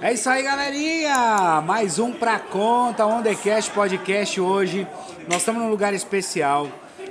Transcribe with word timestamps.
É 0.00 0.14
isso 0.14 0.30
aí, 0.30 0.42
galerinha! 0.42 1.60
Mais 1.60 1.98
um 1.98 2.12
pra 2.12 2.38
conta, 2.38 3.04
Ondecast 3.04 3.70
Podcast 3.72 4.40
hoje. 4.40 4.88
Nós 5.28 5.40
estamos 5.40 5.60
num 5.60 5.68
lugar 5.68 5.92
especial. 5.92 6.66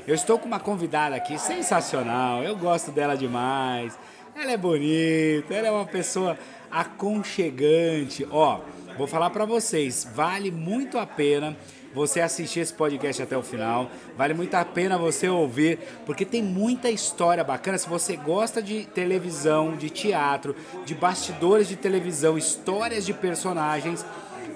Eu 0.08 0.16
estou 0.16 0.40
com 0.40 0.48
uma 0.48 0.60
convidada 0.60 1.16
aqui 1.16 1.38
sensacional. 1.38 2.42
Eu 2.42 2.56
gosto 2.56 2.92
dela 2.92 3.16
demais. 3.16 3.96
Ela 4.36 4.54
é 4.54 4.58
bonita, 4.58 5.54
ela 5.54 5.68
é 5.68 5.72
uma 5.72 5.86
pessoa 5.86 6.40
aconchegante. 6.72 8.28
Ó, 8.32 8.62
vou 8.98 9.06
falar 9.06 9.30
pra 9.30 9.46
vocês, 9.46 10.08
vale 10.12 10.50
muito 10.50 10.98
a 10.98 11.06
pena 11.06 11.56
você 11.94 12.22
assistir 12.22 12.62
esse 12.62 12.74
podcast 12.74 13.22
até 13.22 13.38
o 13.38 13.44
final. 13.44 13.90
Vale 14.18 14.34
muito 14.34 14.54
a 14.56 14.66
pena 14.66 14.98
você 14.98 15.30
ouvir, 15.30 15.80
porque 16.06 16.26
tem 16.26 16.42
muita 16.42 16.90
história 16.90 17.44
bacana. 17.44 17.78
Se 17.78 17.88
você 17.88 18.16
gosta 18.16 18.62
de 18.62 18.86
televisão, 18.86 19.76
de 19.76 19.90
teatro, 19.90 20.56
de 20.86 20.96
bastidores 20.96 21.68
de 21.68 21.76
televisão, 21.76 22.38
histórias 22.38 23.06
de 23.06 23.14
personagens, 23.14 24.06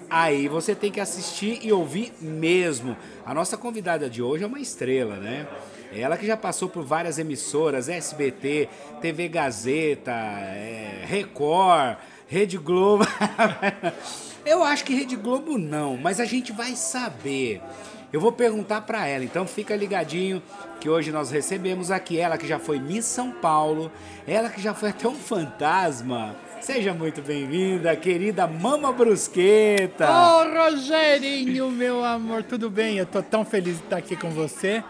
aí 0.09 0.48
você 0.48 0.73
tem 0.73 0.92
que 0.92 1.00
assistir 1.00 1.59
e 1.62 1.72
ouvir 1.72 2.14
mesmo. 2.22 2.98
A 3.26 3.34
nossa 3.34 3.58
convidada 3.58 4.09
de 4.09 4.22
hoje 4.22 4.44
é 4.44 4.48
uma 4.48 4.59
estrela, 4.59 5.17
né? 5.17 5.48
Ela 5.94 6.17
que 6.17 6.26
já 6.26 6.36
passou 6.36 6.67
por 6.67 6.84
várias 6.84 7.17
emissoras, 7.17 7.88
SBT, 7.88 8.67
TV 9.02 9.30
Gazeta, 9.30 10.12
é, 10.12 11.06
Record, 11.06 11.98
Rede 12.27 12.58
Globo. 12.58 13.05
Eu 14.45 14.63
acho 14.63 14.84
que 14.84 14.94
Rede 14.94 15.16
Globo 15.16 15.58
não, 15.58 15.98
mas 15.98 16.20
a 16.20 16.26
gente 16.26 16.52
vai 16.52 16.76
saber. 16.76 17.62
Eu 18.12 18.22
vou 18.22 18.31
perguntar 18.31 18.81
para 18.81 19.05
ela, 19.05 19.26
então 19.26 19.45
fica 19.45 19.76
ligadinho 19.76 20.41
que 20.80 20.90
hoje 20.90 21.12
nós 21.12 21.30
recebemos 21.30 21.91
aqui 21.91 22.17
ela 22.17 22.38
que 22.38 22.48
já 22.48 22.58
foi 22.58 22.80
Miss 22.80 23.03
São 23.05 23.31
Paulo, 23.31 23.92
ela 24.25 24.50
que 24.50 24.61
já 24.61 24.73
foi 24.73 24.89
até 24.89 25.08
um 25.08 25.16
fantasma. 25.16 26.36
Seja 26.61 26.94
muito 26.94 27.22
bem-vinda, 27.22 27.95
querida 27.95 28.48
Mama 28.48 28.92
Brusqueta. 28.94 30.09
Ô, 30.09 30.42
oh, 30.42 30.72
Rogerinho, 30.72 31.70
meu 31.70 32.03
amor, 32.03 32.44
tudo 32.44 32.70
bem? 32.70 32.98
Eu 32.98 33.05
tô 33.05 33.22
tão 33.22 33.44
feliz 33.44 33.78
de 33.78 33.83
estar 33.83 33.98
aqui 33.98 34.16
com 34.16 34.30
você 34.30 34.83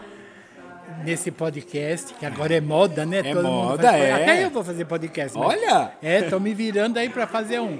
nesse 1.03 1.31
podcast, 1.31 2.13
que 2.13 2.25
agora 2.25 2.55
é 2.55 2.61
moda, 2.61 3.05
né? 3.05 3.19
É 3.19 3.33
Todo 3.33 3.47
moda, 3.47 3.89
faz... 3.89 4.03
é. 4.03 4.11
Até 4.13 4.43
eu 4.43 4.49
vou 4.49 4.63
fazer 4.63 4.85
podcast. 4.85 5.37
Olha! 5.37 5.91
É, 6.01 6.21
tô 6.23 6.39
me 6.39 6.53
virando 6.53 6.97
aí 6.97 7.09
para 7.09 7.27
fazer 7.27 7.59
um. 7.59 7.79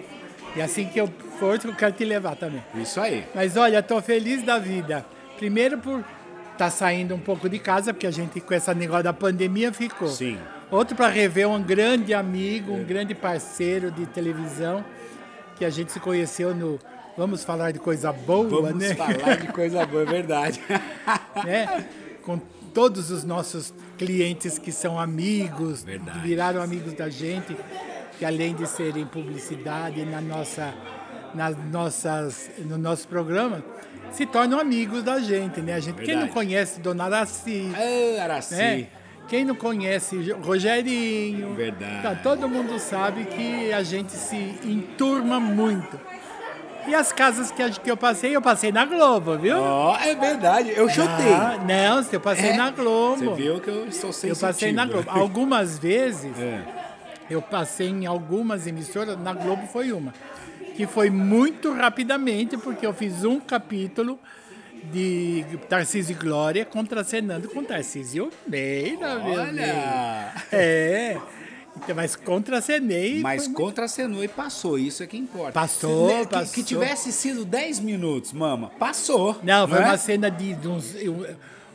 E 0.56 0.62
assim 0.62 0.86
que 0.86 1.00
eu 1.00 1.08
for, 1.40 1.60
eu 1.64 1.74
quero 1.74 1.94
te 1.94 2.04
levar 2.06 2.36
também. 2.36 2.64
Isso 2.76 3.00
aí. 3.00 3.26
Mas 3.34 3.56
olha, 3.58 3.82
tô 3.84 4.02
feliz 4.02 4.44
da 4.44 4.58
vida. 4.58 5.06
Primeiro 5.38 5.78
por 5.78 6.00
estar 6.00 6.58
tá 6.58 6.70
saindo 6.70 7.14
um 7.14 7.20
pouco 7.20 7.48
de 7.48 7.60
casa, 7.60 7.94
porque 7.94 8.08
a 8.08 8.12
gente 8.12 8.42
com 8.42 8.54
esse 8.54 8.74
negócio 8.74 9.04
da 9.04 9.14
pandemia 9.14 9.72
ficou. 9.72 10.08
Sim. 10.08 10.38
Outro 10.72 10.96
para 10.96 11.08
rever 11.08 11.48
um 11.48 11.62
grande 11.62 12.14
amigo, 12.14 12.74
um 12.74 12.84
grande 12.84 13.14
parceiro 13.14 13.92
de 13.92 14.06
televisão, 14.08 14.84
que 15.58 15.64
a 15.64 15.70
gente 15.70 15.92
se 15.92 16.00
conheceu 16.00 16.54
no 16.54 16.80
Vamos 17.18 17.44
falar 17.44 17.72
de 17.72 17.80
coisa 17.80 18.14
boa, 18.14 18.48
Vamos 18.48 18.76
né? 18.76 18.94
Vamos 18.94 19.18
falar 19.18 19.38
de 19.38 19.48
coisa 19.48 19.84
boa, 19.88 20.04
é 20.04 20.06
verdade. 20.06 20.62
né? 21.44 21.86
Com 22.22 22.40
todos 22.74 23.10
os 23.12 23.24
nossos 23.24 23.74
clientes 23.98 24.60
que 24.60 24.72
são 24.72 25.00
amigos, 25.00 25.84
verdade. 25.84 26.20
viraram 26.20 26.62
amigos 26.62 26.94
da 26.94 27.10
gente 27.10 27.56
que 28.18 28.26
além 28.26 28.56
de 28.56 28.68
serem 28.68 29.06
publicidade 29.06 30.04
na 30.06 30.20
nossa, 30.20 30.74
nas 31.34 31.56
nossas, 31.72 32.50
no 32.60 32.78
nosso 32.78 33.08
programa, 33.08 33.64
se 34.12 34.26
tornam 34.26 34.60
amigos 34.60 35.04
da 35.04 35.20
gente, 35.20 35.62
né? 35.62 35.74
A 35.74 35.80
gente, 35.80 36.02
quem 36.02 36.16
não 36.16 36.28
conhece 36.28 36.80
Dona 36.80 37.06
Araci, 37.06 37.72
ah, 37.76 38.24
Araci. 38.24 38.56
Né? 38.56 38.88
quem 39.28 39.44
não 39.44 39.56
conhece 39.56 40.32
Rogerinho, 40.32 41.54
Verdade. 41.54 42.02
Tá, 42.02 42.16
todo 42.16 42.48
mundo 42.48 42.80
sabe 42.80 43.26
que 43.26 43.72
a 43.74 43.84
gente 43.84 44.14
se 44.14 44.36
enturma 44.64 45.40
muito. 45.40 46.00
E 46.88 46.96
as 46.96 47.12
casas 47.12 47.52
que, 47.52 47.70
que 47.82 47.92
eu 47.92 47.98
passei, 47.98 48.34
eu 48.34 48.42
passei 48.42 48.72
na 48.72 48.86
Globo, 48.86 49.38
viu? 49.38 49.58
Oh, 49.58 49.96
é 49.98 50.16
verdade, 50.16 50.72
eu 50.74 50.88
chutei. 50.88 51.34
Ah, 51.34 51.60
não, 51.68 52.06
eu 52.10 52.20
passei 52.22 52.52
é? 52.52 52.56
na 52.56 52.72
Globo. 52.72 53.18
Você 53.18 53.42
viu 53.42 53.60
que 53.60 53.68
eu 53.70 53.88
estou 53.88 54.14
sensitivo. 54.14 54.34
Eu 54.34 54.48
passei 54.48 54.72
na 54.72 54.86
Globo. 54.86 55.10
Algumas 55.10 55.78
vezes, 55.80 56.32
é. 56.40 56.64
eu 57.30 57.42
passei 57.42 57.90
em 57.90 58.06
algumas 58.06 58.68
emissoras, 58.68 59.20
na 59.20 59.34
Globo 59.34 59.68
foi 59.68 59.92
uma. 59.92 60.14
Que 60.76 60.88
foi 60.88 61.10
muito 61.10 61.74
rapidamente, 61.74 62.56
porque 62.56 62.86
eu 62.86 62.94
fiz 62.94 63.26
um 63.26 63.40
capítulo 63.40 64.18
de 64.92 65.44
Tarcísio 65.68 66.14
e 66.14 66.16
Glória 66.16 66.64
contracenando 66.64 67.50
com 67.50 67.64
Tarcísio 67.64 68.32
Meira, 68.48 69.16
meu 69.20 69.42
Olha! 69.42 70.34
É. 70.52 71.18
Mas 71.96 72.16
contracenei. 72.16 73.22
Mas 73.22 73.48
contracenou 73.48 74.24
e 74.24 74.28
passou, 74.28 74.78
isso 74.78 75.04
é 75.04 75.08
que 75.08 75.18
importa. 75.18 75.52
Passou, 75.52 76.10
que, 76.10 76.28
passou. 76.28 76.54
Que 76.54 76.64
tivesse 76.64 77.12
sido 77.12 77.46
10 77.46 77.80
minutos, 77.80 78.34
mama, 78.34 78.72
passou. 78.80 79.38
Não, 79.44 79.62
não 79.62 79.68
foi 79.68 79.80
é? 79.80 79.86
uma 79.86 79.98
cena 79.98 80.30
de, 80.30 80.54
de 80.54 80.68
uns, 80.68 80.96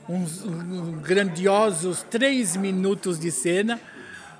uns, 0.08 0.44
uns, 0.44 1.00
grandiosos 1.02 2.04
três 2.10 2.56
minutos 2.56 3.18
de 3.18 3.30
cena, 3.30 3.80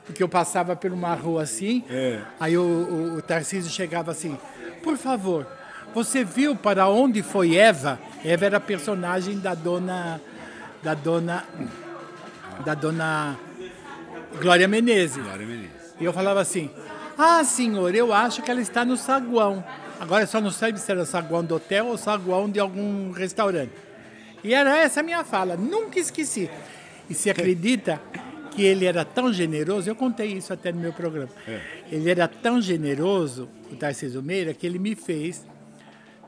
porque 0.05 0.23
eu 0.23 0.29
passava 0.29 0.75
por 0.77 0.93
uma 0.93 1.15
rua 1.15 1.43
assim, 1.43 1.85
é. 1.89 2.21
aí 2.39 2.57
o, 2.57 2.63
o, 2.63 3.17
o 3.19 3.23
Tarcísio 3.23 3.71
chegava 3.71 4.11
assim, 4.11 4.37
por 4.83 4.97
favor, 4.97 5.47
você 5.95 6.25
viu 6.25 6.57
para 6.57 6.89
onde 6.89 7.23
foi 7.23 7.55
Eva? 7.55 7.99
Eva 8.25 8.47
era 8.47 8.57
a 8.57 8.61
personagem 8.61 9.39
da 9.39 9.55
dona. 9.55 10.21
Da 10.83 10.95
dona. 10.95 11.45
Da 12.65 12.75
dona. 12.75 13.37
Glória 14.41 14.67
Menezes. 14.69 15.23
Glória 15.23 15.47
Menezes. 15.47 15.95
E 16.01 16.05
eu 16.05 16.13
falava 16.13 16.41
assim: 16.41 16.71
Ah, 17.17 17.45
senhor, 17.45 17.95
eu 17.95 18.13
acho 18.13 18.43
que 18.43 18.51
ela 18.51 18.61
está 18.61 18.85
no 18.85 18.97
saguão. 18.97 19.65
Agora 20.01 20.27
só 20.27 20.41
não 20.41 20.51
sei 20.51 20.77
se 20.77 20.91
era 20.91 21.03
o 21.03 21.07
saguão 21.07 21.45
do 21.45 21.55
hotel 21.55 21.87
ou 21.87 21.97
saguão 21.97 22.51
de 22.51 22.59
algum 22.59 23.13
restaurante. 23.13 23.73
E 24.43 24.53
era 24.53 24.77
essa 24.77 25.01
a 25.01 25.03
minha 25.03 25.23
fala, 25.23 25.57
nunca 25.57 26.01
esqueci. 26.01 26.51
E 27.09 27.15
se 27.15 27.31
acredita 27.31 28.01
que 28.51 28.65
ele 28.65 28.85
era 28.85 29.05
tão 29.05 29.33
generoso, 29.33 29.89
eu 29.89 29.95
contei 29.95 30.33
isso 30.33 30.53
até 30.53 30.73
no 30.73 30.81
meu 30.81 30.93
programa. 30.93 31.31
É. 31.47 31.61
Ele 31.91 32.11
era 32.11 32.27
tão 32.27 32.61
generoso, 32.61 33.49
o 33.71 33.77
Tarcísio 33.77 34.23
Meira, 34.23 34.53
que 34.53 34.67
ele 34.67 34.79
me 34.79 34.95
fez. 34.95 35.47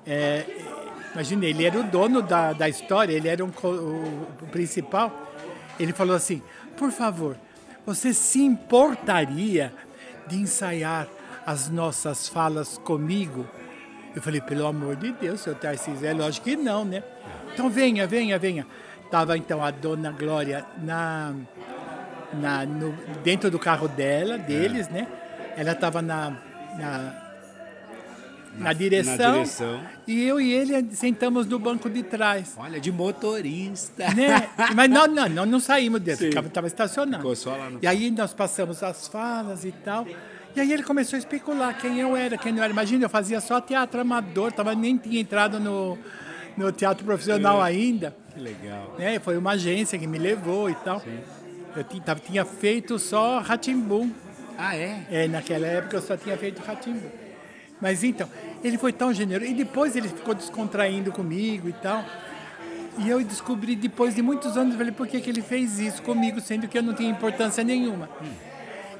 É, 0.07 0.45
imagina, 1.13 1.45
ele 1.47 1.65
era 1.65 1.79
o 1.79 1.83
dono 1.83 2.23
da, 2.23 2.53
da 2.53 2.69
história, 2.69 3.13
ele 3.13 3.29
era 3.29 3.45
um, 3.45 3.49
o, 3.49 4.29
o 4.43 4.47
principal. 4.53 5.33
Ele 5.79 5.93
falou 5.93 6.15
assim: 6.15 6.41
por 6.77 6.93
favor, 6.93 7.37
você 7.85 8.15
se 8.15 8.43
importaria 8.43 9.73
de 10.27 10.37
ensaiar 10.37 11.09
as 11.47 11.69
nossas 11.69 12.29
falas 12.29 12.79
comigo? 12.79 13.47
Eu 14.15 14.23
falei, 14.23 14.41
pelo 14.41 14.67
amor 14.67 14.97
de 14.97 15.13
Deus, 15.13 15.41
seu 15.41 15.55
Tarcísio, 15.55 16.07
é 16.07 16.13
lógico 16.13 16.45
que 16.45 16.57
não, 16.57 16.85
né? 16.85 17.03
Então 17.53 17.69
venha, 17.69 18.07
venha, 18.07 18.39
venha. 18.39 18.67
Tava 19.11 19.37
então 19.37 19.63
a 19.63 19.71
dona 19.71 20.11
Glória 20.13 20.65
na, 20.83 21.35
na, 22.33 22.65
no, 22.65 22.93
dentro 23.23 23.51
do 23.51 23.59
carro 23.59 23.89
dela, 23.89 24.39
deles, 24.39 24.89
é. 24.89 24.93
né? 24.93 25.09
Ela 25.57 25.73
estava 25.73 26.01
na, 26.01 26.31
na, 26.77 27.24
na, 28.59 28.73
direção, 28.73 29.17
na 29.17 29.33
direção. 29.33 29.81
E 30.07 30.23
eu 30.23 30.41
e 30.41 30.53
ele 30.53 30.95
sentamos 30.95 31.47
no 31.47 31.59
banco 31.59 31.89
de 31.91 32.03
trás. 32.03 32.55
Olha, 32.57 32.81
de 32.81 32.93
motorista. 32.93 34.13
Né? 34.15 34.49
Mas 34.75 34.91
não, 34.91 35.07
não, 35.07 35.29
não, 35.29 35.47
não 35.47 35.61
saímos 35.61 36.01
dentro, 36.01 36.27
estava 36.27 36.67
estacionado. 36.67 37.23
Ficou 37.23 37.37
só 37.37 37.57
lá 37.57 37.71
no... 37.71 37.79
E 37.83 37.87
aí 37.87 38.11
nós 38.11 38.33
passamos 38.33 38.83
as 38.83 39.09
falas 39.09 39.65
e 39.65 39.73
tal. 39.73 40.07
E 40.57 40.61
aí 40.61 40.73
ele 40.73 40.85
começou 40.85 41.17
a 41.17 41.19
especular 41.19 41.77
quem 41.77 41.99
eu 41.99 42.17
era, 42.17 42.39
quem 42.39 42.53
não 42.53 42.63
era. 42.63 42.73
Imagina, 42.73 43.07
eu 43.07 43.11
fazia 43.11 43.41
só 43.41 43.61
teatro 43.61 44.01
amador, 44.01 44.53
tava, 44.53 44.75
nem 44.75 44.97
tinha 44.97 45.21
entrado 45.21 45.59
no, 45.59 45.99
no 46.57 46.71
teatro 46.71 47.05
profissional 47.05 47.61
é. 47.61 47.69
ainda. 47.69 48.17
Que 48.33 48.41
legal. 48.41 48.95
Né? 48.97 49.19
Foi 49.19 49.37
uma 49.37 49.53
agência 49.53 49.99
que 49.99 50.07
me 50.07 50.19
levou 50.19 50.71
e 50.71 50.75
tal. 50.77 51.01
Sim. 51.01 51.19
Eu 51.77 51.83
tinha, 51.83 52.15
tinha 52.15 52.45
feito 52.45 52.99
só 53.01 53.41
Ratimbum. 53.41 54.13
Ah, 54.57 54.77
é? 54.77 55.05
É, 55.11 55.27
naquela 55.27 55.67
época 55.67 55.97
eu 55.97 56.03
só 56.03 56.17
tinha 56.17 56.37
feito 56.37 56.63
Ratimbum. 56.63 57.11
Mas 57.81 58.05
então, 58.05 58.29
ele 58.65 58.79
foi 58.79 58.93
tão 58.93 59.13
generoso. 59.13 59.51
E 59.51 59.55
depois 59.55 59.95
ele 59.95 60.09
ficou 60.09 60.35
descontraindo 60.35 61.13
comigo 61.13 61.69
e 61.69 61.73
tal. 61.75 62.05
E 62.99 63.09
eu 63.09 63.23
descobri 63.23 63.77
depois 63.77 64.15
de 64.15 64.23
muitos 64.23 64.57
anos, 64.57 64.77
falei, 64.77 64.93
por 64.93 65.07
que, 65.07 65.21
que 65.21 65.29
ele 65.29 65.43
fez 65.43 65.79
isso 65.79 66.01
comigo, 66.03 66.41
sendo 66.41 66.67
que 66.67 66.79
eu 66.79 66.83
não 66.83 66.95
tinha 66.95 67.11
importância 67.11 67.63
nenhuma. 67.63 68.09
Hum. 68.23 68.33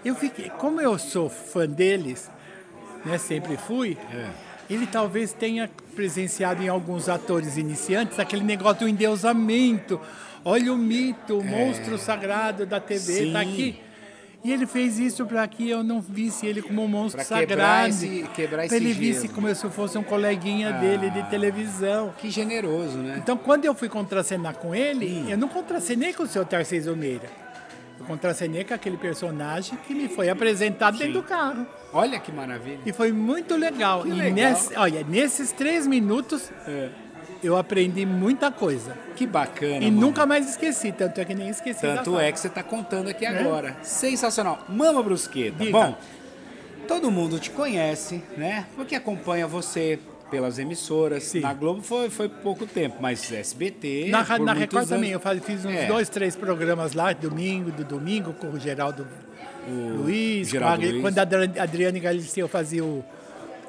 Eu 0.05 0.15
fiquei, 0.15 0.51
como 0.51 0.81
eu 0.81 0.99
sou 0.99 1.31
fã 1.31 1.67
deles, 1.67 2.31
né, 3.05 3.17
sempre 3.17 3.57
fui, 3.57 3.97
é. 4.13 4.27
ele 4.69 4.87
talvez 4.87 5.33
tenha 5.33 5.71
presenciado 5.95 6.63
em 6.63 6.69
alguns 6.69 7.09
atores 7.09 7.57
iniciantes 7.57 8.19
aquele 8.19 8.45
negócio 8.45 8.81
do 8.81 8.89
endeusamento. 8.89 10.01
Olha 10.45 10.73
o 10.75 10.77
mito, 10.77 11.39
o 11.39 11.41
É. 11.41 11.45
monstro 11.45 11.97
sagrado 11.97 12.67
da 12.67 12.81
TV, 12.81 13.29
está 13.29 13.41
aqui. 13.41 13.81
E 14.45 14.53
ele 14.53 14.67
fez 14.67 14.99
isso 14.99 15.25
para 15.25 15.49
que 15.49 15.71
eu 15.71 15.83
não 15.83 16.03
visse 16.03 16.47
ele 16.47 16.61
como 16.61 16.85
um 16.85 16.89
monstro 16.89 17.25
Pra 17.25 17.39
quebrar 17.39 17.57
sagrado. 17.57 17.89
esse- 17.89 18.29
quebrar 18.35 18.67
esse 18.67 18.75
ele 18.77 18.93
visse 18.93 19.23
gelo. 19.23 19.33
como 19.35 19.55
se 19.55 19.65
eu 19.65 19.71
fosse 19.71 19.97
um 19.97 20.03
coleguinha 20.03 20.71
dele 20.75 21.09
de 21.09 21.23
televisão. 21.31 22.13
Que 22.19 22.29
generoso, 22.31 22.99
né? 22.99 23.17
Então, 23.23 23.39
quando 23.39 23.65
eu 23.65 23.75
fui 23.75 23.89
contracenar 23.89 24.55
com 24.57 24.75
ele, 24.75 25.25
eu 25.31 25.39
não 25.39 25.49
contracenei 25.49 26.13
com 26.13 26.25
o 26.25 26.27
seu 26.27 26.45
Tarcísio 26.45 26.95
Meira. 26.95 27.29
Eu 27.99 28.05
contracenei 28.05 28.65
com 28.65 28.75
aquele 28.75 28.99
personagem 28.99 29.79
que 29.87 29.95
me 29.95 30.09
foi 30.09 30.29
apresentado 30.29 30.99
dentro 30.99 31.15
do 31.15 31.23
carro. 31.23 31.67
Olha 31.93 32.19
que 32.21 32.31
maravilha. 32.31 32.81
E 32.85 32.93
foi 32.93 33.13
muito 33.13 33.57
legal. 33.57 34.03
Que 34.03 34.09
e 34.09 34.13
legal. 34.13 34.35
nesse- 34.51 34.77
olha, 34.77 35.05
nesses 35.09 35.53
três 35.53 35.87
minutos, 35.87 36.51
É. 36.67 36.91
eu 37.45 37.57
aprendi 37.57 38.05
muita 38.07 38.51
coisa. 38.51 38.97
Que 39.15 39.27
bacana. 39.27 39.85
E 39.85 39.91
mano. 39.91 40.01
nunca 40.01 40.25
mais 40.27 40.49
esqueci, 40.51 40.91
tanto 40.93 41.21
é 41.21 41.25
que 41.25 41.35
nem 41.35 41.49
esqueci. 41.49 41.81
Tanto 41.83 42.19
é 42.19 42.33
que 42.33 42.41
você 42.41 42.49
está 42.49 42.63
contando 42.63 43.09
aqui 43.09 43.25
agora. 43.27 43.77
Sensacional. 43.83 44.65
Mama 44.69 45.03
Brusqueta. 45.03 45.59
Diga. 45.65 45.71
Bom, 45.73 45.97
todo 46.89 47.11
mundo 47.11 47.39
te 47.39 47.51
conhece, 47.51 48.23
né? 48.37 48.67
Porque 48.75 48.95
acompanha 48.95 49.47
você 49.47 49.99
pelas 50.31 50.59
emissoras. 50.59 51.23
Sim. 51.25 51.41
Na 51.41 51.53
Globo 51.55 51.81
foi, 51.83 52.11
foi 52.11 52.29
pouco 52.29 52.67
tempo, 52.67 52.97
mas 53.01 53.31
SBT. 53.33 54.09
Na, 54.11 54.25
por 54.25 54.41
na 54.41 54.53
Record 54.53 54.89
também, 54.89 55.11
eu 55.11 55.21
anos. 55.25 55.45
fiz 55.45 55.65
uns 55.65 55.73
É. 55.75 55.87
dois, 55.87 56.09
três 56.09 56.35
programas 56.35 56.93
lá, 56.95 57.13
domingo, 57.13 57.71
do 57.71 57.85
domingo, 57.85 58.33
com 58.33 58.49
o 58.49 58.59
Geraldo 58.59 59.07
Luiz, 59.69 60.49
com 60.49 60.53
Geraldo 60.53 60.85
a- 60.85 60.89
Luiz. 60.89 61.01
quando 61.03 61.19
a 61.19 61.23
Adri- 61.23 61.59
Adriane 61.59 62.01
Galisteu 62.01 62.49
fazia 62.49 62.85
o. 62.85 63.05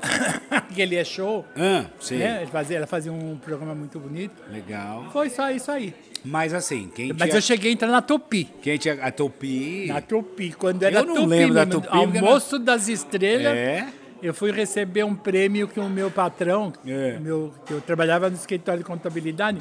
aquele 0.50 0.96
é 0.96 1.04
show. 1.04 1.46
Ah, 1.56 1.86
sim. 2.00 2.18
né? 2.18 2.42
Ele 2.42 2.52
fazia- 2.52 2.78
ela 2.78 2.88
fazia 2.88 3.12
um 3.12 3.38
programa 3.38 3.74
muito 3.76 4.00
bonito. 4.00 4.34
Legal. 4.52 5.06
Foi 5.12 5.30
só 5.30 5.50
isso 5.52 5.72
aí. 5.72 5.94
Mas 6.24 6.54
assim, 6.54 6.90
quem 6.96 7.10
Mas 7.14 7.24
tinha, 7.30 7.38
eu 7.38 7.42
cheguei 7.42 7.70
a 7.70 7.74
entrar 7.74 7.88
na 7.90 8.02
Tupi. 8.02 8.46
quem 8.62 8.78
tinha 8.78 8.96
a 8.96 9.12
Tupi... 9.12 9.86
Na 9.88 10.02
Tupi, 10.02 10.52
quando 10.54 10.82
era 10.84 11.00
Eu 11.00 11.06
não 11.06 11.14
Tupi, 11.16 11.28
lembro 11.28 11.54
da 11.56 11.66
Tupi, 11.66 11.88
Almoço 11.92 12.58
das 12.58 12.88
Estrelas. 12.88 13.56
É? 13.56 13.88
Eu 14.24 14.34
fui 14.34 14.52
receber 14.52 15.04
um 15.04 15.14
prêmio 15.14 15.68
que 15.68 15.80
o 15.80 15.88
meu 15.88 16.10
patrão, 16.10 16.74
É. 16.86 17.20
meu, 17.20 17.54
que 17.66 17.74
eu 17.74 17.82
trabalhava 17.82 18.28
no 18.30 18.36
escritório 18.36 18.80
de 18.80 18.86
contabilidade, 18.86 19.60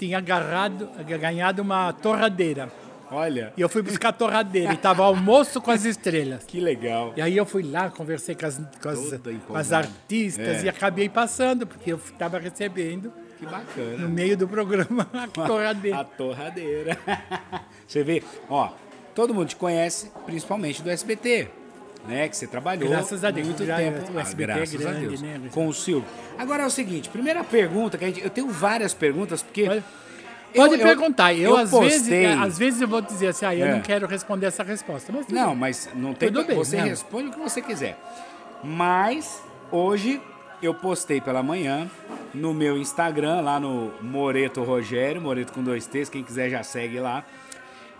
tinha 0.00 0.18
agarrado, 0.18 0.88
ganhado 1.06 1.62
uma 1.62 1.92
torradeira. 1.92 2.68
Olha, 3.10 3.52
E 3.56 3.60
eu 3.60 3.68
fui 3.68 3.82
buscar 3.82 4.10
a 4.10 4.12
torradeira. 4.12 4.72
E 4.72 4.76
tava 4.76 5.02
almoço 5.04 5.60
com 5.60 5.70
as 5.70 5.84
estrelas. 5.84 6.44
que 6.44 6.60
legal. 6.60 7.12
E 7.16 7.20
aí 7.22 7.36
eu 7.36 7.44
fui 7.44 7.62
lá, 7.62 7.90
conversei 7.90 8.34
com 8.34 8.46
as, 8.46 8.60
com 8.80 8.88
as, 8.88 8.98
com 9.46 9.56
as 9.56 9.72
artistas 9.72 10.62
É. 10.62 10.66
e 10.66 10.68
acabei 10.68 11.08
passando, 11.08 11.66
porque 11.66 11.92
eu 11.92 11.96
estava 11.96 12.38
recebendo, 12.38 13.12
Que 13.38 13.46
bacana. 13.46 13.96
no 13.98 14.08
meio 14.08 14.36
do 14.36 14.46
programa, 14.46 15.08
a 15.12 15.26
torradeira. 15.26 15.98
A 16.00 16.04
torradeira. 16.04 16.98
Você 17.86 18.04
vê, 18.04 18.22
ó, 18.48 18.70
todo 19.14 19.34
mundo 19.34 19.48
te 19.48 19.56
conhece, 19.56 20.10
principalmente 20.24 20.80
do 20.82 20.88
SBT, 20.90 21.48
né? 22.06 22.28
Que 22.28 22.36
você 22.36 22.46
trabalhou 22.46 22.88
Graças 22.88 23.24
a 23.24 23.30
Deus, 23.30 23.48
muito 23.48 23.64
gra- 23.64 23.76
tempo. 23.76 24.12
o 24.12 24.18
Ah, 24.18 24.22
SBT 24.22 24.52
é 24.52 24.54
graças 24.56 24.86
a 24.86 24.90
grande, 24.90 25.06
Deus. 25.08 25.22
né? 25.22 25.40
Com 25.52 25.66
o 25.66 25.74
Silvio. 25.74 26.08
Agora 26.38 26.62
é 26.62 26.66
o 26.66 26.70
seguinte, 26.70 27.08
primeira 27.08 27.42
pergunta, 27.44 27.98
que 27.98 28.04
a 28.04 28.08
gente, 28.08 28.22
eu 28.22 28.30
tenho 28.30 28.48
várias 28.48 28.94
perguntas, 28.94 29.42
porque... 29.42 29.62
Eu- 29.62 29.82
Pode 30.54 30.74
eu- 30.74 30.80
perguntar. 30.80 31.32
Eu, 31.34 31.50
eu 31.50 31.56
às, 31.56 31.70
postei- 31.70 31.88
vezes, 31.90 32.12
é, 32.12 32.32
às 32.34 32.58
vezes 32.58 32.80
eu 32.80 32.88
vou 32.88 33.00
dizer 33.00 33.28
assim, 33.28 33.44
ah, 33.46 33.54
eu 33.54 33.66
É. 33.66 33.72
não 33.74 33.80
quero 33.80 34.06
responder 34.06 34.46
essa 34.46 34.62
resposta. 34.62 35.12
Mas 35.12 35.28
Não, 35.28 35.48
bem. 35.50 35.56
mas 35.56 35.88
não 35.94 36.12
tem 36.14 36.30
Tudo 36.32 36.46
bem, 36.46 36.56
Você 36.56 36.76
não. 36.76 36.84
responde 36.84 37.28
o 37.28 37.32
que 37.32 37.38
você 37.38 37.60
quiser. 37.62 37.98
Mas 38.62 39.42
hoje 39.70 40.20
eu 40.62 40.74
postei 40.74 41.20
pela 41.20 41.42
manhã 41.42 41.90
no 42.34 42.52
meu 42.52 42.76
Instagram, 42.76 43.40
lá 43.40 43.58
no 43.58 43.92
Moreto 44.02 44.62
Rogério, 44.62 45.20
Moreto 45.20 45.52
com 45.52 45.62
dois 45.62 45.86
T's, 45.86 46.08
quem 46.08 46.22
quiser 46.22 46.50
já 46.50 46.62
segue 46.62 47.00
lá. 47.00 47.24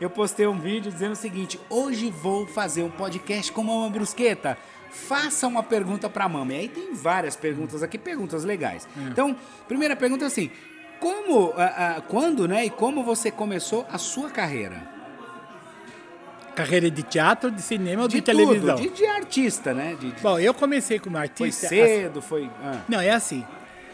Eu 0.01 0.09
postei 0.11 0.47
um 0.47 0.59
vídeo 0.59 0.91
dizendo 0.91 1.13
o 1.13 1.17
seguinte: 1.17 1.59
hoje 1.69 2.11
vou 2.11 2.47
fazer 2.47 2.83
um 2.83 2.91
podcast 2.91 3.51
com 3.53 3.63
Mama 3.63 3.89
Brusqueta. 3.91 4.57
Faça 4.91 5.47
uma 5.47 5.63
pergunta 5.63 6.09
pra 6.09 6.29
mama. 6.29 6.53
E 6.53 6.57
aí 6.61 6.69
tem 6.69 6.93
várias 6.95 7.37
perguntas 7.37 7.81
aqui, 7.83 7.97
perguntas 7.97 8.43
legais. 8.43 8.89
É. 8.99 9.09
Então, 9.09 9.37
primeira 9.69 9.95
pergunta 9.95 10.25
é 10.25 10.27
assim: 10.27 10.51
como, 11.01 11.53
quando, 12.09 12.47
né, 12.47 12.67
e 12.67 12.71
como 12.71 13.03
você 13.03 13.31
começou 13.31 13.87
a 13.91 13.97
sua 13.99 14.29
carreira? 14.31 14.83
Carreira 16.55 16.91
de 16.91 17.03
teatro, 17.03 17.51
de 17.51 17.63
cinema 17.63 18.03
ou 18.03 18.09
de, 18.09 18.17
De 18.17 18.23
televisão? 18.23 18.77
tudo, 18.77 18.91
de, 18.91 18.97
de 18.97 19.07
artista, 19.07 19.73
né? 19.73 19.97
De, 19.99 20.13
Bom, 20.21 20.39
eu 20.39 20.53
comecei 20.53 20.99
como 20.99 21.17
Foi 21.17 21.23
artista. 21.23 21.69
cedo, 21.69 22.21
foi. 22.21 22.51
ah, 22.63 22.81
Não, 22.89 23.01
é 23.01 23.11
assim. 23.11 23.45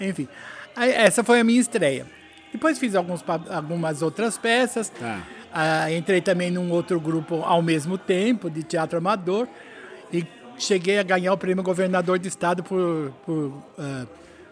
enfim. 0.00 0.28
Essa 0.76 1.24
foi 1.24 1.40
a 1.40 1.44
minha 1.44 1.60
estreia. 1.60 2.06
Depois 2.52 2.78
fiz 2.78 2.94
alguns, 2.94 3.24
algumas 3.50 4.02
outras 4.02 4.38
peças. 4.38 4.88
Tá. 4.88 5.22
Ah, 5.52 5.90
entrei 5.92 6.20
também 6.20 6.50
num 6.50 6.70
outro 6.70 7.00
grupo 7.00 7.42
ao 7.42 7.62
mesmo 7.62 7.96
tempo, 7.96 8.50
de 8.50 8.62
teatro 8.62 8.98
amador. 8.98 9.48
E 10.12 10.26
cheguei 10.58 10.98
a 10.98 11.02
ganhar 11.02 11.32
o 11.32 11.36
prêmio 11.38 11.62
governador 11.62 12.18
de 12.18 12.28
estado 12.28 12.62
por, 12.62 13.12
por 13.24 13.62
ah, 13.78 14.06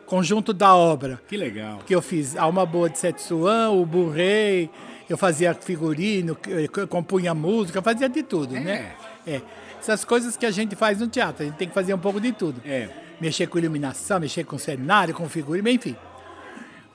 conjunto 0.06 0.52
da 0.52 0.74
obra. 0.74 1.20
Que 1.28 1.36
legal. 1.36 1.80
Que 1.86 1.94
eu 1.94 2.02
fiz 2.02 2.36
Alma 2.36 2.64
Boa 2.64 2.88
de 2.88 2.98
Setsuan, 2.98 3.70
o 3.70 3.84
Burrei, 3.84 4.70
eu 5.08 5.16
fazia 5.18 5.54
figurino, 5.54 6.36
eu 6.46 6.88
compunha 6.88 7.34
música, 7.34 7.82
fazia 7.82 8.08
de 8.08 8.22
tudo, 8.22 8.54
né? 8.54 8.94
É. 9.26 9.40
Essas 9.78 10.04
coisas 10.04 10.36
que 10.36 10.46
a 10.46 10.50
gente 10.50 10.74
faz 10.74 11.00
no 11.00 11.08
teatro, 11.08 11.42
a 11.42 11.46
gente 11.46 11.56
tem 11.56 11.68
que 11.68 11.74
fazer 11.74 11.92
um 11.92 11.98
pouco 11.98 12.20
de 12.20 12.32
tudo. 12.32 12.62
É. 12.64 12.88
Mexer 13.21 13.47
com 13.47 13.59
iluminação, 13.59 14.18
mexer 14.21 14.44
com 14.44 14.59
cenário, 14.59 15.14
com 15.14 15.28
figurino, 15.28 15.68
enfim. 15.68 15.97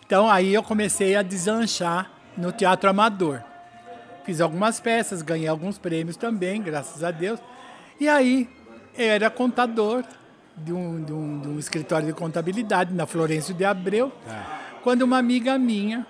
Então 0.06 0.30
aí 0.30 0.54
eu 0.54 0.62
comecei 0.64 1.16
a 1.16 1.22
deslanchar 1.22 2.12
no 2.38 2.52
teatro 2.52 2.90
amador. 2.90 3.42
Fiz 4.26 4.42
algumas 4.42 4.80
peças, 4.80 5.22
ganhei 5.22 5.48
alguns 5.48 5.78
prêmios 5.78 6.18
também, 6.18 6.62
graças 6.62 7.04
a 7.04 7.12
Deus. 7.12 7.40
E 8.00 8.08
aí 8.08 8.50
eu 8.98 9.06
era 9.08 9.30
contador 9.30 10.04
de 10.58 10.74
um, 10.74 11.04
de 11.04 11.14
um, 11.14 11.40
de 11.40 11.48
um 11.48 11.60
escritório 11.60 12.06
de 12.08 12.14
contabilidade 12.14 12.94
na 12.94 13.06
Florencio 13.06 13.54
de 13.54 13.64
Abreu, 13.64 14.12
Tá. 14.26 14.60
quando 14.84 15.04
uma 15.04 15.18
amiga 15.18 15.58
minha, 15.58 16.06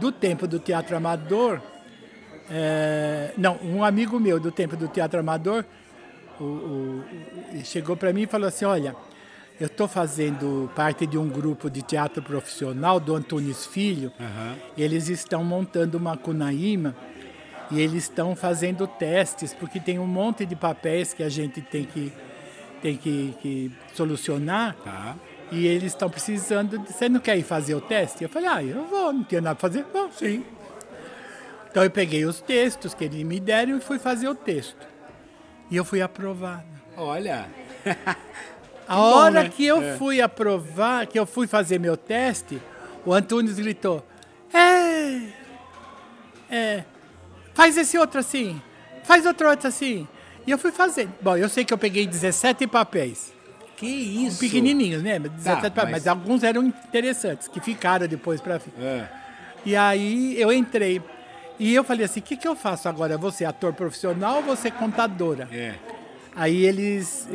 do 0.00 0.10
tempo 0.12 0.46
do 0.46 0.58
teatro 0.58 0.96
amador, 0.96 1.60
é, 2.50 3.32
não, 3.36 3.56
um 3.62 3.84
amigo 3.84 4.18
meu 4.18 4.40
do 4.40 4.50
tempo 4.50 4.76
do 4.76 4.88
teatro 4.88 5.20
amador 5.20 5.64
o, 6.40 6.44
o- 6.44 7.04
chegou 7.64 7.96
para 7.96 8.12
mim 8.12 8.22
e 8.22 8.26
falou 8.26 8.48
assim, 8.48 8.64
olha, 8.64 8.94
eu 9.60 9.66
estou 9.66 9.88
fazendo 9.88 10.70
parte 10.74 11.06
de 11.06 11.18
um 11.18 11.28
grupo 11.28 11.68
de 11.68 11.82
teatro 11.82 12.22
profissional 12.22 13.00
do 13.00 13.14
Antunes 13.14 13.66
Filho. 13.66 14.12
Aham. 14.20 14.56
Eles 14.76 15.08
estão 15.08 15.42
montando 15.42 15.98
uma 15.98 16.16
Cunaíma 16.16 16.94
e 17.70 17.80
eles 17.80 18.04
estão 18.04 18.36
fazendo 18.36 18.86
testes, 18.86 19.52
porque 19.52 19.80
tem 19.80 19.98
um 19.98 20.06
monte 20.06 20.46
de 20.46 20.54
papéis 20.54 21.12
que 21.12 21.22
a 21.22 21.28
gente 21.28 21.60
tem 21.60 21.84
que, 21.84 22.12
tem 22.80 22.96
que, 22.96 23.34
que 23.42 23.72
solucionar. 23.94 24.76
Tá. 24.76 25.16
E 25.50 25.66
eles 25.66 25.92
estão 25.92 26.08
precisando. 26.08 26.78
De, 26.78 26.92
Você 26.92 27.08
não 27.08 27.18
quer 27.18 27.36
ir 27.36 27.42
fazer 27.42 27.74
o 27.74 27.80
teste? 27.80 28.22
Eu 28.22 28.28
falei, 28.28 28.48
ah, 28.48 28.62
eu 28.62 28.84
vou, 28.84 29.12
não 29.12 29.24
tinha 29.24 29.40
nada 29.40 29.56
para 29.56 29.68
fazer. 29.68 29.84
Vou, 29.92 30.10
sim. 30.12 30.44
Então 31.68 31.82
eu 31.82 31.90
peguei 31.90 32.24
os 32.24 32.40
textos 32.40 32.94
que 32.94 33.04
eles 33.04 33.24
me 33.24 33.40
deram 33.40 33.76
e 33.76 33.80
fui 33.80 33.98
fazer 33.98 34.28
o 34.28 34.34
texto. 34.34 34.86
E 35.68 35.76
eu 35.76 35.84
fui 35.84 36.00
aprovado. 36.00 36.64
Olha. 36.96 37.46
A 38.88 38.94
bom, 38.96 39.00
hora 39.02 39.42
né? 39.44 39.48
que 39.54 39.64
eu 39.66 39.82
É. 39.82 39.96
fui 39.96 40.20
aprovar, 40.22 41.06
que 41.06 41.18
eu 41.18 41.26
fui 41.26 41.46
fazer 41.46 41.78
meu 41.78 41.96
teste, 41.96 42.60
o 43.04 43.12
Antunes 43.12 43.56
gritou: 43.58 44.04
É! 44.52 45.20
É! 46.50 46.84
Faz 47.54 47.76
esse 47.76 47.98
outro 47.98 48.20
assim! 48.20 48.60
Faz 49.04 49.26
outro 49.26 49.48
outro 49.48 49.68
assim! 49.68 50.06
E 50.46 50.50
eu 50.50 50.58
fui 50.58 50.72
fazer. 50.72 51.08
Bom, 51.20 51.36
eu 51.36 51.48
sei 51.48 51.64
que 51.64 51.74
eu 51.74 51.78
peguei 51.78 52.06
17 52.06 52.66
papéis. 52.66 53.32
Que 53.76 53.86
isso? 53.86 54.40
Pequenininhos, 54.40 55.02
né? 55.02 55.18
17 55.18 55.60
papéis, 55.70 55.74
mas- 55.74 55.90
mas... 55.90 56.06
alguns 56.08 56.42
eram 56.42 56.62
interessantes, 56.64 57.46
que 57.46 57.60
ficaram 57.60 58.08
depois 58.08 58.40
para. 58.40 58.60
É. 58.80 59.06
E 59.64 59.76
aí 59.76 60.40
eu 60.40 60.50
entrei. 60.52 61.02
E 61.58 61.74
eu 61.74 61.84
falei 61.84 62.04
assim: 62.06 62.20
o 62.20 62.22
que, 62.22 62.36
que 62.36 62.48
eu 62.48 62.56
faço 62.56 62.88
agora? 62.88 63.18
Você 63.18 63.44
ator 63.44 63.72
profissional 63.74 64.36
ou 64.36 64.42
você 64.42 64.70
contadora? 64.70 65.48
É. 65.52 65.74
Aí 66.38 66.64
eles, 66.64 67.28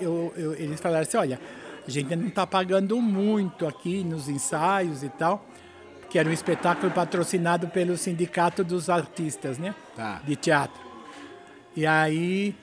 eu- 0.00 0.32
eu- 0.36 0.54
eles 0.58 0.78
falaram 0.80 1.02
assim, 1.02 1.16
olha, 1.16 1.40
a 1.86 1.90
gente 1.90 2.14
não 2.14 2.26
está 2.28 2.46
pagando 2.46 3.00
muito 3.00 3.66
aqui 3.66 4.04
nos 4.04 4.28
ensaios 4.28 5.02
e 5.02 5.08
tal, 5.08 5.44
que 6.10 6.18
era 6.18 6.28
um 6.28 6.32
espetáculo 6.32 6.92
patrocinado 6.92 7.66
pelo 7.68 7.96
Sindicato 7.96 8.62
dos 8.62 8.90
Artistas, 8.90 9.58
né? 9.58 9.74
Tá. 9.96 10.20
De 10.24 10.36
teatro. 10.36 10.80
E 11.74 11.86
aí 11.86 12.54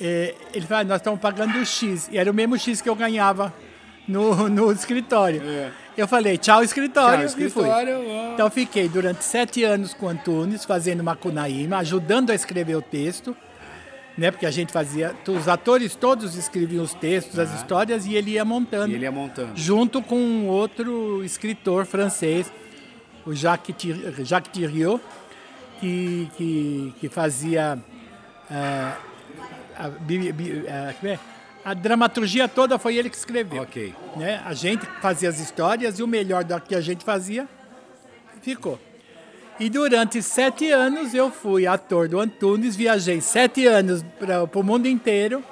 eh, 0.00 0.34
ele 0.52 0.66
falou, 0.66 0.80
"Ah, 0.80 0.84
nós 0.84 0.96
estamos 0.96 1.20
pagando 1.20 1.64
X. 1.64 2.08
E 2.10 2.18
era 2.18 2.28
o 2.30 2.34
mesmo 2.34 2.58
X 2.58 2.80
que 2.82 2.88
eu 2.88 2.96
ganhava 2.96 3.54
no, 4.08 4.48
no 4.48 4.72
escritório. 4.72 5.40
É. 5.44 5.70
Eu 5.96 6.08
falei, 6.08 6.36
tchau 6.36 6.62
escritório, 6.64 7.28
Tchau, 7.28 7.28
e 7.28 7.32
fui. 7.32 7.46
escritório, 7.46 8.00
ó. 8.04 8.34
Então 8.34 8.50
fiquei 8.50 8.88
durante 8.88 9.22
sete 9.22 9.62
anos 9.62 9.94
com 9.94 10.06
o 10.06 10.08
Antunes, 10.08 10.64
fazendo 10.64 11.04
Macunaíma, 11.04 11.78
ajudando 11.78 12.30
a 12.30 12.34
escrever 12.34 12.74
o 12.74 12.82
texto, 12.82 13.36
né? 14.16 14.30
Porque 14.30 14.46
a 14.46 14.50
gente 14.50 14.72
fazia, 14.72 15.14
os 15.26 15.48
atores 15.48 15.94
todos 15.96 16.36
escreviam 16.36 16.84
os 16.84 16.94
textos, 16.94 17.38
as 17.38 17.52
histórias 17.54 18.06
e 18.06 18.14
ele 18.14 18.32
ia 18.32 18.44
montando, 18.44 18.92
E 18.92 18.94
ele 18.94 19.04
ia 19.04 19.12
montando. 19.12 19.52
junto 19.54 20.00
com 20.00 20.16
um 20.16 20.46
outro 20.46 21.24
escritor 21.24 21.84
francês, 21.84 22.50
o 23.26 23.34
Jacques, 23.34 23.74
Jacques 24.24 24.52
Thiriot, 24.52 25.00
que, 25.80 26.30
que, 26.36 26.94
que 27.00 27.08
fazia 27.08 27.78
ah, 28.50 28.96
a, 29.76 29.86
ah, 29.86 30.94
como 31.00 31.12
é? 31.12 31.18
a 31.64 31.74
dramaturgia 31.74 32.46
toda 32.46 32.78
foi 32.78 32.96
ele 32.96 33.10
que 33.10 33.16
escreveu 33.16 33.62
Ok. 33.62 33.94
né? 34.16 34.40
A 34.44 34.54
gente 34.54 34.86
fazia 35.00 35.28
as 35.28 35.40
histórias 35.40 35.98
e 35.98 36.02
o 36.02 36.06
melhor 36.06 36.44
da 36.44 36.60
que 36.60 36.74
a 36.74 36.80
gente 36.80 37.04
fazia 37.04 37.48
ficou. 38.42 38.78
E 39.58 39.70
durante 39.70 40.20
sete 40.20 40.70
anos 40.70 41.14
eu 41.14 41.30
fui 41.30 41.66
ator 41.66 42.08
do 42.08 42.18
Antunes, 42.18 42.74
viajei 42.74 43.20
sete 43.20 43.66
anos 43.66 44.04
para 44.18 44.42
o 44.42 44.62
mundo 44.62 44.88
inteiro 44.88 45.44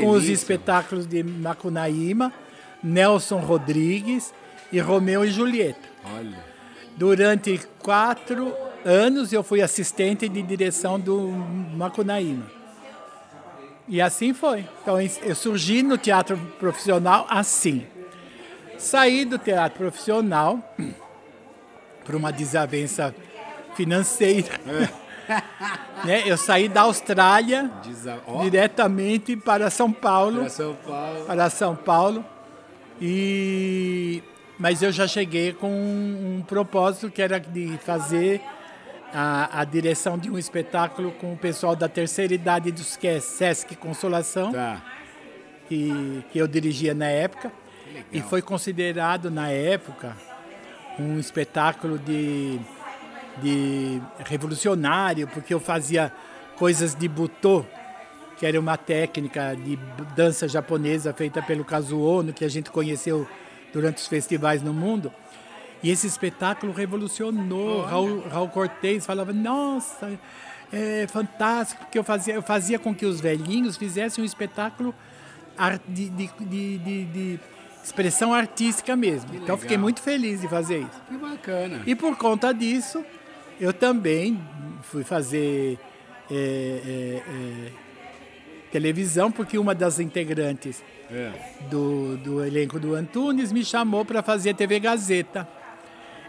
com 0.00 0.10
os 0.10 0.28
espetáculos 0.28 1.06
de 1.06 1.22
Macunaíma, 1.22 2.32
Nelson 2.82 3.38
Rodrigues 3.38 4.32
e 4.72 4.80
Romeu 4.80 5.24
e 5.24 5.30
Julieta. 5.30 5.88
Olha. 6.16 6.42
Durante 6.96 7.60
quatro 7.78 8.54
anos 8.84 9.32
eu 9.32 9.42
fui 9.42 9.60
assistente 9.60 10.28
de 10.28 10.42
direção 10.42 10.98
do 10.98 11.28
Macunaíma. 11.76 12.46
E 13.86 14.00
assim 14.00 14.32
foi. 14.32 14.66
Então 14.82 14.98
eu 15.00 15.34
surgi 15.34 15.82
no 15.82 15.98
teatro 15.98 16.38
profissional 16.58 17.26
assim. 17.28 17.86
Saí 18.78 19.24
do 19.24 19.38
teatro 19.38 19.78
profissional 19.78 20.62
por 22.08 22.16
uma 22.16 22.32
desavença 22.32 23.14
financeira. 23.74 24.48
né? 26.06 26.22
Eu 26.24 26.38
saí 26.38 26.66
da 26.66 26.80
Austrália 26.82 27.70
Desa... 27.84 28.18
Ó, 28.26 28.42
diretamente 28.42 29.36
para 29.36 29.68
São 29.68 29.92
Paulo 29.92 30.40
pra 30.40 30.48
São 30.48 30.74
Paulo. 30.74 31.24
para 31.26 31.50
São 31.50 31.76
Paulo. 31.76 32.24
E 32.98 34.22
mas 34.58 34.82
eu 34.82 34.90
já 34.90 35.06
cheguei 35.06 35.52
com 35.52 35.70
um, 35.70 36.42
propósito 36.42 37.10
que 37.10 37.20
era 37.20 37.38
de 37.38 37.78
fazer 37.84 38.40
a, 39.12 39.60
a 39.60 39.64
direção 39.64 40.18
de 40.18 40.30
um 40.30 40.38
espetáculo 40.38 41.12
com 41.12 41.34
o 41.34 41.36
pessoal 41.36 41.76
da 41.76 41.88
terceira 41.88 42.32
idade 42.34 42.72
dos 42.72 42.96
que 42.96 43.20
Sesc 43.20 43.76
Consolação, 43.76 44.50
Tá. 44.50 44.82
que, 45.68 46.24
que 46.32 46.38
eu 46.38 46.48
dirigia 46.48 46.94
na 46.94 47.06
época. 47.06 47.52
E 48.10 48.20
foi 48.22 48.40
considerado 48.40 49.30
na 49.30 49.48
época 49.50 50.16
um 50.98 51.18
espetáculo 51.18 51.98
de, 51.98 52.58
de 53.42 54.00
revolucionário, 54.24 55.26
porque 55.28 55.52
eu 55.54 55.60
fazia 55.60 56.12
coisas 56.56 56.94
de 56.94 57.08
butô, 57.08 57.64
que 58.38 58.46
era 58.46 58.58
uma 58.58 58.76
técnica 58.76 59.54
de 59.56 59.76
dança 60.16 60.46
japonesa 60.48 61.12
feita 61.12 61.42
pelo 61.42 61.64
Kazuo 61.64 62.00
Ono, 62.02 62.32
que 62.32 62.44
a 62.44 62.48
gente 62.48 62.70
conheceu 62.70 63.26
durante 63.72 63.98
os 63.98 64.06
festivais 64.06 64.62
no 64.62 64.72
mundo. 64.72 65.12
E 65.82 65.90
esse 65.90 66.06
espetáculo 66.06 66.72
revolucionou. 66.72 67.82
Raul, 67.82 68.28
Raul 68.28 68.48
Cortez 68.48 69.06
falava, 69.06 69.32
nossa, 69.32 70.18
é 70.72 71.06
fantástico, 71.08 71.84
porque 71.84 71.98
eu 71.98 72.04
fazia, 72.04 72.34
eu 72.34 72.42
fazia 72.42 72.78
com 72.78 72.94
que 72.94 73.06
os 73.06 73.20
velhinhos 73.20 73.76
fizessem 73.76 74.22
um 74.22 74.24
espetáculo 74.26 74.92
de, 75.88 76.08
de, 76.10 76.26
de- 76.40 77.04
de 77.04 77.40
expressão 77.88 78.32
artística 78.34 78.94
mesmo. 78.94 79.28
então 79.30 79.40
legal. 79.40 79.58
fiquei 79.58 79.76
muito 79.76 80.00
feliz 80.00 80.40
de 80.40 80.48
fazer 80.48 80.78
isso. 80.80 81.02
Que 81.08 81.16
bacana. 81.16 81.82
E 81.86 81.94
por 81.94 82.16
conta 82.16 82.52
disso, 82.52 83.04
eu 83.60 83.72
também 83.72 84.40
fui 84.82 85.02
fazer 85.04 85.78
é, 86.30 86.34
é, 86.34 87.22
é, 87.66 87.72
televisão, 88.70 89.30
porque 89.32 89.58
uma 89.58 89.74
das 89.74 89.98
integrantes 89.98 90.82
É. 91.10 91.32
do, 91.70 92.16
do 92.18 92.44
elenco 92.44 92.78
do 92.78 92.94
Antunes 92.94 93.50
me 93.50 93.64
chamou 93.64 94.04
para 94.04 94.22
fazer 94.22 94.54
TV 94.54 94.78
Gazeta. 94.78 95.48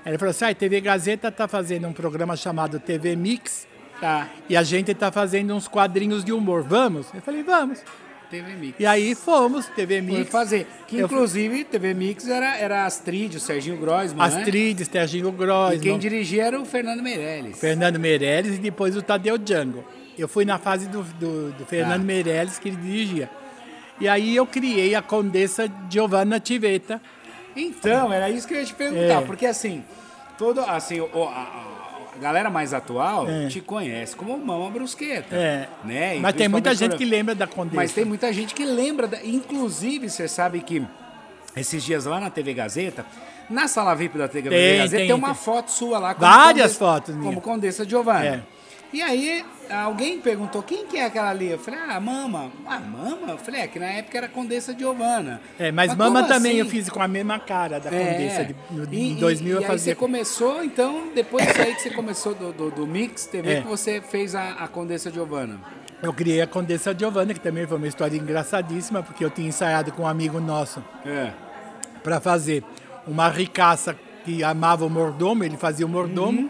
Ela 0.06 0.18
falou 0.18 0.32
assim: 0.32 0.46
ah, 0.46 0.56
TV 0.56 0.80
Gazeta 0.82 1.28
está 1.28 1.48
fazendo 1.48 1.86
um 1.88 1.94
programa 1.94 2.36
chamado 2.38 2.80
TV 2.80 3.16
Mix 3.16 3.68
Tá. 4.00 4.30
e 4.48 4.56
a 4.56 4.63
gente 4.63 4.92
está 4.92 5.12
fazendo 5.12 5.54
uns 5.54 5.68
quadrinhos 5.68 6.24
de 6.24 6.32
humor. 6.32 6.63
Vamos? 6.63 7.08
Eu 7.13 7.22
falei: 7.22 7.44
vamos. 7.44 7.84
TV 8.30 8.54
Mix. 8.56 8.80
E 8.80 8.86
aí 8.86 9.16
fomos, 9.16 9.66
TV 9.68 10.02
Foi 10.02 10.18
Mix. 10.20 10.30
fazer. 10.32 10.68
Que 10.88 10.98
Eu- 11.00 11.06
inclusive 11.06 11.64
TV 11.64 11.94
Mix 11.94 12.28
era, 12.28 12.58
era 12.58 12.86
Astrid, 12.86 13.36
o 13.36 13.40
Serginho 13.40 13.78
Grossman, 13.78 14.28
né? 14.30 14.38
Astrid, 14.40 14.86
Serginho 14.86 15.30
E 15.30 15.32
Grossman. 15.32 15.80
quem 15.80 15.98
dirigia 15.98 16.46
era 16.46 16.60
o 16.60 16.66
Fernando 16.66 17.02
Meirelles. 17.02 17.58
Fernando 17.60 18.00
Meirelles 18.00 18.56
e 18.56 18.60
depois 18.60 18.96
o 18.96 19.02
Tadeu 19.02 19.38
Django. 19.38 19.84
Eu 20.18 20.28
fui 20.28 20.46
na 20.46 20.58
fase 20.58 20.88
do, 20.88 21.02
do, 21.02 21.52
do 21.54 21.66
Fernando 21.66 22.02
Ah. 22.02 22.06
Meirelles 22.06 22.60
que 22.60 22.70
ele 22.70 22.78
dirigia. 22.78 23.30
E 24.00 24.08
aí 24.08 24.36
eu 24.36 24.46
criei 24.46 24.96
a 24.96 25.02
Condessa 25.02 25.70
Giovanna 25.90 26.40
Tiveta. 26.40 27.02
Então, 27.56 28.14
era 28.14 28.30
isso 28.30 28.48
que 28.48 28.54
eu 28.54 28.60
ia 28.60 28.66
te 28.66 28.74
perguntar. 28.74 29.22
É. 29.22 29.26
Porque 29.26 29.46
assim, 29.46 29.84
todo, 30.38 30.60
assim, 30.62 31.02
o- 31.02 31.24
a 31.24 31.69
galera 32.20 32.50
mais 32.50 32.74
atual 32.74 33.28
É. 33.30 33.48
te 33.48 33.62
conhece 33.62 34.16
como 34.16 34.38
Mama 34.38 34.70
Brusqueta. 34.70 35.36
É. 35.36 35.68
Né? 35.84 36.18
E 36.18 36.20
Mas 36.20 36.36
tem 36.36 36.48
muita 36.48 36.74
gente 36.76 36.96
que 36.98 37.06
lembra 37.06 37.34
da 37.34 37.48
Condessa. 37.48 37.76
Mas 37.76 37.92
tem 37.94 38.06
muita 38.06 38.32
gente 38.34 38.54
que 38.54 38.66
lembra. 38.66 39.08
Da... 39.08 39.24
Inclusive, 39.24 40.10
você 40.10 40.28
sabe 40.28 40.60
que 40.62 40.86
esses 41.56 41.84
dias 41.84 42.06
lá 42.06 42.20
na 42.20 42.30
TV 42.30 42.54
Gazeta, 42.54 43.06
na 43.50 43.68
sala 43.68 43.96
VIP 43.96 44.18
da 44.18 44.28
TV 44.28 44.50
Tem, 44.50 44.78
Gazeta, 44.78 44.98
tem, 44.98 45.08
tem, 45.08 45.16
uma 45.16 45.30
tem. 45.30 45.36
foto 45.38 45.72
sua 45.72 45.98
lá. 46.00 46.14
Várias 46.14 46.74
Condessa- 46.74 46.80
fotos 46.80 47.16
minhas. 47.16 47.26
Como 47.36 47.42
Condessa 47.42 47.84
Giovanna. 47.88 48.26
É. 48.26 48.42
E 48.91 49.03
aí, 49.03 49.46
alguém 49.69 50.19
perguntou 50.19 50.63
quem 50.63 50.88
que 50.88 50.98
é 50.98 51.05
aquela 51.05 51.29
ali? 51.29 51.51
Eu 51.51 51.60
falei, 51.60 51.79
ah, 51.79 51.96
a 51.98 52.00
Mama. 52.00 52.51
Ah, 52.65 52.79
Mama? 52.79 53.34
Eu 53.34 53.38
falei, 53.38 53.62
é 53.62 53.67
que 53.67 53.77
na 53.77 53.86
época 53.86 54.17
era 54.17 54.27
Condessa 54.27 54.75
Giovanna. 54.77 55.39
É, 55.60 55.72
mas, 55.72 55.93
Mama 55.96 56.22
como 56.24 56.34
também 56.34 56.53
assim? 56.53 56.60
eu 56.62 56.65
fiz 56.65 56.89
com 56.89 57.00
a 57.01 57.08
mesma 57.08 57.38
cara 57.39 57.79
da 57.79 57.89
É. 57.93 58.13
Condessa. 58.13 58.46
De, 58.46 58.55
no, 58.72 58.91
E- 58.91 59.12
em 59.12 59.15
2000 59.15 59.48
e, 59.48 59.51
eu 59.51 59.62
e 59.62 59.65
fazia. 59.65 59.91
aí 59.91 59.96
você 59.96 59.96
começou, 59.96 60.63
então, 60.63 61.10
depois 61.13 61.46
disso 61.46 61.62
aí 61.62 61.75
que 61.75 61.81
você 61.84 61.91
começou 61.91 62.34
do, 62.34 62.51
do, 62.51 62.72
do 62.72 62.88
Mix 62.88 63.27
TV, 63.27 63.51
É. 63.58 63.62
que 63.62 63.67
você 63.67 64.01
fez 64.01 64.34
a, 64.34 64.53
a 64.53 64.67
Condessa 64.67 65.12
Giovanna. 65.12 65.60
Eu 66.01 66.12
criei 66.13 66.41
a 66.41 66.48
Condessa 66.48 66.96
Giovanna, 66.98 67.34
que 67.34 67.39
também 67.39 67.67
foi 67.67 67.77
uma 67.77 67.88
história 67.88 68.17
engraçadíssima, 68.17 69.03
porque 69.03 69.24
eu 69.24 69.29
tinha 69.29 69.48
ensaiado 69.48 69.91
com 69.91 70.01
um 70.03 70.08
amigo 70.08 70.39
nosso 70.39 70.84
É. 71.05 71.31
para 72.01 72.19
fazer 72.19 72.63
uma 73.05 73.29
ricaça 73.29 73.96
que 74.25 74.43
amava 74.43 74.84
o 74.84 74.89
mordomo, 74.89 75.43
ele 75.43 75.58
fazia 75.58 75.86
o 75.86 75.89
mordomo, 75.89 76.41
Uhum. 76.41 76.50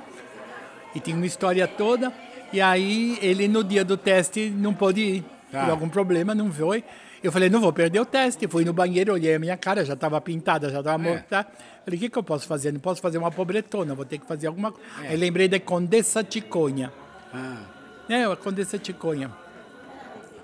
e 0.95 0.99
tinha 1.01 1.17
uma 1.17 1.25
história 1.25 1.67
toda. 1.67 2.13
E 2.51 2.59
aí 2.61 3.17
ele 3.21 3.47
no 3.47 3.63
dia 3.63 3.83
do 3.85 3.95
teste 3.97 4.49
não 4.49 4.73
pôde 4.73 5.01
ir. 5.01 5.25
Tá. 5.51 5.63
por 5.63 5.71
algum 5.71 5.89
problema, 5.89 6.35
não 6.35 6.51
foi. 6.51 6.83
Eu 7.23 7.31
falei, 7.31 7.49
não 7.49 7.59
vou 7.59 7.73
perder 7.73 7.99
o 7.99 8.05
teste. 8.05 8.47
Fui 8.47 8.63
no 8.63 8.71
banheiro, 8.71 9.11
olhei 9.13 9.33
a 9.33 9.39
minha 9.39 9.57
cara, 9.57 9.83
já 9.83 9.93
estava 9.95 10.21
pintada, 10.21 10.69
já 10.69 10.77
estava 10.79 11.03
É. 11.03 11.09
morta. 11.09 11.47
Falei, 11.83 11.97
o 11.97 11.99
que, 12.01 12.07
que 12.09 12.17
eu 12.17 12.21
posso 12.23 12.45
fazer? 12.45 12.71
Não 12.71 12.79
posso 12.79 13.01
fazer 13.01 13.17
uma 13.17 13.31
pobretona, 13.31 13.95
vou 13.95 14.05
ter 14.05 14.19
que 14.19 14.27
fazer 14.27 14.45
alguma 14.45 14.71
coisa. 14.71 14.87
É. 15.03 15.07
Aí 15.09 15.17
lembrei 15.17 15.47
da 15.47 15.59
Condessa 15.59 16.23
Ticonha. 16.23 16.93
Ah, 17.33 17.63
É, 18.07 18.25
a 18.25 18.35
Condessa 18.35 18.77
Ticonha. 18.77 19.31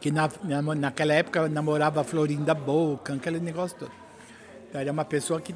Que 0.02 0.10
na, 0.12 0.28
na- 0.44 0.62
naquela 0.76 1.14
época 1.14 1.48
namorava 1.50 2.02
a 2.02 2.04
Florinda 2.04 2.54
Boca, 2.56 3.14
aquele 3.14 3.40
negócio 3.40 3.78
todo. 3.78 3.92
Então 4.68 4.82
era 4.82 4.92
uma 4.92 5.06
pessoa 5.06 5.40
que. 5.40 5.54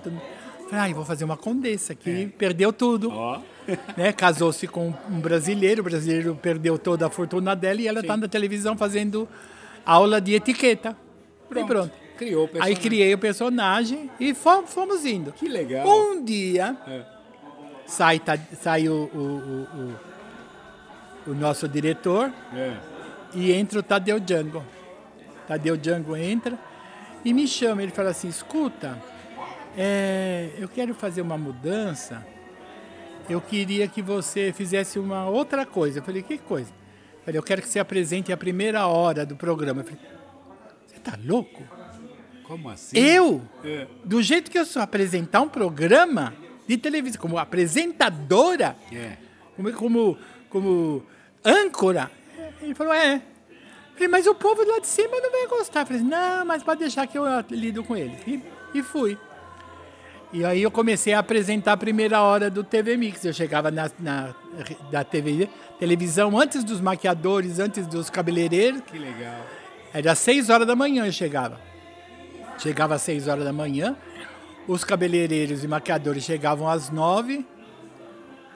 Falei, 0.70 0.92
ah, 0.92 0.96
vou 0.96 1.06
fazer 1.06 1.24
uma 1.26 1.38
condessa, 1.38 1.96
que 1.96 2.28
perdeu 2.38 2.72
tudo. 2.72 3.10
É. 3.12 3.14
ó. 3.14 3.40
Né? 3.96 4.12
Casou-se 4.12 4.66
com 4.68 4.92
um 5.10 5.20
brasileiro, 5.20 5.82
o 5.82 5.84
brasileiro 5.84 6.36
perdeu 6.42 6.78
toda 6.80 7.06
a 7.06 7.10
fortuna 7.10 7.56
dela 7.56 7.80
e 7.80 7.88
ela 7.88 8.00
está 8.00 8.18
na 8.18 8.28
televisão 8.28 8.76
fazendo 8.76 9.30
aula 9.86 10.20
de 10.20 10.34
etiqueta. 10.34 10.98
E 11.56 11.64
pronto. 11.64 11.92
Criou 12.18 12.44
o 12.44 12.46
Aí 12.46 12.50
personagem. 12.52 12.76
criei 12.82 13.14
o 13.14 13.18
personagem 13.20 14.10
e 14.20 14.34
fom- 14.34 14.66
fomos 14.66 15.06
indo. 15.06 15.32
Que 15.34 15.48
legal. 15.48 15.88
Um 15.88 16.24
dia 16.26 16.76
É. 16.88 17.04
sai, 17.86 18.18
tá- 18.20 18.40
sai 18.60 18.90
o, 18.90 19.08
o- 19.14 19.20
o- 19.20 19.96
o- 21.28 21.32
o 21.32 21.36
nosso 21.36 21.68
diretor 21.68 22.32
É. 22.54 22.74
e 23.36 23.52
entra 23.52 23.80
o 23.80 23.84
Tadeu 23.84 24.20
Django. 24.20 24.64
Tadeu 25.48 25.78
Django 25.78 26.16
entra 26.18 26.58
e 27.24 27.34
me 27.36 27.48
chama. 27.48 27.84
Ele 27.84 27.92
fala 27.92 28.10
assim: 28.10 28.28
escuta, 28.28 28.98
é, 29.82 30.50
eu 30.58 30.68
quero 30.68 30.94
fazer 30.94 31.22
uma 31.22 31.38
mudança. 31.38 32.26
Eu 33.30 33.40
queria 33.40 33.88
que 33.88 34.02
você 34.02 34.52
fizesse 34.52 35.00
uma 35.00 35.30
outra 35.30 35.66
coisa. 35.66 36.00
Eu 36.00 36.04
falei: 36.04 36.22
que 36.22 36.38
coisa? 36.38 36.70
Eu 37.20 37.24
falei: 37.24 37.38
eu 37.40 37.44
quero 37.44 37.62
que 37.62 37.70
você 37.70 37.80
apresente 37.80 38.34
a 38.34 38.38
primeira 38.38 38.86
hora 38.88 39.26
do 39.26 39.38
programa. 39.38 39.80
Eu 39.82 39.86
falei: 39.86 40.00
você 40.86 41.00
tá 41.00 41.18
louco? 41.26 41.64
Como 42.44 42.68
assim? 42.70 42.98
Eu? 42.98 43.42
É. 43.64 43.88
Do 44.04 44.22
jeito 44.22 44.52
que 44.52 44.60
eu 44.60 44.66
sou 44.66 44.82
apresentar 44.82 45.40
um 45.40 45.48
programa 45.48 46.34
de 46.68 46.78
televisão, 46.78 47.22
como 47.22 47.38
apresentadora, 47.38 48.76
É. 48.92 49.16
como, 49.56 49.72
como, 49.74 50.18
como 50.50 51.04
âncora. 51.46 52.12
Ele 52.62 52.76
falou, 52.76 52.94
é. 52.94 53.22
Falei, 53.94 54.08
mas 54.10 54.28
o 54.28 54.36
povo 54.36 54.64
lá 54.64 54.80
de 54.80 54.88
cima 54.88 55.20
não 55.22 55.32
vai 55.32 55.48
gostar. 55.48 55.86
Falei, 55.86 56.02
não, 56.02 56.44
mas 56.46 56.64
pode 56.64 56.80
deixar 56.80 57.08
que 57.08 57.18
eu 57.18 57.24
lido 57.50 57.84
com 57.84 57.96
eles. 57.96 58.20
E, 58.28 58.42
e 58.74 58.84
fui. 58.84 59.18
E 60.32 60.46
aí 60.46 60.62
eu 60.62 60.70
comecei 60.70 61.14
a 61.14 61.20
apresentar 61.20 61.74
a 61.74 61.78
primeira 61.78 62.22
hora 62.22 62.50
do 62.50 62.64
TV 62.64 62.96
Mix. 62.96 63.26
Eu 63.26 63.34
chegava 63.34 63.72
na, 63.72 63.90
na 64.00 64.34
da 64.92 65.04
TV, 65.04 65.50
televisão 65.80 66.38
antes 66.40 66.64
dos 66.64 66.80
maquiadores, 66.80 67.58
antes 67.60 67.88
dos 67.88 68.10
cabeleireiros. 68.12 68.82
Que 68.86 69.00
legal. 69.00 69.42
Era 69.92 70.12
às 70.12 70.20
6 70.20 70.50
horas 70.52 70.68
da 70.68 70.76
manhã 70.76 71.06
eu 71.08 71.12
chegava. 71.12 71.60
Chegava 72.60 72.96
às 72.96 73.02
6 73.02 73.28
horas 73.28 73.44
da 73.44 73.52
manhã. 73.54 73.96
Os 74.68 74.84
cabeleireiros 74.84 75.64
e 75.64 75.68
maquiadores 75.68 76.24
chegavam 76.24 76.70
às 76.70 76.92
9. 76.92 77.44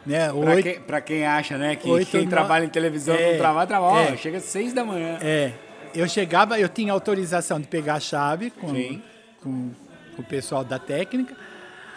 Né? 0.06 0.27
Pra, 0.27 0.36
Oito- 0.36 0.63
quem, 0.63 0.82
pra 0.82 1.01
quem 1.01 1.25
acha, 1.25 1.58
né, 1.58 1.75
que 1.77 1.89
Oito, 1.89 2.12
quem 2.12 2.25
no- 2.25 2.30
trabalha 2.30 2.65
em 2.65 2.70
televisão 2.70 3.15
É, 3.15 3.32
não 3.32 3.38
trabalha, 3.39 3.65
trabalha. 3.68 4.10
Ó, 4.12 4.13
é. 4.13 4.18
chega 4.18 4.38
às 4.38 4.44
seis 4.44 4.74
da 4.74 4.84
manhã. 4.84 5.18
É, 5.22 5.53
eu 5.96 6.06
chegava, 6.10 6.60
eu 6.60 6.68
tinha 6.68 6.92
autorização 6.92 7.60
de 7.60 7.68
pegar 7.68 7.96
a 7.96 8.00
chave 8.01 8.50
com, 8.51 8.68
Sim. 8.75 9.01
com, 9.42 9.72
com 10.18 10.22
o 10.22 10.25
pessoal 10.25 10.62
da 10.62 10.77
técnica, 10.77 11.34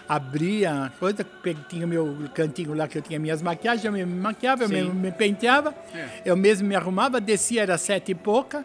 abria 0.09 0.93
coisa, 0.99 1.27
tinha 1.69 1.87
meu 1.87 2.17
cantinho 2.35 2.75
lá 2.75 2.87
que 2.87 2.99
eu 2.99 3.03
tinha 3.03 3.19
minhas 3.19 3.43
maquiagens, 3.43 3.85
eu 3.85 3.93
me 3.93 4.05
maquiava, 4.05 4.65
eu 4.65 4.69
me, 4.69 4.83
me 4.83 5.11
penteava, 5.13 5.75
É. 5.95 6.09
eu 6.25 6.37
mesmo 6.37 6.67
me 6.69 6.77
arrumava, 6.77 7.21
descia, 7.21 7.63
era 7.63 7.77
sete 7.77 8.13
e 8.13 8.15
pouca, 8.15 8.65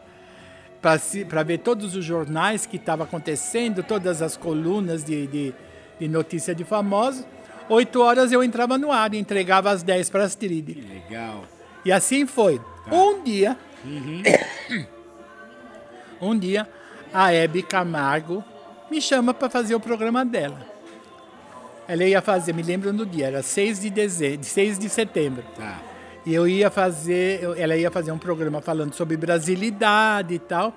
para 0.82 1.44
ver 1.44 1.60
todos 1.60 1.96
os 1.96 2.04
jornais 2.06 2.66
que 2.66 2.78
estavam 2.78 3.06
acontecendo, 3.06 3.84
todas 3.84 4.22
as 4.22 4.36
colunas 4.38 5.04
de, 5.04 5.28
de, 5.28 5.54
de 6.00 6.08
notícia 6.08 6.54
de 6.56 6.64
famosos. 6.64 7.26
Oito 7.70 8.02
horas 8.02 8.32
eu 8.32 8.44
entrava 8.44 8.78
no 8.78 8.92
ar 8.92 9.14
e 9.14 9.18
entregava 9.18 9.70
às 9.72 9.82
dez 9.84 10.10
para 10.10 10.24
a 10.24 10.26
Astrid. 10.26 10.74
Que 10.74 10.82
legal. 10.82 11.44
E 11.86 11.92
assim 11.92 12.26
foi. 12.26 12.60
Tá. 12.60 12.96
Um 12.96 13.24
dia, 13.24 13.58
Uhum. 13.86 14.22
um 16.22 16.38
dia, 16.38 16.68
a 17.14 17.34
Hebe 17.34 17.64
Camargo 17.64 18.44
me 18.90 19.02
chama 19.02 19.34
para 19.34 19.50
fazer 19.50 19.74
o 19.76 19.80
programa 19.80 20.24
dela. 20.26 20.71
Ela 21.92 22.06
ia 22.06 22.22
fazer, 22.22 22.54
me 22.54 22.64
lembro 22.64 22.94
no 22.94 23.06
dia, 23.06 23.28
era 23.28 23.44
6 23.44 23.82
de 23.82 23.90
dezembro, 23.90 24.46
6 24.46 24.80
de 24.80 24.88
setembro. 24.88 25.44
Tá. 25.58 25.78
E 26.26 26.34
eu 26.34 26.48
ia 26.48 26.70
fazer, 26.72 27.42
ela 27.58 27.76
ia 27.76 27.92
fazer 27.92 28.14
um 28.14 28.18
programa 28.18 28.62
falando 28.62 28.94
sobre 28.94 29.18
brasilidade 29.18 30.34
e 30.36 30.40
tal, 30.40 30.74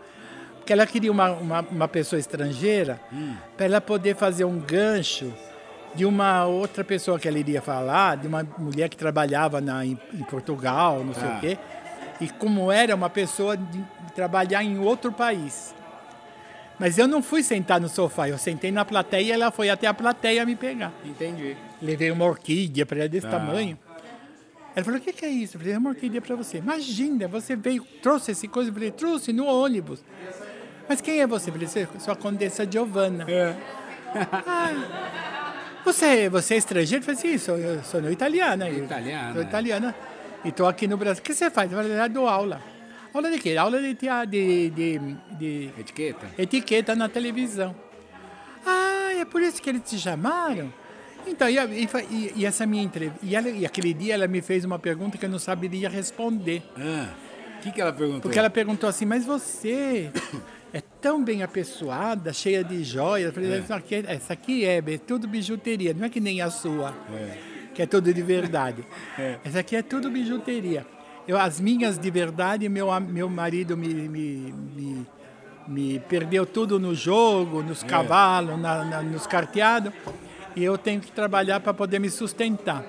porque 0.56 0.72
ela 0.72 0.84
queria 0.86 1.12
uma, 1.12 1.30
uma, 1.30 1.60
uma 1.70 1.86
pessoa 1.86 2.18
estrangeira 2.18 2.98
para 3.56 3.66
ela 3.66 3.80
poder 3.80 4.16
fazer 4.16 4.44
um 4.44 4.58
gancho 4.58 5.32
de 5.94 6.04
uma 6.04 6.46
outra 6.46 6.82
pessoa 6.82 7.16
que 7.16 7.28
ela 7.28 7.38
iria 7.38 7.62
falar, 7.62 8.16
de 8.16 8.26
uma 8.26 8.44
mulher 8.58 8.88
que 8.88 8.96
trabalhava 8.96 9.60
na, 9.60 9.86
em, 9.86 9.96
em 10.12 10.24
Portugal, 10.24 11.04
não 11.04 11.14
sei 11.14 11.28
Ah. 11.28 11.36
o 11.36 11.40
quê, 11.40 11.58
e 12.22 12.28
como 12.28 12.72
era 12.72 12.92
uma 12.92 13.08
pessoa 13.08 13.56
de 13.56 13.84
trabalhar 14.16 14.64
em 14.64 14.80
outro 14.80 15.12
país. 15.12 15.72
Mas 16.84 16.98
eu 16.98 17.08
não 17.08 17.22
fui 17.22 17.42
sentar 17.42 17.80
no 17.80 17.88
sofá, 17.88 18.28
eu 18.28 18.36
sentei 18.36 18.70
na 18.70 18.84
plateia 18.84 19.22
e 19.22 19.32
ela 19.32 19.50
foi 19.50 19.70
até 19.70 19.86
a 19.86 19.94
plateia 19.94 20.44
me 20.44 20.54
pegar. 20.54 20.92
Entendi. 21.02 21.56
Levei 21.80 22.10
uma 22.10 22.26
orquídea 22.26 22.84
para 22.84 22.98
ela 22.98 23.08
desse 23.08 23.26
Tá. 23.26 23.38
tamanho. 23.38 23.78
Ela 24.76 24.84
falou, 24.84 25.00
o 25.00 25.02
que, 25.02 25.10
que 25.14 25.24
é 25.24 25.30
isso? 25.30 25.56
Eu 25.56 25.60
falei, 25.60 25.74
é 25.76 25.78
uma 25.78 25.88
orquídea 25.88 26.20
para 26.20 26.36
você. 26.36 26.58
Imagina, 26.58 27.26
você 27.26 27.56
veio, 27.56 27.82
trouxe 28.02 28.32
esse 28.32 28.46
coisa. 28.46 28.68
Eu 28.68 28.74
falei, 28.74 28.90
trouxe 28.90 29.32
no 29.32 29.46
ônibus. 29.46 30.04
Mas 30.86 31.00
quem 31.00 31.20
é 31.22 31.26
você? 31.26 31.48
Eu 31.48 31.54
falei, 31.54 31.68
"Sou- 31.68 31.86
sou 32.00 32.12
a 32.12 32.16
Condessa 32.16 32.70
Giovanna. 32.70 33.24
É. 33.30 33.56
Você, 35.86 36.28
você 36.28 36.52
é 36.52 36.56
estrangeiro? 36.58 37.02
Eu 37.02 37.06
falei, 37.06 37.18
sim, 37.18 37.38
sou, 37.38 37.56
eu 37.56 37.82
sou 37.82 38.10
italiana. 38.10 38.68
Eu- 38.68 38.84
Italiana. 38.84 39.32
Sou 39.32 39.40
italiana. 39.42 39.94
E 40.44 40.48
estou 40.50 40.66
aqui 40.66 40.86
no 40.86 40.98
Brasil. 40.98 41.22
O 41.22 41.24
que 41.24 41.32
você 41.34 41.48
faz? 41.50 41.72
Eu 41.72 41.78
falei, 41.78 41.98
eu 41.98 42.08
dou 42.10 42.28
aula. 42.28 42.60
Aula 43.14 43.30
de 43.30 43.38
quê? 43.38 43.56
Aula 43.56 43.80
de, 43.80 43.94
de, 43.94 44.68
de, 44.70 44.98
de 45.38 45.70
Etiqueta? 45.78 46.26
etiqueta 46.36 46.96
na 46.96 47.08
televisão. 47.08 47.74
Ah, 48.66 49.12
é 49.16 49.24
por 49.24 49.40
isso 49.40 49.62
que 49.62 49.70
eles 49.70 49.82
te 49.88 49.98
chamaram? 49.98 50.72
Então, 51.26 51.48
e, 51.48 51.56
e 51.56 52.32
e- 52.36 52.44
essa 52.44 52.66
minha 52.66 52.82
entrevista. 52.82 53.24
E, 53.24 53.34
ela- 53.36 53.48
e 53.48 53.64
aquele 53.64 53.94
dia 53.94 54.14
ela 54.14 54.26
me 54.26 54.42
fez 54.42 54.64
uma 54.64 54.78
pergunta 54.78 55.16
que 55.16 55.24
eu 55.24 55.30
não 55.30 55.38
saberia 55.38 55.88
responder. 55.88 56.62
Ah, 56.76 57.08
o 57.58 57.62
que, 57.62 57.70
que 57.72 57.80
ela 57.80 57.92
perguntou? 57.92 58.22
Porque 58.22 58.38
ela 58.38 58.50
perguntou 58.50 58.88
assim, 58.88 59.06
mas 59.06 59.24
você 59.24 60.10
é 60.72 60.82
tão 61.00 61.22
bem 61.24 61.42
apessoada, 61.42 62.32
cheia 62.32 62.64
de 62.64 62.82
joias. 62.82 63.28
Eu 63.28 63.32
falei, 63.32 63.58
essa, 63.58 63.76
aqui, 63.76 63.94
é- 63.94 64.04
essa 64.08 64.32
aqui 64.32 64.64
é, 64.64 64.78
é 64.78 64.98
tudo 64.98 65.28
bijuteria, 65.28 65.94
não 65.94 66.04
é 66.06 66.08
que 66.10 66.20
nem 66.20 66.42
a 66.42 66.50
sua, 66.50 66.92
que 67.74 67.80
é 67.80 67.86
tudo 67.86 68.12
de 68.12 68.22
verdade. 68.22 68.84
É. 69.18 69.38
Essa 69.44 69.60
aqui 69.60 69.76
é 69.76 69.82
tudo 69.82 70.10
bijuteria. 70.10 70.84
Eu, 71.26 71.38
as 71.38 71.58
minhas 71.60 71.98
de 71.98 72.10
verdade, 72.10 72.68
meu, 72.68 72.88
meu 73.00 73.28
marido 73.28 73.76
me, 73.76 73.88
me, 73.88 74.54
me, 74.76 75.06
me 75.66 75.98
perdeu 76.00 76.44
tudo 76.44 76.78
no 76.78 76.94
jogo, 76.94 77.62
nos 77.62 77.82
É. 77.82 77.86
cavalos, 77.86 78.58
na- 78.60 78.84
na- 78.84 79.02
nos 79.02 79.26
carteados, 79.26 79.92
e 80.54 80.62
eu 80.62 80.76
tenho 80.76 81.00
que 81.00 81.10
trabalhar 81.10 81.60
para 81.60 81.72
poder 81.72 81.98
me 81.98 82.10
sustentar. 82.10 82.84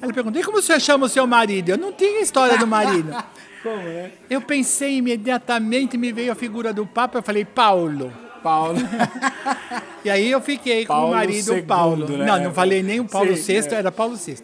Ela 0.00 0.12
perguntou, 0.12 0.40
e 0.40 0.44
como 0.44 0.60
você 0.60 0.78
chama 0.80 1.06
o 1.06 1.08
seu 1.08 1.26
marido? 1.26 1.70
Eu 1.70 1.78
não 1.78 1.92
tinha 1.92 2.20
história 2.20 2.58
do 2.58 2.66
marido. 2.66 3.10
Como, 3.62 3.76
né? 3.76 4.10
Eu 4.28 4.40
pensei 4.40 4.96
imediatamente, 4.96 5.96
me 5.96 6.10
veio 6.12 6.32
a 6.32 6.34
figura 6.34 6.72
do 6.72 6.84
Papa, 6.84 7.18
eu 7.18 7.22
falei, 7.22 7.44
Paulo. 7.44 8.12
Paulo. 8.42 8.76
E 10.04 10.10
aí 10.10 10.28
eu 10.32 10.40
fiquei 10.40 10.84
com 10.84 10.92
Paulo 10.92 11.12
o 11.12 11.14
marido 11.14 11.62
Paulo. 11.62 12.08
né? 12.08 12.26
Não, 12.26 12.42
não 12.42 12.52
falei 12.52 12.82
nem 12.82 12.98
o 12.98 13.04
Paulo 13.04 13.36
Sim, 13.36 13.60
VI, 13.60 13.68
é. 13.68 13.74
era 13.76 13.92
Paulo 13.92 14.16
VI. 14.16 14.36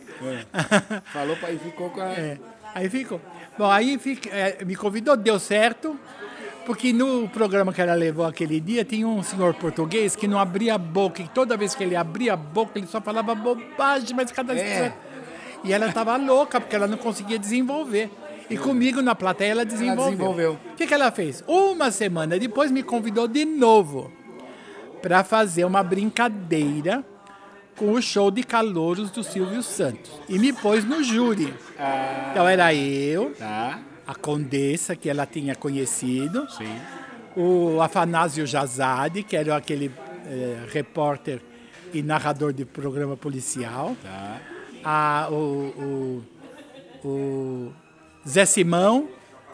Falou 1.12 1.34
pra, 1.36 1.50
e 1.50 1.58
ficou 1.58 1.90
com 1.90 2.00
a... 2.00 2.04
É. 2.12 2.38
Aí 2.78 2.88
ficou. 2.88 3.20
Bom, 3.58 3.68
aí 3.70 3.98
fica- 3.98 4.30
é, 4.30 4.64
me 4.64 4.76
convidou, 4.76 5.16
deu 5.16 5.38
certo, 5.38 5.98
porque 6.64 6.92
no 6.92 7.28
programa 7.28 7.72
que 7.72 7.80
ela 7.80 7.94
levou 7.94 8.24
aquele 8.24 8.60
dia 8.60 8.84
tinha 8.84 9.06
um 9.06 9.22
senhor 9.22 9.54
português 9.54 10.14
que 10.14 10.28
não 10.28 10.38
abria 10.38 10.74
a 10.74 10.78
boca, 10.78 11.20
e 11.22 11.28
toda 11.28 11.56
vez 11.56 11.74
que 11.74 11.82
ele 11.82 11.96
abria 11.96 12.34
a 12.34 12.36
boca 12.36 12.78
ele 12.78 12.86
só 12.86 13.00
falava 13.00 13.34
bobagem, 13.34 14.14
mas 14.14 14.30
cada 14.30 14.54
É. 14.54 14.92
E 15.64 15.72
ela 15.72 15.86
estava 15.88 16.16
louca, 16.16 16.60
porque 16.60 16.76
ela 16.76 16.86
não 16.86 16.96
conseguia 16.98 17.36
desenvolver. 17.38 18.08
E 18.48 18.56
comigo 18.56 19.02
na 19.02 19.14
plateia 19.14 19.50
ela 19.50 19.64
desenvolveu. 19.64 20.10
desenvolveu. 20.12 20.52
O 20.72 20.76
que, 20.76 20.86
que 20.86 20.94
ela 20.94 21.10
fez? 21.10 21.42
Uma 21.48 21.90
semana 21.90 22.38
depois 22.38 22.70
me 22.70 22.82
convidou 22.84 23.26
de 23.26 23.44
novo 23.44 24.10
para 25.02 25.24
fazer 25.24 25.64
uma 25.64 25.82
brincadeira 25.82 27.04
com 27.78 27.92
o 27.92 28.02
show 28.02 28.30
de 28.30 28.42
calouros 28.42 29.10
do 29.10 29.22
Silvio 29.22 29.62
Santos. 29.62 30.10
E 30.28 30.38
me 30.38 30.52
pôs 30.52 30.84
no 30.84 31.02
júri. 31.02 31.54
Ah, 31.78 32.28
Então 32.32 32.48
era 32.48 32.74
eu, 32.74 33.32
tá. 33.38 33.78
a 34.06 34.14
Condessa, 34.14 34.96
que 34.96 35.08
ela 35.08 35.24
tinha 35.26 35.54
conhecido, 35.54 36.46
Sim. 36.50 36.76
o 37.36 37.80
Afanásio 37.80 38.46
Jazade, 38.46 39.22
que 39.22 39.36
era 39.36 39.56
aquele 39.56 39.90
eh, 40.26 40.66
repórter 40.72 41.40
e 41.94 42.02
narrador 42.02 42.52
de 42.52 42.64
programa 42.64 43.16
policial, 43.16 43.96
Tá. 44.02 44.40
a, 44.84 45.28
o, 45.30 46.22
o, 47.04 47.08
o 47.08 47.72
Zé 48.28 48.44
Simão, 48.44 49.08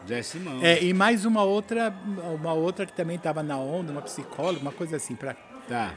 Zé 0.08 0.22
Simão. 0.22 0.60
É, 0.62 0.82
e 0.84 0.92
mais 0.92 1.24
uma 1.24 1.42
outra, 1.44 1.94
uma 2.34 2.52
outra 2.52 2.84
que 2.84 2.92
também 2.92 3.16
estava 3.16 3.42
na 3.42 3.56
onda, 3.56 3.90
uma 3.92 4.02
psicóloga, 4.02 4.60
uma 4.60 4.72
coisa 4.72 4.96
assim. 4.96 5.14
Pra... 5.14 5.34
Tá. 5.68 5.94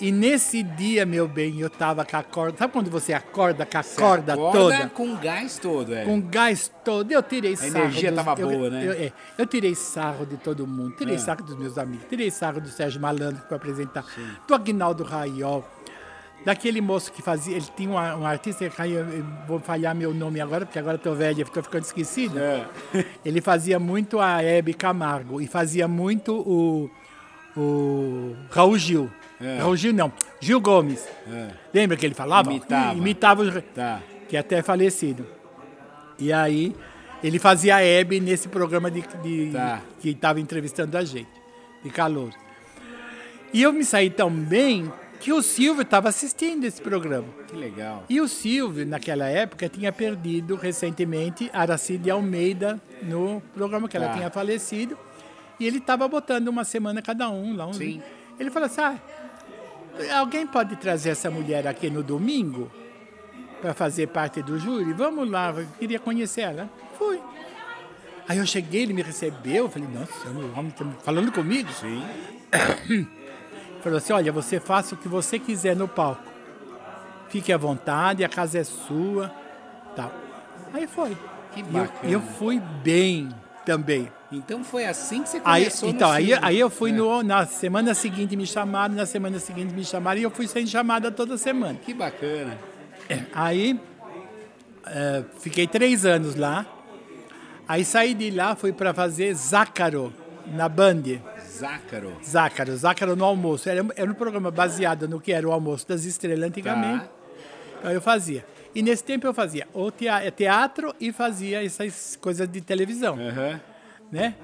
E 0.00 0.10
nesse 0.10 0.62
dia, 0.62 1.04
meu 1.04 1.28
bem, 1.28 1.60
eu 1.60 1.68
tava 1.68 2.04
com 2.06 2.16
a 2.16 2.22
corda. 2.22 2.56
Sabe 2.56 2.72
quando 2.72 2.90
você 2.90 3.12
acorda 3.12 3.66
com 3.66 3.76
a 3.76 3.82
Você 3.82 4.00
corda 4.00 4.34
toda? 4.34 4.88
com 4.88 5.14
gás 5.16 5.58
todo, 5.58 5.94
é. 5.94 6.04
Com 6.06 6.20
gás 6.22 6.72
todo. 6.82 7.12
Eu 7.12 7.22
tirei 7.22 7.54
sarro. 7.54 7.68
energia 7.76 8.10
dos- 8.10 8.24
tava 8.24 8.40
eu- 8.40 8.48
boa, 8.48 8.70
né? 8.70 8.86
Eu, 8.86 8.92
é, 8.92 9.12
eu 9.36 9.46
tirei 9.46 9.74
sarro 9.74 10.24
de 10.24 10.38
todo 10.38 10.66
mundo. 10.66 10.96
Tirei 10.96 11.16
É. 11.16 11.18
sarro 11.18 11.42
dos 11.44 11.54
meus 11.54 11.76
amigos. 11.76 12.06
Tirei 12.08 12.30
sarro 12.30 12.60
do 12.62 12.68
Sérgio 12.68 12.98
Malandro 13.00 13.42
que 13.42 13.48
foi 13.48 13.56
apresentar. 13.58 14.04
Do 14.48 14.54
Aguinaldo 14.54 15.04
Raiol. 15.04 15.68
Daquele 16.46 16.80
moço 16.80 17.12
que 17.12 17.20
fazia. 17.20 17.54
Ele 17.58 17.66
tinha 17.76 17.90
uma- 17.90 18.16
um, 18.16 18.24
artista, 18.26 18.64
eu 18.64 18.70
eu 18.86 19.24
vou 19.46 19.60
falhar 19.60 19.94
meu 19.94 20.14
nome 20.14 20.40
agora, 20.40 20.64
porque 20.64 20.78
agora 20.78 20.94
eu 20.94 20.98
tô 20.98 21.14
velha, 21.14 21.42
estou 21.42 21.62
ficando 21.62 21.84
esquecido. 21.84 22.38
É. 22.38 22.64
Ele 23.22 23.42
fazia 23.42 23.78
muito 23.78 24.18
a 24.18 24.42
Hebe 24.42 24.72
Camargo 24.72 25.42
e 25.42 25.46
fazia 25.46 25.86
muito 25.86 26.34
o, 26.34 26.90
o 27.54 28.34
Raul 28.50 28.78
Gil. 28.78 29.10
É. 29.40 29.58
Raul 29.58 29.74
Gil 29.76 29.92
não, 29.92 30.12
Gil 30.40 30.60
Gomes. 30.60 31.06
É. 31.30 31.48
Lembra 31.72 31.96
que 31.96 32.04
ele 32.04 32.14
falava? 32.14 32.50
Imitava. 32.50 32.98
Imitava 32.98 33.42
o 33.42 33.62
Tá. 33.62 34.02
que 34.28 34.36
até 34.36 34.58
é 34.58 34.62
falecido. 34.62 35.26
E 36.18 36.32
aí 36.32 36.76
ele 37.24 37.38
fazia 37.38 37.76
a 37.76 37.82
Hebe 37.82 38.20
nesse 38.20 38.48
programa 38.48 38.90
de, 38.90 39.02
de- 39.22 39.50
Tá. 39.52 39.80
que 40.00 40.10
estava 40.10 40.40
entrevistando 40.40 40.96
a 40.98 41.04
gente, 41.04 41.28
de 41.82 41.88
calor. 41.90 42.30
E 43.52 43.62
eu 43.62 43.72
me 43.72 43.84
saí 43.84 44.10
tão 44.10 44.30
bem 44.30 44.92
que 45.18 45.32
o 45.32 45.42
Silvio 45.42 45.82
estava 45.82 46.08
assistindo 46.08 46.64
esse 46.64 46.80
programa. 46.80 47.26
Que 47.48 47.56
legal. 47.56 48.04
E 48.08 48.20
o 48.20 48.28
Silvio, 48.28 48.86
naquela 48.86 49.26
época, 49.26 49.68
tinha 49.68 49.92
perdido 49.92 50.54
recentemente 50.54 51.50
Aracide 51.52 52.10
Almeida 52.10 52.80
no 53.02 53.42
programa 53.54 53.88
que 53.88 53.96
ela 53.96 54.08
Tá. 54.08 54.14
tinha 54.14 54.30
falecido. 54.30 54.96
E 55.58 55.66
ele 55.66 55.78
estava 55.78 56.06
botando 56.08 56.48
uma 56.48 56.64
semana 56.64 57.02
cada 57.02 57.28
um 57.28 57.54
lá. 57.56 57.66
Um... 57.66 57.72
Sim. 57.72 58.00
Ele 58.38 58.50
falou 58.50 58.64
assim: 58.66 58.80
ah, 58.80 58.96
alguém 60.08 60.46
pode 60.46 60.76
trazer 60.76 61.10
essa 61.10 61.30
mulher 61.30 61.66
aqui 61.66 61.90
no 61.90 62.02
domingo 62.02 62.70
para 63.60 63.74
fazer 63.74 64.06
parte 64.08 64.42
do 64.42 64.58
júri? 64.58 64.92
Vamos 64.92 65.28
lá, 65.30 65.50
eu 65.56 65.66
queria 65.78 65.98
conhecer 65.98 66.42
ela. 66.42 66.68
Fui. 66.98 67.20
Aí 68.28 68.38
eu 68.38 68.46
cheguei, 68.46 68.82
ele 68.82 68.92
me 68.92 69.02
recebeu, 69.02 69.64
eu 69.64 69.68
falei, 69.70 69.88
nossa, 69.88 70.28
o 70.28 70.58
homem 70.58 70.70
tá 70.70 70.84
falando 71.02 71.32
comigo? 71.32 71.68
Sim. 71.72 72.02
Falou 73.82 73.96
assim: 73.98 74.12
olha, 74.12 74.30
você 74.30 74.60
faça 74.60 74.94
o 74.94 74.98
que 74.98 75.08
você 75.08 75.38
quiser 75.38 75.74
no 75.74 75.88
palco. 75.88 76.22
Fique 77.28 77.52
à 77.52 77.56
vontade, 77.56 78.24
a 78.24 78.28
casa 78.28 78.58
é 78.58 78.64
sua. 78.64 79.32
Tal. 79.96 80.12
Aí 80.72 80.86
foi. 80.86 81.16
Que 81.52 81.60
E 81.60 81.62
eu, 81.62 81.66
bacana. 81.66 82.12
eu 82.12 82.20
fui 82.20 82.60
bem 82.82 83.30
também. 83.64 84.10
Então 84.32 84.62
foi 84.64 84.84
assim 84.86 85.22
que 85.22 85.28
você 85.28 85.40
Aí, 85.44 85.64
começou 85.64 85.88
no 85.88 85.94
então, 85.94 86.10
aí, 86.10 86.32
aí 86.34 86.58
eu 86.58 86.70
fui 86.70 86.90
É. 86.90 86.94
no, 86.94 87.22
na 87.22 87.46
semana 87.46 87.94
seguinte 87.94 88.36
me 88.36 88.46
chamaram, 88.46 88.94
na 88.94 89.06
semana 89.06 89.38
seguinte 89.38 89.74
me 89.74 89.84
chamaram 89.84 90.20
e 90.20 90.22
eu 90.22 90.30
fui 90.30 90.46
sendo 90.46 90.68
chamada 90.68 91.10
toda 91.10 91.36
semana. 91.36 91.78
Que 91.84 91.92
bacana. 91.92 92.56
Aí 93.32 93.78
eh, 94.86 95.24
fiquei 95.40 95.66
três 95.66 96.04
anos 96.06 96.36
lá. 96.36 96.64
Aí 97.66 97.84
saí 97.84 98.14
de 98.14 98.30
lá, 98.30 98.54
fui 98.56 98.72
para 98.72 98.92
fazer 98.94 99.34
Zácaro 99.34 100.12
na 100.46 100.68
Band. 100.68 101.02
Zácaro. 101.46 102.16
Zácaro, 102.24 102.76
Zácaro 102.76 103.16
no 103.16 103.24
almoço. 103.24 103.68
Era, 103.68 103.84
era 103.94 104.10
um 104.10 104.14
programa 104.14 104.50
baseado 104.50 105.06
no 105.08 105.20
que 105.20 105.32
era 105.32 105.46
o 105.46 105.52
almoço 105.52 105.86
das 105.86 106.04
estrelas 106.04 106.48
antigamente. 106.48 107.04
Tá. 107.04 107.10
Então 107.78 107.92
eu 107.92 108.00
fazia. 108.00 108.44
E 108.74 108.82
nesse 108.82 109.02
tempo 109.02 109.26
eu 109.26 109.34
fazia 109.34 109.66
o 109.74 109.90
tea- 109.90 110.30
teatro 110.30 110.94
e 111.00 111.12
fazia 111.12 111.64
essas 111.64 112.16
coisas 112.20 112.48
de 112.48 112.60
televisão, 112.60 113.14
Aham. 113.18 113.60
né? 114.12 114.34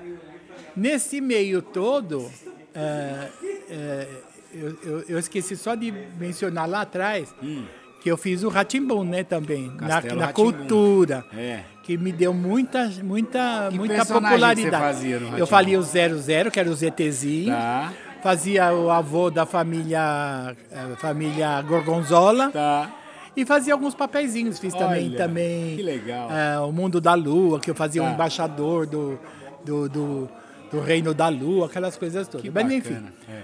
Nesse 0.77 1.21
meio 1.21 1.62
todo, 1.62 2.31
eh, 2.75 3.29
eh, 3.71 4.09
eu, 4.53 4.79
eu- 4.83 5.05
eu 5.11 5.19
esqueci 5.19 5.57
só 5.57 5.75
de 5.75 5.93
mencionar 6.19 6.69
lá 6.69 6.83
atrás 6.83 7.35
que 8.03 8.11
eu 8.11 8.17
fiz 8.17 8.43
o 8.43 8.49
Ratimbum, 8.49 9.03
né, 9.05 9.25
também, 9.25 9.69
na, 9.81 9.89
Castelo 9.89 10.21
na 10.21 10.27
Rá-Tim-Bum. 10.27 10.53
cultura. 10.53 11.25
É. 11.37 11.61
Que 11.83 11.97
me 11.97 12.11
deu 12.12 12.35
muita, 12.35 12.89
muita, 13.03 13.69
Que 13.71 13.79
muita 13.79 14.05
popularidade. 14.05 14.71
fazia 14.71 15.17
eu 15.39 15.47
fazia 15.47 15.79
o 15.79 15.83
00, 15.83 16.51
que 16.51 16.59
era 16.61 16.69
o 16.69 16.75
ZTzinho. 16.75 17.55
Tá. 17.55 17.93
Fazia 18.23 18.73
o 18.75 18.91
avô 18.91 19.31
da 19.31 19.47
família, 19.47 20.57
eh, 20.71 20.97
família 20.99 21.62
Gorgonzola. 21.62 22.51
Tá. 22.51 22.91
E 23.37 23.44
fazia 23.44 23.75
alguns 23.75 23.94
papeizinhos. 23.94 24.59
Fiz 24.59 24.72
também, 24.75 25.09
Olha, 25.09 25.16
também 25.18 25.77
que 25.77 25.83
legal. 25.83 26.29
eh, 26.31 26.59
o 26.61 26.72
Mundo 26.72 27.01
da 27.01 27.14
Lua, 27.14 27.61
que 27.61 27.70
eu 27.70 27.75
fazia 27.75 28.03
um 28.03 28.07
Tá. 28.07 28.12
embaixador 28.14 28.87
do, 28.87 29.18
do, 29.64 29.88
do, 29.88 30.29
do 30.70 30.81
Reino 30.81 31.12
da 31.12 31.29
Lua, 31.29 31.66
aquelas 31.66 31.96
coisas 31.99 32.27
todas. 32.27 32.42
Que 32.42 32.51
Mas 32.51 32.64
bacana. 32.64 32.79
enfim. 32.79 33.07
É. 33.29 33.42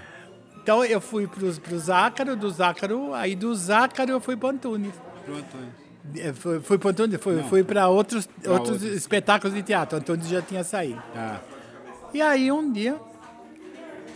Então 0.61 0.83
eu 0.83 0.99
fui 1.01 1.27
pro, 1.27 1.53
pro 1.61 1.77
Zácaro, 1.77 2.35
do 2.35 2.49
Zácaro, 2.49 3.13
aí 3.13 3.35
do 3.35 3.53
Zácaro 3.53 4.09
eu 4.11 4.19
fui 4.19 4.35
para 4.35 4.49
Antunes. 4.49 4.93
Pronto. 5.25 5.45
Eh, 6.17 6.33
Fui, 6.33 6.59
fui 6.59 6.77
para 6.77 6.89
Antunes, 6.91 7.21
fui, 7.21 7.35
Não. 7.35 7.43
fui 7.43 7.63
para 7.63 7.87
outros, 7.87 8.25
Pra 8.41 8.51
outros 8.53 8.81
outros. 8.81 8.93
espetáculos 8.93 9.55
de 9.55 9.61
teatro. 9.61 9.97
Antunes 9.97 10.27
já 10.27 10.41
tinha 10.41 10.63
saído. 10.63 11.01
Tá. 11.13 11.39
E 12.13 12.21
aí 12.21 12.51
um 12.51 12.71
dia 12.71 12.95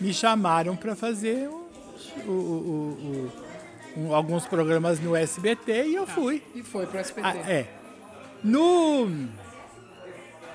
me 0.01 0.13
chamaram 0.13 0.75
para 0.75 0.95
fazer 0.95 1.47
o- 1.49 1.67
o- 2.27 2.31
o- 2.31 2.97
o- 3.29 3.31
um- 3.97 4.13
alguns 4.13 4.45
programas 4.45 4.99
no 4.99 5.15
SBT 5.15 5.85
e 5.87 5.95
eu 5.95 6.05
fui. 6.07 6.43
E 6.55 6.61
foi 6.63 6.85
pro 6.85 6.99
SPT. 6.99 7.21
Ah, 7.23 7.35
é. 7.51 7.65
No, 8.43 9.07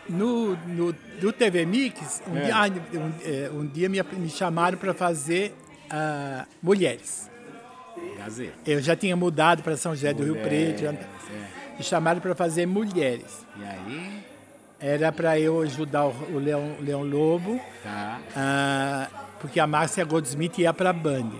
no, 0.09 0.57
no, 0.66 0.92
do 1.20 1.33
TV 1.33 1.64
Mix, 1.66 2.22
um 2.28 2.37
É. 2.37 2.42
dia, 2.42 2.83
um, 3.00 3.12
é, 3.24 3.50
um 3.50 3.66
dia 3.66 3.88
me, 3.88 4.02
me 4.02 4.28
chamaram 4.28 4.76
para 4.78 4.92
fazer 4.94 5.55
ah, 5.90 6.46
Mulheres. 6.62 7.31
Gazeta. 8.18 8.55
Eu 8.66 8.81
já 8.81 8.96
tinha 8.96 9.14
mudado 9.16 9.62
para 9.62 9.76
São 9.76 9.94
José 9.94 10.12
do 10.14 10.24
Rio 10.24 10.37
Preto. 10.37 10.81
já- 10.83 10.92
Mulheres, 10.92 11.09
é. 11.31 11.76
me 11.78 11.85
chamaram 11.85 12.20
para 12.20 12.35
fazer 12.35 12.66
Mulheres. 12.66 13.44
E 13.59 13.64
aí? 13.64 14.22
Era 14.81 15.12
para 15.12 15.38
eu 15.38 15.61
ajudar 15.61 16.07
o, 16.07 16.11
o 16.35 16.38
Leão, 16.38 16.76
Leão 16.81 17.02
Lobo, 17.05 17.61
Tá. 17.83 18.18
ah, 18.35 19.09
porque 19.40 19.61
a 19.61 19.66
Márcia 19.66 20.05
Goldsmith 20.05 20.59
ia 20.59 20.72
para 20.72 20.90
a 20.90 20.92
Band. 20.92 21.31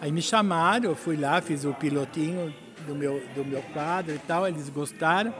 Aí 0.00 0.10
me 0.10 0.22
chamaram, 0.22 0.90
eu 0.90 0.96
fui 0.96 1.16
lá, 1.16 1.40
fiz 1.40 1.64
o 1.64 1.74
pilotinho 1.74 2.54
do 2.86 2.94
meu, 2.94 3.22
do 3.34 3.44
meu 3.44 3.62
quadro 3.74 4.14
e 4.14 4.18
tal, 4.18 4.48
eles 4.48 4.68
gostaram. 4.68 5.32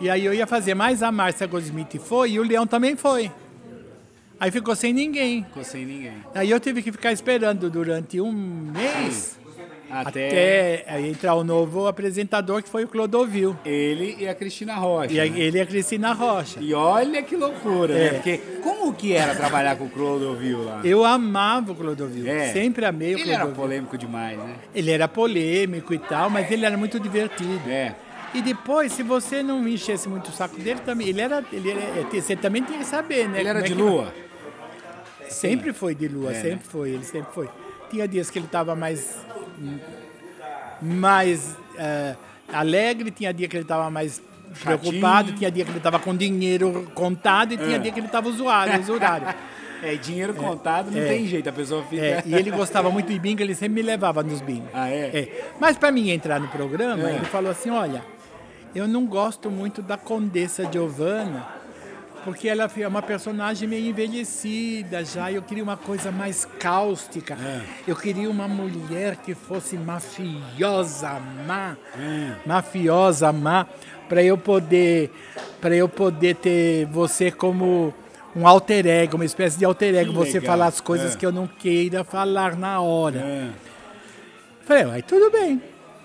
E 0.00 0.08
aí 0.08 0.24
eu 0.24 0.32
ia 0.32 0.46
fazer, 0.46 0.74
mas 0.74 1.02
a 1.02 1.10
Márcia 1.10 1.46
Goldsmith 1.46 1.98
foi 1.98 2.32
e 2.32 2.40
o 2.40 2.42
Leão 2.42 2.66
também 2.66 2.96
foi. 2.96 3.30
Aí 4.38 4.50
ficou 4.50 4.74
sem 4.74 4.92
ninguém. 4.92 5.44
Ficou 5.44 5.64
sem 5.64 5.84
ninguém. 5.84 6.24
Aí 6.34 6.50
eu 6.50 6.60
tive 6.60 6.82
que 6.82 6.92
ficar 6.92 7.12
esperando 7.12 7.70
durante 7.70 8.20
um 8.20 8.32
mês 8.32 9.38
Até, 10.00 10.84
até 10.86 11.00
entrar 11.02 11.34
o 11.34 11.44
novo 11.44 11.86
apresentador, 11.86 12.62
que 12.62 12.68
foi 12.68 12.84
o 12.84 12.88
Clodovil. 12.88 13.56
ele 13.64 14.16
e 14.20 14.28
a 14.28 14.34
Cristina 14.34 14.74
Rocha. 14.74 15.12
E 15.12 15.20
aí 15.20 15.30
né? 15.30 15.40
ele 15.40 15.58
e 15.58 15.60
a 15.60 15.66
Cristina 15.66 16.12
Rocha. 16.12 16.58
E 16.60 16.72
olha 16.74 17.22
que 17.22 17.36
loucura, 17.36 17.94
É. 17.94 17.98
né? 18.04 18.10
Porque 18.14 18.38
como 18.62 18.92
que 18.94 19.12
era 19.14 19.34
trabalhar 19.34 19.76
com 19.76 19.84
o 19.84 19.90
Clodovil 19.90 20.64
lá? 20.64 20.80
Eu 20.84 21.04
amava 21.04 21.72
o 21.72 21.74
Clodovil, 21.74 22.26
É. 22.28 22.52
sempre 22.52 22.84
amei 22.84 23.14
o 23.14 23.18
Ele 23.18 23.30
era 23.30 23.40
Clodovil. 23.40 23.62
polêmico 23.62 23.98
demais, 23.98 24.38
né? 24.38 24.54
Ele 24.74 24.90
era 24.90 25.06
polêmico 25.08 25.94
e 25.94 25.98
tal, 25.98 26.28
mas 26.30 26.50
ele 26.50 26.64
era 26.66 26.76
muito 26.76 26.98
divertido. 27.00 27.60
É. 27.68 27.94
E 28.34 28.42
depois, 28.42 28.92
se 28.92 29.02
você 29.04 29.42
não 29.44 29.66
enchesse 29.68 30.08
muito 30.08 30.28
o 30.28 30.32
saco 30.32 30.56
dele 30.58 30.80
também, 30.84 31.08
ele 31.08 31.20
era, 31.20 31.44
ele 31.52 31.70
era, 31.70 31.80
é, 31.80 32.20
você 32.20 32.34
também 32.34 32.62
tinha 32.62 32.78
que 32.80 32.84
saber, 32.84 33.28
né? 33.28 33.38
Ele 33.40 33.48
era 33.48 33.60
como 33.60 33.64
é 33.64 33.68
de 33.68 33.74
que- 33.76 33.80
lua? 33.80 34.12
Sempre 35.28 35.72
foi 35.72 35.94
de 35.94 36.06
lua, 36.08 36.30
É, 36.32 36.34
sempre 36.34 36.50
né? 36.54 36.60
foi, 36.64 36.90
ele 36.90 37.04
sempre 37.04 37.32
foi. 37.32 37.48
Tinha 37.94 38.08
dias 38.08 38.28
que 38.28 38.40
ele 38.40 38.46
estava 38.46 38.74
mais 38.74 39.16
mais 40.82 41.56
eh, 41.78 42.16
alegre, 42.52 43.12
tinha 43.12 43.32
dia 43.32 43.46
que 43.46 43.56
ele 43.56 43.62
estava 43.62 43.88
mais 43.88 44.20
preocupado, 44.64 45.32
tinha 45.32 45.48
dia 45.48 45.64
que 45.64 45.70
ele 45.70 45.78
estava 45.78 46.00
com 46.00 46.14
dinheiro 46.16 46.90
contado 46.92 47.52
e 47.54 47.56
tinha 47.56 47.76
É. 47.76 47.78
dia 47.78 47.92
que 47.92 48.00
ele 48.00 48.06
estava 48.06 48.28
usuário, 48.28 48.80
usurário. 48.80 49.28
É, 49.82 49.96
dinheiro 49.96 50.32
contado 50.32 50.90
não 50.90 50.98
É. 50.98 51.04
tem 51.08 51.26
jeito, 51.26 51.46
a 51.46 51.52
pessoa 51.52 51.84
fica. 51.84 52.02
É, 52.02 52.22
e 52.24 52.34
ele 52.34 52.50
gostava 52.50 52.88
muito 52.90 53.12
de 53.12 53.18
bingo, 53.18 53.42
ele 53.42 53.54
sempre 53.54 53.74
me 53.74 53.82
levava 53.82 54.22
nos 54.22 54.40
bingos. 54.40 54.70
Ah, 54.72 54.88
é? 54.88 55.10
É. 55.12 55.50
Mas 55.60 55.76
para 55.76 55.90
mim 55.92 56.08
entrar 56.10 56.40
no 56.40 56.48
programa, 56.48 57.06
É. 57.10 57.16
ele 57.16 57.26
falou 57.26 57.50
assim: 57.50 57.68
olha, 57.68 58.02
eu 58.74 58.88
não 58.88 59.04
gosto 59.04 59.50
muito 59.50 59.82
da 59.82 59.98
Condessa 59.98 60.66
Giovanna, 60.72 61.46
porque 62.24 62.48
ela 62.48 62.70
é 62.76 62.88
uma 62.88 63.02
personagem 63.02 63.68
meio 63.68 63.86
envelhecida 63.86 65.04
já. 65.04 65.30
Eu 65.30 65.42
queria 65.42 65.62
uma 65.62 65.76
coisa 65.76 66.10
mais 66.10 66.44
cáustica. 66.58 67.34
É. 67.34 67.60
Eu 67.86 67.94
queria 67.94 68.30
uma 68.30 68.48
mulher 68.48 69.16
que 69.16 69.34
fosse 69.34 69.76
mafiosa, 69.76 71.20
má, 71.46 71.76
É. 71.98 72.32
mafiosa, 72.46 73.32
má, 73.32 73.66
para 74.08 74.22
eu 74.22 74.38
poder, 74.38 75.10
para 75.60 75.74
eu 75.76 75.88
poder 75.88 76.36
ter 76.36 76.86
você 76.86 77.30
como 77.30 77.92
um 78.34 78.46
alter 78.48 78.86
ego, 78.86 79.16
uma 79.16 79.24
espécie 79.24 79.58
de 79.58 79.64
alter 79.64 79.94
ego, 79.94 80.10
Que 80.10 80.16
você 80.16 80.40
legal. 80.40 80.46
falar 80.52 80.66
as 80.66 80.80
coisas 80.80 81.14
É. 81.14 81.18
que 81.18 81.24
eu 81.26 81.30
não 81.32 81.46
queira 81.46 82.02
falar 82.04 82.56
na 82.56 82.80
hora. 82.80 83.18
É. 83.18 83.48
Falei, 84.64 84.84
aí 84.90 85.02
tudo 85.02 85.30
bem. 85.30 85.60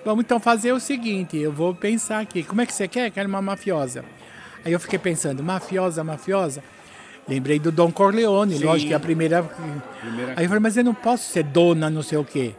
Vamos 0.05 0.23
então 0.23 0.39
fazer 0.39 0.71
o 0.71 0.79
seguinte, 0.79 1.37
eu 1.37 1.51
vou 1.51 1.73
pensar 1.73 2.19
aqui. 2.19 2.43
Como 2.43 2.61
é 2.61 2.65
que 2.65 2.73
você 2.73 2.87
quer? 2.87 3.09
Quero 3.11 3.27
uma 3.29 3.41
mafiosa. 3.41 4.03
Aí 4.65 4.71
eu 4.73 4.79
fiquei 4.79 4.99
pensando, 4.99 5.43
mafiosa, 5.43 6.03
mafiosa. 6.03 6.63
Lembrei 7.27 7.59
do 7.59 7.71
Dom 7.71 7.91
Corleone, 7.91 8.57
Sim. 8.57 8.63
lógico 8.65 8.87
que 8.87 8.93
é 8.93 8.97
a 8.97 8.99
primeira. 8.99 9.43
Primeira- 10.01 10.33
Aí 10.35 10.43
eu 10.45 10.47
falei, 10.49 10.59
mas 10.61 10.75
eu 10.77 10.83
não 10.83 10.93
posso 10.95 11.31
ser 11.31 11.43
dona 11.43 11.89
não 11.89 12.01
sei 12.01 12.17
o 12.17 12.23
quê. 12.25 12.53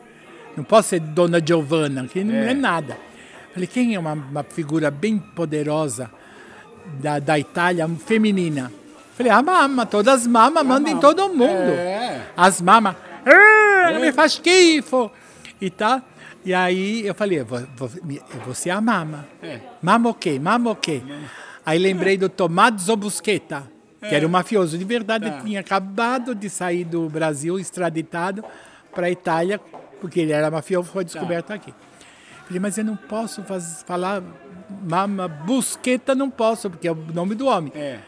Não 0.57 0.65
posso 0.65 0.91
ser 0.91 1.01
dona 1.01 1.41
Giovanna, 1.45 2.07
que 2.07 2.23
não 2.23 2.35
É. 2.35 2.51
é 2.51 2.55
nada. 2.55 2.97
Falei, 3.53 3.67
quem 3.67 3.95
é 3.95 3.99
uma, 3.99 4.13
uma 4.13 4.43
figura 4.45 4.91
bem 4.91 5.19
poderosa 5.19 6.11
da, 7.01 7.19
da 7.19 7.39
Itália, 7.39 7.89
feminina? 8.07 8.71
Falei, 9.17 9.33
a 9.33 9.43
mama, 9.43 9.85
todas 9.85 10.21
as 10.23 10.27
mamas 10.27 10.65
mandam 10.65 10.93
em 10.93 10.99
todo 11.01 11.29
mundo. 11.29 11.43
É. 11.73 12.23
As 12.37 12.61
mamas, 12.61 12.95
"Ah, 13.27 13.91
ela 13.91 13.99
me 13.99 14.13
faz 14.13 14.33
esquifo 14.35 15.11
e 15.61 15.69
tal. 15.69 16.01
E 16.45 16.55
aí 16.55 17.07
eu 17.07 17.15
falei, 17.15 17.41
eu 17.41 17.45
vou, 17.45 17.61
vou, 17.77 17.91
eu 18.09 18.41
vou 18.47 18.55
ser 18.55 18.71
a 18.71 18.81
mama. 18.81 19.27
É. 19.43 19.59
Mama 19.83 20.11
o 20.11 20.15
quê? 20.15 20.39
Mama 20.39 20.71
o 20.71 20.77
quê? 20.77 21.03
Aí 21.65 21.79
lembrei 21.79 22.17
do 22.17 22.29
Tommaso 22.29 22.97
Busquetta, 22.97 23.65
que 24.01 24.15
era 24.15 24.27
um 24.27 24.31
mafioso 24.31 24.79
de 24.79 24.85
verdade, 24.85 25.31
Tá. 25.31 25.41
tinha 25.43 25.61
acabado 25.61 26.35
de 26.35 26.49
sair 26.49 26.85
do 26.85 27.09
Brasil, 27.09 27.59
extraditado 27.59 28.43
para 28.95 29.07
a 29.07 29.11
Itália, 29.11 29.61
porque 30.01 30.21
ele 30.21 30.33
era 30.33 30.51
mafioso, 30.51 30.91
foi 30.91 31.05
descoberto 31.05 31.53
aqui. 31.53 31.73
Falei, 32.47 32.59
mas 32.61 32.77
eu 32.79 32.85
não 32.85 32.97
posso 32.97 33.43
faz- 33.45 33.85
falar 33.87 34.23
mama 34.83 35.29
Busquetta, 35.29 36.15
não 36.15 36.31
posso, 36.31 36.69
porque 36.71 36.89
é 36.89 36.93
o 36.93 36.95
nome 37.15 37.35
do 37.35 37.47
homem. 37.47 37.73
É. 37.77 37.99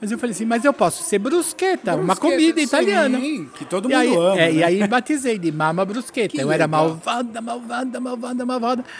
Mas 0.00 0.10
eu 0.10 0.18
falei 0.18 0.32
assim, 0.34 0.46
mas 0.46 0.64
eu 0.64 0.72
posso 0.72 1.02
ser 1.02 1.18
bruschetta, 1.18 1.94
uma 1.94 2.16
comida 2.16 2.58
italiana. 2.60 3.18
sim, 3.20 3.48
que 3.54 3.66
todo 3.66 3.90
e 3.90 3.94
aí, 3.94 4.08
mundo 4.08 4.20
ama, 4.22 4.40
é, 4.40 4.46
né? 4.46 4.52
E 4.52 4.64
aí 4.64 4.88
batizei 4.88 5.38
de 5.38 5.52
Mama 5.52 5.84
Bruschetta. 5.84 6.28
Que 6.28 6.40
eu 6.40 6.50
era 6.50 6.64
legal. 6.64 6.86
malvada, 6.88 7.40
malvada, 7.42 8.00
malvada, 8.00 8.46
malvada. 8.46 8.84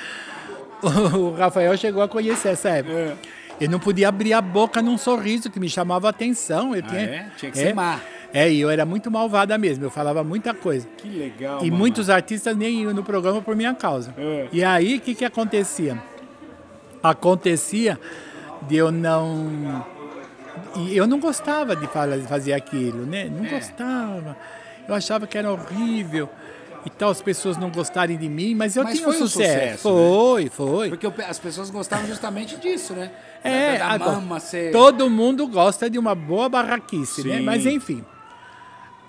O 0.82 1.32
Rafael 1.34 1.76
chegou 1.76 2.02
a 2.02 2.08
conhecer 2.08 2.48
essa 2.50 2.68
época. 2.70 2.94
É. 2.94 3.16
Eu 3.60 3.68
não 3.68 3.78
podia 3.78 4.08
abrir 4.08 4.32
a 4.32 4.40
boca 4.40 4.80
num 4.80 4.96
sorriso 4.96 5.50
que 5.50 5.60
me 5.60 5.68
chamava 5.68 6.06
a 6.06 6.10
atenção. 6.10 6.74
Eu 6.74 6.82
tinha, 6.82 7.00
é? 7.00 7.26
Tinha 7.36 7.50
que 7.52 7.58
ser 7.58 7.74
má. 7.74 8.00
É, 8.32 8.50
e 8.50 8.60
eu 8.60 8.70
era 8.70 8.86
muito 8.86 9.10
malvada 9.10 9.58
mesmo, 9.58 9.84
eu 9.84 9.90
falava 9.90 10.22
muita 10.22 10.54
coisa. 10.54 10.86
Que 10.96 11.08
legal. 11.08 11.58
E 11.58 11.64
mamãe. 11.64 11.70
muitos 11.78 12.08
artistas 12.08 12.56
nem 12.56 12.82
iam 12.82 12.94
no 12.94 13.02
programa 13.02 13.42
por 13.42 13.56
minha 13.56 13.74
causa. 13.74 14.14
É. 14.16 14.46
E 14.52 14.62
aí, 14.64 14.96
o 14.96 15.00
que, 15.00 15.14
que 15.16 15.24
acontecia? 15.24 16.00
Acontecia 17.02 17.98
de 18.62 18.76
eu 18.76 18.92
não. 18.92 19.84
E 20.76 20.96
eu 20.96 21.06
não 21.06 21.18
gostava 21.18 21.74
de 21.74 21.86
fazer 22.28 22.52
aquilo, 22.52 23.04
né? 23.04 23.24
Não 23.28 23.44
É. 23.44 23.48
gostava. 23.48 24.36
Eu 24.88 24.94
achava 24.94 25.26
que 25.26 25.36
era 25.36 25.50
horrível 25.50 26.28
e 26.86 26.90
tal, 26.90 27.10
as 27.10 27.20
pessoas 27.22 27.56
não 27.56 27.70
gostarem 27.70 28.16
de 28.16 28.28
mim, 28.28 28.54
mas 28.54 28.76
eu 28.76 28.84
Mas 28.84 28.96
tinha 28.96 29.08
um 29.08 29.12
foi 29.12 29.22
um 29.22 29.26
sucesso. 29.26 29.52
sucesso, 29.52 29.82
foi, 29.82 30.48
foi. 30.48 30.88
Porque 30.90 31.10
pe- 31.10 31.22
as 31.24 31.38
pessoas 31.38 31.70
gostavam 31.70 32.06
justamente 32.06 32.56
disso, 32.56 32.92
né? 32.94 33.10
É, 33.42 33.78
da, 33.78 33.88
da 33.88 33.94
agora, 33.94 34.12
mama 34.12 34.38
ser... 34.38 34.70
todo 34.70 35.08
mundo 35.08 35.46
gosta 35.48 35.88
de 35.88 35.98
uma 35.98 36.14
boa 36.14 36.46
barraquice, 36.48 37.26
né? 37.26 37.38
Sim. 37.38 37.42
Mas 37.42 37.64
enfim, 37.64 38.04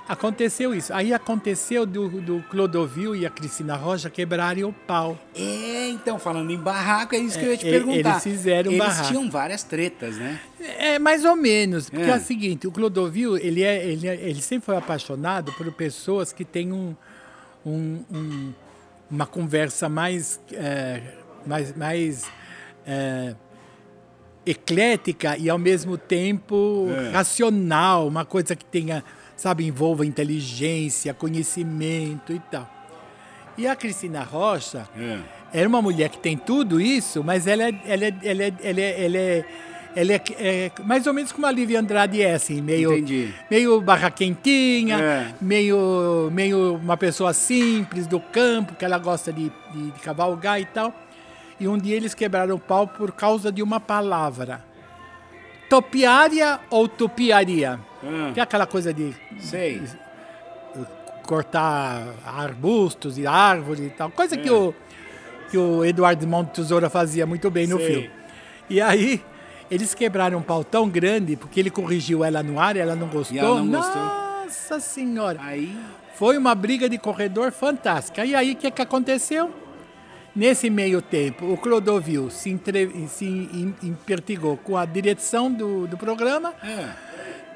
aconteceu 0.08 0.74
isso. 0.74 0.94
Aí 0.94 1.14
aconteceu 1.14 1.86
do, 1.86 2.08
do 2.22 2.44
Clodovil 2.50 3.16
e 3.16 3.26
a 3.26 3.30
Cristina 3.30 3.76
Rocha 3.76 4.10
quebrarem 4.10 4.64
o 4.64 4.74
pau. 4.74 5.18
É, 5.36 5.90
então, 5.90 6.18
falando 6.20 6.52
em 6.52 6.58
barraco, 6.58 7.16
é 7.16 7.18
isso 7.20 7.38
que 7.38 7.46
eu 7.46 7.52
ia 7.52 7.58
te 7.58 7.68
É, 7.68 7.72
perguntar. 7.72 8.10
eles 8.12 8.24
fizeram 8.24 8.72
Eles 8.72 8.86
barraco. 8.86 9.08
tinham 9.10 9.30
várias 9.30 9.64
tretas, 9.64 10.18
né? 10.18 10.40
É, 10.60 11.00
mais 11.00 11.24
ou 11.26 11.36
menos. 11.36 11.90
Porque 11.90 12.06
é, 12.10 12.14
É. 12.14 12.18
o 12.18 12.22
seguinte, 12.22 12.68
o 12.68 12.72
Clodovil, 12.72 13.38
ele, 13.38 13.64
é, 13.64 13.86
ele, 13.86 14.08
é- 14.08 14.16
ele 14.16 14.42
sempre 14.42 14.66
foi 14.66 14.78
apaixonado 14.78 15.52
por 15.54 15.70
pessoas 15.74 16.32
que 16.34 16.44
têm 16.46 16.72
um, 16.72 16.96
um- 17.66 18.04
um- 18.12 18.54
uma 19.10 19.26
conversa 19.26 19.88
mais, 19.90 20.40
é, 20.54 21.02
mais, 21.46 21.76
mais 21.76 22.26
é, 22.88 23.36
eclética 24.46 25.38
e 25.38 25.50
ao 25.50 25.58
mesmo 25.58 25.98
tempo 25.98 26.88
É. 26.90 27.10
racional, 27.12 28.08
uma 28.08 28.26
coisa 28.26 28.56
que 28.56 28.66
tenha, 28.66 29.04
sabe, 29.36 29.66
envolva 29.66 30.06
inteligência, 30.06 31.14
conhecimento 31.14 32.34
e 32.34 32.40
tal. 32.52 32.70
E 33.58 33.68
a 33.68 33.76
Cristina 33.76 34.24
Rocha, 34.24 34.88
É. 34.98 35.20
era 35.54 35.68
uma 35.70 35.82
mulher 35.82 36.10
que 36.10 36.18
tem 36.18 36.36
tudo 36.38 36.80
isso, 36.82 37.24
mas 37.24 37.46
ela 37.46 37.64
é, 37.64 37.82
ela 37.86 38.06
é, 38.06 38.14
ela 38.24 38.44
ela 38.64 38.80
é, 38.82 39.06
ela 39.06 39.46
ela 39.96 40.14
é- 40.14 40.22
é 40.40 40.72
mais 40.84 41.06
ou 41.08 41.14
menos 41.14 41.32
como 41.32 41.46
a 41.48 41.52
Lívia 41.52 41.80
Andrade 41.80 42.22
é, 42.22 42.34
assim, 42.34 42.62
meio, 42.62 42.92
Entendi. 42.94 43.34
meio 43.50 43.80
barra 43.82 44.10
quentinha, 44.12 44.98
É. 45.00 45.34
meio, 45.42 46.30
meio 46.32 46.76
uma 46.76 46.96
pessoa 46.98 47.34
simples 47.34 48.08
do 48.08 48.20
campo, 48.20 48.76
que 48.76 48.86
ela 48.86 48.98
gosta 48.98 49.32
de, 49.34 49.52
de, 49.74 49.92
de 49.92 50.00
cavalgar 50.00 50.60
e 50.62 50.66
tal. 50.66 50.94
E 51.60 51.68
um 51.68 51.78
dia 51.78 51.96
eles 51.96 52.14
quebraram 52.14 52.56
o 52.56 52.60
pau 52.60 52.88
por 52.88 53.12
causa 53.12 53.52
de 53.52 53.62
uma 53.62 53.80
palavra. 53.80 54.64
Topiária 55.70 56.60
ou 56.70 56.88
tupiaria? 56.88 57.80
Ah. 58.04 58.32
Que 58.34 58.40
é 58.40 58.44
aquela 58.44 58.66
coisa 58.66 58.94
de 58.94 59.14
Sei. 59.40 59.82
cortar 61.26 62.04
arbustos 62.26 63.18
e 63.18 63.26
árvores 63.28 63.86
e 63.86 63.90
tal. 63.90 64.10
Coisa 64.12 64.36
que, 64.36 64.50
É. 64.50 64.52
o, 64.52 64.74
que 65.50 65.58
o 65.58 65.86
Eduardo 65.86 66.26
Monte 66.28 66.50
Tesoura 66.56 66.90
fazia 66.90 67.26
muito 67.26 67.50
bem 67.50 67.68
no 67.68 67.78
Sei. 67.78 67.88
filme. 67.88 68.12
E 68.70 68.82
aí, 68.82 69.22
eles 69.72 69.96
quebraram 69.96 70.38
um 70.40 70.42
pau 70.44 70.64
tão 70.64 70.88
grande, 70.90 71.36
porque 71.38 71.60
ele 71.60 71.70
corrigiu 71.72 72.24
ela 72.24 72.44
no 72.44 72.60
ar 72.60 72.76
e 72.76 72.80
ela 72.80 72.96
não 72.96 73.08
gostou. 73.08 73.36
E 73.36 73.40
ela 73.40 73.64
não 73.64 73.72
gostou. 73.72 74.02
Nossa 74.02 74.80
Senhora! 74.80 75.40
Aí, 75.42 75.76
Foi 76.16 76.38
uma 76.38 76.54
briga 76.54 76.88
de 76.90 76.98
corredor 77.00 77.52
fantástica. 77.52 78.24
E 78.26 78.36
aí, 78.36 78.52
o 78.52 78.56
que, 78.56 78.70
que 78.70 78.82
aconteceu? 78.82 79.50
Nesse 80.36 80.70
meio 80.70 81.02
tempo, 81.02 81.46
o 81.52 81.58
Clodovil 81.58 82.30
se, 82.30 82.50
entre, 82.50 83.08
se 83.10 83.26
im- 83.26 83.74
impertigou 83.84 84.56
com 84.58 84.78
a 84.78 84.86
direção 84.86 85.52
do, 85.52 85.88
do 85.88 85.98
programa 85.98 86.54
é. 86.64 86.90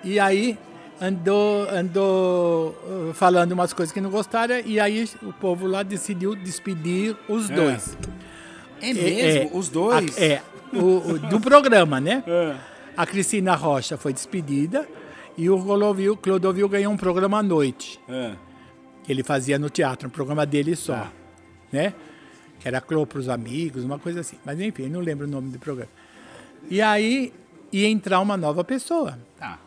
e 0.04 0.19
aí 0.19 0.58
andou, 0.99 1.69
andou 1.69 2.69
uh, 3.10 3.13
falando 3.13 3.54
umas 3.54 3.71
coisas 3.71 3.93
que 3.93 4.01
não 4.01 4.10
gostaram 4.10 4.56
e 4.65 4.78
aí 4.78 5.08
o 5.23 5.32
povo 5.32 5.65
lá 5.67 5.84
decidiu 5.84 6.36
despedir 6.36 7.15
os 7.30 7.49
É. 7.49 7.54
dois. 7.56 7.97
É 8.82 8.93
mesmo? 8.93 9.19
É, 9.21 9.58
Os 9.58 9.69
dois? 9.69 10.17
a- 10.17 10.21
é, 10.21 10.41
o, 10.76 11.12
o- 11.12 11.20
do 11.20 11.40
programa, 11.40 12.00
né? 12.00 12.24
É. 12.28 12.56
A 12.98 13.06
Cristina 13.06 13.56
Rocha 13.56 13.98
foi 13.98 14.14
despedida 14.14 14.88
e 15.38 15.50
o 15.50 15.62
Clodovil, 15.62 16.16
Clodovil 16.18 16.68
ganhou 16.70 16.94
um 16.94 16.98
programa 16.98 17.40
à 17.40 17.44
noite, 17.44 18.00
É. 18.08 18.34
que 19.04 19.12
ele 19.12 19.24
fazia 19.24 19.60
no 19.60 19.70
teatro, 19.70 20.08
um 20.08 20.12
programa 20.12 20.46
dele 20.46 20.76
só, 20.76 20.94
Tá. 20.96 21.12
né? 21.72 21.94
Que 22.60 22.68
era 22.68 22.80
Clô 22.80 23.06
para 23.06 23.20
os 23.20 23.28
amigos, 23.30 23.84
uma 23.84 24.00
coisa 24.00 24.22
assim. 24.22 24.38
Mas 24.46 24.60
enfim, 24.62 24.88
não 24.88 25.02
lembro 25.02 25.28
o 25.28 25.30
nome 25.30 25.50
do 25.52 25.60
programa. 25.60 25.92
E 26.70 26.82
aí 26.82 27.34
ia 27.72 27.88
entrar 27.88 28.20
uma 28.22 28.38
nova 28.38 28.64
pessoa. 28.64 29.20
Tá. 29.38 29.60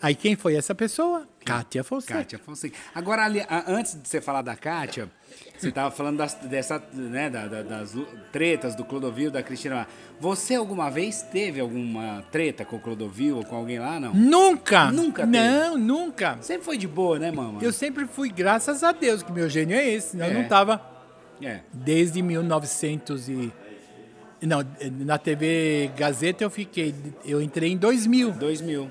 Aí 0.00 0.14
quem 0.14 0.34
foi 0.34 0.54
essa 0.56 0.74
pessoa? 0.74 1.26
Kátia 1.46 1.84
Fonseca. 1.84 2.18
Kátia 2.18 2.38
Fonseca. 2.38 2.76
Agora, 2.94 3.24
ali, 3.24 3.42
antes 3.66 4.00
de 4.00 4.08
você 4.08 4.20
falar 4.20 4.42
da 4.42 4.54
Kátia, 4.56 5.08
você 5.56 5.68
estava 5.68 5.90
falando 5.90 6.18
das, 6.18 6.34
dessa, 6.34 6.82
né, 6.92 7.30
da- 7.30 7.46
da- 7.46 7.62
das 7.62 7.94
tretas 8.32 8.74
do 8.74 8.84
Clodovil, 8.84 9.30
da 9.30 9.42
Cristina. 9.42 9.86
Você 10.20 10.54
alguma 10.54 10.90
vez 10.90 11.22
teve 11.22 11.60
alguma 11.60 12.22
treta 12.32 12.64
com 12.64 12.76
o 12.76 12.80
Clodovil 12.80 13.36
ou 13.38 13.44
com 13.44 13.56
alguém 13.56 13.78
lá, 13.78 13.98
não? 14.00 14.12
Nunca! 14.14 14.90
Nunca 14.90 15.26
teve? 15.26 15.38
Não, 15.38 15.78
nunca. 15.78 16.38
Sempre 16.42 16.64
foi 16.64 16.76
de 16.76 16.88
boa, 16.88 17.18
né, 17.18 17.30
mama? 17.30 17.62
Eu 17.62 17.72
sempre 17.72 18.06
fui, 18.06 18.28
graças 18.30 18.82
a 18.82 18.92
Deus, 18.92 19.22
que 19.22 19.30
meu 19.32 19.48
gênio 19.48 19.76
é 19.76 19.88
esse. 19.88 20.10
Senão 20.10 20.26
É. 20.26 20.30
eu 20.30 20.34
não 20.34 20.42
estava 20.42 20.80
É. 21.40 21.60
desde 21.72 22.20
1900 22.22 23.28
e... 23.28 23.52
Não, 24.42 24.58
na 25.04 25.16
TV 25.16 25.90
Gazeta 25.96 26.44
eu 26.44 26.50
fiquei... 26.50 26.94
Eu 27.24 27.40
entrei 27.40 27.70
em 27.72 27.76
2000, 27.76 28.32
2000. 28.32 28.90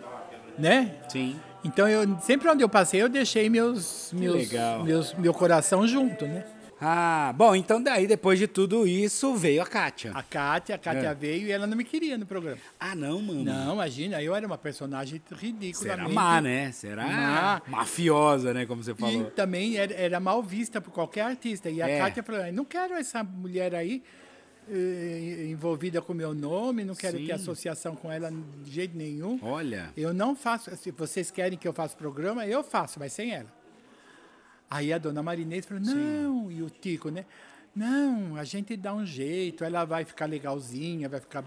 né? 0.57 0.95
Sim. 1.09 1.35
Então, 1.65 1.87
eu, 1.87 2.17
sempre 2.19 2.47
onde 2.47 2.63
eu 2.63 2.69
passei, 2.69 3.01
eu 3.01 3.09
deixei 3.09 3.49
meus, 3.49 4.11
meus, 4.13 4.35
legal. 4.35 4.83
meus, 4.83 5.13
meu 5.15 5.33
coração 5.33 5.87
junto, 5.87 6.25
né? 6.25 6.45
Ah, 6.79 7.33
bom, 7.35 7.55
então 7.55 7.81
daí, 7.81 8.05
depois 8.05 8.37
de 8.37 8.47
tudo 8.47 8.85
isso, 8.85 9.33
veio 9.33 9.61
a 9.61 9.65
Kátia. 9.65 10.11
A 10.13 10.21
Kátia, 10.21 10.75
a 10.75 10.77
Kátia 10.77 11.07
É. 11.07 11.13
veio 11.15 11.47
e 11.47 11.51
ela 11.51 11.65
não 11.65 11.75
me 11.75 11.85
queria 11.85 12.17
no 12.17 12.25
programa. 12.25 12.57
Ah, 12.79 12.93
não, 12.93 13.21
mano. 13.21 13.43
Não, 13.45 13.73
imagina, 13.73 14.21
eu 14.21 14.35
era 14.35 14.45
uma 14.45 14.57
personagem 14.57 15.21
ridícula. 15.31 15.89
Será 15.89 16.07
má, 16.09 16.41
né? 16.41 16.71
Será 16.73 17.05
Má. 17.07 17.61
mafiosa, 17.65 18.53
né? 18.53 18.65
Como 18.65 18.83
você 18.83 18.91
E 18.91 18.95
falou. 18.95 19.31
também 19.31 19.77
era, 19.77 19.93
era 19.93 20.19
mal 20.19 20.43
vista 20.43 20.81
por 20.81 20.91
qualquer 20.91 21.21
artista. 21.21 21.69
E 21.69 21.81
a 21.81 21.87
É. 21.89 21.97
Kátia 21.97 22.21
falou: 22.21 22.51
não 22.51 22.65
quero 22.65 22.93
essa 22.95 23.23
mulher 23.23 23.73
aí 23.73 24.03
envolvida 25.49 26.01
com 26.01 26.13
meu 26.13 26.33
nome, 26.33 26.83
não 26.83 26.95
quero 26.95 27.17
Sim. 27.17 27.25
ter 27.27 27.33
associação 27.33 27.95
com 27.95 28.11
ela 28.11 28.31
de 28.63 28.71
jeito 28.71 28.95
nenhum. 28.97 29.39
Olha. 29.41 29.91
Eu 29.95 30.13
não 30.13 30.35
faço. 30.35 30.75
Se 30.75 30.91
vocês 30.91 31.29
querem 31.31 31.57
que 31.57 31.67
eu 31.67 31.73
faça 31.73 31.95
programa, 31.95 32.45
eu 32.45 32.63
faço, 32.63 32.99
mas 32.99 33.13
sem 33.13 33.31
ela. 33.33 33.53
Aí 34.69 34.91
a 34.91 34.97
dona 34.97 35.21
Marinês 35.21 35.65
falou: 35.65 35.83
não, 35.83 36.51
e 36.51 36.61
o 36.61 36.69
Tico, 36.69 37.09
né? 37.09 37.25
Não, 37.75 38.35
a 38.37 38.43
gente 38.43 38.75
dá 38.77 38.93
um 38.93 39.05
jeito, 39.05 39.63
ela 39.63 39.83
vai 39.83 40.05
ficar 40.05 40.25
legalzinha, 40.27 41.09
vai 41.09 41.19
ficar, 41.19 41.43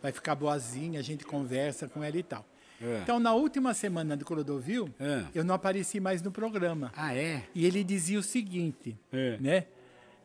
vai 0.00 0.12
ficar 0.12 0.34
boazinha, 0.34 1.00
a 1.00 1.02
gente 1.02 1.24
conversa 1.26 1.88
com 1.88 2.02
ela 2.04 2.16
e 2.16 2.22
tal. 2.22 2.46
É. 2.80 3.00
Então, 3.02 3.20
na 3.20 3.32
última 3.34 3.74
semana 3.74 4.16
do 4.16 4.24
Clodovil, 4.24 4.88
É. 4.98 5.24
eu 5.34 5.44
não 5.44 5.54
apareci 5.54 6.00
mais 6.00 6.22
no 6.22 6.30
programa. 6.32 6.92
Ah, 6.96 7.14
é? 7.14 7.44
E 7.54 7.64
ele 7.66 7.82
dizia 7.84 8.18
o 8.18 8.22
seguinte, 8.22 8.96
É. 9.12 9.36
né? 9.40 9.66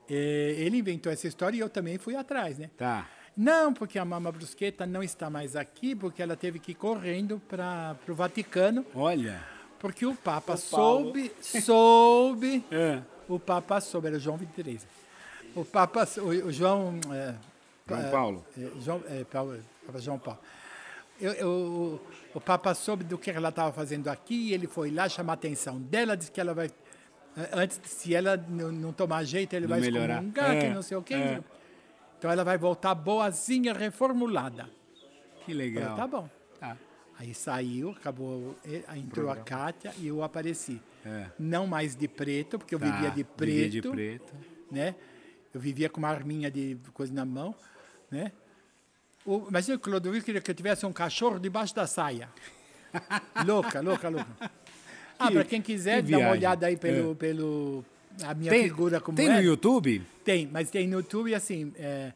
É, 0.09 0.55
ele 0.57 0.77
inventou 0.77 1.11
essa 1.11 1.27
história 1.27 1.57
e 1.57 1.59
eu 1.59 1.69
também 1.69 1.97
fui 1.97 2.15
atrás, 2.15 2.57
né? 2.57 2.69
Tá. 2.77 3.07
Não, 3.35 3.73
porque 3.73 3.99
a 3.99 4.05
Mama 4.05 4.31
Brusqueta 4.31 4.85
não 4.85 5.03
está 5.03 5.29
mais 5.29 5.55
aqui, 5.55 5.95
porque 5.95 6.21
ela 6.23 6.35
teve 6.35 6.57
que 6.59 6.71
ir 6.71 6.75
correndo 6.75 7.39
para 7.47 7.95
o 8.07 8.13
Vaticano, 8.15 8.83
Olha. 8.95 9.43
porque 9.79 10.05
o 10.05 10.15
Papa 10.15 10.57
soube, 10.57 11.31
soube, 11.41 12.63
É. 12.71 13.01
o 13.29 13.37
Papa 13.39 13.79
soube, 13.79 14.07
era 14.07 14.17
João 14.17 14.37
23. 14.37 14.87
O 15.55 15.63
Papa, 15.63 16.07
o, 16.17 16.47
o 16.47 16.51
João... 16.51 16.99
é, 17.13 17.35
João 17.87 17.99
é, 18.01 18.09
Paulo. 18.09 18.45
é, 18.57 18.67
João, 18.81 19.03
é, 19.07 19.23
Paulo, 19.23 19.59
Papa 19.85 19.99
João 19.99 20.17
Paulo. 20.19 20.39
Eu- 21.19 21.33
eu- 21.33 21.49
o, 22.33 22.37
o 22.37 22.41
Papa 22.41 22.73
soube 22.73 23.03
do 23.03 23.17
que 23.17 23.29
ela 23.31 23.49
estava 23.49 23.71
fazendo 23.71 24.07
aqui, 24.07 24.49
e 24.49 24.53
ele 24.53 24.67
foi 24.67 24.89
lá 24.91 25.07
chamar 25.09 25.33
a 25.33 25.35
atenção 25.35 25.79
dela, 25.79 26.15
disse 26.17 26.31
que 26.31 26.39
ela 26.41 26.53
vai... 26.53 26.71
Antes, 27.53 27.79
se 27.83 28.15
ela 28.15 28.35
não, 28.35 28.91
tomar 28.91 29.23
jeito, 29.23 29.53
ele 29.53 29.67
Não 29.67 29.69
vai 29.69 29.79
melhorar. 29.79 30.15
excomungar, 30.15 30.59
que 30.59 30.65
É, 30.65 30.73
não 30.73 30.81
sei 30.81 30.97
o 30.97 31.01
quê. 31.03 31.13
é. 31.13 31.43
Então 32.17 32.31
ela 32.31 32.43
vai 32.43 32.57
voltar 32.57 32.95
boazinha, 32.95 33.73
reformulada. 33.73 34.63
Que 35.45 35.51
Eu 35.51 35.55
falei, 35.55 35.69
legal. 35.69 35.95
tá 35.95 36.07
bom. 36.07 36.29
Tá. 36.59 36.75
Aí 37.19 37.33
saiu, 37.33 37.91
acabou, 37.91 38.55
entrou 38.95 39.29
a 39.29 39.35
Kátia 39.35 39.93
e 39.99 40.07
eu 40.07 40.23
apareci. 40.23 40.81
É. 41.05 41.27
Não 41.37 41.67
mais 41.67 41.95
de 41.95 42.07
preto, 42.07 42.57
porque 42.57 42.73
eu 42.73 42.79
Tá, 42.79 42.85
vivia 42.89 43.11
de 43.11 43.23
preto, 43.23 43.45
vivia 43.45 43.69
de 43.69 43.81
preto. 43.89 44.33
né? 44.71 44.95
Eu 45.53 45.59
vivia 45.61 45.89
com 45.89 45.99
uma 45.99 46.09
arminha 46.09 46.49
de 46.49 46.75
coisa 46.93 47.13
na 47.13 47.23
mão, 47.25 47.53
né? 48.09 48.31
O, 49.25 49.45
imagina 49.49 49.77
que 49.77 49.81
o 49.87 49.91
Clodovis 49.91 50.23
queria 50.23 50.41
que 50.41 50.49
eu 50.49 50.55
tivesse 50.55 50.85
um 50.87 50.93
cachorro 50.93 51.39
debaixo 51.39 51.75
da 51.75 51.85
saia. 51.85 52.29
louca, 53.45 53.79
louca, 53.81 54.09
louca. 54.09 54.51
Ah, 55.19 55.27
Que- 55.27 55.33
para 55.33 55.43
quem 55.45 55.61
quiser, 55.61 56.03
que 56.03 56.11
dá 56.11 56.19
uma 56.19 56.31
olhada 56.31 56.67
aí 56.67 56.77
pelo, 56.77 57.11
É. 57.11 57.15
pelo 57.15 57.85
a 58.23 58.33
minha 58.33 58.51
Tem, 58.51 58.63
figura 58.63 58.99
como 58.99 59.15
tem 59.15 59.27
é. 59.29 59.33
no 59.35 59.41
YouTube? 59.41 60.01
Tem, 60.23 60.47
mas 60.51 60.69
tem 60.69 60.87
no 60.87 60.97
YouTube, 60.97 61.33
assim, 61.33 61.71
é, 61.77 62.11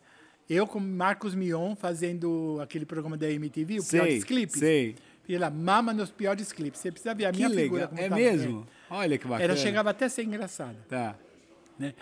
eu 0.49 0.65
com 0.67 0.79
Marcos 0.79 1.33
Mion 1.35 1.75
fazendo 1.75 2.59
aquele 2.61 2.85
programa 2.85 3.15
da 3.17 3.29
MTV, 3.29 3.79
o 3.79 3.81
Sei, 3.81 3.99
Piores 3.99 4.23
Clipes. 4.23 4.59
sei. 4.59 4.95
E 5.29 5.35
ela 5.35 5.49
mama 5.49 5.93
nos 5.93 6.09
piores 6.11 6.51
clipes. 6.51 6.81
Você 6.81 6.91
precisa 6.91 7.13
ver 7.13 7.25
a 7.25 7.31
Que 7.31 7.37
minha 7.37 7.49
figura 7.49 7.83
legal. 7.83 7.87
como 7.89 8.01
É 8.01 8.09
tava. 8.09 8.15
mesmo? 8.21 8.67
Olha 8.89 9.17
que 9.17 9.25
É. 9.25 9.29
bacana. 9.29 9.45
Ela 9.45 9.55
chegava 9.55 9.89
até 9.91 10.05
a 10.05 10.09
ser 10.09 10.23
engraçada. 10.23 10.75
Tá. 10.89 11.15
Né? 11.79 11.93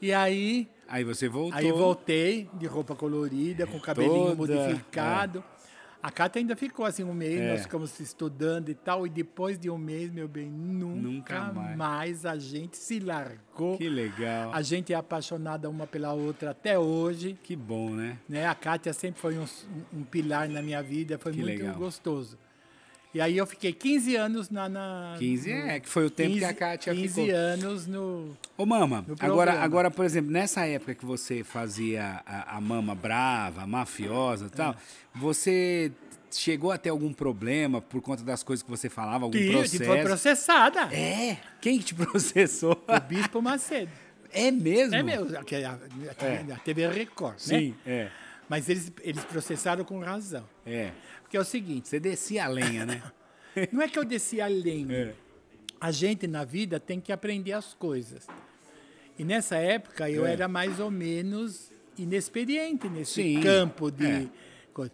E 0.00 0.12
aí, 0.12 0.68
Aí 0.86 1.02
você 1.02 1.26
voltou. 1.28 1.58
aí 1.58 1.72
voltei 1.72 2.48
de 2.54 2.66
roupa 2.66 2.94
colorida, 2.94 3.66
com 3.66 3.80
cabelinho 3.80 4.36
Toda, 4.36 4.36
modificado. 4.36 5.42
A 6.06 6.10
Cata 6.12 6.38
ainda 6.38 6.54
ficou 6.54 6.86
assim 6.86 7.02
um 7.02 7.12
mês, 7.12 7.40
É. 7.40 7.50
nós 7.50 7.62
ficamos 7.62 7.98
estudando 7.98 8.68
e 8.68 8.74
tal. 8.76 9.08
E 9.08 9.10
depois 9.10 9.58
de 9.58 9.68
um 9.68 9.76
mês, 9.76 10.08
meu 10.12 10.28
bem, 10.28 10.46
nunca, 10.48 11.00
Nunca 11.40 11.52
mais. 11.52 11.76
mais. 11.76 12.24
a 12.24 12.38
gente 12.38 12.76
se 12.76 13.00
largou. 13.00 13.76
Que 13.76 13.88
legal. 13.88 14.52
A 14.54 14.62
gente 14.62 14.92
é 14.92 14.96
apaixonada 14.96 15.68
uma 15.68 15.84
pela 15.84 16.12
outra 16.12 16.50
até 16.52 16.78
hoje. 16.78 17.36
Que 17.42 17.56
bom, 17.56 17.90
né? 17.90 18.18
Né? 18.28 18.46
A 18.46 18.54
Kátia 18.54 18.92
sempre 18.92 19.20
foi 19.20 19.36
um, 19.36 19.46
um 19.92 20.04
pilar 20.04 20.48
na 20.48 20.62
minha 20.62 20.80
vida, 20.80 21.18
foi 21.18 21.32
Que 21.32 21.40
muito 21.42 21.58
legal. 21.58 21.74
gostoso. 21.74 22.38
E 23.16 23.20
aí 23.22 23.34
eu 23.38 23.46
fiquei 23.46 23.72
15 23.72 24.14
anos 24.14 24.50
na... 24.50 24.68
na 24.68 25.16
15 25.18 25.50
no- 25.50 25.56
é, 25.70 25.80
que 25.80 25.88
foi 25.88 26.04
o 26.04 26.10
tempo 26.10 26.36
que 26.36 26.44
a 26.44 26.52
Kátia 26.52 26.94
15 26.94 27.08
ficou. 27.22 27.34
anos 27.34 27.86
no... 27.86 28.36
Ô, 28.58 28.66
Mama, 28.66 29.06
No 29.08 29.16
agora, 29.18 29.52
agora, 29.62 29.90
por 29.90 30.04
exemplo, 30.04 30.30
nessa 30.30 30.66
época 30.66 30.94
que 30.94 31.06
você 31.06 31.42
fazia 31.42 32.20
a, 32.26 32.56
a 32.58 32.60
mama 32.60 32.94
brava, 32.94 33.62
a 33.62 33.66
mafiosa 33.66 34.46
e 34.46 34.50
tal, 34.50 34.72
É. 34.72 34.76
você 35.14 35.90
chegou 36.30 36.70
a 36.70 36.76
ter 36.76 36.90
algum 36.90 37.10
problema 37.10 37.80
por 37.80 38.02
conta 38.02 38.22
das 38.22 38.42
coisas 38.42 38.62
que 38.62 38.68
você 38.68 38.90
falava, 38.90 39.24
algum 39.24 39.30
Que 39.38 39.50
processo? 39.50 39.82
foi 39.84 40.02
processada. 40.02 40.80
É? 40.94 41.38
Quem 41.62 41.78
que 41.78 41.84
te 41.86 41.94
processou? 41.96 42.72
O 42.86 43.00
Bispo 43.00 43.40
Macedo. 43.40 43.90
É 44.30 44.50
mesmo? 44.50 44.94
É 44.94 45.02
mesmo, 45.02 45.38
aqui, 45.38 45.64
a, 45.64 45.70
aqui, 45.72 46.24
É. 46.26 46.52
a 46.52 46.56
TV 46.58 46.86
Record, 46.88 47.38
Sim, 47.38 47.74
né? 47.86 47.92
é. 47.92 48.08
Mas 48.48 48.68
eles, 48.68 48.92
eles 49.00 49.24
processaram 49.24 49.84
com 49.84 49.98
razão. 50.00 50.44
É. 50.66 50.90
Porque 51.26 51.36
é 51.36 51.40
o 51.40 51.44
seguinte, 51.44 51.88
Você 51.88 51.98
descia 51.98 52.44
a 52.44 52.48
lenha, 52.48 52.86
né? 52.86 53.02
não 53.72 53.82
é 53.82 53.88
que 53.88 53.98
eu 53.98 54.04
desci 54.04 54.40
além. 54.40 54.86
É. 54.90 55.12
A 55.80 55.90
gente 55.90 56.26
na 56.28 56.44
vida 56.44 56.78
tem 56.78 57.00
que 57.00 57.12
aprender 57.12 57.52
as 57.52 57.74
coisas. 57.74 58.26
E 59.18 59.24
nessa 59.24 59.56
época 59.56 60.08
eu 60.08 60.24
É. 60.24 60.32
era 60.32 60.46
mais 60.46 60.78
ou 60.78 60.90
menos 60.90 61.70
inexperiente 61.98 62.88
nesse 62.88 63.14
Sim, 63.14 63.40
campo 63.40 63.90
de 63.90 64.06
é. 64.06 64.28
coisa. 64.72 64.92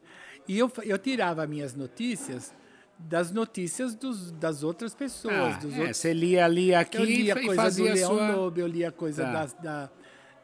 E 0.48 0.58
eu, 0.58 0.72
eu 0.84 0.98
tirava 0.98 1.46
minhas 1.46 1.74
notícias 1.74 2.54
das 2.98 3.30
notícias 3.32 3.94
dos, 3.94 4.30
das 4.32 4.62
outras 4.62 4.94
pessoas, 4.94 5.56
Ah, 5.56 5.58
dos 5.58 5.74
é, 5.74 5.78
outros 5.78 5.96
você 5.96 6.12
lia 6.14 6.44
ali 6.44 6.72
aqui 6.74 6.96
eu 6.96 7.04
lia 7.04 7.32
e 7.36 7.46
coisa 7.46 7.70
do 7.70 7.88
a 7.88 7.92
Leão 7.92 8.10
sua... 8.14 8.36
Lobo, 8.36 8.60
eu 8.60 8.66
lia 8.66 8.90
coisa 8.92 9.24
Tá. 9.24 9.46
da, 9.62 9.90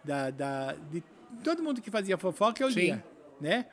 da, 0.05 0.31
da- 0.31 0.73
de 0.91 1.03
todo 1.45 1.63
mundo 1.63 1.81
que 1.81 1.91
fazia 1.91 2.19
fofoca, 2.19 2.63
eu 2.63 2.71
Sim. 2.73 2.81
lia, 2.81 3.05
né? 3.41 3.67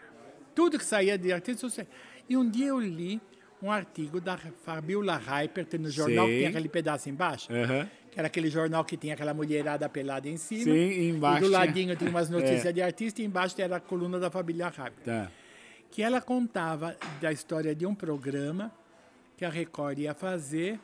Tudo 0.55 0.77
que 0.79 0.85
saía 0.85 1.17
de 1.17 1.31
artista 1.33 1.61
social. 1.61 1.85
E 2.29 2.35
um 2.37 2.49
dia 2.49 2.67
eu 2.67 2.79
li 2.79 3.21
um 3.61 3.71
artigo 3.71 4.19
da 4.21 4.37
Fabiola 4.37 5.17
Hypert 5.17 5.73
no 5.79 5.89
jornal 5.89 6.25
Sei. 6.25 6.33
que 6.35 6.39
tem 6.41 6.47
aquele 6.47 6.69
pedaço 6.69 7.09
embaixo, 7.09 7.51
Aham. 7.51 7.89
que 8.11 8.19
era 8.19 8.27
aquele 8.27 8.49
jornal 8.49 8.83
que 8.85 8.95
tinha 8.97 9.13
aquela 9.13 9.33
mulherada 9.33 9.87
pelada 9.89 10.27
em 10.29 10.37
cima. 10.37 10.63
Sim, 10.65 10.71
e 10.71 11.09
embaixo 11.09 11.43
E 11.45 11.47
do 11.47 11.51
ladinho 11.51 11.95
tinha 11.95 12.09
umas 12.09 12.29
notícias 12.31 12.65
É. 12.65 12.71
de 12.71 12.81
artista 12.81 13.21
e 13.21 13.25
embaixo 13.25 13.59
era 13.61 13.75
a 13.77 13.79
coluna 13.79 14.19
da 14.19 14.29
Fabiola 14.31 14.69
Hypert 14.71 15.03
Tá. 15.03 15.31
que 15.91 16.01
ela 16.01 16.21
contava 16.21 16.95
da 17.21 17.31
história 17.31 17.73
de 17.75 17.85
um 17.85 17.95
programa 17.95 18.71
que 19.37 19.43
a 19.45 19.49
Record 19.49 19.99
ia 19.99 20.13
fazer 20.13 20.79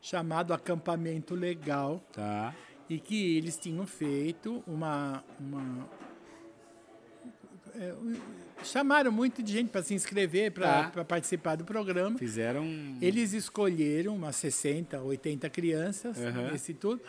chamado 0.00 0.52
Acampamento 0.52 1.34
Legal 1.34 2.02
Tá. 2.12 2.54
e 2.88 2.98
que 2.98 3.36
eles 3.36 3.56
tinham 3.56 3.86
feito 3.86 4.62
uma, 4.66 5.22
uma 5.38 5.88
é, 7.74 7.94
chamaram 8.64 9.10
muito 9.12 9.42
de 9.42 9.52
gente 9.52 9.70
para 9.70 9.82
se 9.82 9.94
inscrever 9.94 10.52
para 10.52 10.90
Tá. 10.90 11.04
participar 11.04 11.56
do 11.56 11.64
programa 11.64 12.18
Fizeram... 12.18 12.64
eles 13.00 13.32
escolheram 13.32 14.14
umas 14.14 14.36
60 14.36 15.00
80 15.02 15.48
crianças 15.50 16.18
Aham. 16.18 16.54
esse 16.54 16.74
tudo 16.74 17.00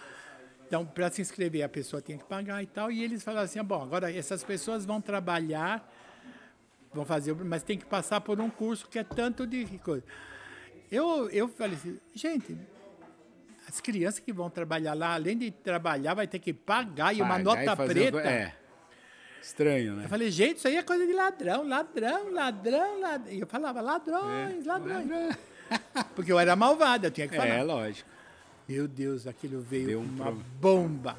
então 0.67 0.85
para 0.85 1.09
se 1.11 1.21
inscrever 1.21 1.63
a 1.63 1.69
pessoa 1.69 2.01
tinha 2.01 2.17
que 2.17 2.23
pagar 2.25 2.61
e 2.63 2.67
tal 2.67 2.91
e 2.91 3.03
eles 3.03 3.21
falaram 3.23 3.45
assim 3.45 3.59
ah, 3.59 3.63
bom 3.63 3.81
agora 3.81 4.11
essas 4.13 4.43
pessoas 4.43 4.85
vão 4.85 5.01
trabalhar 5.01 5.89
vão 6.93 7.05
fazer, 7.05 7.33
mas 7.35 7.63
tem 7.63 7.77
que 7.77 7.85
passar 7.85 8.19
por 8.21 8.39
um 8.41 8.49
curso 8.49 8.85
que 8.89 8.99
é 8.99 9.03
tanto 9.05 9.47
de 9.47 9.65
coisa. 9.79 10.03
Eu, 10.91 11.29
eu 11.29 11.47
falei 11.47 11.75
assim, 11.77 11.97
gente, 12.13 12.57
as 13.65 13.79
crianças 13.79 14.19
que 14.19 14.33
vão 14.33 14.49
trabalhar 14.49 14.93
lá, 14.93 15.13
além 15.13 15.37
de 15.37 15.51
trabalhar, 15.51 16.13
vai 16.15 16.27
ter 16.27 16.39
que 16.39 16.51
pagar 16.51 17.15
e 17.15 17.21
uma 17.21 17.39
Pagar 17.39 17.39
e 17.39 17.43
nota 17.65 17.75
fazer 17.77 18.11
preta. 18.11 18.27
É. 18.29 18.53
Estranho, 19.41 19.95
né? 19.95 20.05
Eu 20.05 20.09
falei, 20.09 20.29
gente, 20.29 20.57
isso 20.57 20.67
aí 20.67 20.75
é 20.75 20.83
coisa 20.83 21.05
de 21.05 21.13
ladrão, 21.13 21.67
ladrão, 21.67 22.31
ladrão, 22.31 22.99
ladrão. 22.99 23.33
E 23.33 23.39
eu 23.39 23.47
falava, 23.47 23.81
ladrões, 23.81 24.65
ladrões. 24.65 25.35
Porque 26.15 26.31
eu 26.31 26.39
era 26.39 26.55
malvada, 26.55 27.07
eu 27.07 27.11
tinha 27.11 27.27
que 27.27 27.35
falar. 27.35 27.47
É, 27.49 27.63
lógico. 27.63 28.09
Meu 28.67 28.87
Deus, 28.87 29.25
aquilo 29.25 29.61
veio 29.61 29.99
um 29.99 30.03
uma 30.03 30.31
bomba. 30.31 31.17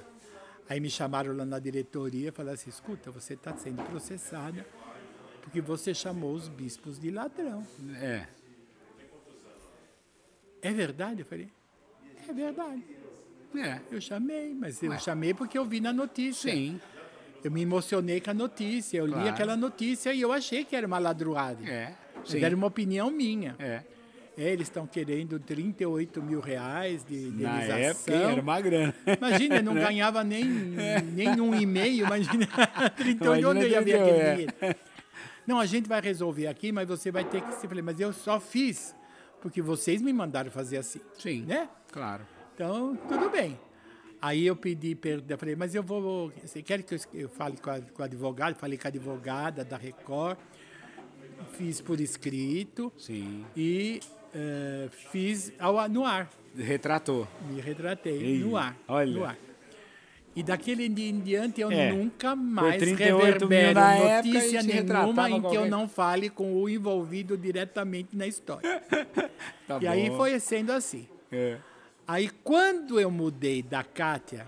Aí 0.69 0.79
me 0.79 0.89
chamaram 0.89 1.37
lá 1.37 1.45
na 1.45 1.59
diretoria 1.59 2.29
e 2.29 2.33
falaram 2.33 2.55
assim, 2.55 2.71
escuta, 2.71 3.11
você 3.11 3.35
está 3.35 3.55
sendo 3.57 3.83
processada 3.83 4.65
porque 5.43 5.61
você 5.61 5.93
chamou 5.93 6.33
os 6.33 6.49
bispos 6.49 6.99
de 6.99 7.11
ladrão. 7.11 7.67
É. 8.01 8.27
É 10.63 10.73
verdade? 10.73 11.21
Eu 11.21 11.27
falei, 11.27 11.49
é 12.29 12.33
verdade. 12.33 12.83
É. 13.55 13.81
Eu 13.91 14.01
chamei, 14.01 14.55
mas 14.55 14.83
eu 14.83 14.91
Ué. 14.91 14.99
chamei 14.99 15.35
porque 15.35 15.59
eu 15.59 15.65
vi 15.65 15.81
na 15.81 15.93
notícia. 15.93 16.51
Sim. 16.51 16.81
Eu 17.45 17.51
me 17.51 17.63
emocionei 17.63 18.21
com 18.21 18.31
a 18.31 18.35
notícia, 18.35 18.99
eu 18.99 19.07
li 19.07 19.13
Claro. 19.13 19.29
aquela 19.29 19.57
notícia 19.57 20.13
e 20.13 20.21
eu 20.21 20.33
achei 20.33 20.65
que 20.65 20.77
era 20.77 20.87
uma 20.87 20.99
ladruagem. 20.99 21.69
É. 21.69 21.95
Mas 22.17 22.35
era 22.35 22.55
uma 22.55 22.67
opinião 22.69 23.11
minha. 23.11 23.57
É. 23.59 23.83
É, 24.39 24.51
eles 24.51 24.69
estão 24.69 24.87
querendo 24.87 25.39
38 25.39 26.23
mil 26.23 26.41
reais 26.41 27.05
de 27.05 27.17
Na 27.17 27.29
indenização. 27.67 27.77
época 27.79 28.13
era 28.15 28.41
uma 28.41 28.61
grana. 28.61 28.95
Imagina, 29.19 29.57
eu 29.57 29.63
não 29.63 29.75
Né? 29.75 29.85
ganhava 29.85 30.25
nem, 30.25 30.45
nem 30.45 31.39
um 31.41 31.55
e-mail, 31.55 32.07
imagina 32.07 32.47
38 32.97 33.49
onde 33.49 33.67
ia 33.69 33.83
ver 33.83 33.99
38, 33.99 34.03
aquele 34.03 34.19
é. 34.21 34.33
dinheiro. 34.35 34.77
Não, 35.47 35.59
a 35.59 35.67
gente 35.67 35.89
vai 35.89 36.01
resolver 36.01 36.47
aqui, 36.47 36.71
mas 36.73 36.87
você 36.89 37.11
vai 37.11 37.25
ter 37.25 37.43
que... 37.43 37.49
Eu 37.51 37.69
falei, 37.69 37.83
mas 37.83 38.01
eu 38.01 38.13
só 38.13 38.39
fiz 38.41 38.95
porque 39.41 39.61
vocês 39.61 40.01
me 40.01 40.13
mandaram 40.13 40.51
fazer 40.51 40.79
assim. 40.79 41.01
Sim. 41.19 41.43
Né? 41.43 41.69
Claro. 41.91 42.25
Então, 42.55 42.97
tudo 43.09 43.29
bem. 43.29 43.59
Aí 44.23 44.47
eu 44.47 44.55
pedi 44.55 44.95
perdão, 44.95 45.37
falei, 45.37 45.57
mas 45.57 45.75
eu 45.75 45.83
vou. 45.83 46.33
Você 46.45 46.63
quer 46.63 46.81
que 46.85 46.97
eu, 47.13 47.29
fale 47.29 47.57
com, 47.57 47.71
a, 47.71 47.81
com 47.81 48.03
o 48.03 48.05
advogado? 48.05 48.55
Falei 48.55 48.79
com 48.79 48.87
a 48.87 48.91
advogada 48.91 49.65
da 49.65 49.77
Record, 49.77 50.39
fiz 51.55 51.81
por 51.81 52.01
escrito 52.01 52.93
Sim. 52.97 53.45
e 53.57 53.99
eh, 54.33 54.89
fiz 55.11 55.53
ao, 55.59 55.89
no 55.89 56.05
ar. 56.07 56.31
Retratou. 56.57 57.27
Me 57.51 57.61
retratei 57.61 58.17
Ei, 58.23 58.39
no 58.39 58.57
ar. 58.57 58.77
olha. 58.87 59.13
No 59.13 59.25
ar. 59.25 59.37
E 60.37 60.43
daquele 60.43 60.89
dia 60.89 61.11
em 61.11 61.19
diante 61.19 61.61
eu 61.61 61.71
É, 61.71 61.93
nunca 61.93 62.37
mais 62.37 62.79
38 62.79 63.41
mil 63.41 63.59
reverbero 63.59 64.27
notícia 64.29 64.63
nenhuma 64.63 65.31
em 65.31 65.43
que 65.43 65.55
eu 65.57 65.69
não 65.69 65.89
fale 65.89 66.31
com 66.31 66.55
o 66.55 66.69
envolvido 66.69 67.37
diretamente 67.37 68.17
na 68.17 68.27
história. 68.27 68.81
Tá 69.67 69.79
e 69.81 69.87
aí 69.87 70.11
bom. 70.11 70.17
foi 70.17 70.39
sendo 70.41 70.73
assim. 70.73 71.09
É. 71.31 71.57
Aí 72.07 72.29
quando 72.29 72.99
eu 73.01 73.11
mudei 73.11 73.63
da 73.63 73.83
Kátia, 73.85 74.47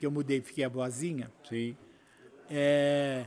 que 0.00 0.06
eu 0.06 0.10
mudei 0.10 0.38
e 0.38 0.40
fiquei 0.42 0.64
a 0.64 0.68
boazinha, 0.70 1.30
Sim. 1.48 1.76
é, 2.50 3.26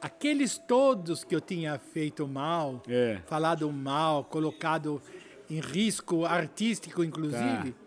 aqueles 0.00 0.58
todos 0.58 1.24
que 1.24 1.34
eu 1.34 1.40
tinha 1.40 1.78
feito 1.78 2.26
mal, 2.28 2.82
É. 2.88 3.20
falado 3.26 3.70
mal, 3.72 4.24
colocado 4.24 5.00
em 5.48 5.60
risco 5.60 6.24
artístico, 6.24 7.02
inclusive, 7.04 7.72
Tá. 7.72 7.78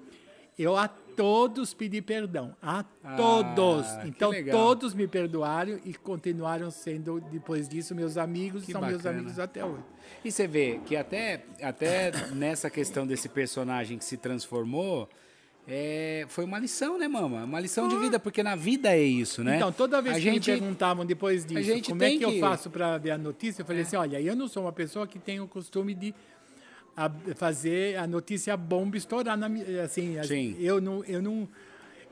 eu 0.57 0.75
todos 1.24 1.74
pedi 1.74 2.01
perdão. 2.01 2.55
A 2.61 2.82
todos. 3.17 3.86
Ah, 3.88 3.99
que 4.03 4.07
Então, 4.07 4.32
todos 4.49 4.93
me 4.93 5.05
perdoaram 5.05 5.78
e 5.84 5.93
continuaram 5.93 6.72
sendo, 6.72 7.20
depois 7.20 7.67
disso, 7.67 7.93
meus 7.93 8.15
amigos 8.17 8.63
Que 8.63 8.72
e 8.72 8.74
são 8.74 8.82
meus 8.82 8.97
bacana. 9.01 9.17
amigos 9.20 9.38
até 9.38 9.65
hoje. 9.65 9.84
E 10.24 10.32
você 10.32 10.47
vê 10.47 10.80
que 10.86 10.95
até, 10.95 11.43
até 11.61 12.11
nessa 12.34 12.70
questão 12.70 13.05
desse 13.05 13.28
personagem 13.28 13.97
que 13.97 14.05
se 14.05 14.15
transformou, 14.15 15.09
é, 15.67 16.26
foi 16.30 16.45
uma 16.45 16.57
lição, 16.57 16.97
né, 16.97 17.07
mama? 17.07 17.43
Uma 17.43 17.59
lição 17.59 17.89
de 17.89 17.97
vida, 17.97 18.17
porque 18.17 18.41
na 18.41 18.55
vida 18.55 18.89
é 18.95 19.03
isso, 19.03 19.43
né? 19.43 19.57
Então, 19.57 19.72
toda 19.74 20.01
vez 20.01 20.15
a 20.15 20.20
que 20.20 20.24
gente, 20.24 20.49
me 20.51 20.57
perguntavam 20.57 21.05
depois 21.05 21.45
disso, 21.45 21.89
como 21.89 22.01
é 22.03 22.09
que, 22.17 22.24
eu 22.24 22.30
que- 22.32 22.38
É. 22.38 22.39
faço 22.39 22.70
para 22.70 22.97
ver 22.97 23.11
a 23.11 23.17
notícia, 23.17 23.61
eu 23.61 23.65
falei 23.65 23.82
assim, 23.82 23.97
olha, 23.97 24.22
eu 24.22 24.36
não 24.38 24.47
sou 24.47 24.63
uma 24.63 24.72
pessoa 24.72 25.05
que 25.05 25.20
tem 25.20 25.41
o 25.41 25.47
costume 25.47 25.93
de 25.93 26.15
a- 27.05 27.35
fazer 27.35 27.97
a 27.97 28.05
notícia 28.07 28.55
bomba 28.57 28.97
estourar 28.97 29.37
na 29.37 29.47
assim, 29.83 30.17
as- 30.17 30.27
Sim. 30.27 30.55
eu 30.59 30.81
não, 30.81 31.03
eu 31.05 31.21
não, 31.21 31.47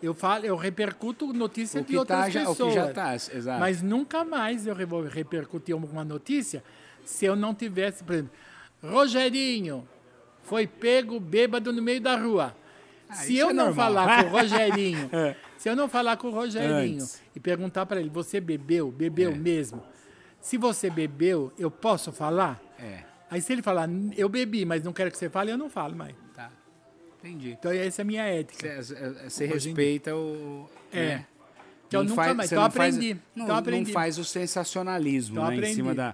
eu 0.01 0.13
falo, 0.13 0.45
eu 0.45 0.55
repercuto 0.55 1.33
notícia 1.33 1.81
O 1.81 1.83
de 1.83 1.97
outras 1.97 2.19
tá 2.19 2.29
já- 2.29 2.41
o 2.41 2.43
que 2.45 2.49
pessoas. 2.51 2.73
já 2.73 2.93
tá, 2.93 3.15
exato. 3.15 3.59
Mas 3.59 3.81
nunca 3.81 4.23
mais 4.23 4.65
eu 4.67 4.75
vou 4.87 5.03
repercutir 5.03 5.73
alguma 5.73 6.03
notícia 6.05 6.63
se 7.03 7.25
eu 7.25 7.35
não 7.35 7.53
tivesse, 7.53 8.03
por 8.03 8.13
exemplo, 8.13 8.31
Rogerinho 8.83 9.87
foi 10.43 10.65
pego 10.65 11.19
bêbado 11.19 11.71
no 11.73 11.81
meio 11.81 11.99
da 12.01 12.15
rua. 12.17 12.55
se 13.13 13.33
isso 13.33 13.41
eu 13.43 13.49
é 13.49 13.53
não 13.53 13.65
normal. 13.67 13.85
falar 13.93 14.23
com 14.23 14.29
o 14.29 14.31
Rogerinho, 14.37 15.09
É. 15.13 15.35
se 15.57 15.69
eu 15.69 15.75
não 15.75 15.87
falar 15.87 16.17
com 16.17 16.27
o 16.27 16.31
Rogerinho 16.31 17.01
Antes. 17.03 17.21
e 17.35 17.39
perguntar 17.39 17.85
para 17.85 17.99
ele, 17.99 18.09
você 18.09 18.39
bebeu? 18.41 18.91
Bebeu 18.91 19.31
É. 19.31 19.35
mesmo? 19.35 19.81
Se 20.41 20.57
você 20.57 20.89
bebeu, 20.89 21.51
eu 21.57 21.71
posso 21.71 22.11
falar? 22.11 22.61
É, 22.79 23.03
Aí 23.29 23.41
se 23.41 23.51
ele 23.53 23.61
falar, 23.61 23.89
eu 24.15 24.29
bebi, 24.29 24.63
mas 24.65 24.83
não 24.83 24.93
quero 24.93 25.11
que 25.11 25.17
você 25.17 25.29
fale, 25.29 25.51
eu 25.51 25.57
não 25.57 25.69
falo 25.69 25.95
mais. 25.95 26.15
tá. 26.35 26.49
Entendi. 27.19 27.51
Então 27.59 27.71
essa 27.71 28.01
é 28.01 28.03
a 28.03 28.05
minha 28.05 28.23
ética. 28.23 28.81
Você, 29.27 29.45
em 29.45 29.47
respeita 29.47 30.15
o. 30.15 30.69
É. 30.93 31.05
né? 31.15 31.25
Então 31.87 32.01
Não 32.03 32.09
nunca 32.09 32.23
faz- 32.23 32.35
mais. 32.37 32.51
Então 32.51 32.63
não 32.63 32.71
faz- 32.71 32.95
aprendi. 32.95 33.13
Não, 33.35 33.43
então 33.45 33.47
não 33.47 33.55
aprendi. 33.61 33.91
faz 33.91 34.17
o 34.17 34.23
sensacionalismo 34.25 35.35
Então 35.37 35.47
né, 35.47 35.55
em 35.55 35.57
aprendi. 35.57 35.75
cima 35.75 35.95
da, 35.95 36.13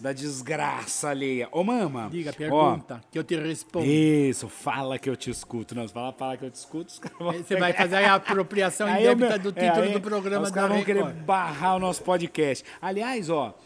da 0.00 0.12
desgraça 0.12 1.08
alheia. 1.10 1.48
Ô, 1.50 1.62
mama. 1.64 2.08
Diga, 2.10 2.30
ó, 2.30 2.34
pergunta, 2.34 3.00
que 3.10 3.18
eu 3.18 3.24
te 3.24 3.36
respondo. 3.36 3.86
Isso, 3.86 4.48
fala 4.48 4.98
que 4.98 5.08
eu 5.08 5.16
te 5.16 5.30
escuto. 5.30 5.74
Não, 5.74 5.88
fala, 5.88 6.12
fala 6.12 6.36
que 6.36 6.44
eu 6.44 6.50
te 6.50 6.56
escuto, 6.56 6.90
os 6.92 6.98
caras 6.98 7.18
vão 7.18 7.32
Você 7.32 7.56
vai 7.56 7.72
fazer 7.72 7.96
a 7.96 8.14
apropriação 8.16 8.86
indébita 8.90 9.38
do 9.38 9.48
é, 9.50 9.52
título 9.52 9.82
aí 9.86 9.92
do 9.92 10.00
programa 10.00 10.44
os 10.44 10.50
da 10.50 10.54
caras 10.62 10.76
vão 10.76 10.84
querer 10.84 11.04
barrar 11.24 11.76
o 11.76 11.78
nosso 11.78 12.02
podcast. 12.02 12.64
Aliás, 12.82 13.30
ó, 13.30 13.56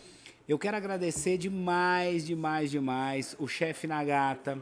eu 0.48 0.58
quero 0.58 0.76
agradecer 0.76 1.36
demais, 1.36 2.26
demais, 2.26 2.70
demais 2.70 3.36
o 3.38 3.46
chefe 3.46 3.86
Nagata 3.86 4.58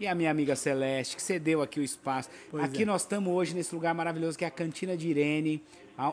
e 0.00 0.06
a 0.06 0.14
minha 0.14 0.30
amiga 0.30 0.56
Celeste, 0.56 1.14
que 1.14 1.22
cedeu 1.22 1.62
aqui 1.62 1.78
o 1.78 1.82
espaço. 1.82 2.28
Pois 2.50 2.64
aqui 2.64 2.82
é. 2.82 2.86
nós 2.86 3.02
estamos 3.02 3.32
hoje 3.32 3.54
nesse 3.54 3.72
lugar 3.74 3.94
maravilhoso 3.94 4.36
que 4.36 4.44
é 4.44 4.48
a 4.48 4.50
Cantina 4.50 4.96
de 4.96 5.08
Irene, 5.08 5.62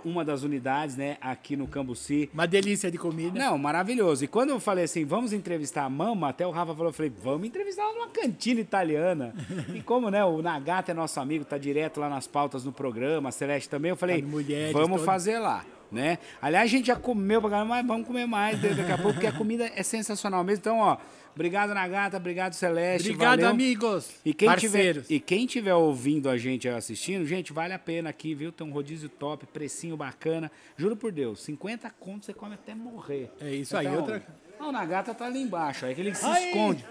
uma 0.04 0.26
das 0.26 0.44
unidades, 0.44 0.96
né, 0.96 1.18
aqui 1.22 1.56
no 1.56 1.68
Cambuci. 1.68 2.30
Uma 2.34 2.48
delícia 2.48 2.90
de 2.90 2.98
comida. 2.98 3.38
Não, 3.38 3.58
maravilhoso. 3.58 4.24
E 4.24 4.28
quando 4.28 4.50
eu 4.50 4.60
falei 4.60 4.86
assim, 4.86 5.06
vamos 5.06 5.34
entrevistar 5.34 5.86
a 5.86 5.90
Mama, 5.90 6.30
até 6.30 6.46
o 6.46 6.50
Rafa 6.52 6.74
falou, 6.74 6.90
eu 6.90 6.94
falei, 6.94 7.12
vamos 7.22 7.48
entrevistar 7.48 7.84
ela 7.84 7.94
numa 7.94 8.08
cantina 8.10 8.60
italiana. 8.60 9.34
e 9.74 9.82
como, 9.82 10.10
né, 10.10 10.24
o 10.24 10.42
Nagata 10.42 10.92
é 10.92 10.94
nosso 10.96 11.20
amigo, 11.20 11.46
tá 11.46 11.58
direto 11.58 12.00
lá 12.00 12.10
nas 12.10 12.26
pautas 12.26 12.64
no 12.64 12.72
programa, 12.72 13.30
a 13.30 13.32
Celeste 13.32 13.70
também, 13.70 13.90
eu 13.90 13.96
falei, 13.96 14.22
Tá 14.22 14.28
Mulheres, 14.28 14.74
vamos 14.74 14.98
todo. 14.98 15.06
fazer 15.06 15.38
lá. 15.38 15.64
Né? 15.92 16.18
Aliás, 16.42 16.66
a 16.66 16.68
gente 16.68 16.88
já 16.88 16.96
comeu 16.96 17.40
pra 17.40 17.50
caramba, 17.50 17.76
mas 17.76 17.86
vamos 17.88 18.08
comer 18.08 18.26
mais 18.26 18.60
daqui 18.60 18.92
a 18.92 18.98
pouco, 18.98 19.14
porque 19.14 19.28
a 19.28 19.32
comida 19.32 19.72
é 19.76 19.84
sensacional 19.84 20.44
mesmo. 20.44 20.60
Então, 20.62 20.80
ó, 20.80 20.98
obrigado, 21.34 21.74
Nagata, 21.74 22.18
obrigado, 22.18 22.54
Celeste. 22.54 23.10
Obrigado, 23.10 23.40
valeu. 23.40 23.50
amigos. 23.50 24.10
E 24.26 24.34
quem, 24.34 24.50
tiver, 24.56 24.72
parceiros. 24.72 25.10
e 25.10 25.20
quem 25.20 25.46
tiver 25.46 25.74
ouvindo 25.74 26.30
a 26.30 26.38
gente 26.38 26.68
assistindo, 26.68 27.26
gente, 27.26 27.54
vale 27.54 27.74
a 27.74 27.80
pena 27.80 28.10
aqui, 28.10 28.34
viu? 28.34 28.52
Tem 28.52 28.66
um 28.66 28.72
rodízio 28.72 29.08
top, 29.10 29.46
precinho 29.48 29.96
bacana. 29.96 30.52
Juro 30.76 30.96
por 30.96 31.12
Deus, 31.12 31.42
50 31.44 31.90
contos 32.00 32.26
você 32.26 32.34
come 32.34 32.56
até 32.56 32.74
morrer. 32.76 33.32
É 33.40 33.54
isso 33.54 33.72
Você 33.72 33.78
aí, 33.78 33.96
outra-? 33.96 34.24
Ah, 34.60 34.68
o 34.68 34.72
Nagata 34.72 35.14
tá 35.14 35.26
ali 35.26 35.42
embaixo, 35.42 35.86
aí 35.86 35.94
que 35.96 36.02
ele 36.02 36.14
se 36.16 36.26
esconde. 36.26 36.86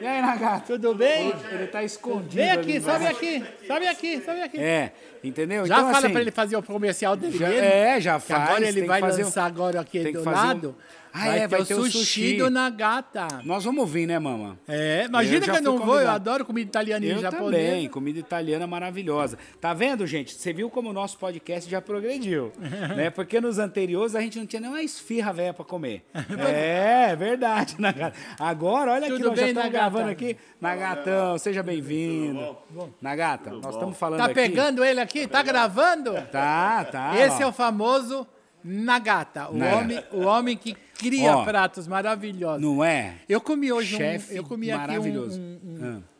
E 0.00 0.06
aí, 0.06 0.20
Nagata? 0.20 0.64
Tudo 0.66 0.94
bem? 0.94 1.32
Ele 1.50 1.66
tá 1.68 1.82
escondido. 1.82 2.34
Vem 2.34 2.50
aqui, 2.50 2.80
sobe 2.80 3.06
aqui, 3.06 3.44
sobe 3.66 3.86
aqui, 3.88 4.20
sobe 4.22 4.42
aqui. 4.42 4.58
É, 4.60 4.92
entendeu? 5.24 5.64
Já 5.66 5.74
então, 5.76 5.86
fala 5.86 5.98
assim, 6.04 6.12
para 6.12 6.20
ele 6.20 6.30
fazer 6.30 6.56
o 6.56 6.62
comercial 6.62 7.16
dele 7.16 7.38
já- 7.38 7.48
mesmo. 7.48 7.64
é, 7.64 8.00
já 8.00 8.18
faz, 8.20 8.42
Agora 8.50 8.68
ele 8.68 8.82
vai 8.86 9.00
fazer 9.00 9.22
um- 9.22 9.24
lançar 9.24 9.46
agora 9.46 9.80
aqui 9.80 10.12
do 10.12 10.22
fazer 10.22 10.66
um- 10.66 10.74
Ah, 11.18 11.36
é, 11.36 11.48
vai 11.48 11.64
ter 11.64 11.74
o 11.74 11.90
sushi. 11.90 12.36
do 12.36 12.50
Nagata. 12.50 13.26
Nós 13.44 13.64
vamos 13.64 13.90
vir, 13.90 14.06
né, 14.06 14.18
mama? 14.18 14.58
É, 14.68 15.04
imagina 15.06 15.46
Eu 15.46 15.52
que 15.52 15.58
eu 15.58 15.62
não 15.62 15.78
vou, 15.78 16.00
eu 16.00 16.10
adoro 16.10 16.44
comida 16.44 16.68
italiana 16.68 17.04
e 17.06 17.10
Eu 17.10 17.18
japonesa. 17.20 17.66
também, 17.66 17.88
comida 17.88 18.18
italiana 18.18 18.66
maravilhosa. 18.66 19.38
Tá 19.60 19.72
vendo, 19.72 20.06
gente? 20.06 20.34
Você 20.34 20.52
viu 20.52 20.68
como 20.68 20.90
o 20.90 20.92
nosso 20.92 21.16
podcast 21.18 21.70
já 21.70 21.80
progrediu, 21.80 22.52
né? 22.94 23.08
Porque 23.08 23.40
nos 23.40 23.58
anteriores 23.58 24.14
a 24.14 24.20
gente 24.20 24.38
não 24.38 24.46
tinha 24.46 24.60
nem 24.60 24.68
uma 24.70 24.82
esfirra 24.82 25.32
velha 25.32 25.54
pra 25.54 25.64
comer. 25.64 26.04
é, 26.48 27.16
verdade, 27.16 27.76
Nagata. 27.80 28.16
Agora, 28.38 28.92
olha 28.92 29.06
aqui, 29.06 29.16
Tudo 29.16 29.28
nós 29.30 29.40
já 29.40 29.48
estamos 29.48 29.72
gravando 29.72 30.10
aqui. 30.10 30.36
Nagatão, 30.60 31.38
seja 31.38 31.62
bem-vindo. 31.62 32.56
Nagata, 33.00 33.50
nós 33.50 33.74
estamos 33.74 33.96
falando 33.96 34.18
Tá 34.18 34.26
aqui... 34.26 34.34
pegando 34.34 34.84
ele 34.84 35.00
aqui? 35.00 35.26
Tá 35.26 35.42
gravando? 35.42 36.12
Tá, 36.30 36.84
tá. 36.84 37.12
Esse 37.18 37.42
ó. 37.42 37.46
é 37.46 37.46
o 37.46 37.52
famoso 37.52 38.26
Nagata, 38.62 39.48
o, 39.48 39.56
Nagata. 39.56 39.76
homem, 39.78 40.04
o 40.12 40.20
homem 40.22 40.56
que 40.56 40.76
cria 40.96 41.36
Ó, 41.36 41.44
pratos 41.44 41.86
maravilhosos. 41.86 42.62
Não 42.62 42.82
é? 42.84 43.16
Eu 43.28 43.40
comi 43.40 43.72
hoje 43.72 43.96
Chefe 43.96 44.34
um, 44.34 44.36
eu 44.36 44.44
comi 44.44 44.70
aqui 44.70 44.78
um, 44.78 44.86
maravilhoso. 44.86 45.40
um, 45.40 45.60
um, 45.64 45.84
Ah. 45.84 46.16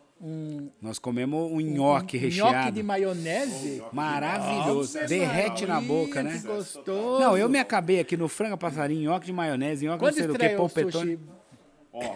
Nós 0.81 0.99
comemos 0.99 1.53
um 1.53 1.61
nhoque 1.61 1.77
nhoque 1.77 2.17
recheado. 2.17 2.73
de 2.73 2.83
maionese. 2.83 3.83
Maravilhoso. 3.93 4.99
Derrete 5.07 5.67
na 5.67 5.81
boca, 5.81 6.23
né? 6.23 6.39
Que 6.39 6.47
gostoso. 6.47 7.21
Não, 7.21 7.37
eu 7.37 7.49
me 7.49 7.59
acabei 7.59 8.01
aqui 8.01 8.17
no 8.17 8.27
franga 8.27 8.57
passarinho, 8.57 9.11
nhoque 9.11 9.27
de 9.27 9.33
maionese, 9.33 9.85
nhoque 9.87 10.03
não 10.05 10.13
sei 10.13 10.23
do 10.23 10.29
que, 10.29 10.33
estreia 10.37 10.55
o 10.55 10.59
polpetone. 10.59 11.17
sushi? 11.17 11.19
Ó, 11.93 12.15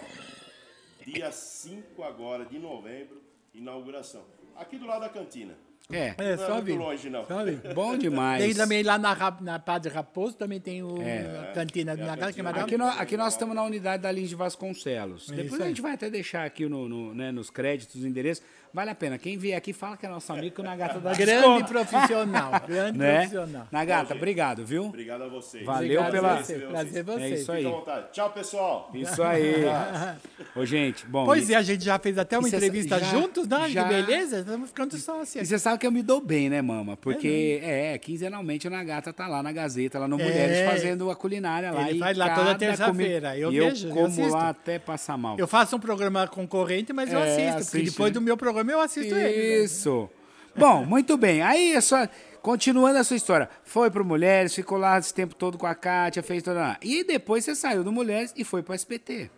dia 1.07 1.31
5 1.31 2.03
agora 2.03 2.45
de 2.47 2.59
novembro, 2.59 3.21
inauguração. 3.55 4.23
Aqui 4.57 4.79
do 4.79 4.87
lado 4.87 5.03
da 5.03 5.09
cantina. 5.11 5.55
É, 5.93 6.09
É, 6.09 6.15
Não 6.19 6.25
é 6.27 6.37
só 6.37 6.53
muito 6.55 6.65
vir. 6.67 6.79
longe, 6.79 7.11
não. 7.11 7.25
Só 7.27 7.45
vir. 7.45 7.61
bom 7.75 7.97
demais. 7.99 8.43
Tem 8.45 8.55
também 8.55 8.83
lá 8.83 8.99
na, 8.99 9.17
na 9.41 9.59
Padre 9.59 9.93
Raposo, 9.93 10.37
também 10.37 10.61
tem 10.61 10.83
o, 10.83 11.01
É. 11.03 11.49
a 11.51 11.53
cantina 11.53 11.97
do 11.97 12.05
Nagata, 12.05 12.33
que 12.33 12.41
é 12.41 12.47
Aqui 12.47 12.77
nós, 12.77 13.01
aqui 13.01 13.17
nós 13.17 13.33
estamos 13.35 13.55
na 13.55 13.63
unidade 13.63 14.03
da 14.03 14.11
Lins 14.13 14.29
de 14.29 14.35
Vasconcelos. 14.35 15.31
É 15.31 15.35
Depois 15.35 15.61
a 15.61 15.67
gente 15.67 15.81
vai 15.83 15.93
até 15.95 16.09
deixar 16.11 16.45
aqui 16.45 16.69
no, 16.69 16.89
no, 16.89 17.15
né, 17.15 17.31
nos 17.33 17.51
créditos 17.51 18.03
o 18.03 18.07
endereço. 18.07 18.43
Vale 18.73 18.91
a 18.91 18.95
pena. 18.95 19.19
Quem 19.19 19.37
vier 19.37 19.57
aqui 19.59 19.73
fala 19.73 19.97
que 19.97 20.07
é 20.07 20.09
nosso 20.09 20.33
amigo 20.33 20.55
que 20.55 20.61
o 20.61 20.65
Nagata 20.65 21.01
dá 21.01 21.13
Grande 21.13 21.33
desconto. 21.33 21.73
profissional, 21.73 22.53
grande 22.69 22.99
né? 22.99 23.15
profissional. 23.27 23.67
Nagata, 23.73 24.15
obrigado, 24.15 24.65
viu? 24.65 24.85
Obrigado 24.85 25.25
a 25.25 25.29
vocês. 25.29 25.65
Valeu 25.67 26.01
Obrigado 26.01 26.13
pela- 26.13 26.37
Você, 26.43 26.55
prazer 26.61 27.03
você. 27.03 27.23
É 27.23 27.29
isso 27.31 27.51
aí. 27.51 27.65
Fica 27.65 27.69
à 27.75 27.79
vontade. 27.79 28.07
Tchau, 28.13 28.31
pessoal. 28.31 28.91
Isso 28.95 29.23
aí. 29.25 29.65
Ô, 30.55 30.65
gente, 30.65 31.05
bom. 31.07 31.25
Pois 31.25 31.49
e, 31.51 31.55
é, 31.55 31.57
a 31.57 31.63
gente 31.63 31.85
já 31.85 31.99
fez 31.99 32.17
até 32.17 32.39
uma 32.39 32.47
E 32.49 32.53
entrevista 32.55 32.99
já- 33.01 33.07
juntos, 33.07 33.49
né? 33.49 33.69
já- 33.71 33.83
Que 33.83 33.89
beleza, 33.89 34.39
estamos 34.39 34.69
ficando 34.69 34.97
e 34.97 35.01
sócios. 35.01 35.49
você 35.49 35.59
sabe 35.59 35.80
que 35.81 35.87
eu 35.87 35.91
me 35.91 36.03
dou 36.03 36.21
bem, 36.21 36.49
né, 36.49 36.61
mama? 36.63 36.97
Porque, 36.97 37.59
é, 37.63 37.99
quinzenalmente 37.99 38.69
o 38.69 38.71
Nagata 38.71 39.13
tá 39.13 39.27
lá 39.27 39.43
na 39.43 39.51
Gazeta, 39.51 39.99
lá 39.99 40.07
no 40.07 40.17
Mulheres, 40.17 40.59
É. 40.59 40.67
fazendo 40.69 41.11
a 41.11 41.17
culinária 41.17 41.73
lá. 41.73 41.89
Ele 41.89 41.97
e 41.97 42.01
faz 42.01 42.17
lá 42.17 42.35
toda 42.35 42.55
terça-feira. 42.55 43.37
Eu 43.37 43.51
vejo, 43.51 43.87
eu 43.87 43.91
eu 43.91 43.95
como 43.97 44.07
assisto. 44.07 44.31
lá 44.33 44.49
até 44.51 44.79
passar 44.79 45.17
mal. 45.17 45.37
Eu 45.39 45.49
faço 45.49 45.75
um 45.75 45.81
programa 45.81 46.29
concorrente, 46.29 46.93
mas 46.93 47.13
eu 47.13 47.19
É, 47.19 47.23
assisto, 47.25 47.45
porque 47.47 47.59
assiste, 47.79 47.91
depois 47.91 48.11
né? 48.11 48.15
do 48.15 48.21
meu 48.21 48.37
programa 48.37 48.71
eu 48.71 48.81
assisto 48.81 49.15
ele. 49.15 49.65
Isso. 49.65 50.09
Bom, 50.57 50.85
muito 50.85 51.17
bem. 51.17 51.43
Aí, 51.43 51.73
é 51.73 51.81
só, 51.81 52.07
continuando 52.43 52.99
a 52.99 53.05
sua 53.05 53.17
história. 53.17 53.49
Foi 53.65 53.91
pro 53.91 54.05
Mulheres, 54.05 54.55
ficou 54.55 54.77
lá 54.79 54.99
esse 54.99 55.15
tempo 55.15 55.35
todo 55.35 55.57
com 55.57 55.67
a 55.67 55.75
Kátia, 55.75 56.23
fez 56.23 56.43
toda 56.43 56.61
lá. 56.61 56.79
E 56.83 57.05
depois 57.05 57.45
você 57.45 57.55
saiu 57.55 57.83
do 57.83 57.91
Mulheres 57.93 58.33
e 58.37 58.45
foi 58.45 58.63
pro 58.63 58.75
SPT. 58.75 59.31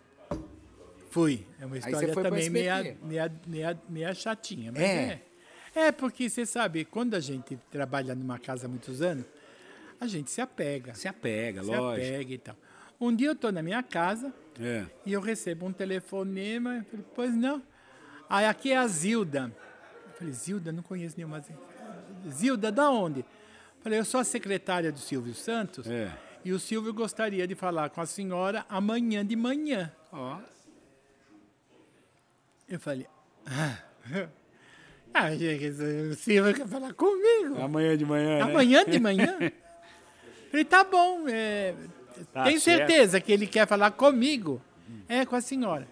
Fui. 1.09 1.45
É 1.61 1.65
uma 1.65 1.77
história 1.77 2.11
também 2.11 2.49
meia, 2.49 2.73
SBT. 2.79 2.97
meia, 3.05 3.31
meia, 3.45 3.79
meia 3.87 4.13
chatinha. 4.15 4.71
Mas 4.71 4.81
É. 4.81 4.85
é. 4.95 5.21
É. 5.75 5.91
porque 5.91 6.29
você 6.29 6.45
sabe, 6.45 6.85
quando 6.85 7.15
a 7.15 7.19
gente 7.19 7.57
trabalha 7.71 8.13
numa 8.15 8.37
casa 8.39 8.65
há 8.65 8.69
muitos 8.69 9.01
anos, 9.01 9.25
a 9.99 10.07
gente 10.07 10.29
se 10.31 10.41
apega. 10.41 10.93
Se 10.95 11.07
apega, 11.07 11.63
se 11.63 11.67
lógico. 11.69 12.05
apega 12.07 12.33
e 12.33 12.37
tal. 12.37 12.55
Um 12.99 13.15
dia 13.15 13.27
eu 13.27 13.33
estou 13.33 13.51
na 13.51 13.61
minha 13.61 13.81
casa 13.83 14.33
É. 14.59 14.85
e 15.05 15.11
eu 15.13 15.21
recebo 15.21 15.65
um 15.65 15.73
telefonema. 15.73 16.77
Eu 16.77 16.83
falei, 16.85 17.05
pois 17.15 17.33
não. 17.35 17.61
Aí 18.29 18.45
aqui 18.45 18.71
é 18.71 18.77
a 18.77 18.87
Zilda. 18.87 19.51
Eu 20.07 20.13
falei, 20.17 20.33
Zilda, 20.33 20.71
não 20.71 20.83
conheço 20.83 21.15
nenhuma 21.17 21.39
Zilda. 21.39 21.61
Zilda, 22.29 22.71
da 22.71 22.89
onde? 22.89 23.19
Eu 23.21 23.25
falei, 23.81 23.99
eu 23.99 24.05
sou 24.05 24.19
a 24.19 24.23
secretária 24.23 24.91
do 24.91 24.99
Silvio 24.99 25.33
Santos 25.33 25.85
É. 25.87 26.11
e 26.45 26.53
o 26.53 26.59
Silvio 26.59 26.93
gostaria 26.93 27.45
de 27.47 27.55
falar 27.55 27.89
com 27.89 27.99
a 27.99 28.05
senhora 28.05 28.65
amanhã 28.69 29.25
de 29.25 29.35
manhã. 29.35 29.91
Ó. 30.11 30.39
Eu 32.67 32.79
falei, 32.79 33.07
ah, 33.45 33.77
ah 35.13 35.29
o 36.11 36.15
Silvio 36.15 36.53
quer 36.53 36.67
falar 36.67 36.93
comigo. 36.93 37.61
Amanhã 37.61 37.97
de 37.97 38.05
manhã. 38.05 38.37
né? 38.37 38.41
Amanhã 38.41 38.85
de 38.85 38.99
manhã? 38.99 39.37
Falei, 40.49 40.65
tá 40.65 40.83
bom. 40.83 41.27
é, 41.27 41.73
Tá 42.31 42.43
tem 42.43 42.59
certo. 42.59 42.87
certeza 42.87 43.19
que 43.19 43.31
ele 43.31 43.47
quer 43.47 43.67
falar 43.67 43.91
comigo? 43.91 44.61
É, 45.09 45.25
com 45.25 45.35
a 45.35 45.41
senhora. 45.41 45.87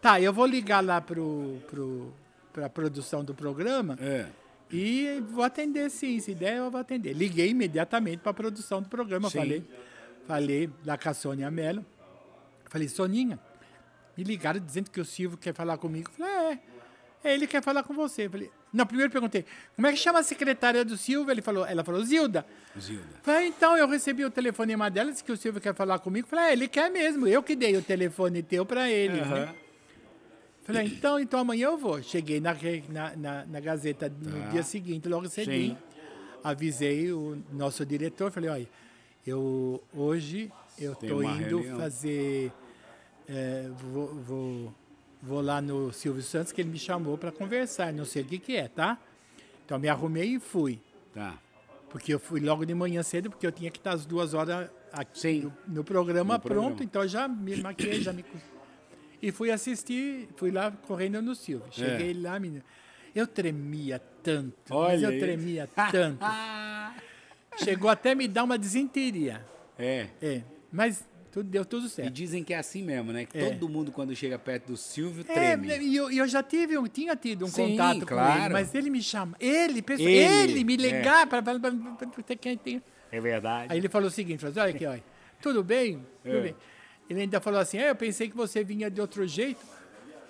Tá, 0.00 0.20
eu 0.20 0.32
vou 0.32 0.44
ligar 0.46 0.84
lá 0.84 1.00
pro, 1.00 1.58
pro, 1.70 2.12
pra 2.52 2.68
produção 2.68 3.24
do 3.24 3.34
programa 3.34 3.96
É. 4.00 4.26
e 4.70 5.22
vou 5.30 5.42
atender 5.44 5.88
sim, 5.90 6.18
se 6.20 6.34
der 6.34 6.56
eu 6.58 6.70
vou 6.70 6.80
atender. 6.80 7.12
Liguei 7.14 7.48
imediatamente 7.50 8.18
para 8.18 8.30
a 8.32 8.34
produção 8.34 8.82
do 8.82 8.88
programa, 8.88 9.30
Sim. 9.30 9.38
falei, 9.38 9.64
falei 10.26 10.70
lá 10.84 10.98
com 10.98 11.08
a 11.08 11.14
Sônia 11.14 11.50
Mello. 11.50 11.84
Falei, 12.68 12.88
Soninha, 12.88 13.38
me 14.16 14.24
ligaram 14.24 14.58
dizendo 14.60 14.90
que 14.90 15.00
o 15.00 15.04
Silvio 15.04 15.38
quer 15.38 15.54
falar 15.54 15.78
comigo. 15.78 16.10
Falei, 16.10 16.58
é, 17.24 17.28
é, 17.30 17.34
ele 17.34 17.46
quer 17.46 17.62
falar 17.62 17.82
com 17.82 17.94
você. 17.94 18.28
Falei, 18.28 18.50
não, 18.72 18.86
primeiro 18.86 19.12
perguntei, 19.12 19.44
como 19.76 19.86
é 19.86 19.92
que 19.92 19.98
chama 19.98 20.20
a 20.20 20.22
secretária 20.22 20.84
do 20.84 20.96
Silvio? 20.96 21.30
Ele 21.30 21.42
falou, 21.42 21.66
ela 21.66 21.84
falou, 21.84 22.02
Zilda. 22.04 22.46
Zilda. 22.80 23.04
Falei, 23.22 23.48
então, 23.48 23.76
eu 23.76 23.86
recebi 23.86 24.24
o 24.24 24.30
telefonema 24.30 24.90
dela, 24.90 25.10
disse 25.10 25.22
que 25.22 25.32
o 25.32 25.36
Silvio 25.36 25.60
quer 25.60 25.74
falar 25.74 25.98
comigo. 25.98 26.26
Falei, 26.26 26.46
é, 26.46 26.52
ele 26.52 26.68
quer 26.68 26.90
mesmo, 26.90 27.26
eu 27.26 27.42
que 27.42 27.54
dei 27.54 27.76
o 27.76 27.82
telefone 27.82 28.42
teu 28.42 28.64
para 28.64 28.90
ele. 28.90 29.20
né? 29.20 29.22
Aham. 29.22 29.54
Falei, 30.62 30.86
então, 30.86 31.18
então 31.18 31.40
amanhã 31.40 31.66
eu 31.66 31.76
vou. 31.76 32.02
Cheguei 32.02 32.40
na, 32.40 32.56
na, 32.88 33.16
na, 33.16 33.46
na 33.46 33.60
Gazeta 33.60 34.08
no 34.08 34.50
dia 34.50 34.62
seguinte, 34.62 35.08
logo 35.08 35.28
cedinho. 35.28 35.76
Avisei 36.42 37.12
o 37.12 37.42
nosso 37.52 37.84
diretor, 37.84 38.30
falei, 38.30 38.50
olha, 38.50 38.68
eu 39.26 39.82
hoje 39.94 40.50
eu 40.78 40.92
estou 40.92 41.22
indo 41.22 41.58
reunião. 41.58 41.78
fazer. 41.78 42.52
é, 43.28 43.68
vou, 43.92 44.14
vou, 44.14 44.74
vou 45.22 45.40
lá 45.40 45.60
no 45.62 45.92
Silvio 45.92 46.22
Santos, 46.22 46.52
que 46.52 46.60
ele 46.60 46.70
me 46.70 46.78
chamou 46.78 47.16
para 47.16 47.30
conversar, 47.30 47.92
não 47.92 48.04
sei 48.04 48.22
o 48.22 48.24
que, 48.24 48.38
que 48.38 48.56
é, 48.56 48.68
tá? 48.68 48.98
Então 49.64 49.78
me 49.78 49.88
arrumei 49.88 50.34
e 50.34 50.40
fui. 50.40 50.80
Tá. 51.14 51.38
Porque 51.88 52.12
eu 52.12 52.18
fui 52.18 52.40
logo 52.40 52.64
de 52.64 52.74
manhã 52.74 53.02
cedo, 53.02 53.30
porque 53.30 53.46
eu 53.46 53.52
tinha 53.52 53.70
que 53.70 53.78
estar 53.78 53.92
às 53.92 54.04
duas 54.04 54.34
horas 54.34 54.68
aqui 54.92 55.20
Sim. 55.20 55.40
no, 55.66 55.76
no 55.76 55.84
programa 55.84 56.34
No 56.34 56.40
programa. 56.40 56.66
pronto, 56.68 56.82
então 56.82 57.02
eu 57.02 57.08
já 57.08 57.28
me 57.28 57.56
maquiei, 57.56 58.00
já 58.02 58.12
me. 58.12 58.24
E 59.20 59.30
fui 59.30 59.50
assistir, 59.52 60.28
fui 60.36 60.50
lá 60.50 60.72
correndo 60.86 61.22
no 61.22 61.34
Silvio. 61.34 61.68
Cheguei 61.70 62.12
lá, 62.14 62.40
menino. 62.40 62.64
Eu 63.14 63.26
tremia 63.26 64.00
tanto, 64.22 64.54
Olha 64.74 65.06
eu 65.06 65.10
aí. 65.10 65.18
tremia 65.20 65.68
tanto. 65.92 66.24
Chegou 67.62 67.90
até 67.90 68.14
me 68.14 68.26
dar 68.26 68.44
uma 68.44 68.56
desinteria. 68.58 69.44
É. 69.78 70.08
É, 70.20 70.42
mas 70.72 71.04
tudo, 71.32 71.48
deu 71.48 71.64
tudo 71.64 71.86
E 71.86 71.90
certo. 71.90 72.10
dizem 72.10 72.44
que 72.44 72.52
é 72.54 72.58
assim 72.58 72.82
mesmo, 72.84 73.10
né? 73.12 73.24
Que 73.24 73.38
É. 73.38 73.50
todo 73.50 73.68
mundo, 73.68 73.90
quando 73.90 74.14
chega 74.14 74.38
perto 74.38 74.66
do 74.68 74.76
Silvio, 74.76 75.24
É, 75.28 75.56
treme. 75.56 75.68
e 75.78 75.96
eu, 75.96 76.12
e 76.12 76.18
eu 76.18 76.28
já 76.28 76.42
tive, 76.42 76.76
um, 76.78 76.86
tinha 76.86 77.16
tido 77.16 77.44
um 77.46 77.48
Sim, 77.48 77.70
contato 77.70 78.00
com 78.00 78.06
claro. 78.14 78.42
ele, 78.44 78.52
mas 78.52 78.74
ele 78.74 78.90
me 78.90 79.02
chama, 79.02 79.34
ele, 79.40 79.80
pessoal, 79.82 80.08
Ele, 80.08 80.52
ele, 80.52 80.64
me 80.64 80.74
é. 80.74 80.76
ligar 80.76 81.26
para 81.26 81.40
você 81.40 82.36
quem 82.36 82.56
tem. 82.56 82.82
É 83.10 83.20
verdade. 83.20 83.72
Aí 83.72 83.78
ele 83.78 83.88
falou 83.88 84.08
o 84.08 84.10
seguinte, 84.10 84.40
falou 84.40 84.50
assim, 84.52 84.60
olha 84.60 84.70
aqui, 84.74 84.86
olha, 84.86 85.04
tudo 85.40 85.64
bem? 85.64 86.04
Tudo 86.22 86.36
É. 86.36 86.40
bem. 86.42 86.56
Ele 87.10 87.20
ainda 87.22 87.40
falou 87.40 87.58
assim, 87.60 87.78
é, 87.78 87.90
eu 87.90 87.96
pensei 87.96 88.28
que 88.28 88.36
você 88.36 88.62
vinha 88.62 88.90
de 88.90 89.00
outro 89.00 89.26
jeito. 89.26 89.60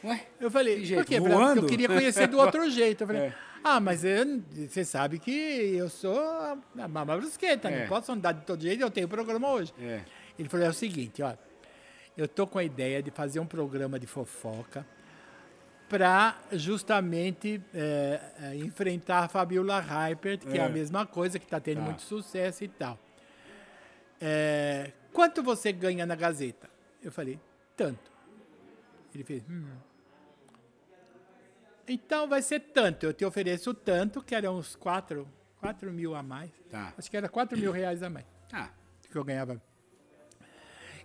Ué? 0.05 0.21
Eu 0.41 0.51
falei, 0.51 0.75
Que 0.75 0.81
por 0.81 0.87
jeito? 0.87 1.05
quê? 1.07 1.15
Falei, 1.17 1.29
"Porque 1.33 1.45
Voando? 1.45 1.61
Eu 1.63 1.67
queria 1.69 1.89
conhecer 1.89 2.27
do 2.27 2.39
outro 2.39 2.69
jeito. 2.71 3.03
Eu 3.03 3.07
falei, 3.07 3.23
É. 3.23 3.35
ah, 3.63 3.79
mas 3.79 4.05
eu- 4.05 4.43
você 4.69 4.85
sabe 4.85 5.19
que 5.21 5.31
eu 5.31 5.89
sou 5.89 6.19
a 6.19 6.59
a 6.79 6.89
Mama 6.89 7.17
Brusqueta, 7.17 7.69
É. 7.69 7.81
não 7.83 7.89
posso 7.89 8.11
andar 8.11 8.33
de 8.33 8.45
todo 8.45 8.61
jeito, 8.63 8.81
eu 8.83 8.91
tenho 8.91 9.07
programa 9.07 9.49
hoje. 9.51 9.73
É. 9.81 10.01
Ele 10.43 10.49
falou, 10.49 10.67
é 10.67 10.71
o 10.71 10.75
seguinte, 10.75 11.23
ó, 11.23 11.35
eu 12.17 12.27
tô 12.27 12.49
com 12.49 12.59
a 12.59 12.65
ideia 12.65 13.01
de 13.01 13.13
fazer 13.13 13.39
um 13.39 13.47
programa 13.47 13.97
de 13.99 14.09
fofoca 14.09 14.85
para 15.89 16.37
justamente 16.53 17.63
é, 17.73 18.21
é, 18.41 18.57
enfrentar 18.57 19.21
a 19.21 19.29
Fabiola 19.29 19.79
Hypert, 19.79 20.41
que 20.41 20.59
é. 20.59 20.63
É. 20.63 20.65
a 20.65 20.69
mesma 20.69 21.07
coisa, 21.07 21.39
que 21.39 21.45
está 21.45 21.61
tendo 21.61 21.79
Tá. 21.79 21.85
muito 21.85 22.03
sucesso 22.03 22.65
e 22.65 22.69
tal. 22.69 22.99
É, 24.21 24.91
quanto 25.13 25.43
você 25.45 25.71
ganha 25.73 26.05
na 26.05 26.17
Gazeta? 26.17 26.69
Eu 27.01 27.13
falei, 27.13 27.39
tanto. 27.77 28.11
Ele 29.15 29.23
fez, 29.23 29.45
hum. 29.49 29.67
Então 31.87 32.29
vai 32.29 32.43
ser 32.43 32.59
tanto, 32.61 33.07
eu 33.07 33.13
te 33.13 33.25
ofereço 33.25 33.75
tanto, 33.75 34.23
que 34.23 34.35
era 34.35 34.51
uns 34.51 34.75
4, 34.75 35.29
4 35.61 35.93
mil 35.93 36.15
a 36.17 36.23
mais. 36.23 36.51
Tá. 36.71 36.93
Acho 36.99 37.11
que 37.11 37.17
era 37.17 37.29
4 37.29 37.57
mil 37.59 37.71
reais 37.71 38.03
a 38.03 38.11
mais 38.11 38.25
Ah, 38.53 38.71
que 39.11 39.17
eu 39.17 39.23
ganhava. 39.25 39.61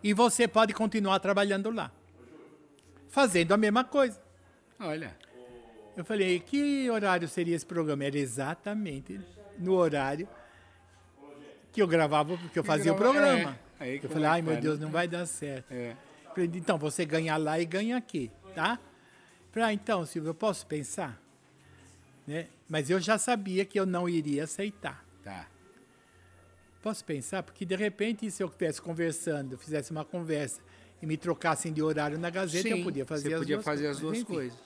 E 0.04 0.14
você 0.14 0.48
pode 0.48 0.74
continuar 0.74 1.20
trabalhando 1.20 1.70
lá, 1.72 1.92
fazendo 3.10 3.54
a 3.54 3.58
mesma 3.58 3.84
coisa. 3.84 4.20
olha. 4.80 5.16
Eu 5.96 6.06
falei, 6.06 6.40
que 6.40 6.88
horário 6.92 7.28
seria 7.28 7.56
esse 7.56 7.66
programa? 7.66 8.04
Era 8.04 8.20
exatamente 8.20 9.20
no 9.58 9.74
horário 9.74 10.30
que 11.72 11.82
eu 11.82 11.88
gravava, 11.88 12.38
porque 12.38 12.60
eu 12.60 12.64
fazia 12.64 12.94
o 12.94 12.96
programa. 12.96 13.58
é. 13.80 13.98
Que 13.98 14.06
eu 14.06 14.10
falei, 14.10 14.28
ai 14.28 14.42
meu 14.44 14.58
Deus, 14.58 14.80
né? 14.80 14.86
não 14.86 14.92
vai 14.92 15.08
dar 15.08 15.26
certo. 15.26 15.72
É. 15.72 15.96
Falei, 16.30 16.52
então, 16.54 16.78
você 16.78 17.04
ganha 17.04 17.36
lá 17.36 17.60
e 17.60 17.66
ganha 17.66 17.98
aqui, 17.98 18.32
tá? 18.54 18.80
Falei, 19.52 19.70
ah, 19.70 19.74
então, 19.74 20.06
Silvio, 20.06 20.30
eu 20.30 20.36
posso 20.36 20.68
pensar? 20.68 21.20
Né? 22.28 22.48
Mas 22.70 22.92
eu 22.92 23.00
já 23.00 23.18
sabia 23.18 23.66
que 23.66 23.80
eu 23.80 23.86
não 23.88 24.08
iria 24.08 24.44
aceitar. 24.44 25.04
Tá. 25.24 25.48
Posso 26.88 27.04
pensar? 27.04 27.44
Porque 27.44 27.66
de 27.66 27.76
repente, 27.76 28.32
se 28.32 28.42
eu 28.42 28.48
estivesse 28.48 28.82
conversando, 28.82 29.58
fizesse 29.58 29.92
uma 29.92 30.06
conversa 30.06 30.62
e 31.02 31.06
me 31.06 31.18
trocassem 31.18 31.74
de 31.74 31.84
horário 31.84 32.18
na 32.18 32.30
Gazeta, 32.30 32.70
eu 32.70 32.78
Sim, 32.78 32.84
podia 32.86 33.06
fazer 33.06 33.28
você 33.28 33.34
as 33.34 33.40
podia 33.42 33.56
duas 33.58 33.66
fazer 33.66 33.88
as 33.88 34.00
duas 34.00 34.18
Enfim, 34.20 34.34
coisas. 34.34 34.58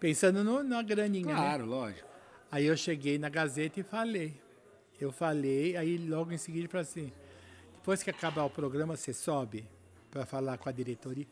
Pensando 0.00 0.42
no, 0.42 0.64
na 0.64 0.82
graninha, 0.82 1.28
né? 1.28 1.34
Claro, 1.34 1.66
lógico. 1.66 2.08
Aí 2.50 2.66
eu 2.66 2.76
cheguei 2.76 3.16
na 3.16 3.28
Gazeta 3.28 3.78
e 3.78 3.84
falei. 3.84 4.42
Eu 5.00 5.12
falei, 5.12 5.76
aí 5.76 5.98
logo 5.98 6.32
em 6.32 6.36
seguida 6.36 6.68
falou 6.68 6.82
assim, 6.82 7.12
depois 7.74 8.02
que 8.02 8.10
acabar 8.10 8.42
o 8.42 8.50
programa, 8.50 8.96
você 8.96 9.12
sobe 9.12 9.68
para 10.10 10.26
falar 10.26 10.58
com 10.58 10.68
a 10.68 10.72
diretoria. 10.72 11.28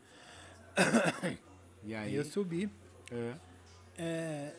E 1.83 1.93
Aí 1.93 2.09
aí? 2.09 2.15
eu 2.15 2.23
subi. 2.23 2.69
É. 3.97 4.53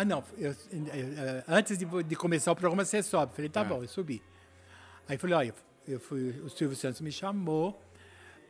Ah, 0.00 0.04
não. 0.04 0.22
eu- 0.36 0.52
eh, 0.52 1.44
antes 1.48 1.76
de, 1.76 1.84
de 2.04 2.14
começar 2.14 2.52
o 2.52 2.56
programa, 2.56 2.84
você 2.84 3.02
sobe. 3.02 3.32
Falei, 3.34 3.48
tá 3.50 3.64
Tá. 3.64 3.68
bom, 3.68 3.82
eu 3.82 3.88
subi. 3.88 4.22
Aí 5.08 5.18
falei, 5.18 5.34
olha, 5.36 5.54
eu 5.88 5.98
fui, 5.98 6.30
o 6.44 6.48
Silvio 6.48 6.76
Santos 6.76 7.00
me 7.00 7.10
chamou 7.10 7.80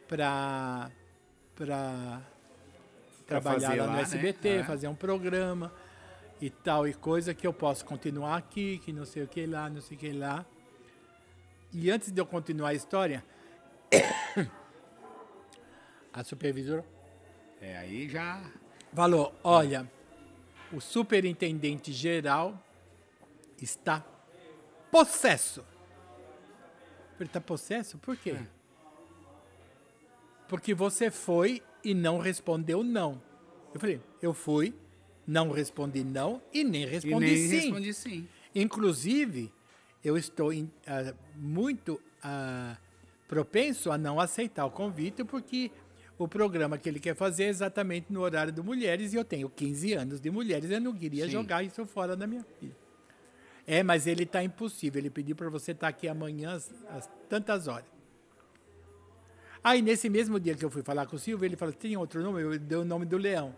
para 0.06 0.90
para 1.56 2.20
trabalhar 3.26 3.60
fazer 3.68 3.80
lá 3.80 3.86
no 3.86 3.90
lá, 3.92 3.96
né? 3.96 4.02
SBT, 4.02 4.48
É. 4.48 4.64
fazer 4.64 4.88
um 4.88 4.94
programa 4.94 5.72
e 6.40 6.50
tal 6.50 6.86
e 6.86 6.92
coisa 6.92 7.32
que 7.32 7.46
eu 7.46 7.52
posso 7.52 7.82
continuar 7.84 8.36
aqui, 8.36 8.78
que 8.84 8.92
não 8.92 9.06
sei 9.06 9.22
o 9.22 9.28
que 9.28 9.46
lá, 9.46 9.70
não 9.70 9.80
sei 9.80 9.96
o 9.96 10.00
que 10.00 10.12
lá. 10.12 10.44
E 11.72 11.90
antes 11.90 12.12
de 12.12 12.20
eu 12.20 12.26
continuar 12.26 12.68
a 12.68 12.74
história, 12.74 13.24
a 16.12 16.22
supervisora 16.24 16.84
É, 17.60 17.76
aí 17.78 18.08
já. 18.08 18.40
falou: 18.94 19.34
olha, 19.42 19.90
o 20.72 20.80
superintendente 20.80 21.92
geral 21.92 22.62
está 23.60 24.04
possesso. 24.90 25.62
Falei, 27.12 27.26
está 27.26 27.40
possesso? 27.40 27.98
Por 27.98 28.16
quê? 28.16 28.36
Porque 30.48 30.74
você 30.74 31.10
foi 31.10 31.62
e 31.84 31.94
não 31.94 32.18
respondeu 32.18 32.82
não. 32.82 33.20
Eu 33.74 33.80
falei, 33.80 34.00
eu 34.22 34.32
fui, 34.32 34.74
não 35.26 35.50
respondi 35.50 36.02
não 36.02 36.40
e 36.52 36.64
nem 36.64 36.82
E 36.82 36.86
respondi 36.86 37.26
nem 37.26 37.36
sim. 37.36 37.48
respondi 37.60 37.94
sim. 37.94 38.28
Inclusive, 38.54 39.52
eu 40.02 40.16
estou 40.16 40.52
em- 40.52 40.70
ah, 40.86 41.14
muito 41.36 42.00
ah, 42.22 42.76
propenso 43.26 43.92
a 43.92 43.98
não 43.98 44.18
aceitar 44.18 44.64
o 44.64 44.70
convite, 44.70 45.22
porque 45.22 45.70
o 46.18 46.26
programa 46.26 46.76
que 46.76 46.88
ele 46.88 46.98
quer 46.98 47.14
fazer 47.14 47.44
é 47.44 47.48
exatamente 47.48 48.12
no 48.12 48.20
horário 48.20 48.52
do 48.52 48.64
Mulheres, 48.64 49.12
e 49.12 49.16
eu 49.16 49.24
tenho 49.24 49.48
15 49.48 49.92
anos 49.94 50.20
de 50.20 50.30
Mulheres, 50.30 50.70
eu 50.70 50.80
não 50.80 50.92
queria 50.94 51.24
Sim. 51.26 51.30
jogar 51.30 51.62
isso 51.62 51.86
fora 51.86 52.16
da 52.16 52.26
minha 52.26 52.44
vida. 52.60 52.74
É, 53.66 53.82
mas 53.82 54.06
ele 54.06 54.22
está 54.24 54.42
impossível, 54.42 54.98
ele 55.00 55.10
pediu 55.10 55.36
para 55.36 55.48
você 55.50 55.72
estar 55.72 55.88
aqui 55.88 56.08
amanhã 56.08 56.52
às, 56.54 56.72
às 56.90 57.08
tantas 57.28 57.68
horas. 57.68 57.84
Aí, 59.62 59.82
nesse 59.82 60.08
mesmo 60.08 60.38
dia 60.40 60.54
que 60.54 60.64
eu 60.64 60.70
fui 60.70 60.82
falar 60.82 61.06
com 61.06 61.16
o 61.16 61.18
Silvio, 61.18 61.44
ele 61.44 61.56
falou, 61.56 61.74
tem 61.74 61.96
outro 61.96 62.22
nome? 62.22 62.40
Eu 62.40 62.58
dei 62.58 62.78
o 62.78 62.84
nome 62.84 63.04
do 63.04 63.16
Leão. 63.18 63.54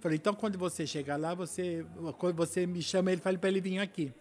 Falei, 0.00 0.16
então 0.18 0.34
quando 0.34 0.58
você 0.58 0.86
chegar 0.86 1.16
lá, 1.16 1.32
você, 1.32 1.86
quando 2.18 2.36
você 2.36 2.66
me 2.66 2.82
chama, 2.82 3.10
ele 3.12 3.20
fala 3.22 3.38
para 3.38 3.48
ele 3.48 3.60
vir 3.60 3.78
aqui. 3.78 4.12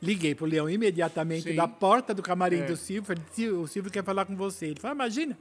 Liguei 0.00 0.34
pro 0.34 0.46
Leão 0.46 0.68
imediatamente 0.70 1.48
Sim. 1.48 1.56
da 1.56 1.66
porta 1.66 2.14
do 2.14 2.22
camarim 2.22 2.60
É. 2.60 2.66
do 2.66 2.76
Silvio. 2.76 3.04
Falei, 3.04 3.22
"Sil- 3.34 3.60
o 3.62 3.66
Silvio 3.66 3.90
quer 3.90 4.04
falar 4.04 4.24
com 4.26 4.36
você. 4.36 4.66
Ele 4.66 4.78
falou, 4.80 4.94
imagina, 4.94 5.36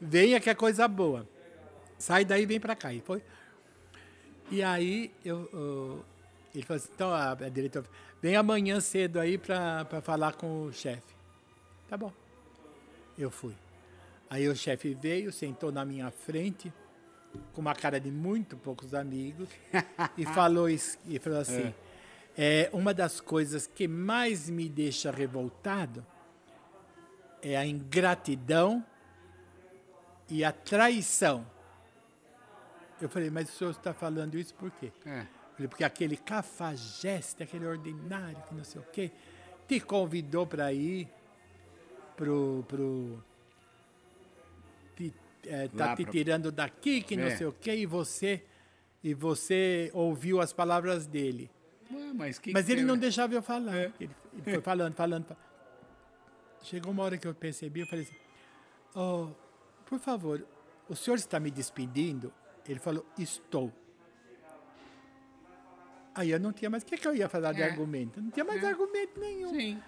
venha 0.00 0.40
que 0.40 0.50
é 0.50 0.54
coisa 0.54 0.86
boa. 0.88 1.26
Sai 1.98 2.24
daí 2.24 2.42
e 2.42 2.46
vem 2.46 2.60
para 2.60 2.76
cá. 2.76 2.92
E 2.92 3.00
foi. 3.00 3.22
E 4.50 4.62
aí, 4.62 5.12
eu, 5.24 5.48
eu- 5.52 6.04
ele 6.54 6.64
falou 6.64 6.78
assim, 6.82 6.90
então 6.94 7.10
a, 7.12 7.32
a 7.32 7.48
diretora, 7.48 7.86
vem 8.22 8.34
amanhã 8.36 8.80
cedo 8.80 9.20
aí 9.20 9.36
para 9.36 9.84
falar 10.02 10.32
com 10.34 10.64
o 10.66 10.72
chefe. 10.72 11.14
Tá 11.88 11.96
bom. 11.96 12.12
Eu 13.18 13.30
fui. 13.30 13.54
Aí 14.30 14.48
o 14.48 14.54
chefe 14.56 14.94
veio, 14.94 15.32
sentou 15.32 15.70
na 15.72 15.84
minha 15.84 16.10
frente, 16.10 16.72
com 17.52 17.60
uma 17.60 17.74
cara 17.74 17.98
de 18.00 18.10
muito 18.10 18.56
poucos 18.56 18.94
amigos, 18.94 19.48
e 20.16 20.24
falou, 20.34 20.68
is- 20.68 20.98
e 21.06 21.18
falou 21.18 21.40
assim: 21.40 21.74
é, 22.36 22.70
uma 22.72 22.94
das 22.94 23.20
coisas 23.20 23.66
que 23.66 23.86
mais 23.88 24.48
me 24.48 24.68
deixa 24.68 25.10
revoltado 25.10 26.04
é 27.42 27.56
a 27.56 27.66
ingratidão 27.66 28.84
e 30.28 30.44
a 30.44 30.52
traição. 30.52 31.46
Eu 33.00 33.08
falei, 33.08 33.30
mas 33.30 33.48
o 33.48 33.52
senhor 33.52 33.70
está 33.70 33.94
falando 33.94 34.36
isso 34.38 34.52
por 34.54 34.70
quê? 34.72 34.90
É. 35.06 35.26
Falei, 35.54 35.68
porque 35.68 35.84
aquele 35.84 36.16
cafajeste, 36.16 37.42
aquele 37.42 37.66
ordinário, 37.66 38.36
que 38.48 38.54
não 38.54 38.64
sei 38.64 38.80
o 38.80 38.84
quê, 38.92 39.10
te 39.66 39.80
convidou 39.80 40.46
para 40.46 40.72
ir 40.72 41.08
pro. 42.16 42.64
pro 42.68 43.22
te, 44.96 45.12
é, 45.46 45.68
tá 45.68 45.86
Lá 45.86 45.96
te 45.96 46.02
pra- 46.04 46.12
tirando 46.12 46.50
daqui, 46.52 47.02
que 47.02 47.16
não 47.16 47.24
É. 47.26 47.36
sei 47.36 47.46
o 47.46 47.52
quê, 47.52 47.74
e 47.76 47.86
você. 47.86 48.44
E 49.02 49.14
você 49.14 49.90
ouviu 49.94 50.40
as 50.40 50.52
palavras 50.52 51.06
dele. 51.06 51.48
Ué, 51.92 52.12
mas 52.12 52.38
que 52.38 52.52
Mas 52.52 52.66
que 52.66 52.72
ele 52.72 52.80
tem- 52.80 52.86
não 52.86 52.98
deixava 52.98 53.32
eu 53.32 53.40
falar. 53.42 53.76
Ele, 53.76 53.92
ele 54.32 54.42
foi 54.42 54.60
falando, 54.60 54.94
falando, 54.94 55.24
falando. 55.24 55.42
Chegou 56.64 56.90
uma 56.92 57.04
hora 57.04 57.16
que 57.16 57.26
eu 57.26 57.32
percebi, 57.32 57.80
eu 57.80 57.86
falei 57.86 58.04
assim, 58.04 58.16
"Oh, 58.96 59.28
por 59.88 59.98
favor, 59.98 60.46
o 60.86 60.94
senhor 60.94 61.16
está 61.16 61.40
me 61.40 61.50
despedindo? 61.50 62.30
Ele 62.68 62.78
falou, 62.78 63.06
estou. 63.18 63.72
Aí 66.14 66.30
eu 66.30 66.38
não 66.38 66.52
tinha 66.52 66.68
mais, 66.68 66.82
o 66.82 66.86
que, 66.86 66.98
que 66.98 67.08
eu 67.08 67.14
ia 67.14 67.28
falar 67.28 67.52
de 67.52 67.62
É. 67.62 67.70
argumento? 67.70 68.20
Não 68.20 68.30
tinha 68.30 68.44
mais 68.44 68.62
argumento 68.62 69.18
nenhum. 69.18 69.48
Sim. 69.48 69.82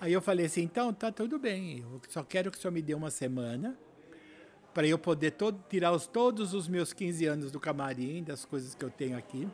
Aí 0.00 0.12
eu 0.12 0.22
falei 0.22 0.46
assim, 0.46 0.62
então 0.62 0.92
tá 0.92 1.12
tudo 1.12 1.38
bem, 1.38 1.80
eu 1.80 2.00
só 2.08 2.24
quero 2.24 2.50
que 2.50 2.56
o 2.56 2.60
senhor 2.60 2.72
me 2.72 2.80
dê 2.80 2.94
uma 2.94 3.10
semana 3.10 3.78
para 4.72 4.86
eu 4.86 4.98
poder 4.98 5.32
todo, 5.32 5.62
tirar 5.68 5.92
os, 5.92 6.06
todos 6.06 6.54
os 6.54 6.66
meus 6.66 6.94
15 6.94 7.26
anos 7.26 7.52
do 7.52 7.60
camarim, 7.60 8.24
das 8.24 8.46
coisas 8.46 8.74
que 8.74 8.82
eu 8.82 8.90
tenho 8.90 9.18
aqui, 9.18 9.46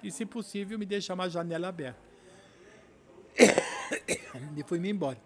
e 0.00 0.12
se 0.12 0.24
possível 0.24 0.78
me 0.78 0.86
deixar 0.86 1.14
uma 1.14 1.28
janela 1.28 1.68
aberta. 1.68 2.00
e 4.56 4.62
fui-me 4.62 4.90
embora. 4.90 5.18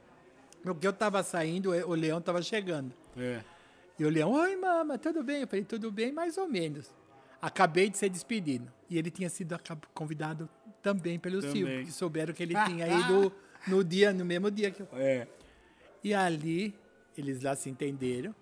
Porque 0.62 0.86
eu 0.86 0.90
estava 0.90 1.22
saindo, 1.22 1.70
o 1.70 1.94
leão 1.94 2.18
estava 2.18 2.40
chegando. 2.40 2.92
É. 3.16 3.44
E 3.98 4.04
o 4.04 4.10
leão, 4.10 4.32
oi 4.32 4.56
mama, 4.56 4.98
tudo 4.98 5.22
bem? 5.22 5.40
Eu 5.42 5.46
falei, 5.48 5.64
tudo 5.64 5.90
bem, 5.90 6.12
mais 6.12 6.36
ou 6.36 6.46
menos. 6.46 6.92
Acabei 7.40 7.88
de 7.88 7.96
ser 7.96 8.08
despedido. 8.08 8.70
E 8.90 8.98
ele 8.98 9.10
tinha 9.10 9.28
sido 9.30 9.58
convidado 9.94 10.48
também 10.82 11.18
pelo 11.18 11.40
Também. 11.40 11.56
Silvio, 11.56 11.84
que 11.84 11.92
souberam 11.92 12.34
que 12.34 12.42
ele 12.42 12.54
tinha 12.66 12.86
ido 13.00 13.32
no 13.66 13.82
dia, 13.82 14.12
no 14.12 14.24
mesmo 14.24 14.50
dia 14.50 14.70
que 14.70 14.80
eu. 14.82 14.88
É. 14.92 15.26
E 16.04 16.12
ali, 16.14 16.74
eles 17.16 17.42
lá 17.42 17.56
se 17.56 17.68
entenderam. 17.70 18.34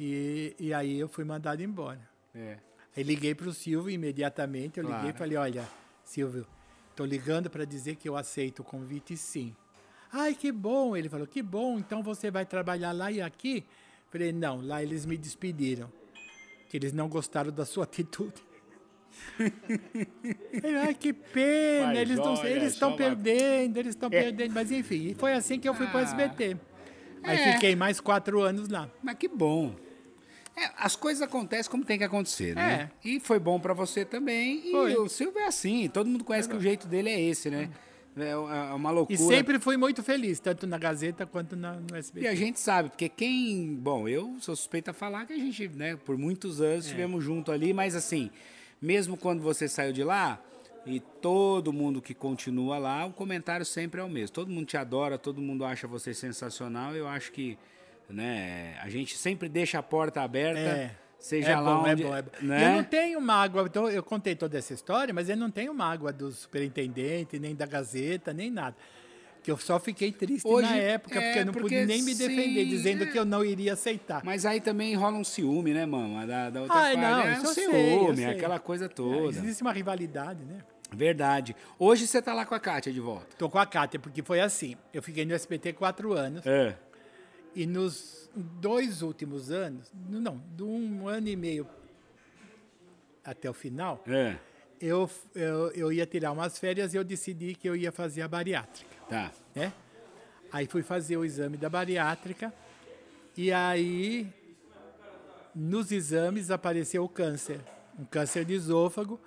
E, 0.00 0.54
e 0.58 0.72
aí 0.72 0.98
eu 0.98 1.08
fui 1.08 1.24
mandado 1.24 1.62
embora. 1.62 2.00
É. 2.34 2.58
Aí 2.96 3.02
liguei 3.02 3.34
para 3.34 3.48
o 3.48 3.52
Silvio 3.52 3.90
imediatamente. 3.90 4.78
Eu 4.78 4.84
liguei 4.84 4.98
e 4.98 5.02
Claro. 5.12 5.18
falei: 5.18 5.36
Olha, 5.36 5.68
Silvio, 6.04 6.46
estou 6.90 7.04
ligando 7.06 7.50
para 7.50 7.64
dizer 7.64 7.96
que 7.96 8.08
eu 8.08 8.16
aceito 8.16 8.60
o 8.60 8.64
convite 8.64 9.16
sim. 9.16 9.54
Ai, 10.12 10.34
que 10.34 10.50
bom. 10.50 10.96
Ele 10.96 11.08
falou: 11.08 11.26
Que 11.26 11.42
bom, 11.42 11.78
então 11.78 12.02
você 12.02 12.30
vai 12.30 12.46
trabalhar 12.46 12.92
lá 12.92 13.10
e 13.10 13.20
aqui? 13.20 13.64
Falei: 14.10 14.32
Não, 14.32 14.60
lá 14.60 14.82
eles 14.82 15.04
me 15.06 15.16
despediram. 15.16 15.90
Que 16.68 16.76
eles 16.76 16.92
não 16.92 17.08
gostaram 17.08 17.50
da 17.50 17.64
sua 17.64 17.84
atitude. 17.84 18.42
Ai, 20.84 20.94
que 20.94 21.12
pena, 21.12 21.86
Mas 21.86 21.98
eles 21.98 22.18
eles 22.44 22.72
estão 22.74 22.88
uma- 22.90 22.96
perdendo, 22.96 23.76
eles 23.78 23.94
estão 23.94 24.10
perdendo. 24.10 24.52
Mas 24.52 24.70
enfim, 24.70 25.14
foi 25.14 25.32
assim 25.32 25.58
que 25.58 25.68
eu 25.68 25.74
fui 25.74 25.86
para 25.86 25.96
o 25.96 25.98
Ah. 26.00 26.02
SBT. 26.02 26.56
Aí 27.22 27.38
É. 27.38 27.52
fiquei 27.54 27.74
mais 27.74 28.00
quatro 28.00 28.40
anos 28.42 28.68
lá. 28.68 28.88
Mas 29.02 29.16
que 29.16 29.28
bom. 29.28 29.74
É, 30.56 30.70
as 30.76 30.96
coisas 30.96 31.22
acontecem 31.22 31.70
como 31.70 31.84
tem 31.84 31.98
que 31.98 32.04
acontecer, 32.04 32.54
né? 32.54 32.90
E 33.04 33.20
foi 33.20 33.38
bom 33.38 33.60
pra 33.60 33.72
você 33.74 34.04
também. 34.04 34.68
E 34.68 34.70
Foi. 34.72 34.96
o 34.96 35.08
Silvio 35.08 35.38
é 35.40 35.46
assim. 35.46 35.88
Todo 35.88 36.08
mundo 36.08 36.24
conhece 36.24 36.48
que 36.48 36.56
o 36.56 36.60
jeito 36.60 36.86
dele 36.88 37.08
é 37.10 37.20
esse, 37.20 37.48
né? 37.48 37.70
É 37.72 37.88
é 38.24 38.74
uma 38.74 38.90
loucura. 38.90 39.14
E 39.18 39.22
sempre 39.22 39.58
fui 39.58 39.76
muito 39.76 40.02
feliz, 40.02 40.38
tanto 40.40 40.66
na 40.66 40.78
Gazeta 40.78 41.26
quanto 41.26 41.54
na, 41.56 41.74
no 41.74 41.96
SBT. 41.96 42.24
E 42.26 42.28
a 42.28 42.34
gente 42.34 42.58
sabe, 42.60 42.88
porque 42.90 43.08
quem. 43.08 43.74
Bom, 43.74 44.08
eu 44.08 44.36
sou 44.40 44.54
suspeita 44.56 44.90
a 44.90 44.94
falar 44.94 45.26
que 45.26 45.32
a 45.32 45.36
gente, 45.36 45.68
né, 45.68 45.96
por 45.96 46.16
muitos 46.18 46.60
anos 46.60 46.84
É. 46.84 46.88
estivemos 46.88 47.22
junto 47.24 47.50
ali, 47.52 47.72
mas 47.72 47.94
assim, 47.94 48.30
mesmo 48.80 49.16
quando 49.16 49.42
você 49.42 49.68
saiu 49.68 49.92
de 49.92 50.02
lá, 50.04 50.40
e 50.86 51.00
todo 51.00 51.72
mundo 51.72 52.00
que 52.00 52.14
continua 52.14 52.78
lá, 52.78 53.04
o 53.04 53.12
comentário 53.12 53.66
sempre 53.66 54.00
é 54.00 54.04
o 54.04 54.08
mesmo. 54.08 54.32
Todo 54.34 54.50
mundo 54.50 54.66
te 54.66 54.76
adora, 54.76 55.18
todo 55.18 55.40
mundo 55.40 55.64
acha 55.64 55.86
você 55.86 56.14
sensacional. 56.14 56.94
Eu 56.96 57.06
acho 57.06 57.30
que, 57.32 57.58
né, 58.08 58.78
a 58.80 58.88
gente 58.88 59.16
sempre 59.16 59.48
deixa 59.48 59.78
a 59.78 59.82
porta 59.82 60.22
aberta, 60.22 60.60
É. 60.60 60.96
seja 61.18 61.50
é 61.50 61.56
lá 61.56 61.74
bom, 61.74 61.90
onde. 61.90 62.02
é 62.02 62.06
bom, 62.06 62.16
é 62.16 62.22
bom. 62.22 62.30
Né? 62.42 62.64
Eu 62.66 62.76
não 62.76 62.84
tenho 62.84 63.20
mágoa, 63.20 63.64
então 63.66 63.90
eu 63.90 64.02
contei 64.02 64.34
toda 64.34 64.56
essa 64.56 64.72
história, 64.72 65.12
mas 65.12 65.28
eu 65.28 65.36
não 65.36 65.50
tenho 65.50 65.74
mágoa 65.74 66.12
do 66.12 66.30
superintendente, 66.30 67.38
nem 67.38 67.54
da 67.54 67.66
Gazeta, 67.66 68.32
nem 68.32 68.50
nada. 68.50 68.76
Que 69.42 69.50
eu 69.50 69.56
só 69.56 69.78
fiquei 69.78 70.12
triste 70.12 70.46
Hoje, 70.46 70.68
na 70.68 70.76
época, 70.76 71.18
é, 71.18 71.22
porque 71.22 71.38
eu 71.38 71.46
não 71.46 71.52
porque 71.52 71.76
pude 71.76 71.86
nem 71.86 72.02
me 72.02 72.14
defender, 72.14 72.64
sim, 72.64 72.68
dizendo 72.68 73.04
é. 73.04 73.06
que 73.06 73.18
eu 73.18 73.24
não 73.24 73.44
iria 73.44 73.72
aceitar. 73.72 74.22
Mas 74.24 74.44
aí 74.44 74.60
também 74.60 74.94
rola 74.94 75.16
um 75.16 75.24
ciúme, 75.24 75.72
né, 75.72 75.86
mama? 75.86 76.26
Da, 76.26 76.50
da 76.50 76.62
outra 76.62 76.76
Ai, 76.76 76.96
parte. 76.96 77.08
não, 77.08 77.22
é 77.22 77.40
um 77.40 77.46
ciúme, 77.46 78.16
sei. 78.16 78.26
aquela 78.26 78.58
coisa 78.58 78.88
toda. 78.88 79.28
Existe 79.28 79.62
uma 79.62 79.72
rivalidade, 79.72 80.44
né? 80.44 80.58
Verdade. 80.92 81.54
Hoje 81.78 82.06
você 82.06 82.20
tá 82.20 82.32
lá 82.32 82.44
com 82.46 82.54
a 82.54 82.60
Kátia 82.60 82.92
de 82.92 83.00
volta. 83.00 83.26
Tô 83.36 83.48
com 83.48 83.58
a 83.58 83.66
Kátia, 83.66 84.00
porque 84.00 84.22
foi 84.22 84.40
assim. 84.40 84.74
Eu 84.92 85.02
fiquei 85.02 85.24
no 85.24 85.34
SBT 85.34 85.74
quatro 85.74 86.12
anos. 86.12 86.46
É. 86.46 86.74
E 87.58 87.66
nos 87.66 88.30
dois 88.36 89.02
últimos 89.02 89.50
anos, 89.50 89.90
não, 90.08 90.40
de 90.56 90.62
um 90.62 91.08
ano 91.08 91.26
e 91.26 91.34
meio 91.34 91.66
até 93.24 93.50
o 93.50 93.52
final, 93.52 94.00
É. 94.06 94.36
eu, 94.80 95.10
eu, 95.34 95.72
eu 95.72 95.92
ia 95.92 96.06
tirar 96.06 96.30
umas 96.30 96.56
férias 96.56 96.94
e 96.94 96.96
eu 96.96 97.02
decidi 97.02 97.56
que 97.56 97.68
eu 97.68 97.74
ia 97.74 97.90
fazer 97.90 98.22
a 98.22 98.28
bariátrica, 98.28 98.94
Tá. 99.08 99.32
né? 99.56 99.72
Aí 100.52 100.66
fui 100.66 100.84
fazer 100.84 101.16
o 101.16 101.24
exame 101.24 101.56
da 101.56 101.68
bariátrica 101.68 102.54
e 103.36 103.50
aí 103.52 104.32
nos 105.52 105.90
exames 105.90 106.52
apareceu 106.52 107.02
o 107.02 107.08
câncer, 107.08 107.60
um 107.98 108.04
câncer 108.04 108.44
de 108.44 108.54
esôfago 108.54 109.18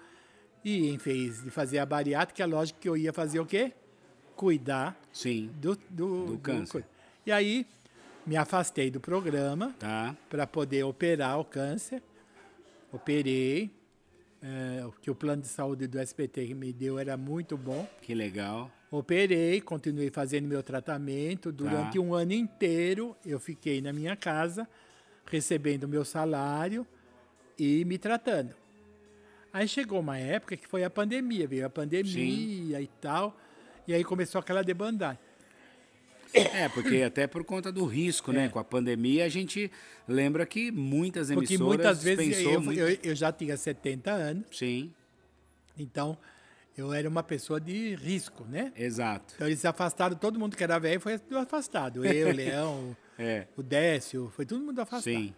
e 0.64 0.88
em 0.90 0.96
vez 0.98 1.44
de 1.44 1.50
fazer 1.50 1.80
a 1.80 1.86
bariátrica, 1.86 2.46
lógico 2.46 2.80
que 2.80 2.88
eu 2.88 2.96
ia 2.96 3.12
fazer 3.12 3.42
o 3.42 3.46
quê? 3.46 3.74
Cuidar 4.38 4.98
Sim. 5.12 5.52
do, 5.60 5.78
do, 5.90 6.26
Do 6.28 6.38
câncer. 6.40 6.86
E 7.26 7.32
aí 7.32 7.68
me 8.26 8.36
afastei 8.38 8.90
do 8.92 9.00
programa 9.00 9.74
Tá. 9.80 10.16
para 10.30 10.46
poder 10.48 10.84
operar 10.84 11.40
o 11.40 11.46
câncer. 11.46 12.02
Operei. 12.92 13.72
é, 14.44 14.84
o 14.88 14.92
que 14.92 15.12
o 15.12 15.14
plano 15.14 15.44
de 15.44 15.48
saúde 15.48 15.86
do 15.86 16.00
SBT 16.00 16.56
me 16.56 16.74
deu 16.74 16.98
era 16.98 17.16
muito 17.16 17.56
bom. 17.56 17.88
Que 18.02 18.16
legal. 18.16 18.72
Operei, 18.90 19.62
continuei 19.62 20.10
fazendo 20.10 20.48
meu 20.48 20.64
tratamento. 20.64 21.52
Durante 21.52 21.98
Tá. 22.00 22.04
um 22.04 22.16
ano 22.16 22.34
inteiro, 22.34 23.16
eu 23.24 23.40
fiquei 23.40 23.82
na 23.82 23.94
minha 23.94 24.16
casa, 24.16 24.68
recebendo 25.28 25.88
meu 25.88 26.04
salário 26.04 26.88
e 27.58 27.86
me 27.86 28.00
tratando. 28.00 28.56
Aí 29.54 29.68
chegou 29.68 30.00
uma 30.00 30.18
época 30.18 30.58
que 30.58 30.68
foi 30.68 30.84
a 30.84 30.90
pandemia, 30.90 31.48
veio 31.48 31.66
a 31.68 31.70
pandemia 31.70 32.82
e 32.82 32.88
tal, 33.00 33.38
e 33.88 33.94
aí 33.94 34.04
começou 34.04 34.40
aquela 34.40 34.64
debandagem. 34.64 35.20
É, 36.34 36.70
porque 36.70 37.02
até 37.02 37.28
por 37.28 37.44
conta 37.44 37.72
do 37.72 37.86
risco, 37.86 38.32
né? 38.32 38.48
Com 38.50 38.60
a 38.60 38.64
pandemia, 38.64 39.26
a 39.26 39.30
gente 39.30 39.70
lembra 40.08 40.46
que 40.46 40.72
muitas 40.72 41.30
emissoras 41.30 41.52
É. 41.52 41.58
Porque 41.58 41.64
muitas 41.64 42.04
vezes 42.04 42.38
pensou 42.38 42.54
eu, 42.54 42.62
muito... 42.62 42.80
eu, 42.80 42.98
eu 43.04 43.16
já 43.16 43.32
tinha 43.32 43.58
70 43.58 44.12
anos, 44.12 44.46
Sim, 44.52 44.94
então 45.78 46.18
eu 46.78 46.94
era 46.94 47.08
uma 47.08 47.22
pessoa 47.22 47.60
de 47.60 47.96
risco, 47.96 48.46
né? 48.46 48.72
exato. 48.78 49.34
Então 49.36 49.48
eles 49.48 49.64
afastaram 49.66 50.16
todo 50.16 50.40
mundo 50.40 50.56
que 50.56 50.64
era 50.64 50.80
velho, 50.80 51.02
foi 51.02 51.20
afastado. 51.38 52.04
Eu, 52.06 52.30
o 52.30 52.32
Leão, 52.32 52.98
É. 53.20 53.46
o 53.58 53.62
Décio, 53.62 54.32
foi 54.36 54.46
todo 54.46 54.62
mundo 54.64 54.80
afastado. 54.80 55.14
Sim. 55.14 55.34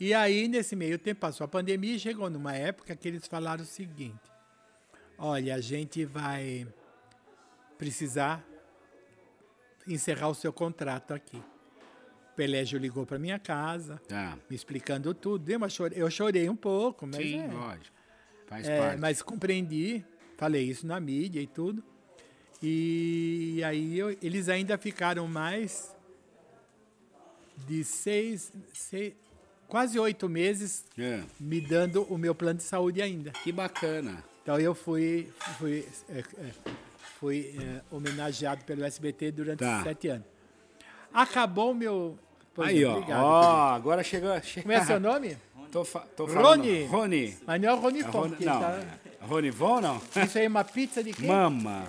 E 0.00 0.12
aí, 0.14 0.48
nesse 0.48 0.74
meio 0.74 0.98
tempo, 0.98 1.20
passou 1.20 1.44
a 1.44 1.48
pandemia 1.48 1.94
e 1.94 1.98
chegou 1.98 2.28
numa 2.28 2.54
época 2.56 2.96
que 2.96 3.06
eles 3.06 3.26
falaram 3.28 3.62
o 3.62 3.66
seguinte: 3.66 4.18
olha, 5.16 5.54
a 5.54 5.60
gente 5.60 6.04
vai 6.04 6.66
precisar 7.78 8.44
encerrar 9.86 10.28
o 10.28 10.34
seu 10.34 10.52
contrato 10.52 11.12
aqui. 11.14 11.36
O 11.36 12.34
Pelégio 12.34 12.78
ligou 12.78 13.04
para 13.04 13.18
minha 13.18 13.38
casa, 13.38 14.00
Tá. 14.08 14.38
me 14.48 14.56
explicando 14.56 15.12
tudo. 15.14 15.44
Dei 15.44 15.56
uma 15.56 15.68
chore- 15.68 15.94
Eu 15.98 16.10
chorei 16.10 16.48
um 16.48 16.56
pouco, 16.56 17.06
mas, 17.06 17.16
Sim, 17.16 17.40
é, 17.40 17.46
lógico. 17.48 17.96
Faz 18.46 18.66
é, 18.68 18.78
parte. 18.78 19.00
mas 19.00 19.22
compreendi, 19.22 20.04
falei 20.36 20.62
isso 20.64 20.86
na 20.86 20.98
mídia 21.00 21.40
e 21.40 21.46
tudo. 21.46 21.82
E 22.62 23.60
aí 23.64 23.98
eu- 23.98 24.16
eles 24.22 24.48
ainda 24.48 24.78
ficaram 24.78 25.26
mais 25.26 25.94
de 27.66 27.84
seis, 27.84 28.52
seis 28.72 29.14
quase 29.68 29.98
oito 29.98 30.28
meses 30.28 30.84
É. 30.98 31.22
me 31.40 31.60
dando 31.60 32.02
o 32.04 32.18
meu 32.18 32.34
plano 32.34 32.58
de 32.58 32.62
saúde 32.64 33.00
ainda. 33.02 33.30
Que 33.30 33.50
bacana. 33.52 34.22
Então 34.42 34.58
eu 34.60 34.74
fui, 34.74 35.32
fui, 35.58 35.86
é, 36.08 36.18
é, 36.18 36.52
fui 37.22 37.54
é, 37.56 37.80
homenageado 37.94 38.64
pelo 38.64 38.82
SBT 38.84 39.30
durante 39.30 39.60
Tá. 39.60 39.80
sete 39.84 40.08
anos. 40.08 40.26
Acabou 41.14 41.70
o 41.70 41.74
meu. 41.74 42.18
Pois 42.52 42.68
Aí, 42.70 42.82
é, 42.82 42.86
ó. 42.88 42.96
obrigado, 42.96 43.22
Ó, 43.24 43.68
agora 43.74 44.02
chegou. 44.02 44.40
che- 44.42 44.60
Como 44.62 44.72
é 44.72 44.84
seu 44.84 44.98
nome? 44.98 45.36
tô, 45.70 45.84
fa 45.84 46.00
tô 46.00 46.26
falando. 46.26 46.44
Rony. 46.62 46.84
Rony. 46.86 47.36
Mas 47.46 47.60
não 47.62 47.68
é 47.68 47.72
o 47.74 47.76
Rony 47.78 48.00
É 48.00 48.04
Fon, 48.04 48.18
Rony- 48.22 48.36
Não. 48.44 48.60
tá- 48.60 48.80
Rony 49.20 49.50
Von, 49.50 49.80
não? 49.80 50.02
Isso 50.24 50.36
aí 50.38 50.44
é 50.46 50.48
uma 50.48 50.64
pizza 50.64 51.02
de 51.02 51.12
quê? 51.12 51.24
Mama. 51.26 51.84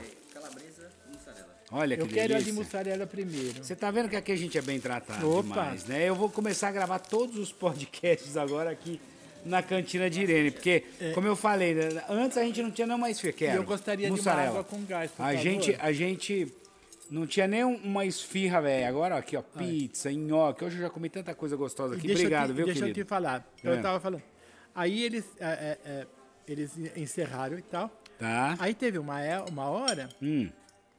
Olha 1.72 1.96
que 1.98 2.04
Eu 2.04 2.08
quero 2.08 2.36
a 2.36 2.38
de 2.38 2.44
delícia. 2.46 2.54
mussarela 2.54 3.08
primeiro. 3.08 3.64
Você 3.64 3.76
tá 3.76 3.90
vendo 3.90 4.08
que 4.08 4.16
aqui 4.16 4.32
a 4.32 4.36
gente 4.36 4.56
é 4.56 4.62
bem 4.62 4.80
tratado 4.80 5.28
Opa. 5.28 5.42
demais, 5.42 5.86
né? 5.86 6.08
Eu 6.08 6.14
vou 6.14 6.30
começar 6.30 6.68
a 6.68 6.72
gravar 6.72 7.00
todos 7.00 7.36
os 7.40 7.52
podcasts 7.52 8.38
agora 8.38 8.70
aqui 8.70 9.02
na 9.46 9.62
cantina 9.64 10.10
de 10.10 10.22
Irene, 10.22 10.52
porque, 10.52 10.84
como 11.14 11.28
eu 11.28 11.36
falei, 11.36 11.74
né, 11.76 12.04
antes 12.10 12.38
a 12.38 12.44
gente 12.44 12.62
não 12.62 12.72
tinha 12.72 12.88
nenhuma 12.88 13.10
esfirra, 13.10 13.36
É. 13.42 13.54
E 13.54 13.56
eu 13.58 13.64
gostaria 13.64 14.10
de 14.10 14.20
uma 14.20 14.32
água 14.34 14.64
com 14.64 14.84
gás, 14.86 15.12
por 15.12 15.24
A 15.24 15.28
favor. 15.28 15.42
gente, 15.42 15.76
a 15.80 15.92
gente 15.92 16.54
não 17.12 17.28
tinha 17.28 17.48
nem 17.48 17.64
uma 17.64 18.06
esfirra, 18.06 18.62
velho. 18.62 18.88
Agora, 18.88 19.18
aqui, 19.18 19.36
ó, 19.38 19.42
pizza, 19.42 20.12
nhoque. 20.12 20.64
Hoje 20.66 20.78
eu 20.78 20.82
já 20.84 20.90
comi 20.90 21.10
tanta 21.10 21.36
coisa 21.36 21.56
gostosa 21.56 21.96
aqui. 21.96 22.08
Deixa 22.08 22.22
Obrigado, 22.24 22.50
te, 22.50 22.54
viu, 22.54 22.66
Deixa 22.66 22.80
querido? 22.82 23.00
eu 23.00 23.06
te 23.06 23.08
falar. 23.08 23.46
É. 23.64 23.68
Eu 23.70 23.82
tava 23.82 24.00
falando. 24.00 24.24
Aí 24.74 25.04
eles, 25.04 25.26
é, 25.40 25.46
é, 25.46 25.78
é, 25.86 26.08
eles 26.48 26.72
encerraram 26.96 27.60
e 27.60 27.62
tal. 27.62 27.90
Tá. 28.18 28.56
Aí 28.60 28.74
teve 28.74 28.98
uma, 28.98 29.22
é- 29.22 29.40
uma 29.42 29.70
hora, 29.70 30.10
Hum. 30.22 30.50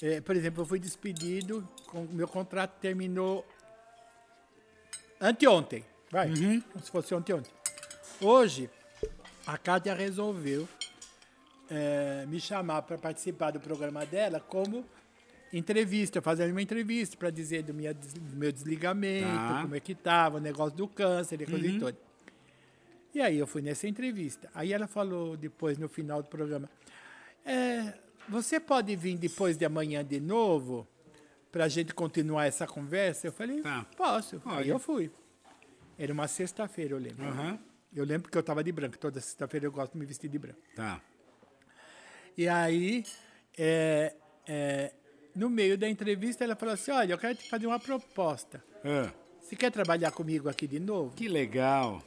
é, 0.02 0.20
por 0.20 0.36
exemplo, 0.36 0.62
eu 0.62 0.66
fui 0.66 0.78
despedido, 0.78 1.66
com, 1.86 2.02
meu 2.12 2.28
contrato 2.28 2.78
terminou 2.80 3.44
anteontem. 5.20 5.84
Vai, 6.10 6.28
Uhum. 6.28 6.60
como 6.72 6.84
se 6.84 6.90
fosse 6.90 7.14
anteontem. 7.14 7.50
Hoje, 8.20 8.70
a 9.46 9.58
Kátia 9.58 9.94
resolveu 9.94 10.68
é, 11.70 12.24
me 12.26 12.40
chamar 12.40 12.82
para 12.82 12.96
participar 12.98 13.50
do 13.50 13.60
programa 13.60 14.04
dela 14.06 14.40
como 14.40 14.84
entrevista, 15.52 16.20
fazendo 16.20 16.50
uma 16.50 16.62
entrevista 16.62 17.16
para 17.16 17.30
dizer 17.30 17.62
do, 17.62 17.72
minha, 17.74 17.94
do 17.94 18.36
meu 18.36 18.50
desligamento, 18.50 19.26
Tá. 19.28 19.62
como 19.62 19.74
é 19.74 19.80
que 19.80 19.92
estava, 19.92 20.38
o 20.38 20.40
negócio 20.40 20.76
do 20.76 20.88
câncer 20.88 21.40
e 21.42 21.46
coisa 21.46 21.66
e 21.66 21.78
toda. 21.78 21.98
E 23.14 23.20
aí 23.20 23.38
eu 23.38 23.46
fui 23.46 23.62
nessa 23.62 23.86
entrevista. 23.86 24.50
Aí 24.54 24.72
ela 24.72 24.88
falou 24.88 25.36
depois, 25.36 25.78
no 25.78 25.88
final 25.88 26.22
do 26.22 26.28
programa, 26.28 26.68
é, 27.44 27.94
você 28.28 28.58
pode 28.58 28.94
vir 28.96 29.16
depois 29.16 29.56
de 29.56 29.64
amanhã 29.64 30.04
de 30.04 30.18
novo 30.20 30.86
para 31.52 31.64
a 31.66 31.68
gente 31.68 31.94
continuar 31.94 32.46
essa 32.46 32.66
conversa? 32.66 33.28
Eu 33.28 33.32
falei, 33.32 33.60
Tá. 33.62 33.86
posso. 33.96 34.40
Pode. 34.40 34.56
Aí 34.58 34.68
eu 34.68 34.78
fui. 34.80 35.10
Era 35.96 36.12
uma 36.12 36.26
sexta-feira, 36.26 36.94
eu 36.94 36.98
lembro. 36.98 37.24
Aham. 37.24 37.58
Eu 37.94 38.04
lembro 38.04 38.30
que 38.30 38.36
eu 38.36 38.40
estava 38.40 38.62
de 38.64 38.72
branco. 38.72 38.98
Toda 38.98 39.20
sexta-feira 39.20 39.66
eu 39.66 39.72
gosto 39.72 39.92
de 39.92 39.98
me 39.98 40.04
vestir 40.06 40.28
de 40.28 40.38
branco. 40.38 40.58
Tá. 40.74 41.00
E 42.36 42.48
aí, 42.48 43.04
é, 43.56 44.14
é, 44.46 44.92
no 45.34 45.48
meio 45.48 45.78
da 45.78 45.88
entrevista, 45.88 46.42
ela 46.42 46.56
falou 46.56 46.74
assim, 46.74 46.90
olha, 46.90 47.12
eu 47.12 47.18
quero 47.18 47.36
te 47.36 47.48
fazer 47.48 47.66
uma 47.66 47.78
proposta. 47.78 48.62
Ah, 48.84 49.10
Você 49.40 49.54
quer 49.54 49.70
trabalhar 49.70 50.10
comigo 50.10 50.48
aqui 50.48 50.66
de 50.66 50.80
novo? 50.80 51.14
que 51.14 51.28
legal. 51.28 52.02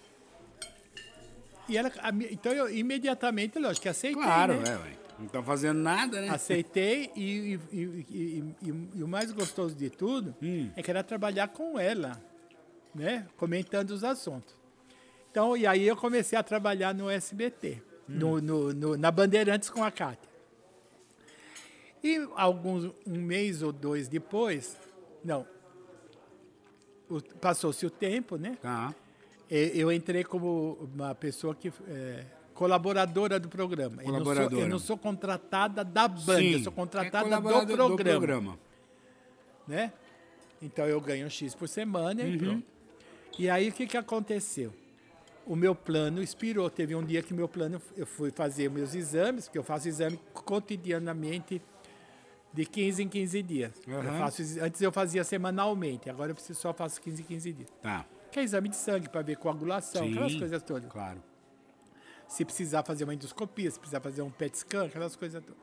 E 1.69 1.77
ela, 1.77 1.91
então 2.31 2.51
eu 2.53 2.69
imediatamente, 2.69 3.59
lógico, 3.59 3.83
que 3.83 3.89
aceitei, 3.89 4.21
Claro, 4.21 4.59
né? 4.61 4.69
é, 4.69 4.77
ué. 4.77 4.97
Não 5.19 5.25
estão 5.25 5.43
fazendo 5.43 5.79
nada, 5.79 6.21
né? 6.21 6.29
Aceitei 6.29 7.11
e, 7.15 7.21
e- 7.23 7.59
e- 7.71 8.05
e- 8.09 8.55
e- 8.69 8.89
e 8.99 9.03
o 9.03 9.07
mais 9.07 9.31
gostoso 9.31 9.73
de 9.75 9.89
tudo 9.89 10.35
Hum. 10.41 10.69
é 10.75 10.83
que 10.83 10.91
era 10.91 11.03
trabalhar 11.03 11.47
com 11.47 11.77
ela, 11.79 12.21
né? 12.93 13.25
Comentando 13.35 13.89
os 13.91 14.03
assuntos. 14.03 14.55
Então, 15.32 15.55
e 15.55 15.67
aí 15.67 15.88
eu 15.88 15.95
comecei 15.95 16.38
a 16.38 16.43
trabalhar 16.43 16.93
no 16.93 17.09
SBT, 17.09 17.82
Hum. 18.09 18.13
no, 18.17 18.41
no- 18.41 18.73
no- 18.73 18.97
na 18.97 19.11
Bandeirantes 19.11 19.69
com 19.69 19.84
a 19.84 19.91
Cátia. 19.91 20.30
E 22.03 22.28
alguns, 22.36 22.86
um 23.05 23.19
mês 23.19 23.61
ou 23.61 23.71
dois 23.71 24.07
depois, 24.07 24.78
não, 25.23 25.45
passou-se 27.41 27.86
o 27.86 27.89
tempo, 27.89 28.38
né? 28.38 28.57
Tá. 28.61 28.93
Eu 29.49 29.91
entrei 29.91 30.23
como 30.23 30.78
uma 30.93 31.15
pessoa 31.15 31.55
que 31.55 31.71
é, 31.88 32.25
colaboradora 32.53 33.39
do 33.39 33.47
programa. 33.47 34.01
Eu 34.03 34.07
não, 34.11 34.15
sou, 34.15 34.23
Colaboradora. 34.23 34.61
eu 34.61 34.67
não 34.69 34.80
sou 34.80 34.97
contratada 34.97 35.84
da 35.86 36.07
banda, 36.07 36.41
eu 36.43 36.59
sou 36.63 36.71
é 36.71 36.75
contratada 36.75 37.23
do 37.36 37.41
colaborador 37.41 37.88
programa, 37.88 38.17
programa. 38.17 38.59
né? 39.67 39.93
Então 40.61 40.86
eu 40.86 40.99
ganho 40.99 41.28
um 41.28 41.30
X 41.30 41.55
por 41.55 41.67
semana 41.69 42.23
Uhum. 42.23 42.30
e 42.30 42.38
pronto. 42.38 42.63
E 43.39 43.49
aí 43.49 43.69
o 43.69 43.71
que, 43.71 43.88
que 43.88 43.95
aconteceu? 43.95 44.73
O 45.47 45.55
meu 45.55 45.73
plano 45.73 46.21
expirou. 46.21 46.69
Teve 46.69 46.93
um 46.93 47.03
dia 47.03 47.23
que 47.23 47.33
meu 47.33 47.47
plano, 47.47 47.81
eu 47.95 48.05
fui 48.05 48.31
fazer 48.31 48.69
meus 48.69 48.93
exames, 48.93 49.45
porque 49.45 49.57
eu 49.57 49.63
faço 49.63 49.87
exame 49.87 50.19
cotidianamente 50.33 51.61
de 52.51 52.65
15 52.65 53.03
em 53.03 53.07
15 53.07 53.43
dias. 53.43 53.71
Eu 53.87 53.99
Aham. 53.99 54.19
faço, 54.19 54.41
antes 54.61 54.81
eu 54.81 54.91
fazia 54.91 55.23
semanalmente, 55.23 56.09
agora 56.09 56.31
eu 56.33 56.55
só 56.55 56.73
faço 56.73 57.01
15 57.01 57.21
em 57.21 57.25
15 57.25 57.53
dias. 57.53 57.69
Tá. 57.81 58.05
Que 58.29 58.39
é 58.39 58.43
exame 58.43 58.67
de 58.67 58.75
sangue 58.75 59.07
para 59.07 59.21
ver 59.21 59.37
coagulação, 59.37 60.05
aquelas 60.05 60.33
Sim, 60.33 60.39
coisas 60.39 60.61
todas. 60.63 60.91
Claro. 60.91 61.23
Se 62.27 62.43
precisar 62.43 62.83
fazer 62.83 63.05
uma 63.05 63.13
endoscopia, 63.13 63.71
se 63.71 63.79
precisar 63.79 64.01
fazer 64.01 64.21
um 64.21 64.29
PET 64.29 64.57
scan, 64.57 64.85
aquelas 64.87 65.15
coisas 65.15 65.41
todas. 65.41 65.61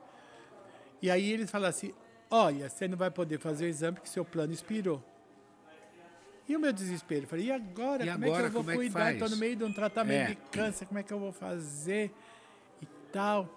E 1.03 1.11
aí 1.11 1.31
eles 1.31 1.51
falam 1.51 1.69
assim: 1.69 1.93
olha, 2.31 2.71
você 2.71 2.89
não 2.89 2.97
vai 2.97 3.11
poder 3.11 3.39
fazer 3.39 3.67
o 3.67 3.69
exame 3.69 3.97
porque 3.97 4.09
seu 4.09 4.25
plano 4.25 4.53
expirou. 4.53 5.03
E 6.49 6.55
o 6.57 6.61
meu 6.61 6.73
desespero? 6.73 7.25
Eu 7.25 7.29
falei, 7.29 7.47
e 7.47 7.53
agora? 7.53 8.05
E 8.05 8.11
como 8.13 8.25
é 8.25 8.29
agora, 8.29 8.51
que 8.51 8.57
eu 8.57 8.63
vou 8.63 8.73
é 8.73 8.77
cuidar? 8.77 9.13
Estou 9.13 9.29
no 9.31 9.37
meio 9.37 9.57
de 9.57 9.65
um 9.65 9.73
tratamento 9.73 10.31
É. 10.31 10.35
de 10.35 10.37
câncer, 10.53 10.87
como 10.87 10.99
é 10.99 11.03
que 11.03 11.13
eu 11.13 11.19
vou 11.19 11.33
fazer? 11.33 12.13
E 12.83 12.87
tal. 13.13 13.49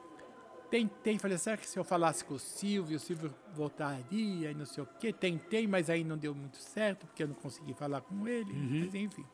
Tentei, 0.70 1.18
falei, 1.18 1.38
será 1.38 1.56
que 1.58 1.68
se 1.68 1.78
eu 1.80 1.84
falasse 1.84 2.24
com 2.26 2.34
o 2.34 2.40
Silvio, 2.40 2.98
o 2.98 3.00
Silvio 3.00 3.34
voltaria 3.54 4.52
e 4.52 4.54
não 4.54 4.66
sei 4.66 4.84
o 4.84 4.88
quê? 5.00 5.14
Tentei, 5.14 5.66
mas 5.66 5.90
aí 5.90 6.04
não 6.04 6.18
deu 6.18 6.36
muito 6.36 6.58
certo, 6.58 7.06
porque 7.06 7.24
eu 7.24 7.28
não 7.30 7.36
consegui 7.36 7.74
falar 7.74 8.02
com 8.02 8.28
ele. 8.28 8.52
Uhum. 8.52 8.82
Mas 8.86 8.96
enfim. 8.96 9.26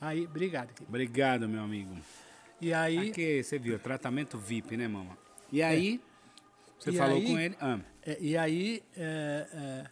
Aí, 0.00 0.26
obrigado. 0.26 0.68
querido. 0.68 0.86
Obrigado, 0.88 1.48
meu 1.48 1.62
amigo. 1.62 1.96
E 2.60 2.72
aí, 2.74 3.10
Aqui, 3.10 3.42
você 3.42 3.58
viu, 3.58 3.78
tratamento 3.78 4.36
VIP, 4.38 4.76
né, 4.76 4.86
mamãe? 4.88 5.16
E 5.50 5.62
aí, 5.62 6.00
você 6.78 6.90
E 6.90 6.96
falou 6.96 7.16
aí- 7.16 7.26
com 7.26 7.38
ele. 7.38 7.56
Ah, 7.60 7.78
É, 8.02 8.16
e 8.20 8.36
aí, 8.36 8.82
é, 8.96 9.46
é, 9.52 9.90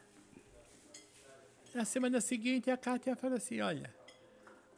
na 1.76 1.84
semana 1.84 2.20
seguinte, 2.20 2.70
a 2.70 2.76
Kátia 2.76 3.14
falou 3.14 3.36
assim: 3.36 3.60
olha, 3.60 3.94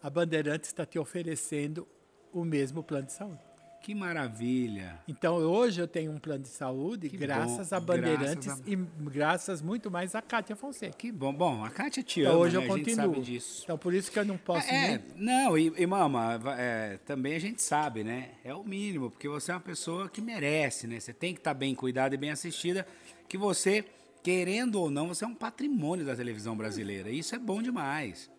a 0.02 0.10
Bandeirantes 0.10 0.68
está 0.68 0.84
te 0.84 0.98
oferecendo 0.98 1.86
o 2.32 2.44
mesmo 2.44 2.82
plano 2.82 3.06
de 3.06 3.12
saúde. 3.12 3.40
que 3.80 3.94
maravilha. 3.94 4.98
Então, 5.08 5.36
hoje 5.36 5.80
eu 5.80 5.86
tenho 5.88 6.10
um 6.10 6.18
plano 6.18 6.42
de 6.42 6.48
saúde 6.48 7.08
Que 7.08 7.16
graças 7.16 7.70
bom, 7.70 7.76
a 7.76 7.80
Bandeirantes 7.80 8.46
graças 8.46 8.66
a- 8.66 8.70
e 8.70 8.76
graças 8.76 9.62
muito 9.62 9.90
mais 9.90 10.14
a 10.16 10.20
Kátia 10.20 10.54
Fonseca. 10.56 10.94
Que 10.98 11.10
bom. 11.12 11.32
Bom, 11.32 11.64
a 11.64 11.70
Kátia 11.70 12.02
te 12.02 12.20
Então, 12.20 12.32
ama, 12.32 12.40
hoje 12.40 12.58
né? 12.58 12.66
eu 12.66 12.72
A 12.72 12.76
gente 12.76 12.84
continuo. 12.90 13.14
sabe 13.14 13.20
disso. 13.24 13.60
Então, 13.64 13.78
por 13.78 13.94
isso 13.94 14.10
que 14.10 14.18
eu 14.18 14.24
não 14.24 14.36
posso 14.36 14.68
É, 14.68 14.98
nem... 14.98 15.00
não, 15.16 15.56
e, 15.56 15.72
e 15.76 15.86
mama, 15.86 16.38
é, 16.58 16.98
também 17.06 17.36
a 17.36 17.38
gente 17.38 17.62
sabe, 17.62 18.02
né? 18.04 18.32
É 18.44 18.52
o 18.52 18.62
mínimo, 18.64 19.10
porque 19.10 19.28
você 19.28 19.52
é 19.52 19.54
uma 19.54 19.60
pessoa 19.60 20.08
que 20.08 20.20
merece, 20.20 20.86
né? 20.88 20.98
Você 21.00 21.14
tem 21.14 21.32
que 21.32 21.40
estar 21.40 21.54
bem 21.54 21.74
cuidada 21.74 22.14
e 22.14 22.18
bem 22.18 22.30
assistida, 22.32 22.86
que 23.28 23.38
você, 23.38 23.84
querendo 24.28 24.74
ou 24.78 24.90
não, 24.90 25.08
você 25.08 25.24
é 25.24 25.26
um 25.26 25.34
patrimônio 25.34 26.04
da 26.04 26.14
televisão 26.14 26.54
brasileira. 26.54 27.08
E 27.08 27.18
isso 27.18 27.34
é 27.34 27.38
bom 27.38 27.62
demais. 27.62 28.30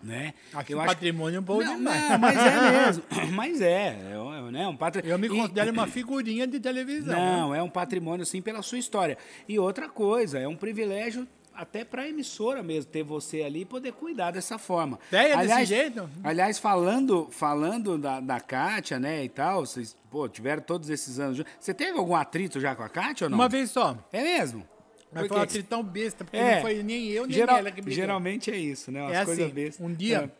Né? 0.00 0.32
Acho 0.54 0.76
patrimônio 0.76 1.42
bom 1.42 1.60
não, 1.60 1.76
demais. 1.76 2.08
Não, 2.10 2.18
mas 2.20 2.38
é 2.38 2.70
mesmo. 2.86 3.02
Mas 3.34 3.60
é, 3.60 3.98
é, 4.12 4.16
um- 4.16 4.50
né? 4.52 4.68
um 4.68 4.76
patrimônio. 4.76 5.12
Eu 5.12 5.18
me 5.18 5.28
considero 5.28 5.72
uma 5.72 5.88
figurinha 5.88 6.46
de 6.46 6.60
televisão. 6.60 7.18
né? 7.18 7.36
Não, 7.36 7.52
é 7.52 7.60
um 7.60 7.68
patrimônio 7.68 8.24
sim 8.24 8.40
pela 8.40 8.62
sua 8.62 8.78
história. 8.78 9.18
E 9.48 9.58
outra 9.58 9.88
coisa, 9.88 10.38
é 10.38 10.46
um 10.46 10.54
privilégio 10.54 11.26
até 11.52 11.84
para 11.84 12.02
a 12.02 12.08
emissora 12.08 12.62
mesmo 12.62 12.92
ter 12.92 13.02
você 13.02 13.42
ali 13.42 13.62
e 13.62 13.64
poder 13.64 13.90
cuidar 13.90 14.30
dessa 14.30 14.56
forma. 14.56 15.00
É, 15.10 15.30
é 15.32 15.36
desse 15.38 15.64
jeito? 15.64 16.08
Aliás, 16.22 16.60
falando, 16.60 17.26
falando 17.32 17.98
da, 17.98 18.20
da 18.20 18.38
Kátia, 18.38 19.00
né, 19.00 19.24
e 19.24 19.28
tal, 19.28 19.66
vocês, 19.66 19.96
pô, 20.08 20.28
tiveram 20.28 20.62
todos 20.62 20.88
esses 20.88 21.18
anos. 21.18 21.38
juntos. 21.38 21.52
Você 21.58 21.74
teve 21.74 21.98
algum 21.98 22.14
atrito 22.14 22.60
já 22.60 22.76
com 22.76 22.84
a 22.84 22.88
Kátia 22.88 23.24
ou 23.24 23.30
não? 23.30 23.36
Uma 23.36 23.48
vez 23.48 23.72
só. 23.72 23.98
É 24.12 24.22
mesmo? 24.22 24.64
Mas 25.10 25.22
Por 25.22 25.28
foi 25.28 25.36
uma 25.38 25.46
quê? 25.46 25.50
atriz 25.52 25.68
tão 25.68 25.82
besta, 25.82 26.24
porque 26.24 26.36
É. 26.36 26.56
não 26.56 26.62
foi 26.62 26.82
nem 26.82 27.08
eu, 27.08 27.26
nem 27.26 27.32
Geral- 27.34 27.58
ela 27.58 27.70
que 27.70 27.80
brigou. 27.80 27.94
Geralmente 27.94 28.50
é 28.50 28.56
isso, 28.56 28.92
né? 28.92 29.02
Umas 29.02 29.16
É 29.16 29.24
coisas 29.24 29.44
assim, 29.46 29.54
bestas. 29.54 29.86
um 29.86 29.94
dia 29.94 30.30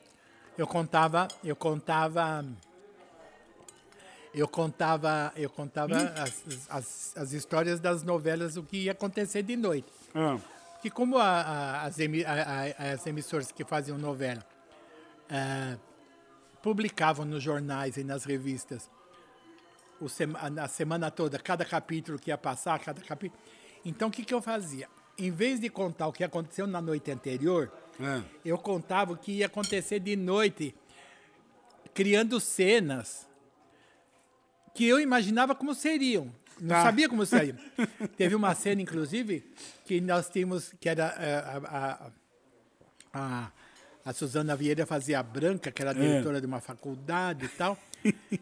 É. 0.56 0.60
eu 0.60 0.66
contava, 0.66 1.26
eu 1.42 1.56
contava, 1.56 2.44
eu 4.34 4.46
contava, 4.46 5.32
eu 5.36 5.48
contava 5.50 5.94
Hum? 5.96 6.08
as, 6.22 6.42
as, 6.68 7.12
as 7.16 7.32
histórias 7.32 7.80
das 7.80 8.02
novelas, 8.02 8.56
o 8.56 8.62
que 8.62 8.76
ia 8.84 8.92
acontecer 8.92 9.42
de 9.42 9.56
noite. 9.56 9.88
Ah, 10.14 10.38
Que 10.80 10.90
como 10.90 11.18
a- 11.18 11.24
a- 11.40 11.82
as, 11.86 11.98
emi- 11.98 12.24
a- 12.24 12.64
a- 12.78 12.92
as 12.92 13.04
emissoras 13.06 13.50
que 13.50 13.64
faziam 13.64 13.98
novela 13.98 14.46
eh, 15.30 15.76
publicavam 16.62 17.24
nos 17.26 17.42
jornais 17.42 17.96
e 17.96 18.04
nas 18.04 18.24
revistas 18.24 18.88
o 20.00 20.08
sema- 20.08 20.48
na 20.48 20.68
semana 20.68 21.10
toda, 21.10 21.36
cada 21.38 21.64
capítulo 21.64 22.16
que 22.18 22.30
ia 22.30 22.38
passar, 22.38 22.78
cada 22.78 23.02
capítulo. 23.02 23.38
Então, 23.89 24.09
o 24.09 24.11
que, 24.11 24.22
que 24.22 24.34
eu 24.34 24.43
fazia? 24.43 24.86
Em 25.16 25.30
vez 25.30 25.59
de 25.59 25.70
contar 25.70 26.09
o 26.09 26.12
que 26.12 26.22
aconteceu 26.22 26.66
na 26.66 26.78
noite 26.78 27.11
anterior, 27.11 27.72
ah. 27.99 28.22
eu 28.45 28.59
contava 28.59 29.14
o 29.14 29.16
que 29.16 29.32
ia 29.32 29.47
acontecer 29.47 29.99
de 29.99 30.14
noite, 30.14 30.74
criando 31.95 32.39
cenas 32.39 33.26
que 34.74 34.84
eu 34.86 35.01
imaginava 35.01 35.55
como 35.55 35.74
seriam. 35.74 36.30
Não 36.61 36.68
Tá. 36.68 36.82
sabia 36.82 37.09
como 37.09 37.24
seriam. 37.24 37.57
Teve 38.18 38.34
uma 38.34 38.55
cena, 38.55 38.82
inclusive, 38.82 39.43
que 39.86 40.03
nós 40.03 40.28
tínhamos, 40.28 40.74
que 40.78 40.86
era 40.86 41.14
eh, 41.18 41.43
a, 41.47 41.57
a, 41.78 42.11
a, 43.14 43.53
a 44.05 44.12
Suzana 44.12 44.55
Vieira 44.55 44.84
fazia 44.84 45.18
a 45.18 45.22
Branca, 45.22 45.72
que 45.72 45.80
era 45.80 45.95
diretora 45.95 46.43
de 46.43 46.47
uma 46.47 46.61
faculdade 46.61 47.47
e 47.47 47.49
tal, 47.49 47.78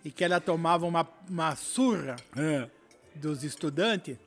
e 0.04 0.10
que 0.10 0.24
ela 0.24 0.40
tomava 0.40 0.86
uma, 0.86 1.08
uma 1.28 1.54
surra 1.54 2.16
ah. 2.36 2.68
dos 3.14 3.44
estudantes. 3.44 4.18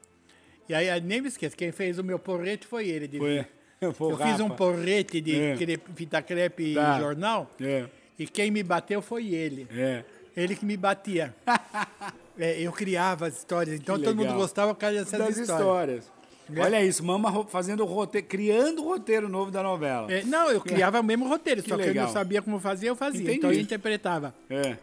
E 0.70 0.74
aí, 0.76 1.02
nem 1.02 1.20
me 1.22 1.28
esqueço, 1.28 1.58
quem 1.58 1.72
fez 1.72 1.98
o 1.98 2.04
meu 2.04 2.20
porrete 2.20 2.68
foi 2.68 2.88
ele. 2.88 3.08
de- 3.08 3.18
Foi. 3.18 3.46
Eu 3.82 3.92
fiz 3.94 4.40
um 4.40 4.50
porrete 4.50 5.20
de 5.22 5.40
É. 5.40 5.56
crepe, 5.58 5.92
fita 5.96 6.22
crepe 6.22 6.76
Tá. 6.76 6.98
e 6.98 7.02
jornal. 7.02 7.50
É. 7.60 7.86
E 8.20 8.28
quem 8.28 8.52
me 8.52 8.62
bateu 8.62 9.02
foi 9.02 9.34
ele. 9.34 9.68
É. 9.76 10.04
Ele 10.38 10.56
que 10.56 10.66
me 10.66 10.78
batia. 10.78 11.34
É, 12.42 12.58
eu 12.62 12.72
criava 12.72 13.28
as 13.28 13.38
histórias, 13.40 13.76
então 13.78 13.98
todo 14.00 14.16
mundo 14.16 14.22
legal. 14.22 14.38
gostava 14.38 14.74
por 14.74 14.80
causa 14.80 15.00
dessas 15.00 15.20
Das 15.20 15.38
histórias. 15.38 16.06
histórias. 16.06 16.12
É. 16.56 16.62
Olha 16.62 16.86
isso, 16.86 17.04
Mama 17.04 17.44
fazendo 17.48 17.84
o 17.84 17.86
roteiro, 17.86 18.26
criando 18.28 18.82
o 18.82 18.86
roteiro 18.86 19.28
novo 19.28 19.52
da 19.52 19.62
novela. 19.62 20.10
É, 20.10 20.24
não, 20.24 20.50
eu 20.50 20.62
criava 20.62 21.02
o 21.02 21.04
mesmo 21.04 21.28
roteiro, 21.28 21.62
Que 21.62 21.68
só 21.68 21.76
que 21.76 21.82
eu 21.82 21.88
legal. 21.88 22.06
não 22.06 22.14
sabia 22.14 22.42
como 22.42 22.58
fazer, 22.58 22.88
eu 22.88 22.96
fazia. 22.96 23.22
Entendi. 23.24 23.38
Então 23.40 23.52
eu 23.52 23.60
interpretava 23.60 24.34
É. 24.50 24.78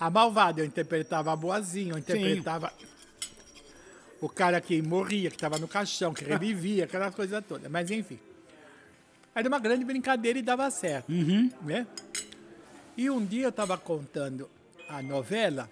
a 0.00 0.08
malvada, 0.08 0.62
eu 0.62 0.64
interpretava 0.64 1.30
a 1.30 1.36
boazinha, 1.36 1.92
eu 1.92 1.98
interpretava 1.98 2.72
o 4.20 4.28
cara 4.28 4.60
que 4.60 4.80
morria, 4.82 5.28
que 5.30 5.36
estava 5.36 5.58
no 5.58 5.68
caixão, 5.68 6.12
que 6.14 6.24
revivia, 6.24 6.84
aquelas 6.84 7.14
coisas 7.14 7.44
todas. 7.46 7.70
Mas 7.70 7.90
enfim. 7.90 8.18
Era 9.34 9.46
uma 9.48 9.58
grande 9.58 9.84
brincadeira 9.84 10.38
e 10.38 10.42
dava 10.42 10.70
certo. 10.70 11.10
Uhum. 11.10 11.50
Né? 11.62 11.86
E 12.96 13.10
um 13.10 13.24
dia 13.24 13.44
eu 13.44 13.48
estava 13.50 13.76
contando 13.76 14.48
a 14.88 15.02
novela, 15.02 15.68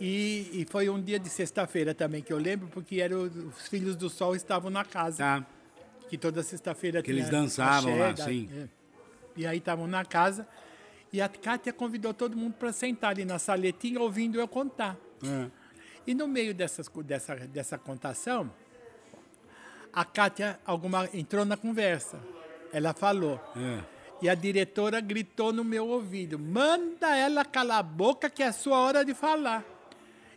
e, 0.00 0.48
e 0.52 0.66
foi 0.68 0.88
um 0.88 1.00
dia 1.00 1.18
de 1.18 1.28
sexta-feira 1.28 1.94
também 1.94 2.22
que 2.22 2.32
eu 2.32 2.38
lembro, 2.38 2.68
porque 2.68 3.00
era 3.00 3.16
o- 3.16 3.24
os 3.26 3.68
Filhos 3.68 3.96
do 3.96 4.08
Sol 4.10 4.34
estavam 4.34 4.70
na 4.70 4.84
casa 4.84 5.18
Tá. 5.18 5.46
que 6.08 6.16
toda 6.18 6.42
sexta-feira 6.42 7.02
Que 7.02 7.10
eles 7.10 7.28
dançavam 7.30 7.98
lá, 7.98 8.12
da- 8.12 8.24
sim. 8.24 8.48
é. 8.54 8.66
E 9.36 9.46
aí 9.46 9.58
estavam 9.58 9.86
na 9.86 10.04
casa 10.04 10.46
e 11.12 11.20
a 11.20 11.28
Kátia 11.28 11.72
convidou 11.72 12.12
todo 12.12 12.36
mundo 12.36 12.54
para 12.58 12.72
sentar 12.72 13.10
ali 13.10 13.24
na 13.24 13.38
saletinha 13.38 14.00
ouvindo 14.00 14.38
eu 14.40 14.48
contar. 14.48 14.96
É. 15.22 15.46
E 16.06 16.14
no 16.14 16.26
meio 16.26 16.54
dessas, 16.54 16.88
dessa, 17.04 17.36
dessa 17.36 17.78
contação, 17.78 18.50
a 19.92 20.04
Kátia 20.04 20.58
alguma, 20.64 21.08
entrou 21.12 21.44
na 21.44 21.56
conversa. 21.56 22.20
Ela 22.72 22.92
falou. 22.92 23.40
É. 23.56 24.00
E 24.22 24.28
a 24.28 24.34
diretora 24.34 25.00
gritou 25.00 25.52
no 25.52 25.64
meu 25.64 25.88
ouvido: 25.88 26.38
manda 26.38 27.16
ela 27.16 27.44
calar 27.44 27.78
a 27.78 27.82
boca 27.82 28.28
que 28.28 28.42
é 28.42 28.48
a 28.48 28.52
sua 28.52 28.78
hora 28.78 29.04
de 29.04 29.14
falar. 29.14 29.64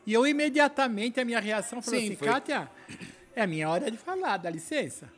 E 0.06 0.14
eu 0.14 0.28
imediatamente, 0.28 1.20
a 1.20 1.26
minha 1.26 1.40
reação 1.40 1.82
foi 1.82 2.00
Sim, 2.00 2.06
assim: 2.06 2.16
foi- 2.16 2.28
Kátia, 2.28 2.70
é 3.36 3.42
a 3.42 3.48
minha 3.48 3.70
hora 3.70 3.90
de 3.90 3.98
falar, 3.98 4.38
dá 4.38 4.50
licença. 4.50 5.10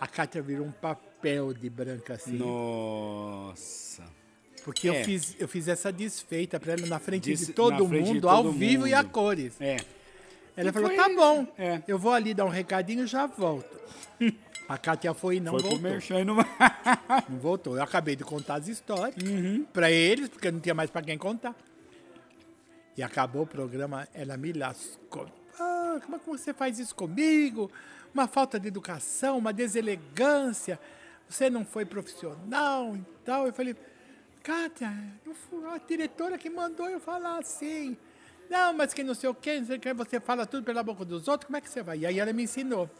A 0.00 0.06
Kátia 0.06 0.40
virou 0.40 0.66
um 0.66 0.72
papel 0.72 1.52
de 1.52 1.68
branca 1.68 2.14
assim. 2.14 2.36
Nossa. 2.36 4.19
Porque 4.64 4.88
É. 4.88 5.00
eu, 5.00 5.04
fiz, 5.04 5.36
eu 5.38 5.48
fiz 5.48 5.68
essa 5.68 5.90
desfeita 5.92 6.60
para 6.60 6.72
ela 6.74 6.86
na 6.86 6.98
frente 6.98 7.30
Disse- 7.30 7.46
de 7.46 7.52
todo 7.52 7.86
frente 7.88 8.04
de 8.04 8.08
mundo, 8.14 8.20
todo 8.22 8.30
ao 8.48 8.52
vivo 8.52 8.86
e 8.86 8.94
a 8.94 9.02
mundo. 9.02 9.12
cores. 9.12 9.60
É. 9.60 9.76
Ela 10.56 10.70
E 10.70 10.72
falou: 10.72 10.88
foi- 10.88 10.96
tá 10.96 11.08
bom, 11.08 11.46
é. 11.58 11.82
eu 11.88 11.98
vou 11.98 12.12
ali 12.12 12.34
dar 12.34 12.44
um 12.44 12.48
recadinho 12.50 13.04
e 13.04 13.06
já 13.06 13.26
volto. 13.26 13.78
A 14.68 14.78
Kátia 14.78 15.12
foi 15.14 15.36
e 15.36 15.40
não 15.40 15.52
Foi 15.54 15.62
voltou. 15.62 15.80
merchan 15.80 16.24
não... 16.24 16.36
Não 17.28 17.38
voltou. 17.40 17.76
Eu 17.76 17.82
acabei 17.82 18.14
de 18.14 18.22
contar 18.22 18.54
as 18.56 18.68
histórias 18.68 19.16
Uhum. 19.20 19.64
para 19.72 19.90
eles, 19.90 20.28
porque 20.28 20.48
não 20.50 20.60
tinha 20.60 20.74
mais 20.74 20.88
para 20.90 21.02
quem 21.02 21.18
contar. 21.18 21.56
E 22.96 23.02
acabou 23.02 23.42
o 23.42 23.46
programa, 23.46 24.06
ela 24.14 24.36
me 24.36 24.52
lascou. 24.52 25.26
Ah, 25.58 25.98
como 26.04 26.16
é 26.16 26.18
que 26.20 26.26
você 26.28 26.52
faz 26.54 26.78
isso 26.78 26.94
comigo? 26.94 27.68
Uma 28.14 28.28
falta 28.28 28.60
de 28.60 28.68
educação, 28.68 29.38
uma 29.38 29.52
deselegância. 29.52 30.78
Você 31.28 31.48
não 31.50 31.64
foi 31.64 31.84
profissional 31.84 32.94
e 32.96 33.02
tal. 33.24 33.46
Eu 33.46 33.52
falei, 33.52 33.74
Fui 35.48 35.66
a 35.66 35.78
diretora 35.78 36.38
que 36.38 36.48
mandou 36.50 36.88
eu 36.88 37.00
falar 37.00 37.38
assim. 37.38 37.96
Não, 38.48 38.72
mas 38.72 38.92
que 38.92 39.04
não 39.04 39.14
sei 39.14 39.30
o 39.30 39.34
quê, 39.34 39.60
não 39.60 39.66
sei 39.66 39.76
o 39.76 39.80
quê, 39.80 39.94
você 39.94 40.18
fala 40.18 40.44
tudo 40.44 40.64
pela 40.64 40.82
boca 40.82 41.04
dos 41.04 41.28
outros, 41.28 41.46
como 41.46 41.56
é 41.56 41.60
que 41.60 41.70
você 41.70 41.82
vai? 41.82 41.98
E 41.98 42.06
aí 42.06 42.18
ela 42.18 42.32
me 42.32 42.42
ensinou. 42.42 42.90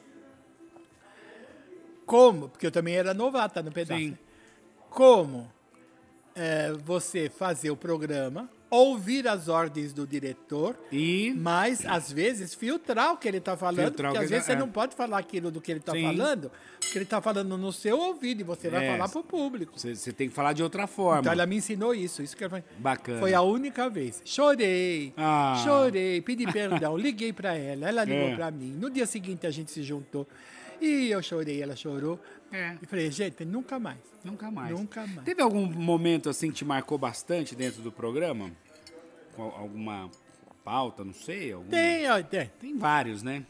Como? 2.06 2.48
Porque 2.48 2.66
eu 2.66 2.70
também 2.70 2.94
era 2.94 3.12
novata 3.12 3.62
no 3.62 3.72
pedaço. 3.72 4.00
Sim. 4.00 4.18
Como 4.88 5.50
é, 6.34 6.72
você 6.72 7.28
fazer 7.28 7.70
o 7.70 7.76
programa, 7.76 8.48
ouvir 8.70 9.26
as 9.26 9.48
ordens 9.48 9.92
do 9.92 10.06
diretor, 10.06 10.78
E... 10.92 11.34
mas 11.36 11.84
às 11.84 12.10
vezes 12.12 12.54
filtrar 12.54 13.12
o 13.12 13.16
que 13.16 13.26
ele 13.26 13.38
está 13.38 13.56
falando, 13.56 13.86
Filtrar 13.86 14.12
porque 14.12 14.18
que 14.20 14.24
às 14.24 14.30
vezes 14.30 14.46
você 14.46 14.52
é. 14.52 14.56
não 14.56 14.68
pode 14.68 14.94
falar 14.94 15.18
aquilo 15.18 15.50
do 15.50 15.60
que 15.60 15.72
ele 15.72 15.80
está 15.80 15.92
falando, 15.92 16.52
porque 16.78 16.96
ele 16.98 17.04
está 17.04 17.20
falando 17.20 17.58
no 17.58 17.72
seu 17.72 17.98
ouvido 17.98 18.40
e 18.42 18.44
você 18.44 18.68
vai 18.68 18.86
É. 18.86 18.92
falar 18.92 19.08
para 19.08 19.20
o 19.20 19.24
público. 19.24 19.72
Você 19.78 19.94
você 19.96 20.12
tem 20.12 20.28
que 20.28 20.34
falar 20.34 20.52
de 20.52 20.62
outra 20.62 20.86
forma. 20.86 21.20
Então 21.20 21.32
ela 21.32 21.46
me 21.46 21.56
ensinou 21.56 21.92
isso, 21.94 22.22
isso 22.22 22.36
que 22.36 22.44
eu 22.44 22.48
falei. 22.50 22.64
Bacana. 22.78 23.18
Foi 23.18 23.34
a 23.34 23.42
única 23.42 23.88
vez. 23.90 24.22
Chorei, 24.24 25.12
Ah. 25.16 25.60
chorei, 25.64 26.20
pedi 26.22 26.44
perdão, 26.52 26.96
liguei 26.96 27.32
para 27.32 27.56
ela, 27.56 27.88
ela 27.88 28.04
ligou 28.04 28.28
É. 28.28 28.34
para 28.36 28.50
mim. 28.50 28.72
No 28.78 28.88
dia 28.88 29.06
seguinte 29.06 29.46
a 29.46 29.50
gente 29.50 29.70
se 29.72 29.82
juntou 29.82 30.26
e 30.80 31.10
eu 31.10 31.20
chorei, 31.22 31.60
ela 31.62 31.74
chorou. 31.76 32.18
É. 32.52 32.76
E 32.82 32.86
falei, 32.86 33.10
gente, 33.10 33.44
nunca 33.44 33.78
mais. 33.78 33.98
Nunca 34.24 34.50
mais. 34.50 34.70
Nunca 34.78 35.06
mais. 35.06 35.24
Teve 35.24 35.40
algum 35.40 35.66
momento 35.66 36.28
assim 36.28 36.48
que 36.50 36.56
te 36.56 36.64
marcou 36.64 36.98
bastante 36.98 37.54
dentro 37.54 37.80
do 37.82 37.92
programa? 37.92 38.50
Com 39.36 39.42
al- 39.44 39.56
alguma 39.56 40.10
pauta, 40.64 41.04
não 41.04 41.14
sei? 41.14 41.52
Algum... 41.52 41.68
Tem, 41.70 42.02
tem, 42.24 42.50
Tem 42.60 42.76
vários, 42.78 43.22
né? 43.22 43.44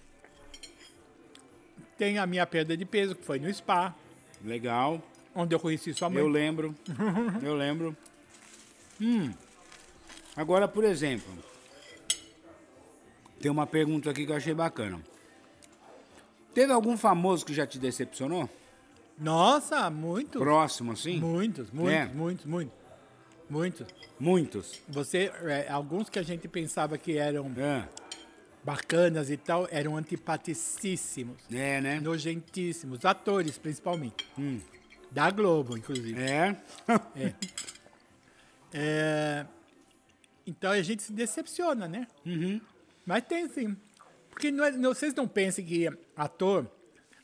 tem 1.97 2.17
a 2.19 2.27
minha 2.27 2.47
perda 2.47 2.75
de 2.77 2.85
peso, 2.87 3.15
que 3.15 3.23
foi 3.25 3.39
no 3.39 3.53
spa, 3.53 3.95
Legal. 4.43 5.03
onde 5.35 5.55
eu 5.55 5.61
conheci 5.61 5.93
sua 5.93 6.09
mãe. 6.09 6.19
Eu 6.23 6.29
lembro. 6.29 6.75
Eu 7.43 7.55
lembro. 7.55 7.95
Hum. 8.99 9.31
Agora, 10.35 10.67
por 10.67 10.83
exemplo, 10.85 11.31
tem 13.39 13.51
uma 13.51 13.67
pergunta 13.67 14.11
aqui 14.11 14.25
que 14.25 14.33
eu 14.33 14.37
achei 14.37 14.55
bacana. 14.55 14.99
Teve 16.55 16.73
algum 16.73 16.97
famoso 16.97 17.45
que 17.45 17.53
já 17.53 17.67
te 17.67 17.79
decepcionou? 17.79 18.49
Nossa, 19.21 19.91
muitos. 19.91 20.41
Próximo, 20.41 20.93
assim? 20.93 21.19
Muitos, 21.21 21.71
muitos, 21.71 21.93
É. 21.95 22.07
muitos, 22.07 22.47
muitos. 22.47 22.75
Muitos. 23.49 23.87
Muitos. 24.19 24.81
Você, 24.89 25.31
é, 25.43 25.69
alguns 25.71 26.09
que 26.09 26.19
a 26.19 26.23
gente 26.23 26.49
pensava 26.49 26.97
que 26.97 27.19
eram 27.19 27.53
É, 27.57 27.89
bacanas 28.65 29.29
e 29.31 29.37
tal, 29.37 29.69
eram 29.71 29.97
antipaticíssimos, 29.97 31.37
é 31.53 31.81
né? 31.81 32.01
nojentíssimos, 32.01 33.05
atores 33.05 33.59
principalmente. 33.59 34.27
Hum. 34.39 34.61
Da 35.11 35.31
Globo, 35.31 35.77
inclusive. 35.77 36.21
É. 36.23 36.57
É, 38.73 39.45
então 40.47 40.71
a 40.71 40.81
gente 40.83 41.03
se 41.03 41.13
decepciona, 41.13 41.89
né? 41.89 42.07
Uhum. 42.25 42.61
Mas 43.05 43.25
tem 43.25 43.49
sim. 43.49 43.77
Porque 44.31 44.51
não 44.53 44.65
é- 44.65 44.71
não- 44.71 44.95
vocês 44.95 45.13
não 45.15 45.27
pensem 45.27 45.65
que 45.65 45.89
ator, 46.17 46.71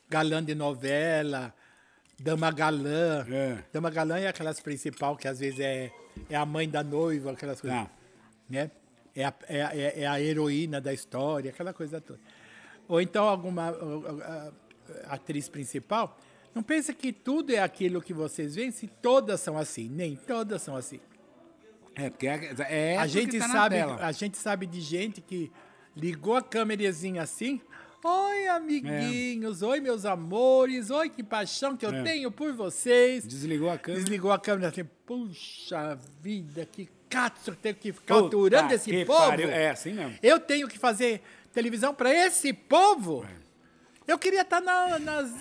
galã 0.09 0.43
de 0.43 0.53
novela, 0.53 1.53
dama 2.19 2.51
galã. 2.51 3.25
É. 3.29 3.57
Dama 3.71 3.89
galã 3.89 4.17
é 4.19 4.27
aquelas 4.27 4.59
principal 4.59 5.15
que 5.15 5.27
às 5.27 5.39
vezes 5.39 5.59
é, 5.59 5.91
é 6.29 6.35
a 6.35 6.45
mãe 6.45 6.67
da 6.69 6.83
noiva, 6.83 7.31
aquelas 7.31 7.61
coisas. 7.61 7.79
Tá. 7.79 7.91
Né? 8.49 8.71
É, 9.15 9.25
a, 9.25 9.33
é, 9.47 9.63
a- 9.63 9.75
é- 9.75 10.01
é 10.01 10.07
a 10.07 10.21
heroína 10.21 10.79
da 10.79 10.93
história, 10.93 11.49
aquela 11.51 11.73
coisa 11.73 11.99
toda. 11.99 12.19
Ou 12.87 13.01
então 13.01 13.27
alguma 13.27 13.73
atriz 15.05 15.49
principal. 15.49 16.17
Não 16.53 16.63
pensa 16.63 16.93
que 16.93 17.11
tudo 17.11 17.53
é 17.53 17.59
aquilo 17.59 18.01
que 18.01 18.13
vocês 18.13 18.55
veem, 18.55 18.71
se 18.71 18.87
todas 18.87 19.39
são 19.41 19.57
assim. 19.57 19.87
Nem 19.89 20.15
todas 20.15 20.61
são 20.61 20.75
assim. 20.75 20.99
É, 21.95 22.09
porque 22.09 22.27
é, 22.27 22.93
é 22.93 22.97
a 22.97 23.07
gente 23.07 23.37
tá 23.39 23.47
sabe, 23.47 23.75
a 23.79 24.11
gente 24.11 24.37
sabe 24.37 24.65
de 24.65 24.79
gente 24.81 25.19
que 25.19 25.51
ligou 25.95 26.35
a 26.35 26.41
câmerazinha 26.41 27.21
assim. 27.23 27.59
Oi, 28.03 28.47
amiguinhos, 28.47 29.61
oi, 29.61 29.79
meus 29.81 30.05
amores, 30.05 30.89
oi, 30.91 31.09
que 31.09 31.23
paixão 31.23 31.75
que 31.75 31.85
eu 31.85 31.93
É. 31.93 32.03
tenho 32.03 32.31
por 32.31 32.53
vocês. 32.53 33.25
Desligou 33.27 33.69
a 33.69 33.77
câmera. 33.77 34.03
Desligou 34.03 34.31
a 34.31 34.39
câmera 34.39 34.67
assim, 34.69 34.83
puxa 35.05 35.97
vida, 36.21 36.65
que 36.65 36.87
eu 37.47 37.55
tenho 37.55 37.75
que 37.75 37.91
ficar 37.91 38.15
Puta 38.15 38.27
aturando 38.27 38.73
esse 38.73 39.05
povo. 39.05 39.29
pariu. 39.29 39.49
É 39.49 39.69
assim 39.71 39.93
mesmo. 39.93 40.17
Eu 40.21 40.39
tenho 40.39 40.67
que 40.67 40.77
fazer 40.77 41.21
televisão 41.51 41.93
para 41.93 42.13
esse 42.13 42.53
povo. 42.53 43.25
É. 43.25 43.47
Eu 44.11 44.19
queria 44.19 44.41
estar 44.41 44.61
na- 44.61 44.99
nas, 44.99 45.31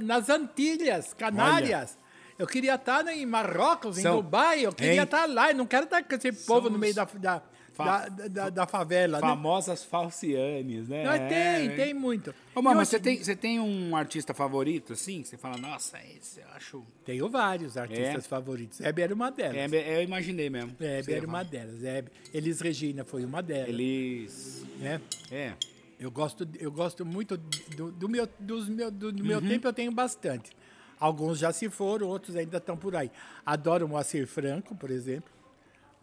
nas 0.00 0.28
Antilhas, 0.30 1.12
Canárias. 1.14 1.98
Eu 2.38 2.46
queria 2.46 2.74
estar 2.76 3.06
em 3.08 3.26
Marrocos, 3.26 3.98
em 3.98 4.02
São- 4.02 4.16
Dubai. 4.16 4.64
Eu 4.64 4.72
queria 4.72 4.94
Hein? 4.94 5.02
estar 5.02 5.26
lá. 5.28 5.50
Eu 5.50 5.56
não 5.56 5.66
quero 5.66 5.84
estar 5.84 6.02
com 6.02 6.14
esse 6.14 6.32
povo 6.46 6.70
no 6.70 6.78
meio 6.78 6.94
da, 6.94 7.04
da, 7.04 7.42
fa- 7.74 8.08
da, 8.08 8.28
da- 8.28 8.50
da 8.50 8.66
favela. 8.66 9.20
né? 9.20 9.26
Famosas 9.26 9.84
falcianes, 9.84 10.88
né? 10.88 11.04
Mas 11.04 11.28
tem, 11.28 11.38
É, 11.38 11.68
tem 11.76 11.94
muito. 11.94 12.34
Ô, 12.54 12.62
mano, 12.62 12.76
mas 12.78 12.88
você 12.88 12.98
tem, 13.00 13.22
você 13.22 13.34
tem 13.36 13.60
um 13.60 13.94
artista 13.96 14.32
favorito, 14.32 14.92
assim? 14.94 15.22
que 15.22 15.28
Você 15.28 15.36
fala, 15.36 15.56
nossa, 15.58 15.98
esse 16.16 16.40
eu 16.40 16.48
acho. 16.54 16.84
Tenho 17.04 17.28
vários 17.28 17.76
artistas 17.76 18.24
É? 18.24 18.28
favoritos. 18.28 18.80
Hebe 18.80 19.02
era 19.02 19.14
uma 19.14 19.30
delas. 19.30 19.72
É, 19.72 19.98
eu 19.98 20.02
imaginei 20.02 20.48
mesmo. 20.48 20.74
Hebe 20.80 21.12
era 21.12 21.26
uma 21.26 21.42
delas. 21.44 21.82
Hebe. 21.84 22.10
Elis 22.32 22.60
Regina 22.60 23.04
foi 23.04 23.24
uma 23.24 23.42
delas. 23.42 23.68
Eles. 23.68 24.64
né? 24.78 25.00
É. 25.30 25.52
Eu 25.98 26.10
gosto, 26.10 26.46
eu 26.58 26.70
gosto 26.72 27.04
muito 27.06 27.36
do, 27.76 27.90
do 27.92 28.08
meu, 28.08 28.28
dos 28.38 28.68
meu, 28.68 28.90
do, 28.90 29.10
do 29.12 29.20
Uhum. 29.22 29.28
meu 29.28 29.40
tempo, 29.40 29.66
eu 29.68 29.72
tenho 29.72 29.92
bastante. 29.92 30.50
Alguns 30.98 31.38
já 31.38 31.52
se 31.52 31.68
foram, 31.70 32.08
outros 32.08 32.36
ainda 32.36 32.58
estão 32.58 32.76
por 32.76 32.94
aí. 32.96 33.10
Adoro 33.44 33.86
o 33.86 33.88
Moacir 33.88 34.26
Franco, 34.26 34.74
por 34.74 34.90
exemplo. 34.90 35.30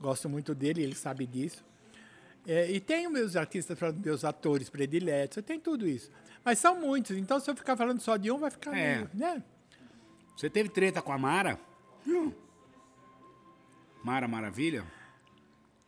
Gosto 0.02 0.28
muito 0.28 0.56
dele, 0.56 0.82
ele 0.84 0.96
sabe 0.96 1.26
disso. 1.28 1.64
É, 2.48 2.70
e 2.72 2.80
tenho 2.80 3.10
meus 3.12 3.36
artistas, 3.36 3.78
meus 4.04 4.26
atores 4.26 4.68
prediletos, 4.70 5.38
eu 5.38 5.44
tenho 5.44 5.60
tudo 5.60 5.88
isso. 5.88 6.10
Mas 6.44 6.58
são 6.58 6.80
muitos, 6.80 7.16
então 7.16 7.40
se 7.40 7.50
eu 7.52 7.56
ficar 7.56 7.78
falando 7.78 8.00
só 8.02 8.18
de 8.18 8.32
um, 8.32 8.40
vai 8.40 8.50
ficar 8.50 8.76
É. 8.76 8.96
meio, 8.96 9.10
né? 9.14 9.44
Você 10.36 10.50
teve 10.50 10.70
treta 10.70 11.02
com 11.04 11.12
a 11.12 11.18
Mara? 11.20 11.60
Mara 14.04 14.28
Maravilha? 14.28 14.84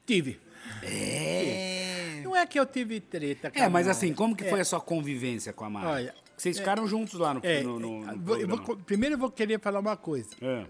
Tive. 0.05 0.39
É. 0.84 2.22
Não 2.24 2.36
é 2.36 2.45
que 2.45 2.59
eu 2.59 2.66
tive 2.66 2.99
treta, 2.99 3.51
É, 3.55 3.61
mas 3.68 3.88
Mara. 3.88 3.91
assim, 3.91 4.14
como 4.14 4.36
que 4.36 4.43
É, 4.45 4.49
foi 4.49 4.59
a 4.61 4.66
sua 4.66 4.80
convivência 4.80 5.51
com 5.53 5.66
a 5.66 5.70
Mara? 5.70 5.88
Olha, 5.89 6.16
Vocês 6.38 6.57
ficaram 6.57 6.88
juntos 6.88 7.14
lá 7.20 7.34
no, 7.34 7.39
é, 7.43 7.61
no, 7.64 7.80
no- 7.80 8.05
no 8.05 8.20
vou- 8.22 8.38
eu 8.38 8.47
vou 8.47 8.76
primeiro 8.78 9.16
eu 9.16 9.20
vou 9.20 9.32
querer 9.32 9.59
falar 9.59 9.80
uma 9.80 9.95
coisa. 9.97 10.30
É. 10.41 10.66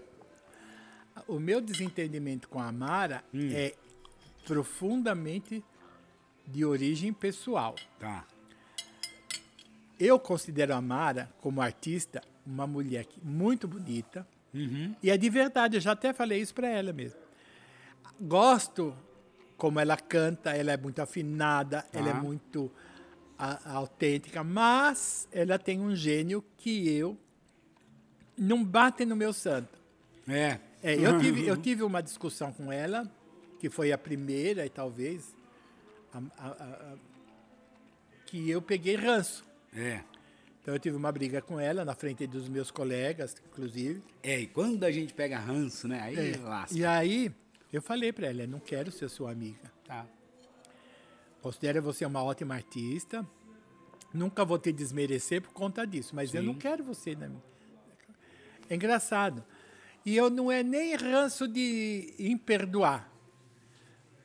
O 1.28 1.38
meu 1.38 1.60
desentendimento 1.60 2.48
com 2.48 2.60
a 2.60 2.70
Mara 2.72 3.22
Hum. 3.32 3.50
é 3.52 3.74
profundamente 4.44 5.64
de 6.46 6.64
origem 6.64 7.12
pessoal. 7.12 7.74
Tá. 7.98 8.26
Eu 9.98 10.18
considero 10.18 10.74
a 10.74 10.80
Mara, 10.80 11.30
como 11.40 11.62
artista, 11.62 12.20
uma 12.44 12.66
mulher 12.66 13.06
muito 13.22 13.66
bonita. 13.66 14.26
Uhum. 14.52 14.94
E 15.02 15.10
é 15.10 15.16
de 15.16 15.30
verdade, 15.30 15.76
eu 15.76 15.80
já 15.80 15.92
até 15.92 16.12
falei 16.12 16.40
isso 16.40 16.54
para 16.54 16.68
ela 16.68 16.92
mesmo. 16.92 17.18
Gosto 18.20 18.94
como 19.56 19.80
ela 19.80 19.96
canta, 19.96 20.50
ela 20.50 20.72
é 20.72 20.76
muito 20.76 21.00
afinada, 21.00 21.84
ela 21.92 22.10
é 22.10 22.12
Tá. 22.12 22.20
muito 22.22 22.70
a- 23.38 23.72
autêntica, 23.76 24.44
mas 24.44 25.26
ela 25.32 25.58
tem 25.58 25.80
um 25.80 25.94
gênio 25.96 26.44
que 26.56 26.88
eu 26.88 27.16
não 28.36 28.62
bate 28.64 29.04
no 29.04 29.16
meu 29.16 29.32
santo. 29.32 29.78
É. 30.28 30.58
É, 30.86 30.94
eu, 30.94 31.18
tive, 31.18 31.46
eu 31.46 31.56
tive 31.56 31.82
uma 31.82 32.02
discussão 32.02 32.52
com 32.52 32.70
ela, 32.70 33.10
que 33.58 33.70
foi 33.70 33.90
a 33.90 33.96
primeira 33.96 34.66
e 34.66 34.68
talvez 34.68 35.34
a- 36.12 36.22
a- 36.38 36.48
a- 36.50 36.96
que 38.26 38.50
eu 38.50 38.60
peguei 38.60 38.94
ranço. 38.94 39.44
É. 39.74 40.02
Então 40.60 40.74
eu 40.74 40.78
tive 40.78 40.94
uma 40.96 41.10
briga 41.10 41.40
com 41.40 41.58
ela 41.58 41.84
na 41.84 41.94
frente 41.94 42.26
dos 42.26 42.48
meus 42.48 42.70
colegas, 42.70 43.34
inclusive. 43.50 44.02
É, 44.22 44.40
e 44.40 44.46
quando 44.46 44.84
a 44.84 44.90
gente 44.90 45.14
pega 45.14 45.38
ranço, 45.38 45.88
né? 45.88 46.00
Aí 46.02 46.32
É. 46.32 46.36
lasca. 46.36 46.76
E 46.76 46.84
aí 46.84 47.32
eu 47.72 47.80
falei 47.80 48.12
para 48.12 48.26
ela, 48.28 48.46
não 48.46 48.60
quero 48.60 48.92
ser 48.92 49.08
sua 49.08 49.30
amiga. 49.32 49.72
Tá. 49.86 50.06
Considero 51.40 51.82
você 51.82 52.04
uma 52.06 52.22
ótima 52.22 52.54
artista. 52.54 53.26
Nunca 54.12 54.44
vou 54.44 54.58
te 54.58 54.70
desmerecer 54.72 55.40
por 55.42 55.52
conta 55.52 55.86
disso, 55.86 56.14
mas 56.14 56.32
eu 56.34 56.40
Sim. 56.42 56.46
não 56.46 56.54
quero 56.54 56.84
você 56.84 57.14
na 57.16 57.28
minha. 57.28 57.42
É 58.68 58.74
engraçado. 58.74 59.44
E 60.04 60.16
eu 60.16 60.28
não 60.28 60.50
é 60.52 60.62
nem 60.62 60.94
ranço 60.96 61.48
de 61.48 62.14
imperdoar. 62.18 63.08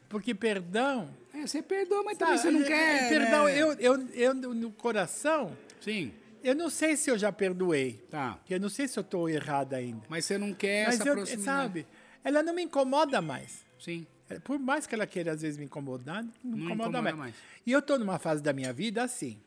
Porque 0.10 0.34
perdão. 0.36 1.10
É, 1.34 1.46
você 1.46 1.62
perdoa, 1.62 2.04
mas 2.04 2.18
também 2.18 2.38
sabe, 2.38 2.52
você 2.52 2.52
não 2.60 2.66
é- 2.66 2.68
quer. 2.68 3.04
é- 3.06 3.10
Perdão, 3.10 3.46
né? 3.46 3.58
eu, 3.58 3.74
eu, 3.74 4.08
eu 4.10 4.34
no 4.34 4.72
coração, 4.72 5.56
Sim, 5.80 6.12
eu 6.44 6.56
não 6.56 6.70
sei 6.70 6.98
se 6.98 7.10
eu 7.12 7.18
já 7.18 7.32
perdoei. 7.32 8.04
tá. 8.10 8.40
Eu 8.50 8.60
não 8.60 8.70
sei 8.70 8.88
se 8.88 8.98
eu 8.98 9.02
estou 9.02 9.30
errada 9.30 9.78
ainda. 9.78 10.02
Mas 10.10 10.26
você 10.26 10.38
não 10.38 10.54
quer 10.54 10.88
Mas 10.88 11.00
essa 11.00 11.08
eu, 11.10 11.16
proximidade. 11.16 11.46
sabe, 11.46 11.88
ela 12.24 12.42
não 12.44 12.54
me 12.54 12.64
incomoda 12.64 13.22
mais. 13.22 13.64
Sim. 13.80 14.06
É, 14.30 14.40
Por 14.40 14.60
mais 14.60 14.86
que 14.88 14.94
ela 14.96 15.08
queira 15.08 15.32
às 15.32 15.42
vezes 15.44 15.58
me 15.58 15.66
incomodar, 15.66 16.24
não, 16.24 16.32
me 16.44 16.50
Não 16.50 16.58
incomoda, 16.66 16.74
incomoda 16.90 17.02
mais. 17.02 17.16
mais. 17.16 17.36
E 17.66 17.72
eu 17.72 17.80
estou 17.80 17.98
numa 18.00 18.18
fase 18.20 18.42
da 18.44 18.52
minha 18.52 18.74
vida 18.74 19.04
assim. 19.04 19.40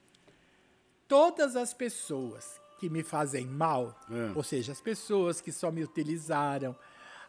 Todas 1.09 1.57
as 1.57 1.74
pessoas 1.74 2.61
que 2.83 2.91
me 2.91 3.05
fazem 3.05 3.47
mal, 3.47 3.97
É. 4.11 4.33
ou 4.35 4.43
seja, 4.43 4.72
as 4.72 4.80
pessoas 4.80 5.41
que 5.41 5.53
só 5.53 5.70
me 5.70 5.85
utilizaram, 5.85 6.74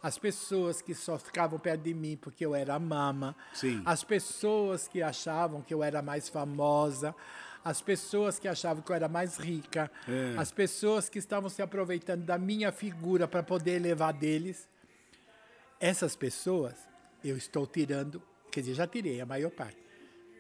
as 0.02 0.18
pessoas 0.18 0.82
que 0.82 0.96
só 0.96 1.16
ficavam 1.20 1.60
perto 1.60 1.82
de 1.84 1.94
mim 1.94 2.18
porque 2.20 2.44
eu 2.44 2.56
era 2.56 2.80
mama, 2.80 3.36
Sim. 3.54 3.80
as 3.86 4.04
pessoas 4.04 4.88
que 4.88 5.00
achavam 5.04 5.62
que 5.62 5.72
eu 5.72 5.84
era 5.84 6.02
mais 6.02 6.28
famosa, 6.28 7.14
as 7.64 7.82
pessoas 7.84 8.40
que 8.40 8.48
achavam 8.48 8.82
que 8.82 8.92
eu 8.92 8.96
era 8.96 9.08
mais 9.08 9.38
rica, 9.38 9.92
É. 10.08 10.34
as 10.40 10.52
pessoas 10.52 11.08
que 11.08 11.20
estavam 11.20 11.50
se 11.52 11.62
aproveitando 11.62 12.24
da 12.26 12.40
minha 12.40 12.72
figura 12.72 13.28
para 13.28 13.44
poder 13.44 13.78
levar 13.80 14.12
deles. 14.12 14.68
Essas 15.80 16.16
pessoas 16.16 16.74
eu 17.24 17.38
estou 17.38 17.68
tirando, 17.68 18.20
quer 18.52 18.62
dizer, 18.62 18.74
já 18.74 18.88
tirei 18.88 19.22
a 19.22 19.26
maior 19.28 19.52
parte 19.52 19.78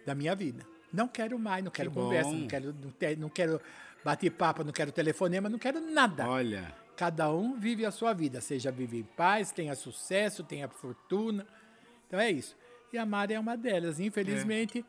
da 0.07 0.15
minha 0.15 0.35
vida. 0.35 0.65
Não 0.91 1.07
quero 1.07 1.37
mais, 1.37 1.63
não 1.63 1.71
quero 1.71 1.89
Que 1.91 1.95
conversa, 1.95 2.31
bom. 2.31 2.35
não 2.37 2.47
quero, 2.47 2.73
não, 2.73 2.93
não 3.19 3.29
quero 3.29 3.61
bate-papo, 4.03 4.63
não 4.63 4.71
quero 4.71 4.91
telefonema, 4.91 5.49
não 5.49 5.59
quero 5.59 5.79
nada. 5.79 6.27
Olha. 6.27 6.73
Cada 6.95 7.31
um 7.31 7.59
vive 7.59 7.85
a 7.85 7.91
sua 7.91 8.13
vida, 8.13 8.39
seja 8.39 8.71
vive 8.71 8.99
em 8.99 9.03
paz, 9.03 9.51
tenha 9.51 9.75
sucesso, 9.75 10.43
tenha 10.43 10.67
fortuna. 10.67 11.45
Então 12.07 12.19
é 12.19 12.29
isso. 12.29 12.55
E 12.91 12.97
a 12.97 13.05
Mari 13.05 13.33
é 13.33 13.39
uma 13.39 13.57
delas. 13.57 13.99
Infelizmente, 13.99 14.85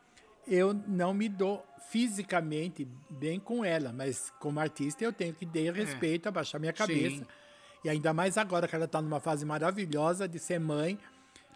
eu 0.47 0.75
não 0.75 1.15
me 1.15 1.29
dou 1.29 1.65
fisicamente 1.89 2.87
bem 3.09 3.41
com 3.41 3.65
ela, 3.65 3.93
mas 3.93 4.31
como 4.39 4.61
artista 4.61 5.03
eu 5.03 5.13
tenho 5.13 5.33
que 5.33 5.47
dar 5.47 5.73
respeito, 5.73 6.29
abaixar 6.29 6.61
minha 6.61 6.73
cabeça. 6.73 7.17
Sim. 7.17 7.27
E 7.83 7.89
ainda 7.89 8.13
mais 8.13 8.37
agora 8.39 8.67
que 8.67 8.75
ela 8.75 8.87
está 8.87 9.01
numa 9.01 9.21
fase 9.21 9.45
maravilhosa 9.45 10.27
de 10.27 10.39
ser 10.39 10.59
mãe, 10.59 10.99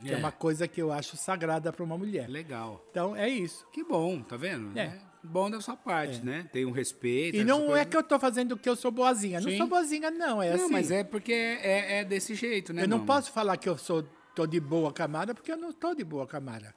que 0.00 0.10
é, 0.10 0.14
É. 0.14 0.16
uma 0.16 0.32
coisa 0.32 0.66
que 0.68 0.80
eu 0.80 0.92
acho 0.92 1.16
sagrada 1.16 1.72
para 1.72 1.84
uma 1.84 1.96
mulher. 1.98 2.28
Legal. 2.28 2.84
Então 2.90 3.14
é 3.16 3.28
isso. 3.28 3.66
Que 3.72 3.82
bom, 3.84 4.22
tá 4.22 4.36
vendo? 4.36 4.78
É. 4.78 4.98
Bom 5.22 5.50
da 5.50 5.60
sua 5.60 5.76
parte, 5.76 6.24
né? 6.24 6.48
Tem 6.52 6.64
um 6.64 6.70
respeito. 6.70 7.36
E 7.36 7.44
não 7.44 7.66
coisa. 7.66 7.80
é 7.80 7.84
que 7.84 7.96
eu 7.96 8.00
estou 8.00 8.20
fazendo 8.20 8.56
que 8.56 8.68
eu 8.68 8.76
sou 8.76 8.90
boazinha. 8.92 9.40
Não 9.40 9.50
Sim. 9.50 9.58
sou 9.58 9.66
boazinha, 9.66 10.10
não. 10.10 10.40
É 10.40 10.56
Não, 10.56 10.64
assim. 10.64 10.72
mas 10.72 10.90
é 10.92 11.02
porque 11.02 11.32
é, 11.32 11.98
é 12.00 12.04
desse 12.04 12.34
jeito, 12.34 12.72
né? 12.72 12.84
Eu 12.84 12.88
não 12.88 13.04
posso 13.04 13.32
falar 13.32 13.56
que 13.56 13.68
eu 13.68 13.76
sou 13.76 14.04
tô 14.34 14.46
de 14.46 14.60
boa 14.60 14.92
camada 14.92 15.34
porque 15.34 15.50
eu 15.50 15.56
não 15.56 15.72
tô 15.72 15.92
de 15.94 16.04
boa 16.04 16.26
camada. 16.26 16.72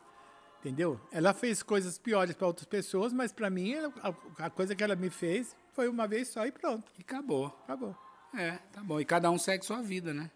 Entendeu? 0.59 0.99
Ela 1.11 1.33
fez 1.33 1.61
coisas 1.63 1.97
piores 1.99 2.35
para 2.35 2.47
outras 2.47 2.65
pessoas, 2.67 3.13
mas 3.13 3.31
para 3.31 3.49
mim 3.49 3.73
a, 3.75 4.13
a 4.45 4.49
coisa 4.49 4.75
que 4.75 4.83
ela 4.83 4.95
me 4.95 5.09
fez 5.09 5.55
foi 5.73 5.87
uma 5.87 6.07
vez 6.07 6.27
só 6.27 6.45
e 6.45 6.51
pronto. 6.51 6.91
E 6.97 7.01
acabou. 7.01 7.45
Acabou. 7.63 7.95
É, 8.35 8.51
tá 8.71 8.81
bom. 8.83 8.99
E 8.99 9.05
cada 9.05 9.29
um 9.29 9.37
segue 9.37 9.65
sua 9.65 9.81
vida, 9.81 10.13
né? 10.13 10.29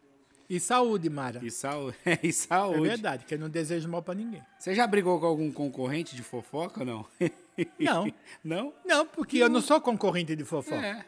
E 0.50 0.60
saúde, 0.60 1.10
Mara. 1.10 1.40
E 1.44 1.50
saúde. 1.52 1.98
e 2.24 2.30
É 2.30 2.32
saúde. 2.32 2.82
verdade, 2.88 3.26
que 3.26 3.34
eu 3.34 3.40
não 3.40 3.50
desejo 3.50 3.90
mal 3.90 4.02
para 4.02 4.14
ninguém. 4.16 4.42
Você 4.60 4.76
já 4.76 4.86
brigou 4.86 5.20
com 5.20 5.26
algum 5.26 5.52
concorrente 5.52 6.16
de 6.16 6.22
fofoca 6.24 6.82
ou 6.82 6.86
não? 6.86 7.06
Não. 7.80 8.14
não? 8.44 8.74
Não, 8.86 9.06
porque 9.08 9.38
eu 9.38 9.48
não 9.48 9.62
sou 9.62 9.80
concorrente 9.80 10.36
de 10.36 10.44
fofoca. 10.44 10.76
É. 10.86 11.06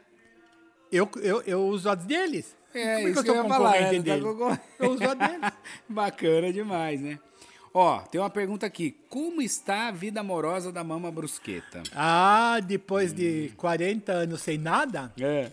Eu, 0.89 1.09
eu, 1.17 1.41
eu 1.41 1.67
uso 1.67 1.89
as 1.89 2.05
deles. 2.05 2.55
É, 2.73 2.95
Como 2.95 3.07
isso 3.09 3.21
que 3.23 3.29
eu 3.29 3.33
sou 3.33 3.35
eu 3.35 3.43
ia 3.43 3.49
falar, 3.49 3.73
concorrente 3.73 4.09
é, 4.09 4.17
tá 4.17 4.61
Eu 4.79 4.91
uso 4.91 5.03
a 5.03 5.13
deles. 5.13 5.51
Bacana 5.89 6.53
demais, 6.53 7.01
né? 7.01 7.19
Ó, 7.73 7.99
tem 7.99 8.19
uma 8.21 8.29
pergunta 8.29 8.65
aqui. 8.65 8.95
Como 9.09 9.41
está 9.41 9.89
a 9.89 9.91
vida 9.91 10.21
amorosa 10.21 10.71
da 10.71 10.85
Mama 10.85 11.11
Brusqueta? 11.11 11.83
Ah, 11.93 12.59
depois 12.63 13.11
de 13.11 13.51
40 13.57 14.11
anos 14.13 14.41
sem 14.41 14.57
nada, 14.57 15.11
É. 15.19 15.51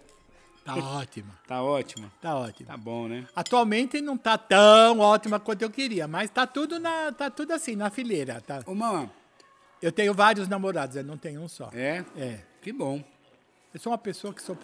tá 0.64 0.76
ótima. 0.76 1.38
Tá 1.46 1.62
ótima? 1.62 2.12
Tá 2.20 2.34
ótima. 2.36 2.66
Tá 2.68 2.76
bom, 2.76 3.06
né? 3.08 3.26
Atualmente 3.36 4.00
não 4.00 4.16
tá 4.16 4.36
tão 4.38 4.98
ótima 5.00 5.38
quanto 5.38 5.62
eu 5.62 5.70
queria, 5.70 6.08
mas 6.08 6.30
tá 6.30 6.46
tudo 6.46 6.78
na, 6.80 7.12
tá 7.12 7.30
tudo 7.30 7.52
assim 7.52 7.76
na 7.76 7.90
fileira, 7.90 8.40
tá? 8.40 8.62
Ô, 8.66 8.74
Mama, 8.74 9.10
Eu 9.82 9.92
tenho 9.92 10.14
vários 10.14 10.48
namorados, 10.48 10.96
eu 10.96 11.04
não 11.04 11.18
tenho 11.18 11.42
um 11.42 11.48
só. 11.48 11.68
é? 11.72 12.04
É. 12.16 12.40
Que 12.62 12.72
bom. 12.72 13.04
Eu 13.72 13.78
sou 13.80 13.92
uma 13.92 13.98
pessoa 13.98 14.32
que 14.32 14.40
sou 14.40 14.56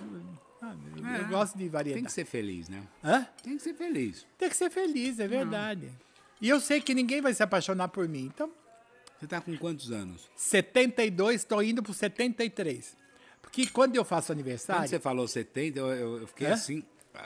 ah, 0.62 0.74
eu, 0.96 1.02
eu 1.04 1.06
É, 1.08 1.24
gosto 1.24 1.54
de 1.54 1.60
Tem 1.64 1.68
variedade. 1.70 2.06
que 2.06 2.12
ser 2.12 2.24
feliz, 2.24 2.68
né? 2.68 2.82
Hã? 3.04 3.26
Tem 3.42 3.56
que 3.56 3.62
ser 3.62 3.74
feliz. 3.74 4.26
Tem 4.38 4.48
que 4.48 4.56
ser 4.56 4.70
feliz, 4.70 5.18
é 5.18 5.26
verdade. 5.28 5.90
E 6.40 6.48
eu 6.48 6.60
sei 6.60 6.80
que 6.80 6.94
ninguém 6.94 7.20
vai 7.20 7.34
se 7.34 7.42
apaixonar 7.42 7.88
por 7.88 8.06
mim. 8.08 8.30
Então, 8.34 8.50
Você 9.18 9.26
tá 9.26 9.40
com 9.40 9.54
quantos 9.58 9.90
anos? 9.90 10.28
72, 10.36 11.36
estou 11.36 11.62
indo 11.62 11.82
pro 11.82 11.92
73. 11.92 12.96
Porque 13.50 13.66
quando 13.66 13.96
eu 13.96 14.04
faço 14.04 14.28
Quando 14.28 14.38
aniversário, 14.38 14.88
você 14.88 15.00
falou 15.00 15.26
70, 15.26 15.78
eu, 15.78 15.88
eu- 16.20 16.26
fiquei 16.26 16.46
É? 16.46 16.52
assim. 16.52 16.82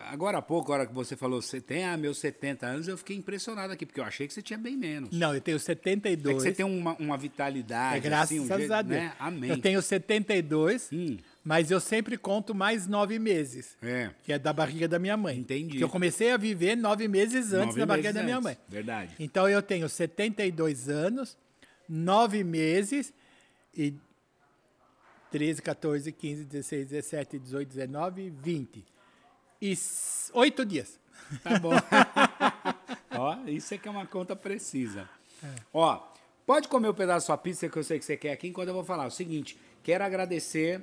Agora 0.09 0.39
há 0.39 0.43
pouco, 0.43 0.73
a 0.73 0.77
hora 0.77 0.87
que 0.87 0.95
você 0.95 1.15
falou 1.15 1.43
70, 1.43 1.87
ah, 1.93 1.97
meus 1.99 2.17
70 2.19 2.67
anos, 2.67 2.89
eu 2.89 2.97
fiquei 2.97 3.15
impressionado 3.17 3.71
aqui, 3.71 3.85
porque 3.85 4.01
eu 4.01 4.05
achei 4.05 4.27
que 4.27 4.33
você 4.33 4.41
tinha 4.41 4.59
bem 4.59 4.75
menos. 4.79 5.11
não, 5.13 5.35
eu 5.35 5.41
tenho 5.43 5.57
É 5.57 5.59
72. 5.59 6.37
que 6.37 6.43
você 6.43 6.53
tem 6.53 6.65
uma, 6.65 6.95
uma 6.95 7.19
vitalidade, 7.19 7.99
É 7.99 8.01
graças 8.01 8.31
assim, 8.37 8.41
um 8.41 8.73
a 8.73 8.81
Deus. 8.83 9.01
né? 9.03 9.13
Amém. 9.19 9.51
Eu 9.51 9.59
tenho 9.61 9.83
72, 9.83 10.89
Hum. 10.91 11.19
mas 11.45 11.71
eu 11.71 11.79
sempre 11.81 12.17
conto 12.17 12.55
mais 12.55 12.87
nove 12.87 13.19
meses. 13.19 13.77
É. 13.83 14.11
Que 14.25 14.33
é 14.33 14.39
da 14.39 14.55
barriga 14.55 14.89
da 14.89 14.99
minha 14.99 15.19
mãe. 15.19 15.37
Entendi. 15.39 15.77
Que 15.77 15.85
eu 15.85 15.89
comecei 15.91 16.31
a 16.33 16.39
viver 16.39 16.77
nove 16.77 17.07
meses 17.07 17.53
antes 17.53 17.67
Nove 17.77 17.81
da 17.81 17.87
barriga 17.87 18.11
da 18.13 18.23
minha 18.23 18.37
antes, 18.37 18.45
mãe. 18.45 18.57
Verdade. 18.67 19.15
Então 19.21 19.47
eu 19.47 19.61
tenho 19.61 19.87
72 19.87 20.89
anos, 20.89 21.37
nove 21.87 22.43
meses 22.43 23.13
e 23.77 23.93
13, 25.35 25.63
14, 25.63 26.13
15, 26.13 26.45
16, 26.45 26.89
17, 26.91 27.39
18, 27.41 27.69
19, 27.69 28.31
20. 28.31 28.85
E 29.61 29.75
oito 30.33 30.65
dias. 30.65 31.01
Tá 31.43 31.59
bom. 31.59 31.73
Ó, 33.19 33.39
isso 33.49 33.75
é 33.75 33.79
que 33.79 33.89
é 33.89 33.91
uma 33.91 34.07
conta 34.07 34.37
precisa. 34.37 35.09
É. 35.43 35.49
Ó, 35.73 36.01
pode 36.47 36.69
comer 36.69 36.87
o 36.87 36.95
pedaço 36.95 37.25
da 37.25 37.35
sua 37.35 37.37
pizza 37.37 37.69
que 37.69 37.77
eu 37.77 37.83
sei 37.83 37.99
que 37.99 38.05
você 38.05 38.17
quer 38.17 38.31
aqui, 38.31 38.47
enquanto 38.47 38.69
eu 38.69 38.75
vou 38.75 38.85
falar. 38.85 39.09
O 39.09 39.11
seguinte, 39.11 39.59
quero 39.83 40.05
agradecer 40.05 40.81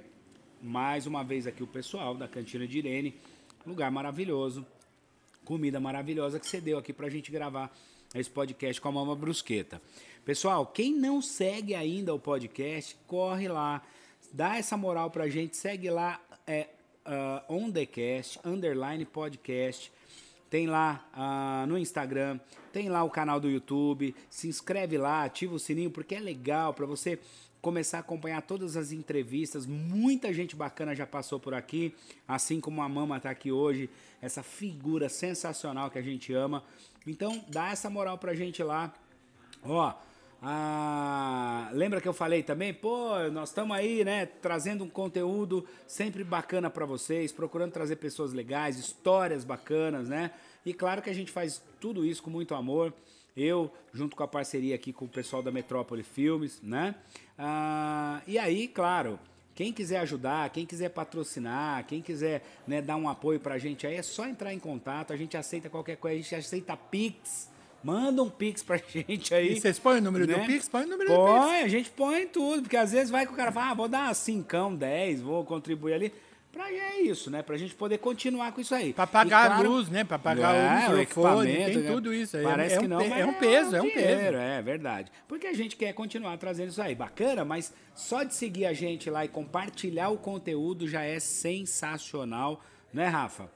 mais 0.61 1.07
uma 1.07 1.23
vez 1.23 1.47
aqui 1.47 1.63
o 1.63 1.67
pessoal 1.67 2.13
da 2.13 2.27
Cantina 2.27 2.67
de 2.67 2.77
Irene. 2.77 3.17
Lugar 3.65 3.89
maravilhoso, 3.89 4.67
comida 5.45 5.79
maravilhosa 5.79 6.41
que 6.41 6.45
você 6.45 6.59
deu 6.59 6.77
aqui 6.77 6.91
pra 6.91 7.09
gente 7.09 7.31
gravar 7.31 7.73
esse 8.13 8.29
podcast 8.29 8.81
com 8.81 8.89
a 8.89 8.91
Mama 8.91 9.15
Brusqueta. 9.15 9.81
Pessoal, 10.25 10.65
quem 10.65 10.93
não 10.93 11.21
segue 11.21 11.73
ainda 11.73 12.13
o 12.13 12.19
podcast, 12.19 12.97
corre 13.07 13.47
lá, 13.47 13.81
dá 14.31 14.57
essa 14.57 14.77
moral 14.77 15.11
pra 15.11 15.27
gente, 15.27 15.57
segue 15.57 15.89
lá, 15.89 16.19
é 16.47 16.67
uh, 17.05 17.53
On 17.53 17.71
The 17.71 17.85
Cast, 17.85 18.39
underline 18.43 19.05
podcast. 19.05 19.91
Tem 20.49 20.67
lá 20.67 21.07
uh, 21.13 21.65
no 21.65 21.77
Instagram, 21.77 22.39
tem 22.73 22.89
lá 22.89 23.03
o 23.03 23.09
canal 23.09 23.39
do 23.39 23.49
YouTube. 23.49 24.13
Se 24.29 24.47
inscreve 24.47 24.97
lá, 24.97 25.23
ativa 25.23 25.55
o 25.55 25.59
sininho, 25.59 25.89
porque 25.89 26.15
é 26.15 26.19
legal 26.19 26.73
para 26.73 26.85
você 26.85 27.19
começar 27.61 27.97
a 27.97 27.99
acompanhar 28.01 28.41
todas 28.41 28.75
as 28.75 28.91
entrevistas. 28.91 29.65
Muita 29.65 30.33
gente 30.33 30.55
bacana 30.55 30.95
já 30.95 31.05
passou 31.05 31.39
por 31.39 31.53
aqui, 31.53 31.95
assim 32.27 32.59
como 32.59 32.81
a 32.81 32.89
Mama 32.89 33.17
está 33.17 33.29
aqui 33.29 33.51
hoje, 33.51 33.89
essa 34.21 34.43
figura 34.43 35.07
sensacional 35.07 35.89
que 35.89 35.99
a 35.99 36.01
gente 36.01 36.33
ama. 36.33 36.63
Então, 37.05 37.43
dá 37.47 37.69
essa 37.69 37.89
moral 37.89 38.17
pra 38.17 38.33
gente 38.33 38.61
lá. 38.61 38.93
Ó, 39.63 39.93
ah, 40.43 41.69
lembra 41.71 42.01
que 42.01 42.07
eu 42.07 42.13
falei 42.13 42.41
também? 42.41 42.73
Pô, 42.73 43.15
nós 43.31 43.49
estamos 43.49 43.77
aí, 43.77 44.03
né, 44.03 44.25
trazendo 44.25 44.83
um 44.83 44.89
conteúdo 44.89 45.67
sempre 45.85 46.23
bacana 46.23 46.67
para 46.67 46.83
vocês, 46.83 47.31
procurando 47.31 47.71
trazer 47.71 47.97
pessoas 47.97 48.33
legais, 48.33 48.79
histórias 48.79 49.43
bacanas, 49.43 50.09
né? 50.09 50.31
E 50.65 50.73
claro 50.73 50.99
que 50.99 51.11
a 51.11 51.13
gente 51.13 51.31
faz 51.31 51.61
tudo 51.79 52.03
isso 52.03 52.23
com 52.23 52.31
muito 52.31 52.55
amor. 52.55 52.91
Eu, 53.37 53.71
junto 53.93 54.15
com 54.15 54.23
a 54.23 54.27
parceria 54.27 54.73
aqui 54.73 54.91
com 54.91 55.05
o 55.05 55.07
pessoal 55.07 55.43
da 55.43 55.51
Metrópole 55.51 56.03
Filmes, 56.03 56.59
né? 56.63 56.95
Ah, 57.37 58.21
e 58.25 58.39
aí, 58.39 58.67
claro, 58.67 59.19
quem 59.53 59.71
quiser 59.71 59.99
ajudar, 59.99 60.49
quem 60.49 60.65
quiser 60.65 60.89
patrocinar, 60.89 61.85
quem 61.85 62.01
quiser 62.01 62.43
né, 62.67 62.81
dar 62.81 62.95
um 62.95 63.07
apoio 63.07 63.39
pra 63.39 63.59
gente 63.59 63.85
aí, 63.85 63.95
é 63.95 64.01
só 64.01 64.25
entrar 64.25 64.51
em 64.51 64.59
contato. 64.59 65.13
A 65.13 65.17
gente 65.17 65.37
aceita 65.37 65.69
qualquer 65.69 65.97
coisa, 65.97 66.17
a 66.17 66.21
gente 66.21 66.35
aceita 66.35 66.75
Pix 66.75 67.51
Manda 67.83 68.21
um 68.21 68.29
Pix 68.29 68.61
pra 68.63 68.77
gente 68.87 69.33
aí. 69.33 69.53
E 69.53 69.61
vocês 69.61 69.79
põem 69.79 69.99
o 69.99 70.01
número 70.01 70.27
né? 70.27 70.37
do 70.37 70.45
Pix? 70.45 70.69
Põe 70.69 70.83
o 70.83 70.87
número 70.87 71.09
põe, 71.09 71.17
do 71.17 71.25
Pix. 71.25 71.45
Põe, 71.45 71.61
a 71.61 71.67
gente 71.67 71.89
põe 71.89 72.27
tudo, 72.27 72.61
porque 72.63 72.77
às 72.77 72.91
vezes 72.91 73.09
vai 73.09 73.25
que 73.25 73.33
o 73.33 73.35
cara 73.35 73.51
fala, 73.51 73.71
ah, 73.71 73.73
vou 73.73 73.87
dar 73.87 74.13
5, 74.13 74.75
10, 74.77 75.21
vou 75.21 75.43
contribuir 75.43 75.93
ali. 75.93 76.13
Pra 76.51 76.69
é 76.69 76.99
isso, 76.99 77.31
né? 77.31 77.41
Pra 77.41 77.55
gente 77.55 77.73
poder 77.73 77.97
continuar 77.99 78.51
com 78.51 78.59
isso 78.59 78.75
aí. 78.75 78.91
Pra 78.91 79.07
pagar 79.07 79.47
claro, 79.47 79.65
a 79.65 79.69
luz, 79.69 79.87
né? 79.87 80.03
Pra 80.03 80.19
pagar 80.19 80.53
é, 80.53 80.89
o 80.89 80.97
microfone, 80.97 81.53
tem 81.53 81.77
né? 81.77 81.91
tudo 81.91 82.13
isso 82.13 82.35
aí. 82.35 82.43
Parece 82.43 82.75
é, 82.75 82.79
que 82.79 82.87
não, 82.89 82.99
é, 82.99 83.21
é 83.21 83.25
um 83.25 83.33
peso, 83.33 83.73
é 83.73 83.81
um, 83.81 83.87
dinheiro, 83.87 84.33
peso. 84.33 84.37
É 84.37 84.61
verdade. 84.61 85.11
Porque 85.29 85.47
a 85.47 85.53
gente 85.53 85.77
quer 85.77 85.93
continuar 85.93 86.37
trazendo 86.37 86.67
isso 86.67 86.81
aí. 86.81 86.93
Bacana, 86.93 87.45
mas 87.45 87.73
só 87.95 88.23
de 88.23 88.35
seguir 88.35 88.65
a 88.65 88.73
gente 88.73 89.09
lá 89.09 89.23
e 89.23 89.29
compartilhar 89.29 90.09
o 90.09 90.17
conteúdo 90.17 90.89
já 90.89 91.03
é 91.03 91.21
sensacional, 91.21 92.61
né, 92.93 93.07
Rafa? 93.07 93.49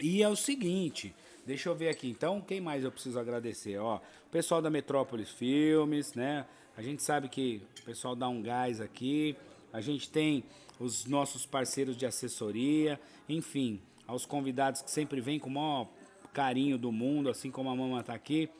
E 0.00 0.20
é 0.20 0.28
o 0.28 0.36
seguinte, 0.36 1.14
Deixa 1.48 1.70
eu 1.70 1.74
ver 1.74 1.88
aqui, 1.88 2.10
então, 2.10 2.42
quem 2.42 2.60
mais 2.60 2.84
eu 2.84 2.92
preciso 2.92 3.18
agradecer? 3.18 3.78
Ó, 3.78 3.96
o 3.96 4.30
pessoal 4.30 4.60
da 4.60 4.68
Metrópolis 4.68 5.30
Filmes, 5.30 6.12
né? 6.12 6.44
A 6.76 6.82
gente 6.82 7.02
sabe 7.02 7.26
que 7.26 7.62
o 7.80 7.84
pessoal 7.84 8.14
dá 8.14 8.28
um 8.28 8.42
gás 8.42 8.82
aqui. 8.82 9.34
A 9.72 9.80
gente 9.80 10.10
tem 10.10 10.44
os 10.78 11.06
nossos 11.06 11.46
parceiros 11.46 11.96
de 11.96 12.04
assessoria, 12.04 13.00
enfim, 13.26 13.80
aos 14.06 14.26
convidados 14.26 14.82
que 14.82 14.90
sempre 14.90 15.22
vêm 15.22 15.38
com 15.38 15.48
o 15.48 15.52
maior 15.54 15.88
carinho 16.34 16.76
do 16.76 16.92
mundo, 16.92 17.30
assim 17.30 17.50
como 17.50 17.70
a 17.70 17.74
mama 17.74 18.02
tá 18.02 18.12
aqui. 18.12 18.50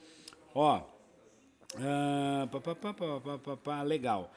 Ó, 0.54 0.78
uh, 0.78 2.48
pá, 2.48 2.74
pá, 2.74 3.56
pá, 3.58 3.82
legal. 3.82 4.32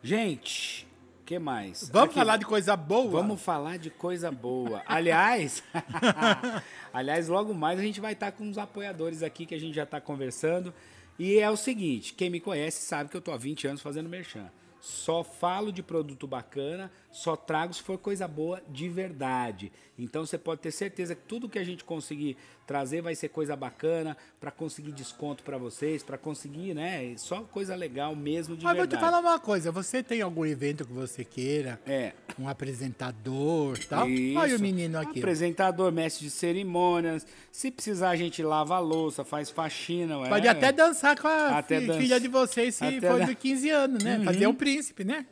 Gente, 0.00 0.86
que 1.30 1.38
mais? 1.38 1.88
Vamos 1.92 2.08
Aqui, 2.08 2.18
falar 2.18 2.36
de 2.38 2.44
coisa 2.44 2.74
boa? 2.74 3.08
Vamos 3.08 3.40
falar 3.40 3.78
de 3.78 3.88
coisa 3.88 4.32
boa. 4.32 4.82
Aliás, 4.84 5.62
aliás, 6.92 7.28
logo 7.28 7.54
mais 7.54 7.78
a 7.78 7.82
gente 7.82 8.00
vai 8.00 8.14
estar 8.14 8.32
com 8.32 8.42
uns 8.42 8.58
apoiadores 8.58 9.22
aqui 9.22 9.46
que 9.46 9.54
a 9.54 9.60
gente 9.60 9.72
já 9.72 9.84
está 9.84 10.00
conversando. 10.00 10.74
E 11.16 11.38
é 11.38 11.48
o 11.48 11.56
seguinte, 11.56 12.14
quem 12.14 12.30
me 12.30 12.40
conhece 12.40 12.84
sabe 12.84 13.10
que 13.10 13.16
eu 13.16 13.20
estou 13.20 13.32
há 13.32 13.36
20 13.36 13.68
anos 13.68 13.80
fazendo 13.80 14.08
merchan. 14.08 14.50
Só 14.80 15.22
falo 15.22 15.70
de 15.70 15.84
produto 15.84 16.26
bacana, 16.26 16.90
só 17.12 17.36
trago 17.36 17.72
se 17.72 17.82
for 17.82 17.96
coisa 17.96 18.26
boa 18.26 18.60
de 18.68 18.88
verdade. 18.88 19.70
Então 19.96 20.26
você 20.26 20.36
pode 20.36 20.62
ter 20.62 20.72
certeza 20.72 21.14
que 21.14 21.22
tudo 21.22 21.48
que 21.48 21.60
a 21.60 21.64
gente 21.64 21.84
conseguir 21.84 22.36
trazer 22.66 23.02
vai 23.02 23.14
ser 23.14 23.28
coisa 23.28 23.56
bacana 23.56 24.16
para 24.40 24.50
conseguir 24.50 24.92
desconto 24.92 25.42
para 25.42 25.58
vocês, 25.58 26.02
para 26.02 26.16
conseguir, 26.16 26.74
né? 26.74 27.14
Só 27.16 27.42
coisa 27.42 27.74
legal 27.74 28.14
mesmo 28.14 28.56
de 28.56 28.64
Mas 28.64 28.76
verdade. 28.76 28.90
vou 28.90 28.98
te 28.98 29.00
falar 29.00 29.20
uma 29.20 29.38
coisa, 29.38 29.72
você 29.72 30.02
tem 30.02 30.22
algum 30.22 30.46
evento 30.46 30.86
que 30.86 30.92
você 30.92 31.24
queira? 31.24 31.80
É. 31.86 32.12
Um 32.38 32.48
apresentador, 32.48 33.78
tal? 33.86 34.08
Isso. 34.08 34.38
Olha 34.38 34.56
o 34.56 34.60
menino 34.60 34.98
aqui. 34.98 35.18
Apresentador, 35.18 35.92
mestre 35.92 36.24
de 36.24 36.30
cerimônias. 36.30 37.26
Se 37.50 37.70
precisar 37.70 38.10
a 38.10 38.16
gente 38.16 38.42
lava 38.42 38.76
a 38.76 38.78
louça, 38.78 39.24
faz 39.24 39.50
faxina, 39.50 40.18
Pode 40.28 40.46
é. 40.46 40.50
até 40.50 40.72
dançar 40.72 41.18
com 41.20 41.28
a 41.28 41.60
dança. 41.60 41.98
filha 41.98 42.20
de 42.20 42.28
vocês 42.28 42.74
se 42.76 42.84
até 42.84 43.08
for 43.08 43.18
da... 43.18 43.24
de 43.26 43.34
15 43.34 43.70
anos, 43.70 44.04
né? 44.04 44.18
Uhum. 44.18 44.24
Fazer 44.24 44.46
um 44.46 44.54
príncipe, 44.54 45.04
né? 45.04 45.26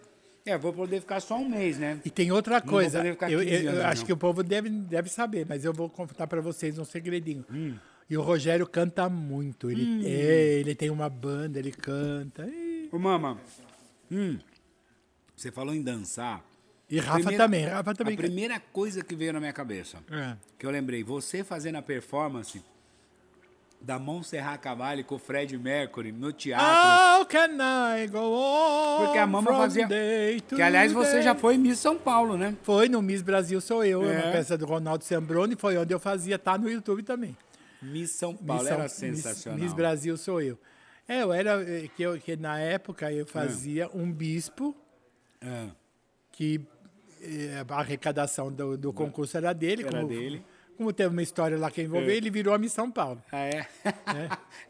É, 0.48 0.56
vou 0.56 0.72
poder 0.72 1.00
ficar 1.00 1.20
só 1.20 1.36
um 1.36 1.46
mês, 1.46 1.78
né? 1.78 2.00
E 2.04 2.10
tem 2.10 2.32
outra 2.32 2.58
coisa. 2.58 3.06
eu, 3.06 3.42
eu, 3.42 3.72
eu 3.72 3.86
acho 3.86 4.02
que 4.04 4.12
o 4.12 4.16
povo 4.16 4.42
deve, 4.42 4.70
deve 4.70 5.10
saber, 5.10 5.44
mas 5.46 5.62
eu 5.62 5.74
vou 5.74 5.90
contar 5.90 6.26
para 6.26 6.40
vocês 6.40 6.78
um 6.78 6.86
segredinho. 6.86 7.44
Hum. 7.50 7.74
E 8.08 8.16
o 8.16 8.22
Rogério 8.22 8.66
canta 8.66 9.10
muito. 9.10 9.70
Ele, 9.70 9.84
hum. 9.84 10.02
é, 10.06 10.60
ele 10.60 10.74
tem 10.74 10.88
uma 10.88 11.10
banda, 11.10 11.58
ele 11.58 11.70
canta. 11.70 12.46
E... 12.46 12.88
Ô, 12.90 12.98
mama, 12.98 13.38
hum, 14.10 14.38
você 15.36 15.52
falou 15.52 15.74
em 15.74 15.82
dançar. 15.82 16.42
E 16.88 16.98
Rafa 16.98 17.18
primeira, 17.18 17.44
também, 17.44 17.66
Rafa 17.66 17.94
também. 17.94 18.14
A 18.14 18.16
primeira 18.16 18.58
coisa 18.58 19.04
que 19.04 19.14
veio 19.14 19.34
na 19.34 19.40
minha 19.40 19.52
cabeça, 19.52 19.98
é. 20.10 20.34
que 20.58 20.64
eu 20.64 20.70
lembrei, 20.70 21.04
você 21.04 21.44
fazendo 21.44 21.76
a 21.76 21.82
performance 21.82 22.62
da 23.80 23.98
Montserrat 23.98 24.60
Cavalli 24.60 25.04
com 25.04 25.14
o 25.14 25.18
Fred 25.18 25.56
Mercury 25.56 26.12
no 26.12 26.32
teatro. 26.32 26.66
How 26.66 27.24
can 27.26 27.56
I 27.56 28.06
go 28.08 28.18
on 28.18 29.04
Porque 29.04 29.18
a 29.18 29.26
mama 29.26 29.52
fazia. 29.54 29.88
Que 30.48 30.60
aliás 30.60 30.92
você 30.92 31.22
já 31.22 31.34
foi 31.34 31.56
Miss 31.56 31.78
São 31.78 31.96
Paulo, 31.96 32.36
né? 32.36 32.56
Foi 32.62 32.88
no 32.88 33.00
Miss 33.00 33.22
Brasil 33.22 33.60
Sou 33.60 33.84
Eu, 33.84 34.04
é. 34.04 34.12
uma 34.12 34.32
peça 34.32 34.58
do 34.58 34.66
Ronaldo 34.66 35.04
Sambroni, 35.04 35.56
foi 35.56 35.76
onde 35.76 35.94
eu 35.94 36.00
fazia, 36.00 36.38
tá 36.38 36.58
no 36.58 36.68
YouTube 36.68 37.02
também. 37.02 37.36
Miss 37.80 38.12
São 38.12 38.34
Paulo 38.34 38.62
Miss, 38.62 38.72
era 38.72 38.88
sensacional. 38.88 39.58
Miss, 39.58 39.68
Miss, 39.68 39.74
Brasil 39.74 40.16
Sou 40.16 40.42
Eu. 40.42 40.58
É, 41.06 41.22
eu 41.22 41.32
era 41.32 41.62
eh, 41.62 41.88
que, 41.96 42.02
eu, 42.02 42.18
que 42.18 42.36
na 42.36 42.58
época 42.58 43.10
eu 43.10 43.24
fazia 43.26 43.84
é. 43.84 43.90
um 43.94 44.12
bispo 44.12 44.76
é. 45.40 45.68
que 46.32 46.60
eh, 47.22 47.64
a 47.66 47.74
arrecadação 47.76 48.52
do, 48.52 48.76
do 48.76 48.92
concurso 48.92 49.36
era 49.36 49.54
dele, 49.54 49.84
era 49.84 49.90
como, 49.90 50.08
dele 50.08 50.44
como 50.78 50.92
teve 50.92 51.10
uma 51.10 51.22
história 51.22 51.58
lá 51.58 51.72
que 51.72 51.82
envolveu, 51.82 52.10
é. 52.10 52.16
ele 52.16 52.30
virou 52.30 52.54
a 52.54 52.58
Miss 52.58 52.72
São 52.72 52.88
Paulo. 52.88 53.20
Ah, 53.32 53.44
é? 53.44 53.66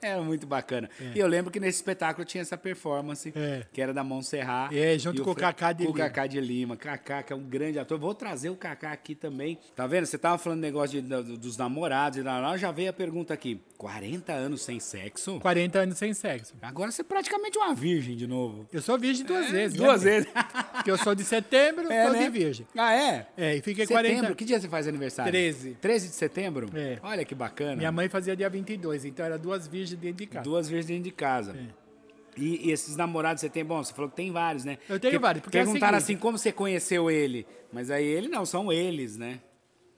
É, 0.03 0.09
é 0.17 0.21
muito 0.21 0.47
bacana. 0.47 0.89
É. 0.99 1.13
E 1.15 1.19
eu 1.19 1.27
lembro 1.27 1.53
que 1.53 1.61
nesse 1.61 1.77
espetáculo 1.77 2.25
tinha 2.25 2.41
essa 2.41 2.57
performance, 2.57 3.31
é. 3.37 3.67
que 3.71 3.81
era 3.81 3.93
da 3.93 4.03
Montserrat. 4.03 4.75
É, 4.75 4.99
junto 4.99 5.23
com 5.23 5.33
o 5.33 5.35
Cacá 5.35 5.71
de 5.73 5.83
Lima. 5.83 5.93
Com 5.93 5.99
o 5.99 6.03
Cacá 6.03 6.27
de 6.27 6.41
Lima. 6.41 6.77
Cacá, 6.79 7.23
que 7.23 7.31
é 7.31 7.37
um 7.37 7.45
grande 7.45 7.79
ator. 7.79 7.99
Vou 7.99 8.15
trazer 8.15 8.49
o 8.49 8.57
Cacá 8.57 8.91
aqui 8.91 9.15
também. 9.15 9.59
Tá 9.77 9.87
vendo? 9.87 10.07
Você 10.07 10.17
tava 10.17 10.39
falando 10.39 10.61
negócio 10.61 11.03
de, 11.03 11.37
dos 11.37 11.59
namorados 11.59 12.19
e 12.19 12.23
lá, 12.23 12.57
já 12.57 12.73
veio 12.73 12.89
a 12.89 12.93
pergunta 12.95 13.35
aqui. 13.35 13.61
40 13.79 14.33
anos 14.33 14.63
sem 14.63 14.81
sexo? 14.81 15.39
40 15.39 15.79
anos 15.79 15.99
sem 15.99 16.13
sexo. 16.13 16.53
Agora 16.61 16.91
você 16.91 17.03
é 17.03 17.05
praticamente 17.05 17.57
uma 17.57 17.73
virgem 17.73 18.17
de 18.17 18.27
novo. 18.27 18.67
Eu 18.73 18.83
sou 18.83 18.99
virgem 18.99 19.25
duas 19.25 19.47
é, 19.47 19.53
vezes. 19.53 19.77
Duas 19.77 20.03
né? 20.03 20.11
vezes. 20.11 20.29
Porque 20.75 20.91
eu 20.91 20.99
sou 20.99 21.15
de 21.15 21.23
setembro, 21.23 21.91
é, 21.91 22.05
sou 22.05 22.13
né? 22.13 22.25
de 22.25 22.29
virgem. 22.29 22.67
Ah, 22.77 22.93
é? 22.93 23.29
É, 23.37 23.55
e 23.55 23.63
fiquei 23.63 23.87
setembro. 23.87 24.17
40... 24.17 24.35
Que 24.35 24.45
dia 24.45 24.61
você 24.61 24.69
faz 24.69 24.89
aniversário? 24.89 25.31
13. 25.31 25.77
13 25.81 26.09
de 26.09 26.15
setembro? 26.15 26.69
É. 26.75 26.99
Olha 27.05 27.25
que 27.25 27.37
bacana. 27.37 27.77
Minha 27.77 27.93
mãe 27.93 28.09
fazia 28.09 28.35
dia 28.35 28.51
22, 28.51 29.05
então 29.05 29.25
era 29.25 29.39
duas 29.39 29.69
virgens 29.69 30.01
dentro 30.01 30.17
de 30.17 30.27
casa. 30.27 30.45
Duas 30.45 30.69
virgens 30.69 30.87
dentro 30.87 31.05
de 31.05 31.13
casa. 31.13 31.53
É. 31.53 31.89
E, 32.37 32.69
e, 32.69 32.73
esses 32.73 32.97
namorados 32.97 33.41
você 33.41 33.49
tem, 33.49 33.65
bom, 33.65 33.83
você 33.83 33.93
falou 33.93 34.11
que 34.11 34.17
tem 34.17 34.33
vários, 34.33 34.65
né? 34.65 34.79
Eu 34.89 34.99
tenho 34.99 35.13
porque 35.13 35.19
vários. 35.19 35.43
Porque 35.43 35.59
perguntaram 35.59 35.95
é 35.95 35.99
assim, 35.99 36.17
como 36.17 36.37
você 36.37 36.51
conheceu 36.51 37.11
ele? 37.11 37.47
Mas 37.73 37.91
aí 37.91 38.05
ele 38.05 38.29
não, 38.29 38.45
são 38.45 38.73
eles, 38.73 39.17
né? 39.17 39.41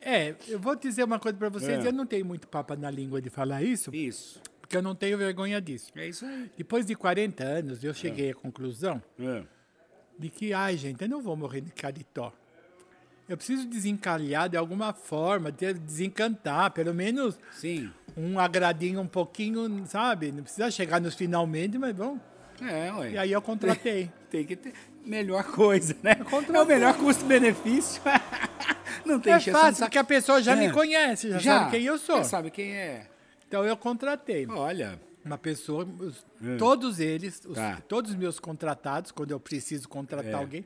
É, 0.01 0.35
eu 0.49 0.59
vou 0.59 0.75
dizer 0.75 1.05
uma 1.05 1.19
coisa 1.19 1.37
para 1.37 1.49
vocês, 1.51 1.85
é. 1.85 1.89
eu 1.89 1.93
não 1.93 2.07
tenho 2.07 2.25
muito 2.25 2.49
papo 2.49 2.75
na 2.75 2.91
língua 2.91 3.21
de 3.21 3.29
falar 3.29 3.63
isso. 3.63 3.95
Isso. 3.95 4.41
Porque 4.61 4.77
eu 4.77 4.83
não 4.83 4.95
tenho 4.95 5.19
vergonha 5.19 5.61
disso. 5.61 5.91
É 5.95 6.09
isso 6.09 6.25
aí. 6.25 6.51
Depois 6.57 6.87
de 6.87 6.95
40 6.95 7.45
anos, 7.45 7.85
eu 7.85 7.93
cheguei 7.93 8.29
é. 8.29 8.31
à 8.33 8.35
conclusão 8.35 9.03
é. 9.19 9.43
de 10.19 10.31
que, 10.31 10.53
ai, 10.53 10.77
gente, 10.77 11.03
eu 11.03 11.09
não 11.09 11.21
vou 11.21 11.37
morrer 11.37 11.61
de 11.61 11.71
caritó. 11.73 12.33
Eu 13.29 13.37
preciso 13.37 13.67
desencalhar 13.67 14.49
de 14.49 14.57
alguma 14.57 14.93
forma, 14.93 15.53
desencantar, 15.53 16.73
pelo 16.73 16.93
menos 16.93 17.39
Sim. 17.53 17.91
um 18.17 18.41
agradinho 18.41 19.01
um 19.01 19.07
pouquinho, 19.07 19.85
sabe? 19.87 20.33
Não 20.33 20.43
precisa 20.43 20.71
chegar 20.71 21.01
nos 21.01 21.15
finalmente, 21.15 21.79
mas 21.79 21.97
vamos. 21.97 22.21
É, 22.61 22.93
ué. 22.93 23.11
E 23.13 23.19
aí 23.19 23.33
eu 23.33 23.41
contratei. 23.41 24.11
Tem 24.31 24.45
que 24.45 24.57
ter 24.57 24.73
melhor 25.05 25.45
coisa, 25.45 25.97
né? 26.03 26.17
É 26.53 26.61
o 26.61 26.67
melhor 26.67 26.97
custo-benefício. 26.97 28.03
não 29.05 29.21
tem 29.21 29.33
é 29.33 29.41
chance. 29.41 29.59
fácil, 29.59 29.85
porque 29.85 29.99
a 29.99 30.05
pessoa 30.05 30.43
já 30.43 30.53
é. 30.53 30.57
me 30.57 30.73
conhece, 30.73 31.31
já, 31.31 31.39
já, 31.39 31.59
sabe 31.59 31.71
quem 31.71 31.85
eu 31.85 31.99
sou. 31.99 32.17
Já 32.19 32.25
sabe 32.25 32.51
quem 32.51 32.73
é. 32.75 33.07
Então 33.47 33.65
eu 33.65 33.77
contratei. 33.77 34.47
Olha. 34.49 35.01
Uma 35.23 35.37
pessoa, 35.37 35.85
os, 35.85 36.25
hum. 36.41 36.57
todos 36.57 36.99
eles, 36.99 37.43
os, 37.45 37.55
tá. 37.55 37.79
todos 37.87 38.13
os 38.13 38.17
meus 38.17 38.41
contratados, 38.41 39.13
quando 39.13 39.33
eu 39.33 39.39
preciso 39.39 39.87
contratar 39.87 40.33
é. 40.33 40.35
alguém, 40.35 40.65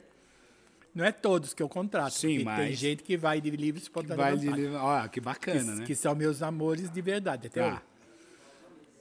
não 0.94 1.04
é 1.04 1.10
todos 1.10 1.52
que 1.52 1.62
eu 1.62 1.68
contrato. 1.68 2.12
Sim, 2.12 2.44
mas... 2.44 2.58
Tem 2.58 2.72
gente 2.72 3.02
que 3.02 3.16
vai 3.16 3.40
de 3.40 3.50
livre 3.50 3.82
espontâneo. 3.82 4.16
Vai 4.16 4.36
de 4.36 4.48
livre... 4.48 4.76
Ó, 4.76 5.08
que 5.08 5.20
bacana, 5.20 5.60
que, 5.60 5.80
né? 5.80 5.86
Que 5.86 5.94
são 5.96 6.14
meus 6.14 6.40
amores 6.40 6.88
de 6.88 7.02
verdade, 7.02 7.48
até 7.48 7.68
tá. 7.68 7.82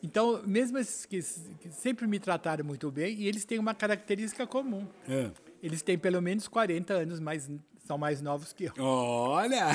Então, 0.01 0.41
mesmo 0.45 0.77
esses 0.79 1.05
que, 1.05 1.21
que 1.59 1.69
sempre 1.69 2.07
me 2.07 2.19
trataram 2.19 2.65
muito 2.65 2.91
bem, 2.91 3.15
e 3.15 3.27
eles 3.27 3.45
têm 3.45 3.59
uma 3.59 3.73
característica 3.75 4.45
comum. 4.45 4.87
É. 5.07 5.29
Eles 5.61 5.81
têm 5.81 5.97
pelo 5.97 6.21
menos 6.21 6.47
40 6.47 6.93
anos, 6.93 7.19
mas 7.21 7.49
são 7.83 7.97
mais 7.97 8.21
novos 8.21 8.53
que 8.53 8.65
eu. 8.65 8.73
Olha! 8.79 9.67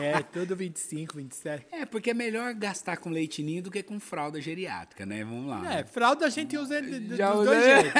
É, 0.00 0.22
tudo 0.22 0.56
25, 0.56 1.16
27. 1.16 1.66
É, 1.70 1.84
porque 1.84 2.10
é 2.10 2.14
melhor 2.14 2.54
gastar 2.54 2.96
com 2.96 3.10
leite 3.10 3.42
ninho 3.42 3.62
do 3.62 3.70
que 3.70 3.82
com 3.82 4.00
fralda 4.00 4.40
geriátrica, 4.40 5.04
né? 5.04 5.22
Vamos 5.24 5.46
lá. 5.48 5.74
É, 5.78 5.84
fralda 5.84 6.26
a 6.26 6.30
gente 6.30 6.56
usa 6.56 6.80
de, 6.80 7.16
Já 7.16 7.30
dos 7.32 7.40
usa- 7.42 7.50
dois 7.50 7.64
jeitos. 7.64 7.92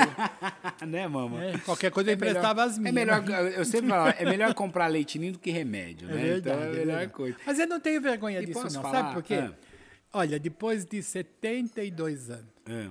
né, 0.88 1.06
mama? 1.08 1.44
É, 1.44 1.58
qualquer 1.58 1.90
coisa 1.90 2.10
eu 2.10 2.14
emprestava 2.14 2.64
as 2.64 2.78
minhas. 2.78 2.90
É 2.90 2.92
melhor, 2.92 3.22
eu 3.54 3.64
sempre 3.64 3.90
falo, 3.90 4.14
é 4.18 4.24
melhor 4.24 4.54
comprar 4.54 4.86
leite 4.86 5.18
ninho 5.18 5.32
do 5.34 5.38
que 5.38 5.50
remédio, 5.50 6.08
É 6.10 6.14
né? 6.14 6.22
verdade, 6.22 6.40
então 6.40 6.52
é 6.52 6.56
a 6.56 6.66
é 6.66 6.70
melhor 6.70 6.84
verdade. 6.86 7.12
coisa. 7.12 7.36
Mas 7.46 7.58
eu 7.58 7.66
não 7.66 7.78
tenho 7.80 8.00
vergonha 8.00 8.40
E 8.40 8.46
disso, 8.46 8.62
não. 8.64 8.82
falar? 8.82 8.92
Sabe 9.02 9.14
por 9.14 9.22
quê? 9.22 9.34
Ah. 9.34 9.52
Olha, 10.12 10.40
depois 10.40 10.84
de 10.86 11.02
72 11.02 12.30
anos, 12.30 12.46
É. 12.66 12.88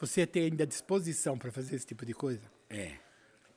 você 0.00 0.26
tem 0.26 0.44
ainda 0.44 0.66
disposição 0.66 1.36
para 1.36 1.50
fazer 1.50 1.76
esse 1.76 1.84
tipo 1.86 2.06
de 2.06 2.14
coisa? 2.14 2.40
É. 2.70 2.92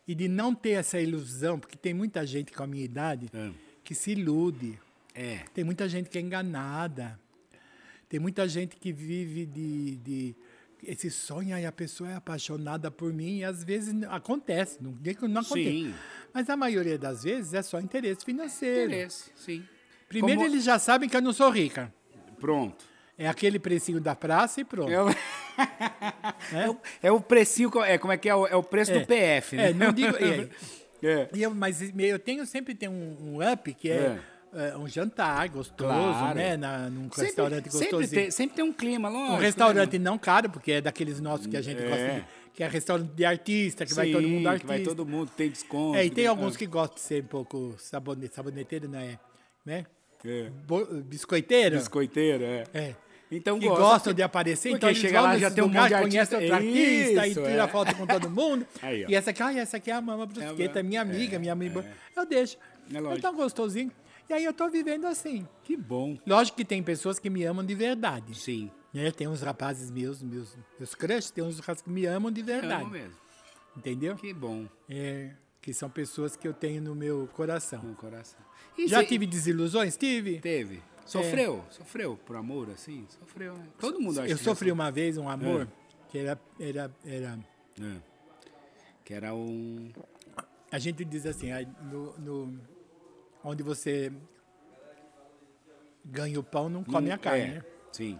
E 0.09 0.15
de 0.15 0.27
não 0.27 0.55
ter 0.55 0.71
essa 0.71 0.99
ilusão, 0.99 1.59
porque 1.59 1.77
tem 1.77 1.93
muita 1.93 2.25
gente 2.25 2.51
com 2.51 2.63
a 2.63 2.67
minha 2.67 2.83
idade 2.83 3.27
É. 3.31 3.51
que 3.83 3.93
se 3.93 4.11
ilude. 4.13 4.79
É. 5.13 5.41
Tem 5.53 5.63
muita 5.63 5.87
gente 5.87 6.09
que 6.09 6.17
é 6.17 6.21
enganada. 6.21 7.19
Tem 8.09 8.19
muita 8.19 8.47
gente 8.47 8.75
que 8.75 8.91
vive 8.91 9.45
de, 9.45 9.97
de 9.97 10.35
esse 10.83 11.11
sonho 11.11 11.55
e 11.59 11.63
a 11.63 11.71
pessoa 11.71 12.09
é 12.09 12.15
apaixonada 12.15 12.89
por 12.89 13.13
mim 13.13 13.37
e 13.37 13.43
às 13.43 13.63
vezes 13.63 13.93
acontece, 14.09 14.81
não 14.81 14.93
digo 14.93 15.27
não 15.27 15.41
acontece. 15.41 15.69
Sim. 15.69 15.93
Mas 16.33 16.49
a 16.49 16.57
maioria 16.57 16.97
das 16.97 17.23
vezes 17.23 17.53
é 17.53 17.61
só 17.61 17.79
interesse 17.79 18.25
financeiro. 18.25 18.91
Interesse, 18.91 19.29
sim. 19.35 19.63
Primeiro 20.07 20.39
Como- 20.41 20.51
eles 20.51 20.63
já 20.63 20.79
sabem 20.79 21.07
que 21.07 21.15
eu 21.15 21.21
não 21.21 21.33
sou 21.33 21.51
rica. 21.51 21.93
Pronto. 22.39 22.83
É 23.15 23.27
aquele 23.27 23.59
precinho 23.59 23.99
da 24.01 24.15
praça 24.15 24.61
e 24.61 24.65
pronto. 24.65 24.89
É 24.89 25.03
o, 25.03 25.07
é 26.53 26.69
o, 26.69 26.77
é 27.03 27.11
o 27.11 27.19
precinho, 27.21 27.71
é, 27.83 27.97
como 27.97 28.13
é 28.13 28.17
que 28.17 28.29
é? 28.29 28.35
O, 28.35 28.47
é 28.47 28.55
o 28.55 28.63
preço 28.63 28.91
do 28.93 29.05
PF, 29.05 29.55
né? 29.55 29.69
É, 29.69 29.73
não 29.73 29.91
digo. 29.91 30.15
é, 30.17 30.49
É. 31.01 31.29
E 31.33 31.41
eu, 31.43 31.51
mas 31.55 31.81
eu 31.97 32.19
tenho 32.19 32.45
sempre 32.45 32.75
tenho 32.75 32.91
um, 32.91 33.35
um 33.37 33.51
up 33.53 33.73
que 33.73 33.89
é, 33.89 34.19
é, 34.53 34.75
um 34.77 34.87
jantar 34.87 35.47
gostoso, 35.49 35.89
Claro. 35.93 36.35
né? 36.37 36.57
Na, 36.57 36.89
num 36.89 37.03
Sempre, 37.05 37.21
restaurante 37.25 37.71
sempre, 37.71 37.91
gostosinho. 37.91 38.21
tem, 38.21 38.31
sempre 38.31 38.55
tem 38.57 38.65
um 38.65 38.73
clima, 38.73 39.07
lógico. 39.09 39.33
um 39.33 39.37
restaurante 39.37 39.97
não 39.99 40.17
caro, 40.17 40.49
porque 40.49 40.73
é 40.73 40.81
daqueles 40.81 41.19
nossos 41.21 41.47
que 41.47 41.55
a 41.55 41.61
gente 41.61 41.81
É. 41.81 41.87
gosta 41.87 42.05
de, 42.19 42.25
que 42.53 42.63
é 42.63 42.67
restaurante 42.67 43.11
de 43.13 43.23
artista, 43.23 43.85
que 43.85 43.91
né? 43.91 43.95
vai 43.95 44.11
todo 44.11 44.23
Sim, 44.23 44.27
mundo 44.29 44.41
que 44.41 44.47
artista. 44.49 44.67
vai 44.67 44.79
todo 44.83 45.05
mundo, 45.05 45.31
tem 45.37 45.49
desconto. 45.49 45.97
É, 45.97 46.05
e 46.05 46.09
tem 46.09 46.25
né? 46.25 46.29
alguns 46.29 46.57
que 46.57 46.65
gostam 46.65 46.95
de 46.95 47.01
ser 47.01 47.23
um 47.23 47.27
pouco 47.27 47.75
sabonete, 47.77 48.35
saboneteiro, 48.35 48.93
é? 48.95 49.17
Né? 49.65 49.85
É. 50.25 50.49
Bo- 50.67 50.85
biscoiteiro. 51.05 51.77
Biscoiteiro, 51.77 52.43
é. 52.43 52.95
Então 53.31 53.59
que 53.59 53.67
gosta, 53.67 53.83
gostam 53.83 54.13
de 54.13 54.23
aparecer, 54.23 54.71
então 54.71 54.93
chega 54.93 55.21
lá, 55.21 55.37
já 55.37 55.51
tem 55.51 55.63
um 55.63 55.67
monte 55.67 55.87
de 55.87 55.93
artista. 55.93 56.09
conhecem 56.09 56.39
outro 56.39 56.55
artista, 56.55 57.27
Isso, 57.27 57.39
e 57.39 57.43
tira 57.43 57.63
é. 57.63 57.67
foto 57.67 57.95
com 57.95 58.07
todo 58.07 58.29
mundo. 58.29 58.65
Aí, 58.81 59.05
e 59.07 59.13
essa 59.15 59.29
aqui, 59.29 59.43
ah, 59.43 59.53
essa 59.53 59.77
aqui 59.77 59.91
é 59.91 59.93
a 59.93 60.01
Mama 60.01 60.25
Brusqueta, 60.25 60.79
É, 60.79 60.83
minha 60.83 61.01
amiga, 61.01 61.35
é, 61.35 61.39
minha 61.39 61.53
amiga. 61.53 61.85
Eu 62.15 62.25
deixo. 62.25 62.57
É 62.93 62.99
lógico. 62.99 63.21
tão 63.21 63.35
gostosinho. 63.35 63.91
E 64.27 64.33
aí 64.33 64.43
eu 64.45 64.53
tô 64.53 64.69
vivendo 64.69 65.05
assim. 65.05 65.47
Que 65.63 65.75
bom. 65.77 66.17
Lógico 66.25 66.57
que 66.57 66.65
tem 66.65 66.81
pessoas 66.83 67.17
que 67.19 67.29
me 67.29 67.43
amam 67.43 67.65
de 67.65 67.73
verdade. 67.75 68.33
Sim. 68.35 68.69
Né? 68.93 69.11
Tem 69.11 69.27
uns 69.27 69.41
rapazes 69.41 69.89
meus, 69.91 70.21
meus, 70.23 70.55
meus 70.79 70.93
crushes, 70.95 71.29
tem 71.31 71.43
uns 71.43 71.59
rapazes 71.59 71.81
que 71.83 71.89
me 71.89 72.05
amam 72.05 72.31
de 72.31 72.41
verdade. 72.41 72.81
Amo 72.83 72.91
mesmo. 72.91 73.15
Entendeu? 73.77 74.15
Que 74.15 74.33
bom 74.33 74.65
É, 74.89 75.29
que 75.61 75.73
são 75.73 75.89
pessoas 75.89 76.35
que 76.35 76.47
eu 76.47 76.53
tenho 76.53 76.81
no 76.81 76.93
meu 76.95 77.27
coração. 77.33 77.81
no 77.83 77.93
coração. 77.95 78.39
E 78.77 78.87
Já 78.87 78.99
cê- 79.01 79.05
tive 79.07 79.25
desilusões? 79.25 79.95
Tive. 79.97 80.39
Teve. 80.39 80.81
Sofreu? 81.11 81.63
Sofreu 81.69 82.17
por 82.25 82.35
amor, 82.35 82.69
assim? 82.69 83.05
Sofreu, 83.09 83.57
né? 83.57 83.67
Todo 83.79 83.99
mundo 83.99 84.19
acha 84.21 84.31
Eu 84.31 84.37
sofri 84.37 84.71
uma 84.71 84.91
vez 84.91 85.17
um 85.17 85.27
amor 85.27 85.63
É. 85.63 85.67
que 86.09 86.17
era, 86.19 86.39
era, 86.59 86.91
era. 87.05 87.39
É. 87.81 87.97
Que 89.03 89.13
era 89.13 89.33
um. 89.33 89.91
A 90.71 90.77
gente 90.77 91.03
diz 91.03 91.25
assim, 91.25 91.47
no, 91.91 92.13
no- 92.19 92.59
onde 93.43 93.63
você 93.63 94.11
ganha 96.05 96.39
o 96.39 96.43
pão, 96.43 96.69
não 96.69 96.83
come 96.83 97.11
a 97.11 97.17
carne, 97.17 97.41
é, 97.43 97.47
né? 97.55 97.63
Sim. 97.91 98.19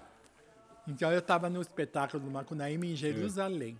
Então 0.88 1.12
eu 1.12 1.20
estava 1.20 1.50
no 1.50 1.62
espetáculo 1.62 2.24
do 2.24 2.32
Macunaíma 2.32 2.86
em 2.86 2.96
Jerusalém. 2.96 3.80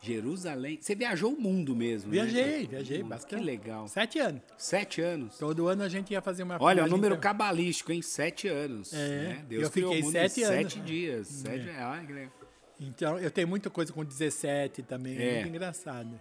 Jerusalém. 0.00 0.78
Você 0.80 0.94
viajou 0.94 1.32
o 1.32 1.40
mundo 1.40 1.74
mesmo, 1.74 2.10
né? 2.12 2.22
Viajei, 2.24 2.66
viajei 2.66 3.02
Hum, 3.02 3.08
bastante. 3.08 3.40
Que 3.40 3.44
legal. 3.44 3.88
Sete 3.88 4.18
anos. 4.18 4.42
Sete 4.58 5.00
anos. 5.00 5.38
Todo 5.38 5.66
ano 5.68 5.82
a 5.82 5.88
gente 5.88 6.12
ia 6.12 6.20
fazer 6.22 6.42
uma 6.42 6.58
Olha, 6.60 6.84
o 6.84 6.88
número 6.88 7.14
pra- 7.16 7.22
cabalístico, 7.22 7.92
hein? 7.92 8.02
Sete 8.02 8.46
anos. 8.48 8.92
É, 8.92 9.08
né? 9.08 9.44
Deus 9.48 9.62
eu 9.64 9.70
criou 9.70 9.92
fiquei 9.92 10.02
o 10.02 10.04
mundo 10.06 10.16
em 10.16 10.20
sete 10.28 10.42
anos. 10.42 10.72
Sete 10.72 10.80
dias. 10.84 11.26
Sete... 11.28 11.68
Olha 11.70 12.06
que 12.06 12.12
legal. 12.12 12.32
Então, 12.78 13.18
eu 13.18 13.30
tenho 13.30 13.48
muita 13.48 13.70
coisa 13.70 13.90
com 13.92 14.04
17 14.04 14.82
também, 14.82 15.16
é, 15.16 15.28
É. 15.28 15.34
muito 15.36 15.48
engraçado. 15.48 16.20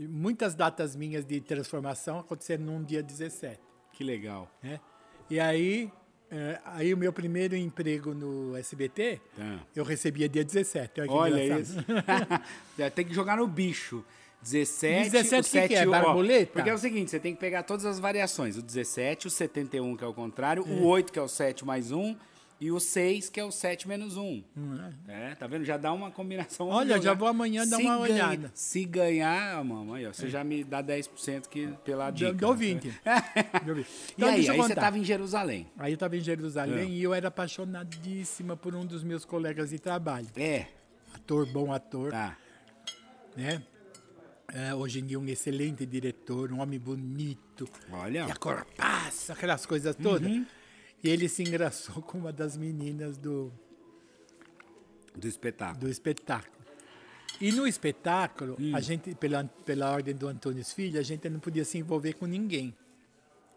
E 0.00 0.08
muitas 0.08 0.54
datas 0.54 0.96
minhas 0.96 1.24
de 1.24 1.38
transformação 1.40 2.18
aconteceram 2.18 2.64
num 2.64 2.82
dia 2.82 3.02
17. 3.02 3.60
Que 3.92 4.02
legal. 4.02 4.50
Né? 4.62 4.80
E 5.28 5.38
aí, 5.38 5.92
eh, 6.32 6.58
aí 6.64 6.94
o 6.94 6.96
meu 6.96 7.12
primeiro 7.12 7.54
emprego 7.54 8.14
no 8.14 8.56
SBT, 8.56 9.20
Tá. 9.36 9.58
eu 9.76 9.84
recebia 9.84 10.28
dia 10.28 10.42
17. 10.44 11.00
Olha, 11.02 11.10
Olha 11.12 11.44
engraçado. 11.44 11.62
isso. 11.62 11.84
É, 12.82 12.90
tem 12.90 13.04
que 13.04 13.12
jogar 13.14 13.36
no 13.36 13.46
bicho. 13.46 14.02
17, 14.42 15.10
17 15.10 15.34
o 15.40 15.44
que 15.44 15.50
7, 15.50 15.68
que 15.68 15.74
é? 15.76 15.86
ó, 15.86 15.90
Barbuleta? 15.90 16.52
Porque 16.52 16.68
é 16.68 16.74
o 16.74 16.78
seguinte, 16.78 17.10
você 17.12 17.20
tem 17.20 17.32
que 17.32 17.38
pegar 17.38 17.62
todas 17.62 17.84
as 17.86 18.00
variações. 18.00 18.56
O 18.56 18.62
17, 18.62 19.28
o 19.28 19.30
71, 19.30 19.96
que 19.96 20.02
é 20.02 20.06
o 20.06 20.12
contrário, 20.12 20.64
o 20.64 20.84
8, 20.84 21.12
que 21.12 21.18
é 21.18 21.22
o 21.22 21.28
7 21.28 21.64
mais 21.64 21.92
1, 21.92 22.16
e 22.64 22.70
o 22.70 22.78
6, 22.78 23.28
que 23.28 23.40
é 23.40 23.44
o 23.44 23.50
7 23.50 23.88
menos 23.88 24.16
1. 24.16 24.44
É, 25.08 25.34
tá 25.34 25.46
vendo? 25.48 25.64
Já 25.64 25.76
dá 25.76 25.92
uma 25.92 26.10
combinação. 26.12 26.68
Olha, 26.68 27.00
já 27.02 27.12
vou 27.12 27.26
amanhã 27.26 27.66
dar 27.66 27.76
Se 27.78 27.82
uma 27.82 27.98
ganha- 27.98 28.14
olhada. 28.28 28.50
Se 28.54 28.84
ganhar, 28.84 29.64
mamãe, 29.64 30.06
ó, 30.06 30.12
você 30.12 30.28
já 30.30 30.44
me 30.44 30.62
dá 30.62 30.80
10% 30.82 31.48
que, 31.48 31.66
pela 31.84 32.10
dica. 32.10 32.32
Dou- 32.32 32.50
Dou 32.52 32.54
20. 32.54 32.92
Dou 33.64 33.74
20. 33.74 33.86
E 33.86 34.12
Então, 34.16 34.28
aí, 34.28 34.34
deixa 34.36 34.50
eu 34.50 34.54
aí 34.54 34.60
você 34.68 34.72
estava 34.74 34.96
em 34.98 35.04
Jerusalém. 35.04 35.66
Aí 35.76 35.90
eu 35.92 35.94
estava 35.94 36.16
em 36.16 36.20
Jerusalém 36.20 36.78
É. 36.78 36.84
e 36.84 37.02
eu 37.02 37.12
era 37.12 37.28
apaixonadíssima 37.28 38.56
por 38.56 38.74
um 38.76 38.86
dos 38.86 39.02
meus 39.02 39.24
colegas 39.24 39.70
de 39.70 39.78
trabalho. 39.80 40.28
É, 40.36 40.66
Ator, 41.14 41.46
bom 41.46 41.72
ator. 41.72 42.12
tá. 42.12 42.36
né? 43.36 43.62
É, 44.54 44.74
hoje 44.74 45.00
em 45.00 45.06
dia 45.06 45.18
um 45.18 45.26
excelente 45.26 45.84
diretor, 45.86 46.52
um 46.52 46.60
homem 46.60 46.78
bonito. 46.78 47.66
Olha. 47.90 48.26
E 48.28 48.30
a 48.30 48.36
corpaça, 48.36 49.32
aquelas 49.32 49.64
coisas 49.66 49.96
todas. 49.96 50.30
Uhum. 50.30 50.44
E 51.02 51.08
ele 51.10 51.28
se 51.28 51.42
engraçou 51.42 52.00
com 52.02 52.18
uma 52.18 52.32
das 52.32 52.56
meninas 52.56 53.16
do, 53.16 53.52
Do 55.16 55.26
espetáculo. 55.26 55.80
do 55.80 55.88
espetáculo. 55.90 56.52
E 57.40 57.50
no 57.50 57.66
espetáculo, 57.66 58.56
Hum. 58.60 58.74
a 58.76 58.80
gente, 58.80 59.14
pela, 59.16 59.44
pela 59.64 59.90
ordem 59.90 60.14
do 60.14 60.28
Antônio 60.28 60.64
Filho, 60.64 61.00
a 61.00 61.02
gente 61.02 61.28
não 61.28 61.40
podia 61.40 61.64
se 61.64 61.76
envolver 61.78 62.12
com 62.14 62.26
ninguém. 62.26 62.74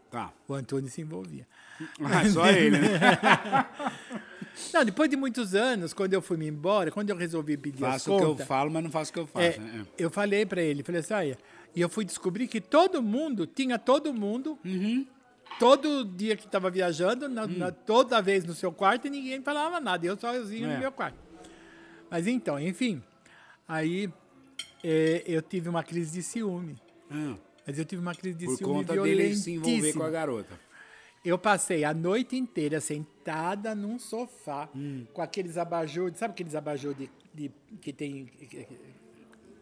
Tá. 0.09 0.33
O 0.47 0.53
Antônio 0.53 0.89
se 0.89 1.01
envolvia. 1.01 1.45
Ah, 2.01 2.27
só 2.29 2.47
ele, 2.49 2.79
né? 2.79 2.99
Não, 4.73 4.85
depois 4.85 5.09
de 5.09 5.17
muitos 5.17 5.53
anos, 5.53 5.93
quando 5.93 6.13
eu 6.13 6.21
fui 6.21 6.37
me 6.37 6.47
embora, 6.47 6.89
quando 6.89 7.09
eu 7.09 7.17
resolvi 7.17 7.57
pedir 7.57 7.83
as 7.83 7.91
Faço 8.03 8.13
o 8.13 8.17
que 8.17 8.23
eu 8.23 8.29
contas, 8.29 8.47
falo, 8.47 8.71
mas 8.71 8.83
não 8.85 8.89
faço 8.89 9.11
o 9.11 9.13
que 9.13 9.19
eu 9.19 9.27
faço. 9.27 9.45
é, 9.45 9.57
né? 9.59 9.85
eu 9.97 10.09
falei 10.09 10.45
pra 10.45 10.61
ele, 10.61 10.81
falei 10.81 11.01
assim, 11.01 11.13
olha, 11.13 11.37
e 11.75 11.81
eu 11.81 11.89
fui 11.89 12.05
descobrir 12.05 12.47
que 12.47 12.61
todo 12.61 13.03
mundo, 13.03 13.45
tinha 13.45 13.77
todo 13.77 14.13
mundo, 14.13 14.57
Uhum. 14.63 15.05
Todo 15.59 16.03
dia 16.05 16.35
que 16.35 16.45
estava 16.45 16.69
viajando, 16.69 17.27
na- 17.29 17.43
Hum. 17.45 17.57
na- 17.57 17.71
toda 17.71 18.21
vez 18.21 18.43
no 18.45 18.53
seu 18.53 18.71
quarto, 18.71 19.07
e 19.07 19.09
ninguém 19.09 19.41
falava 19.41 19.79
nada, 19.79 20.05
eu 20.05 20.17
sozinho 20.17 20.69
É. 20.69 20.73
no 20.73 20.79
meu 20.79 20.91
quarto. 20.91 21.17
Mas 22.09 22.27
então, 22.27 22.59
enfim, 22.59 23.01
aí 23.67 24.09
é, 24.83 25.23
eu 25.25 25.41
tive 25.41 25.67
uma 25.69 25.83
crise 25.83 26.11
de 26.13 26.21
ciúme. 26.23 26.75
Ah, 27.09 27.35
Mas 27.67 27.79
eu 27.79 27.85
tive 27.85 27.99
uma 28.01 28.13
crise 28.13 28.37
de 28.37 28.45
por 28.45 28.57
ciúme 28.57 28.73
conta 28.85 29.01
dele 29.01 29.35
se 29.35 29.51
envolver 29.53 29.93
com 29.93 30.03
a 30.03 30.09
garota. 30.11 30.59
Eu 31.23 31.35
passei 31.39 31.83
a 31.83 31.91
noite 31.91 32.35
inteira 32.35 32.79
sentada 32.79 33.73
num 33.73 33.97
sofá, 33.97 34.69
Hum. 34.75 35.07
com 35.11 35.19
aqueles 35.23 35.57
abajur, 35.57 36.11
sabe 36.13 36.33
aqueles 36.33 36.53
abajur 36.53 36.93
de, 36.93 37.09
de- 37.33 37.51
que 37.81 37.91
tem 37.91 38.29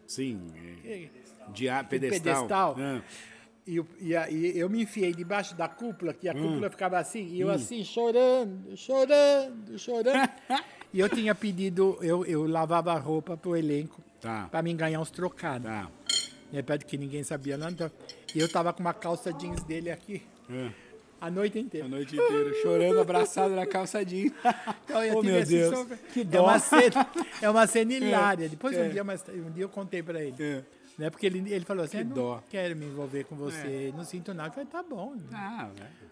Sim. 0.06 0.38
é, 0.84 1.08
De 1.54 1.66
pedestal. 1.88 1.88
pedestal. 1.88 2.76
Ah, 2.78 3.02
E, 3.66 3.76
eu- 3.76 3.86
e 3.98 4.14
aí 4.14 4.58
eu 4.58 4.68
me 4.68 4.82
enfiei 4.82 5.12
debaixo 5.14 5.54
da 5.54 5.66
cúpula, 5.68 6.12
que 6.12 6.28
a 6.28 6.32
Hum. 6.34 6.42
cúpula 6.42 6.68
ficava 6.70 6.98
assim, 6.98 7.26
e 7.28 7.40
eu 7.40 7.48
assim, 7.50 7.82
chorando, 7.82 8.76
chorando, 8.76 9.78
chorando. 9.78 10.28
e 10.92 11.00
eu 11.00 11.08
tinha 11.08 11.34
pedido, 11.34 11.96
eu, 12.02 12.24
eu 12.26 12.46
lavava 12.46 12.92
a 12.92 12.98
roupa 12.98 13.36
pro 13.36 13.56
elenco, 13.56 14.02
Tá. 14.20 14.48
pra 14.50 14.60
mim 14.62 14.76
ganhar 14.76 15.00
uns 15.00 15.10
trocados. 15.10 15.66
Tá. 15.66 15.90
Perto 16.66 16.86
que 16.86 16.96
ninguém 16.98 17.22
sabia 17.24 17.56
nada. 17.56 17.72
Então, 17.72 17.90
e 18.34 18.38
eu 18.38 18.48
tava 18.52 18.72
com 18.72 18.80
uma 18.80 18.94
calça 18.94 19.32
jeans 19.32 19.62
dele 19.64 19.90
aqui, 19.90 20.22
Ah, 20.48 20.70
a 21.22 21.30
noite 21.30 21.58
inteira. 21.58 21.86
a 21.86 21.88
noite 21.88 22.14
inteira, 22.14 22.52
chorando, 22.62 23.00
abraçado 23.00 23.54
na 23.56 23.66
calça 23.66 24.04
jeans. 24.04 24.30
Então, 24.84 25.02
eu 25.02 25.18
oh, 25.18 25.22
meu 25.22 25.42
Deus. 25.44 25.74
sofr- 25.74 25.96
Que 26.12 26.20
é 26.20 26.24
dó. 26.24 26.44
uma 26.44 26.58
cena, 26.58 27.06
é 27.42 27.50
uma 27.50 27.66
cena 27.66 27.92
hilária. 27.94 28.48
Depois 28.48 28.76
é. 28.76 28.82
um 28.84 28.90
dia, 28.90 29.02
mais, 29.02 29.24
um 29.30 29.50
dia 29.50 29.64
eu 29.64 29.68
contei 29.70 30.02
pra 30.02 30.22
ele. 30.22 30.62
É. 30.98 31.02
Né, 31.02 31.10
porque 31.10 31.26
ele, 31.26 31.38
ele 31.52 31.64
falou 31.64 31.84
assim, 31.84 31.98
Que 31.98 32.04
não 32.04 32.14
dó. 32.14 32.42
quero 32.48 32.76
me 32.76 32.86
envolver 32.86 33.24
com 33.24 33.34
você, 33.36 33.92
não 33.96 34.04
sinto 34.04 34.32
nada. 34.32 34.48
Eu 34.48 34.52
falei, 34.52 34.68
tá 34.70 34.82
bom. 34.82 35.16
Ah, 35.32 35.68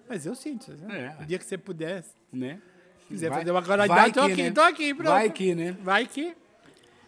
Mas 0.08 0.26
eu 0.26 0.34
sinto. 0.34 0.72
né? 0.72 1.14
É. 1.18 1.22
O 1.22 1.26
dia 1.26 1.38
que 1.38 1.44
você 1.44 1.56
puder. 1.56 2.04
né? 2.32 2.60
quiser 3.08 3.28
Vai- 3.28 3.40
fazer 3.40 3.50
uma 3.50 3.60
vai 3.60 3.68
coroidade, 3.68 4.14
tô 4.14 4.20
aqui, 4.22 4.42
né? 4.44 4.50
tô 4.50 4.60
aqui, 4.62 4.94
pronto. 4.94 5.08
Vai 5.10 5.30
que, 5.30 5.54
né? 5.54 5.72
Vai 5.82 6.06
que. 6.06 6.34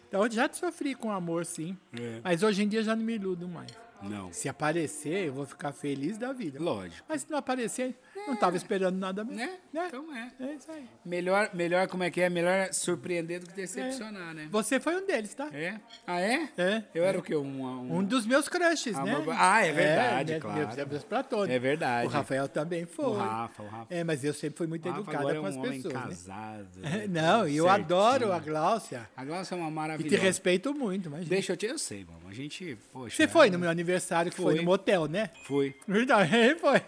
Então 0.07 0.23
eu 0.23 0.31
já 0.31 0.47
sofri 0.53 0.93
com 0.95 1.11
amor, 1.11 1.45
sim. 1.45 1.75
É. 1.99 2.21
Mas 2.23 2.43
hoje 2.43 2.63
em 2.63 2.67
dia 2.67 2.83
já 2.83 2.95
não 2.95 3.03
me 3.03 3.15
iludo 3.15 3.47
mais. 3.47 3.71
Não. 4.03 4.31
Se 4.31 4.47
aparecer, 4.47 5.27
eu 5.27 5.33
vou 5.33 5.45
ficar 5.45 5.71
feliz 5.71 6.17
da 6.17 6.31
vida. 6.31 6.61
Lógico. 6.61 7.03
Mas 7.09 7.21
se 7.23 7.31
não 7.31 7.37
aparecer, 7.39 7.95
não 8.27 8.35
tava 8.35 8.57
esperando 8.57 8.97
nada 8.97 9.23
mesmo. 9.23 9.39
Né? 9.39 9.57
Né? 9.73 9.85
Então 9.87 10.15
é. 10.15 10.31
É 10.39 10.53
isso 10.53 10.71
aí. 10.71 10.85
Melhor, 11.05 11.49
melhor, 11.53 11.87
como 11.87 12.03
é 12.03 12.09
que 12.09 12.21
é? 12.21 12.29
Melhor 12.29 12.73
surpreender 12.73 13.39
do 13.39 13.47
que 13.47 13.53
decepcionar, 13.53 14.33
né? 14.33 14.47
Você 14.51 14.79
foi 14.79 14.95
um 14.95 15.05
deles, 15.05 15.33
tá? 15.33 15.49
É? 15.53 15.79
Ah, 16.07 16.19
é? 16.19 16.49
É. 16.57 16.83
Eu 16.93 17.03
era 17.03 17.17
o 17.17 17.21
quê? 17.21 17.35
Um, 17.35 17.61
um... 17.63 17.97
Um 17.97 18.03
dos 18.03 18.25
meus 18.25 18.47
crushes, 18.47 18.95
Ah, 18.95 19.03
né? 19.03 19.23
mas- 19.25 19.37
ah, 19.39 19.65
é 19.65 19.71
verdade, 19.71 20.33
né? 20.33 20.39
claro. 20.39 20.59
Meus, 20.59 20.87
meus 20.87 21.03
platônicos. 21.03 21.55
É 21.55 21.59
verdade. 21.59 22.07
O 22.07 22.09
Rafael 22.09 22.47
também 22.47 22.85
foi. 22.85 23.05
O 23.05 23.13
Rafa, 23.13 23.63
o 23.63 23.67
Rafa. 23.67 23.93
É, 23.93 24.03
mas 24.03 24.23
eu 24.23 24.33
sempre 24.33 24.57
fui 24.57 24.67
muito 24.67 24.87
educada 24.87 25.31
é 25.31 25.35
com 25.35 25.41
um 25.41 25.45
as 25.45 25.55
homem 25.55 25.81
pessoas, 25.81 25.93
né? 25.93 26.01
casado. 26.01 26.67
Não, 27.09 27.47
e 27.47 27.57
eu 27.57 27.69
adoro 27.69 28.31
a 28.31 28.39
Gláucia. 28.39 29.09
A 29.15 29.23
Glaucia 29.25 29.55
é 29.55 29.59
uma 29.59 29.95
E 29.95 30.03
te 30.03 30.15
respeito 30.15 30.73
muito, 30.73 31.07
imagina. 31.07 31.29
Deixa 31.29 31.53
eu 31.53 31.57
te... 31.57 31.65
Eu 31.65 31.77
sei, 31.77 32.05
mano. 32.05 32.27
A 32.27 32.33
gente... 32.33 32.77
Poxa... 32.91 33.15
Você 33.15 33.27
foi 33.27 33.49
no 33.49 33.59
meu 33.59 33.69
aniversário, 33.69 34.31
que 34.31 34.37
foi, 34.37 34.53
Foi. 34.53 34.55
no 34.55 34.63
motel, 34.63 35.07
né? 35.07 35.29
Fui. 35.43 35.75
Verdade, 35.87 36.29
foi. 36.59 36.81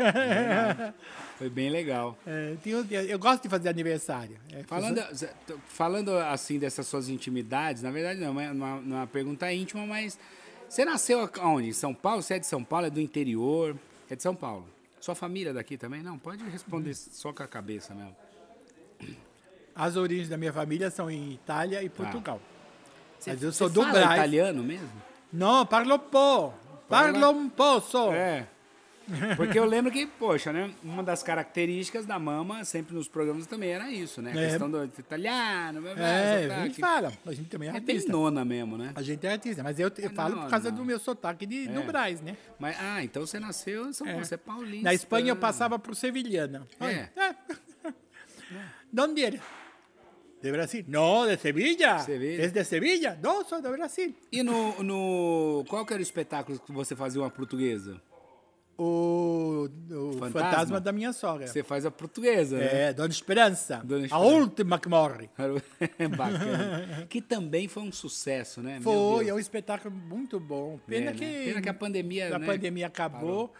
Foi 1.37 1.49
bem 1.49 1.69
legal. 1.69 2.17
É, 2.25 2.55
um- 2.65 2.85
eu 3.07 3.19
gosto 3.19 3.43
de 3.43 3.49
fazer 3.49 3.69
aniversário. 3.69 4.37
É, 4.51 4.63
Falando, 4.63 5.01
falando 5.67 6.17
assim 6.17 6.57
dessas 6.57 6.87
suas 6.87 7.09
intimidades, 7.09 7.83
na 7.83 7.91
verdade 7.91 8.19
não, 8.19 8.39
é 8.39 8.51
uma, 8.51 8.75
uma 8.75 9.07
pergunta 9.07 9.51
íntima, 9.53 9.85
mas 9.85 10.17
você 10.67 10.83
nasceu 10.83 11.29
aonde? 11.39 11.69
Em 11.69 11.73
São 11.73 11.93
Paulo? 11.93 12.21
Você 12.23 12.33
é 12.35 12.39
de 12.39 12.47
São 12.47 12.63
Paulo? 12.63 12.87
É 12.87 12.89
do 12.89 12.99
interior? 12.99 13.75
É 14.09 14.15
de 14.15 14.23
São 14.23 14.35
Paulo. 14.35 14.65
Sua 14.99 15.13
família 15.13 15.51
é 15.51 15.53
daqui 15.53 15.77
também? 15.77 16.01
Não, 16.01 16.17
pode 16.17 16.43
responder 16.49 16.93
só 16.95 17.31
com 17.31 17.43
a 17.43 17.47
cabeça 17.47 17.93
mesmo. 17.93 18.15
As 19.75 19.95
origens 19.95 20.27
da 20.27 20.37
minha 20.37 20.51
família 20.51 20.89
são 20.89 21.09
em 21.09 21.33
Itália 21.33 21.83
e 21.83 21.89
Portugal. 21.89 22.41
Você, 23.19 23.29
Mas 23.31 23.43
eu 23.43 23.51
sou 23.51 23.69
do 23.69 23.81
fala 23.83 23.93
Braz. 23.93 24.13
italiano 24.13 24.63
mesmo? 24.63 24.89
Não, 25.31 25.65
parlo 25.65 25.99
po. 25.99 26.51
Parlo 26.89 27.29
um 27.29 27.47
po 27.49 27.79
só. 27.81 28.11
É. 28.11 28.47
Porque 29.37 29.57
eu 29.57 29.65
lembro 29.65 29.91
que, 29.91 30.05
poxa, 30.05 30.51
né? 30.51 30.69
Uma 30.83 31.01
das 31.01 31.23
características 31.23 32.05
da 32.05 32.19
mama, 32.19 32.63
sempre 32.65 32.93
nos 32.93 33.07
programas 33.07 33.47
também, 33.47 33.69
era 33.71 33.89
isso, 33.89 34.21
né? 34.21 34.33
A 34.35 34.39
É. 34.41 34.49
questão 34.49 34.69
do 34.69 34.83
italiano, 34.83 35.81
blá, 35.81 35.93
blá, 35.95 36.07
É, 36.07 36.41
sotaque. 36.43 36.61
a 36.61 36.65
gente 36.65 36.79
fala. 36.79 37.13
A 37.25 37.33
gente 37.33 37.49
também 37.49 37.69
é 37.69 37.71
É 37.71 37.75
artista. 37.75 38.11
nona 38.11 38.43
mesmo, 38.43 38.77
né? 38.77 38.91
A 38.95 39.01
gente 39.01 39.25
é 39.25 39.31
artista, 39.31 39.63
mas 39.63 39.79
eu, 39.79 39.89
eu 39.97 40.09
falo 40.11 40.35
não, 40.35 40.43
por 40.43 40.49
causa 40.49 40.69
não. 40.69 40.77
do 40.77 40.85
meu 40.85 40.99
sotaque 40.99 41.45
de, 41.45 41.67
do 41.67 41.79
É. 41.79 41.83
Braz, 41.85 42.19
né? 42.21 42.35
Mas, 42.59 42.75
ah, 42.79 43.03
então 43.03 43.25
você 43.25 43.39
nasceu 43.39 43.87
em 43.89 43.93
São 43.93 44.05
Paulo, 44.05 44.25
você 44.25 44.35
é 44.35 44.37
paulista. 44.37 44.83
Na 44.83 44.93
Espanha 44.93 45.29
eu 45.31 45.35
passava 45.37 45.79
por 45.79 45.95
sevilhana. 45.95 46.67
É. 46.81 47.07
É. 47.15 47.35
¿De 48.91 49.01
onde 49.01 49.23
era? 49.23 49.39
De 50.41 50.51
Brasil. 50.51 50.85
No, 50.87 51.25
de 51.25 51.37
Sevilla. 51.37 51.99
Sevilla. 51.99 52.43
Es 52.43 52.51
de 52.53 52.63
Sevilla. 52.63 53.17
No, 53.21 53.43
soy 53.43 53.61
de 53.61 53.69
Brasil. 53.71 54.15
E 54.31 54.43
no, 54.43 54.81
no. 54.83 55.65
Qual 55.67 55.85
que 55.85 55.93
era 55.93 55.99
o 55.99 56.03
espetáculo 56.03 56.59
que 56.59 56.71
você 56.71 56.95
fazia 56.95 57.19
uma 57.21 57.29
portuguesa? 57.31 57.99
O, 58.77 59.67
o 59.89 60.11
Fantasma? 60.19 60.29
fantasma? 60.41 60.79
da 60.79 60.91
minha 60.91 61.11
sogra. 61.11 61.47
Você 61.47 61.63
faz 61.63 61.83
a 61.85 61.89
portuguesa, 61.91 62.57
né? 62.57 62.89
É, 62.89 62.93
Dona 62.93 63.09
Esperança. 63.09 63.81
Dona 63.83 64.01
A 64.03 64.05
Esperança. 64.05 64.25
última 64.35 64.77
que 64.79 64.87
morre. 64.87 65.29
Bacana. 66.15 67.07
Que 67.09 67.19
também 67.21 67.67
foi 67.67 67.83
um 67.83 67.91
sucesso, 67.91 68.61
né? 68.61 68.79
Foi, 68.81 69.27
é 69.27 69.33
um 69.33 69.39
espetáculo 69.39 69.93
muito 69.93 70.39
bom. 70.39 70.79
Pena, 70.85 71.09
É, 71.09 71.13
né? 71.13 71.17
que, 71.17 71.45
Pena 71.49 71.61
que 71.61 71.69
a 71.69 71.73
pandemia, 71.73 72.35
a 72.35 72.39
né, 72.39 72.45
pandemia 72.45 72.87
acabou. 72.87 73.51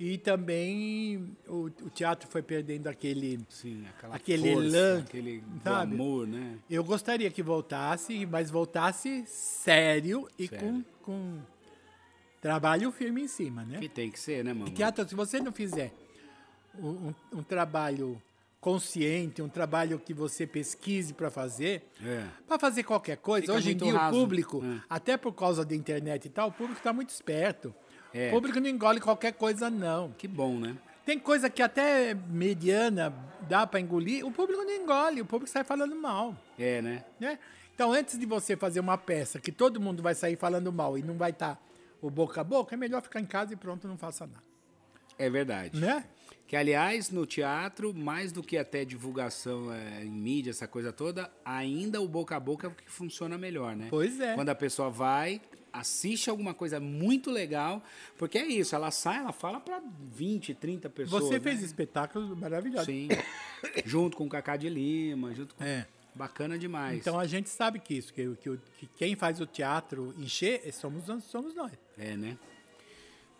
E 0.00 0.18
também 0.18 1.36
o, 1.46 1.66
o 1.66 1.90
teatro 1.90 2.28
foi 2.28 2.42
perdendo 2.42 2.88
aquele. 2.88 3.38
Sim, 3.48 3.84
aquela 3.96 4.16
Aquele 4.16 4.52
força, 4.52 4.66
elan, 4.76 4.98
aquele 5.00 5.44
sabe? 5.62 5.94
glamour, 5.96 6.26
né? 6.26 6.58
Eu 6.68 6.82
gostaria 6.82 7.30
que 7.30 7.42
voltasse, 7.44 8.26
mas 8.26 8.50
voltasse 8.50 9.22
sério 9.26 10.26
e 10.36 10.48
Sério. 10.48 10.66
Com, 10.66 10.82
com 11.00 11.38
trabalho 12.44 12.92
firme 12.92 13.22
em 13.22 13.26
cima, 13.28 13.64
né? 13.64 13.78
Que 13.78 13.88
tem 13.88 14.10
que 14.10 14.20
ser, 14.20 14.44
né, 14.44 14.52
mamãe? 14.52 14.70
Teatro, 14.74 15.08
se 15.08 15.14
você 15.14 15.40
não 15.40 15.50
fizer 15.50 15.90
um, 16.78 16.88
um- 16.88 17.14
um 17.38 17.42
trabalho 17.42 18.20
consciente, 18.60 19.40
um 19.40 19.48
trabalho 19.48 19.98
que 19.98 20.12
você 20.12 20.46
pesquise 20.46 21.14
para 21.14 21.30
fazer, 21.30 21.88
É. 22.04 22.22
para 22.46 22.58
fazer 22.58 22.82
qualquer 22.82 23.16
coisa, 23.16 23.46
Fica 23.46 23.56
hoje 23.58 23.72
em 23.72 23.76
dia 23.78 23.92
raso. 23.94 24.16
o 24.16 24.20
público, 24.20 24.62
É. 24.62 24.80
até 24.90 25.16
por 25.16 25.32
causa 25.32 25.64
da 25.64 25.74
internet 25.74 26.26
e 26.26 26.28
tal, 26.28 26.48
o 26.48 26.52
público 26.52 26.78
está 26.78 26.92
muito 26.92 27.08
esperto. 27.08 27.74
É. 28.12 28.28
O 28.28 28.32
público 28.32 28.60
não 28.60 28.68
engole 28.68 29.00
qualquer 29.00 29.32
coisa, 29.32 29.70
não. 29.70 30.12
Que 30.12 30.28
bom, 30.28 30.58
né? 30.58 30.76
Tem 31.06 31.18
coisa 31.18 31.48
que 31.48 31.62
até 31.62 32.12
mediana 32.14 33.12
dá 33.48 33.66
para 33.66 33.80
engolir, 33.80 34.24
o 34.26 34.30
público 34.30 34.62
não 34.62 34.70
engole, 34.70 35.20
o 35.22 35.26
público 35.26 35.50
sai 35.50 35.64
falando 35.64 35.96
mal. 35.96 36.36
É, 36.58 36.80
né? 36.82 37.04
né? 37.18 37.38
Então, 37.74 37.90
antes 37.92 38.18
de 38.18 38.26
você 38.26 38.54
fazer 38.54 38.80
uma 38.80 38.96
peça 38.98 39.40
que 39.40 39.50
todo 39.50 39.80
mundo 39.80 40.02
vai 40.02 40.14
sair 40.14 40.36
falando 40.36 40.70
mal 40.70 40.96
e 40.98 41.02
não 41.02 41.14
vai 41.16 41.30
estar 41.30 41.58
o 42.04 42.10
boca 42.10 42.42
a 42.42 42.44
boca, 42.44 42.74
é 42.74 42.76
melhor 42.76 43.00
ficar 43.00 43.18
em 43.18 43.24
casa 43.24 43.54
e 43.54 43.56
pronto, 43.56 43.88
não 43.88 43.96
faça 43.96 44.26
nada. 44.26 44.44
É 45.18 45.30
verdade. 45.30 45.80
Né? 45.80 46.04
Que, 46.46 46.54
aliás, 46.54 47.08
no 47.08 47.24
teatro, 47.24 47.94
mais 47.94 48.30
do 48.30 48.42
que 48.42 48.58
até 48.58 48.84
divulgação 48.84 49.72
é, 49.72 50.04
em 50.04 50.10
mídia, 50.10 50.50
essa 50.50 50.68
coisa 50.68 50.92
toda, 50.92 51.32
ainda 51.42 52.02
o 52.02 52.06
boca 52.06 52.36
a 52.36 52.40
boca 52.40 52.66
é 52.66 52.70
o 52.70 52.74
que 52.74 52.90
funciona 52.90 53.38
melhor, 53.38 53.74
né? 53.74 53.86
Pois 53.88 54.20
é. 54.20 54.34
Quando 54.34 54.50
a 54.50 54.54
pessoa 54.54 54.90
vai, 54.90 55.40
assiste 55.72 56.28
alguma 56.28 56.52
coisa 56.52 56.78
muito 56.78 57.30
legal, 57.30 57.82
porque 58.18 58.36
é 58.36 58.46
isso, 58.46 58.74
ela 58.74 58.90
sai, 58.90 59.20
ela 59.20 59.32
fala 59.32 59.58
para 59.58 59.80
20, 60.12 60.52
30 60.54 60.90
pessoas. 60.90 61.24
Você 61.24 61.40
fez 61.40 61.60
né? 61.60 61.64
espetáculos 61.64 62.36
maravilhosos. 62.38 62.84
Sim. 62.84 63.08
junto 63.86 64.14
com 64.14 64.26
o 64.26 64.28
Cacá 64.28 64.58
de 64.58 64.68
Lima, 64.68 65.32
junto 65.32 65.54
com... 65.54 65.64
É. 65.64 65.86
Bacana 66.14 66.56
demais. 66.58 66.98
Então 66.98 67.18
a 67.18 67.26
gente 67.26 67.48
sabe 67.48 67.78
que 67.80 67.94
isso, 67.94 68.12
que, 68.14 68.36
que, 68.36 68.58
que 68.78 68.86
quem 68.96 69.16
faz 69.16 69.40
o 69.40 69.46
teatro 69.46 70.14
encher 70.16 70.62
é 70.64 70.70
somos, 70.70 71.04
somos 71.24 71.54
nós. 71.54 71.72
É, 71.98 72.16
né? 72.16 72.38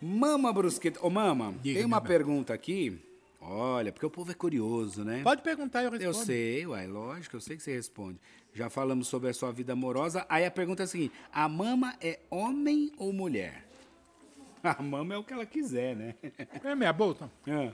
Mama 0.01 0.51
Brusqueta. 0.51 0.99
Ô, 1.05 1.09
Mama, 1.09 1.53
Diga, 1.61 1.79
tem 1.79 1.85
uma 1.85 1.99
meu 1.99 2.07
pergunta 2.07 2.53
aqui. 2.53 3.01
Olha, 3.39 3.91
porque 3.91 4.05
o 4.05 4.09
povo 4.09 4.31
é 4.31 4.33
curioso, 4.33 5.03
né? 5.03 5.21
Pode 5.23 5.41
perguntar, 5.41 5.83
eu 5.83 5.93
Eu 5.93 5.99
respondo. 5.99 6.25
sei, 6.25 6.65
uai, 6.65 6.87
lógico, 6.87 7.35
eu 7.35 7.41
sei 7.41 7.55
que 7.55 7.63
você 7.63 7.73
responde. 7.73 8.19
Já 8.53 8.69
falamos 8.69 9.07
sobre 9.07 9.29
a 9.29 9.33
sua 9.33 9.51
vida 9.51 9.73
amorosa. 9.73 10.25
Aí 10.27 10.45
a 10.45 10.51
pergunta 10.51 10.83
é 10.83 10.85
a 10.85 10.87
seguinte: 10.87 11.13
a 11.31 11.47
mama 11.47 11.95
é 12.01 12.19
homem 12.29 12.91
ou 12.97 13.13
mulher? 13.13 13.63
A 14.63 14.81
mama 14.81 15.13
é 15.13 15.17
o 15.17 15.23
que 15.23 15.31
ela 15.31 15.45
quiser, 15.45 15.95
né? 15.95 16.15
É 16.63 16.73
minha 16.73 16.91
bolsa? 16.91 17.29
Ah. 17.47 17.71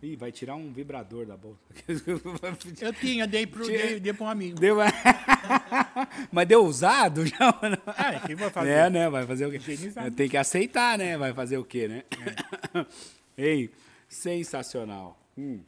Ih, 0.00 0.14
vai 0.14 0.30
tirar 0.30 0.54
um 0.54 0.72
vibrador 0.72 1.26
da 1.26 1.36
bolsa. 1.36 1.60
Eu 2.80 2.92
tinha, 2.92 3.26
dei 3.26 3.44
Tinha- 3.46 3.66
dei, 3.86 3.98
dei 4.00 4.12
pra 4.12 4.26
um 4.26 4.28
amigo. 4.28 4.58
Deu. 4.60 4.76
Mas 6.30 6.46
deu 6.46 6.64
usado 6.64 7.26
já? 7.26 7.36
não? 7.62 7.94
É, 7.94 8.20
que 8.26 8.34
vou 8.36 8.48
fazer? 8.48 8.70
É, 8.70 8.90
né? 8.90 9.10
Vai 9.10 9.26
fazer 9.26 9.46
o 9.46 9.50
quê? 9.50 9.56
Higienizado. 9.56 10.10
Tem 10.14 10.28
que 10.28 10.36
aceitar, 10.36 10.96
né? 10.96 11.18
Vai 11.18 11.32
fazer 11.34 11.58
o 11.58 11.64
quê, 11.64 11.88
né? 11.88 12.04
Ei, 13.36 13.72
sensacional. 14.08 15.18
Hum. 15.36 15.60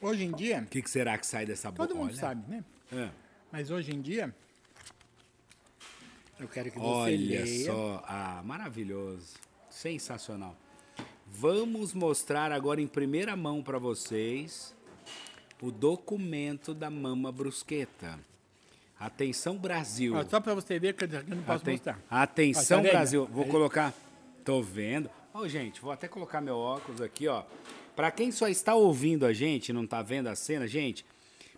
Hoje 0.00 0.24
em 0.24 0.32
dia, 0.32 0.60
O 0.60 0.66
que, 0.66 0.82
que 0.82 0.90
será 0.90 1.16
que 1.16 1.26
sai 1.26 1.46
dessa 1.46 1.70
boca? 1.70 1.86
todo 1.86 1.96
mundo 1.96 2.08
Olha. 2.10 2.16
sabe, 2.16 2.42
né? 2.50 2.64
É. 2.92 3.08
Mas 3.52 3.70
hoje 3.70 3.94
em 3.94 4.00
dia, 4.00 4.34
eu 6.40 6.48
quero 6.48 6.70
que 6.72 6.78
você 6.78 6.84
Olha 6.86 7.16
leia. 7.44 7.66
só, 7.66 8.02
ah, 8.06 8.42
maravilhoso, 8.44 9.34
sensacional. 9.68 10.56
Vamos 11.32 11.94
mostrar 11.94 12.52
agora 12.52 12.80
em 12.80 12.86
primeira 12.86 13.34
mão 13.36 13.62
para 13.62 13.78
vocês 13.78 14.74
o 15.62 15.70
documento 15.70 16.74
da 16.74 16.90
Mama 16.90 17.30
Brusqueta. 17.32 18.18
Atenção 18.98 19.56
Brasil. 19.56 20.14
Ó, 20.14 20.24
só 20.28 20.40
para 20.40 20.54
você 20.54 20.78
ver 20.78 20.94
que 20.94 21.04
eu 21.04 21.08
não 21.28 21.42
posso 21.42 21.62
Aten- 21.62 21.72
mostrar. 21.74 21.98
Atenção 22.10 22.80
Ó, 22.80 22.82
tá? 22.82 22.88
Brasil, 22.90 23.26
vou 23.32 23.44
Aí- 23.44 23.50
colocar. 23.50 23.94
Tô 24.44 24.60
vendo. 24.62 25.08
Ó, 25.32 25.46
gente, 25.48 25.80
vou 25.80 25.92
até 25.92 26.08
colocar 26.08 26.40
meu 26.40 26.56
óculos 26.56 27.00
aqui, 27.00 27.28
ó. 27.28 27.44
Para 27.94 28.10
quem 28.10 28.30
só 28.32 28.48
está 28.48 28.74
ouvindo 28.74 29.24
a 29.24 29.32
gente, 29.32 29.72
não 29.72 29.86
tá 29.86 30.02
vendo 30.02 30.26
a 30.28 30.34
cena, 30.34 30.66
gente. 30.66 31.04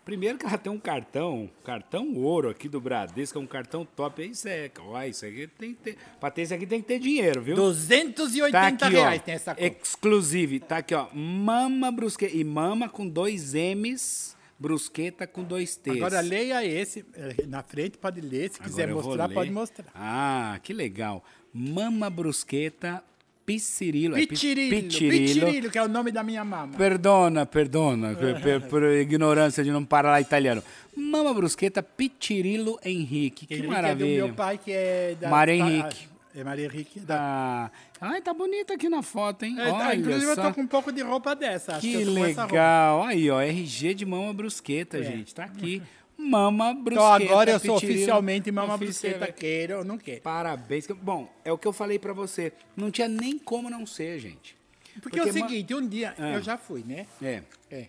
Primeiro 0.05 0.37
que 0.37 0.45
ela 0.45 0.59
tem 0.59 0.73
um 0.73 0.81
cartão, 0.81 1.49
cartão 1.65 2.13
ouro 2.17 2.51
aqui 2.51 2.69
do 2.69 2.81
Bradesco, 2.81 3.39
é 3.39 3.41
um 3.41 3.47
cartão 3.47 3.85
top. 3.85 4.23
Isso 4.25 4.49
é, 4.49 4.69
ó, 4.81 5.01
isso 5.05 5.25
aqui 5.25 5.47
tem 5.59 5.75
que 5.75 5.81
ter. 5.81 5.97
Pra 6.19 6.31
ter 6.31 6.43
isso 6.43 6.53
aqui 6.55 6.67
tem 6.67 6.81
que 6.81 6.89
ter 6.89 6.99
dinheiro, 6.99 7.41
viu? 7.41 7.55
280 7.55 8.51
Tá 8.77 8.87
aqui, 8.87 8.97
reais 8.97 9.21
ó. 9.21 9.25
tem 9.25 9.35
essa 9.35 9.55
conta. 9.55 9.67
Exclusive. 9.83 10.59
Tá 10.61 10.79
aqui, 10.79 10.95
ó. 10.95 11.07
Mama 11.15 11.93
brusqueta. 11.93 12.37
E 12.37 12.43
mama 12.43 12.89
com 12.89 13.07
dois 13.09 13.55
M's, 13.55 14.37
brusqueta 14.59 15.25
com 15.27 15.45
dois 15.45 15.77
T's. 15.77 15.95
Agora 15.97 16.21
leia 16.21 16.65
esse, 16.67 17.05
eh, 17.15 17.47
na 17.47 17.63
frente 17.63 17.97
pode 17.97 18.21
ler, 18.21 18.51
se 18.51 18.59
quiser 18.61 18.89
Agora 18.89 19.07
mostrar, 19.07 19.29
pode 19.29 19.51
mostrar. 19.53 19.87
Ah, 19.95 20.59
que 20.65 20.73
legal. 20.73 21.25
Mama 21.55 22.11
brusqueta, 22.11 23.05
piscirilo. 23.47 24.17
é 24.17 24.21
pi- 24.21 24.27
Pitirilo, 24.29 24.71
Pitirilo, 24.83 25.71
que 25.71 25.79
é 25.79 25.83
o 25.83 25.89
nome 25.89 26.11
da 26.11 26.23
minha 26.23 26.45
mama. 26.45 26.77
Perdona, 26.77 27.45
perdona, 27.47 28.15
per- 28.15 28.41
per- 28.41 28.61
por 28.69 28.83
ignorância 28.85 29.63
de 29.65 29.71
não 29.71 29.85
falar 29.87 30.21
italiano. 30.21 30.63
Mama 30.97 31.33
brusqueta, 31.35 31.83
Pitirilo 31.83 32.79
Henrique. 32.85 33.47
Que 33.47 33.55
Henrique 33.55 33.67
é 33.67 33.71
do 33.71 33.75
maravilha. 33.75 34.25
meu 34.27 34.35
pai, 34.35 34.59
que 34.59 34.71
é 34.73 35.17
da... 35.21 35.29
Mário 35.29 35.59
fa- 35.59 35.65
Henrique. 35.71 36.09
É 36.35 36.43
Maria 36.43 36.65
Henrique. 36.65 36.99
Da... 37.01 37.71
Ah, 38.01 38.09
ai, 38.13 38.23
tá 38.23 38.33
bonita 38.33 38.73
aqui 38.73 38.89
na 38.89 39.03
foto, 39.03 39.45
hein? 39.45 39.55
É, 39.59 39.71
Olha 39.71 39.95
inclusive, 39.95 40.35
só. 40.35 40.41
eu 40.41 40.47
tô 40.49 40.55
com 40.55 40.63
um 40.63 40.67
pouco 40.67 40.91
de 40.91 41.03
roupa 41.03 41.37
dessa. 41.37 41.79
Que, 41.79 41.95
legal. 42.07 43.03
Aí, 43.05 43.31
ó, 43.31 43.39
RG 43.43 43.93
de 43.93 44.07
Mama 44.07 44.33
Brusqueta, 44.33 44.97
É. 44.97 45.03
gente. 45.03 45.35
Tá 45.35 45.45
aqui. 45.45 45.83
Mama 46.23 46.73
Brusqueta. 46.75 47.23
Então 47.25 47.33
agora 47.35 47.51
eu 47.53 47.61
sou 47.61 47.77
oficialmente 47.77 48.51
mama 48.53 48.75
Oficial- 48.75 49.13
brusqueta, 49.15 49.33
queira 49.33 49.79
ou 49.79 49.85
não 49.85 49.99
queira. 49.99 50.21
Parabéns. 50.21 50.87
Bom, 50.87 51.29
é 51.45 51.53
o 51.53 51.59
que 51.59 51.67
eu 51.69 51.73
falei 51.73 51.99
pra 51.99 52.13
você. 52.13 52.53
Não 52.77 52.91
tinha 52.91 53.09
nem 53.09 53.39
como 53.39 53.69
não 53.69 53.85
ser, 53.87 54.19
gente. 54.19 54.57
Porque, 55.03 55.19
é 55.19 55.25
o 55.25 55.33
seguinte, 55.33 55.75
um 55.75 55.87
dia, 55.87 56.15
Ah. 56.19 56.33
eu 56.35 56.43
já 56.43 56.57
fui, 56.59 56.85
né? 56.85 57.07
É. 57.23 57.43
É. 57.71 57.87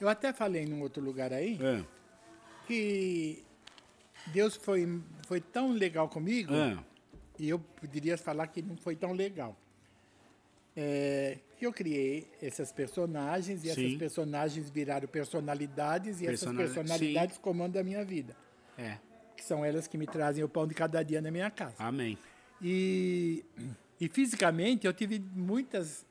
Eu 0.00 0.08
até 0.08 0.32
falei 0.32 0.66
num 0.66 0.82
outro 0.82 1.02
lugar 1.02 1.32
aí 1.32 1.58
É. 1.62 1.82
que 2.66 3.42
Deus 4.26 4.54
foi, 4.56 5.00
foi 5.26 5.40
tão 5.40 5.72
legal 5.72 6.08
comigo 6.08 6.52
É. 6.54 6.76
e 7.38 7.48
eu 7.48 7.58
poderia 7.58 8.16
falar 8.18 8.46
que 8.48 8.60
não 8.62 8.76
foi 8.76 8.94
tão 8.96 9.12
legal. 9.12 9.56
É, 10.76 11.38
eu 11.60 11.72
criei 11.72 12.26
essas 12.42 12.72
personagens 12.72 13.64
e 13.64 13.72
Sim. 13.72 13.86
essas 13.86 13.98
personagens 13.98 14.70
viraram 14.70 15.06
personalidades 15.08 16.20
e 16.20 16.26
essas 16.26 16.52
personalidades 16.52 17.38
comandam 17.38 17.80
a 17.80 17.84
minha 17.84 18.04
vida. 18.04 18.36
É. 18.76 18.98
Que 19.36 19.44
são 19.44 19.64
elas 19.64 19.86
que 19.86 19.96
me 19.96 20.06
trazem 20.06 20.42
o 20.42 20.48
pão 20.48 20.66
de 20.66 20.74
cada 20.74 21.02
dia 21.02 21.20
na 21.20 21.30
minha 21.30 21.50
casa. 21.50 21.76
Amém. 21.78 22.18
E, 22.60 23.44
e 24.00 24.08
fisicamente 24.08 24.86
eu 24.86 24.92
tive 24.92 25.18
muitas, 25.18 26.04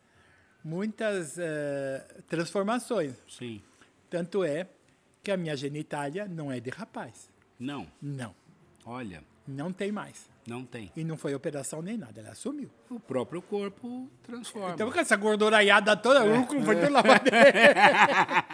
muitas 0.64 1.38
eh, 1.38 2.06
transformações. 2.28 3.14
Sim. 3.28 3.62
Tanto 4.10 4.44
é 4.44 4.68
que 5.22 5.32
a 5.32 5.38
minha 5.38 5.56
genitália 5.56 6.28
não 6.28 6.52
é 6.52 6.60
de 6.60 6.70
rapaz. 6.70 7.30
Não. 7.60 7.88
Não. 8.02 8.36
Olha, 8.86 9.24
Não 9.48 9.72
tem 9.74 9.92
mais. 9.92 10.30
Não 10.48 10.66
tem. 10.66 10.92
E 10.96 11.04
não 11.04 11.18
foi 11.18 11.34
operação 11.34 11.82
nem 11.82 11.98
nada, 11.98 12.20
ela 12.22 12.36
sumiu. 12.36 12.70
O 12.90 13.00
próprio 13.00 13.42
corpo 13.42 14.10
transforma. 14.24 14.74
Então 14.74 14.92
com 14.92 15.00
essa 15.00 15.16
gorduraiada 15.16 15.96
toda, 15.96 16.26
É. 16.26 16.38
o 16.40 16.46
cu 16.46 16.62
foi 16.62 16.76
tudo 16.76 16.92
lavadeira. 16.92 17.74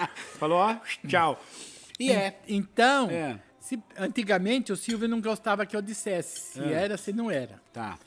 Falou, 0.37 0.57
ó, 0.59 0.75
tchau. 1.07 1.41
E 1.99 2.11
é. 2.11 2.39
Então, 2.47 3.09
É. 3.09 3.39
se- 3.59 3.81
antigamente 3.97 4.71
o 4.71 4.75
Silvio 4.77 5.07
não 5.07 5.19
gostava 5.21 5.65
que 5.65 5.75
eu 5.75 5.81
dissesse 5.81 6.39
se 6.53 6.63
É. 6.63 6.71
era, 6.73 6.97
se 6.97 7.11
não 7.11 7.29
era. 7.29 7.59
Tá. 7.73 7.97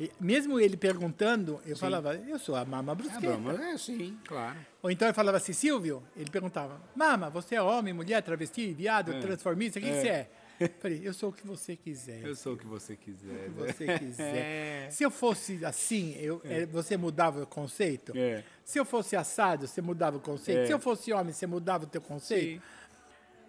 E 0.00 0.10
mesmo 0.20 0.58
ele 0.58 0.76
perguntando, 0.76 1.60
eu 1.66 1.76
falava, 1.76 2.14
eu 2.16 2.38
sou 2.38 2.56
a 2.56 2.64
Mama 2.64 2.92
É, 2.92 2.94
Brusqueta. 2.96 3.20
Brahma, 3.36 3.64
é 3.70 3.76
sim, 3.78 4.18
claro. 4.26 4.56
Ou 4.82 4.90
então 4.90 5.06
eu 5.06 5.14
falava 5.14 5.36
assim, 5.36 5.52
Silvio, 5.52 6.02
ele 6.16 6.30
perguntava, 6.30 6.80
Mama, 6.96 7.30
você 7.30 7.54
é 7.54 7.62
homem, 7.62 7.92
mulher, 7.92 8.20
travesti, 8.22 8.72
viado, 8.72 9.12
transformista, 9.20 9.78
o 9.78 9.82
que, 9.82 9.88
que 9.90 10.00
você 10.00 10.08
é? 10.08 10.30
Eu 10.62 10.70
falei, 10.80 11.00
eu 11.04 11.14
sou 11.14 11.30
o 11.30 11.32
que 11.32 11.46
você 11.46 11.76
quiser. 11.76 12.22
Eu 12.22 12.34
sou 12.34 12.54
o 12.54 12.56
que 12.56 12.66
você 12.66 12.96
quiser. 12.96 13.48
O 13.48 13.52
que 13.52 13.72
você 13.72 13.98
quiser. 13.98 14.32
É. 14.42 14.90
Se 14.90 15.04
eu 15.04 15.10
fosse 15.10 15.64
assim, 15.64 16.14
eu, 16.18 16.40
eh, 16.44 16.66
você 16.66 16.96
mudava 16.96 17.42
o 17.42 17.46
conceito? 17.46 18.12
É. 18.16 18.44
Se 18.64 18.78
eu 18.78 18.84
fosse 18.84 19.16
assado, 19.16 19.66
você 19.66 19.80
mudava 19.80 20.16
o 20.16 20.20
conceito? 20.20 20.60
É. 20.60 20.66
Se 20.66 20.72
eu 20.72 20.78
fosse 20.78 21.12
homem, 21.12 21.32
você 21.32 21.46
mudava 21.46 21.84
o 21.84 21.86
teu 21.86 22.00
conceito? 22.00 22.60
Sim. 22.60 22.82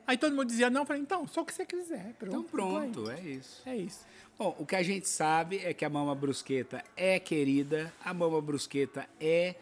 Aí 0.05 0.17
todo 0.17 0.35
mundo 0.35 0.47
dizia 0.47 0.69
não, 0.69 0.81
eu 0.81 0.85
falei, 0.85 1.01
então, 1.01 1.27
só 1.27 1.41
o 1.41 1.45
que 1.45 1.53
você 1.53 1.65
quiser. 1.65 2.13
Pronto, 2.19 2.37
Então 2.37 2.43
pronto, 2.43 3.09
é 3.09 3.21
isso. 3.21 3.61
É 3.65 3.75
isso. 3.75 4.05
Bom, 4.37 4.55
o 4.59 4.65
que 4.65 4.75
a 4.75 4.83
gente 4.83 5.07
sabe 5.07 5.59
é 5.59 5.73
que 5.73 5.85
a 5.85 5.89
Mama 5.89 6.13
Brusqueta 6.13 6.83
é 6.95 7.19
querida, 7.19 7.93
a 8.03 8.13
Mama 8.13 8.41
Brusqueta 8.41 9.07
é 9.19 9.55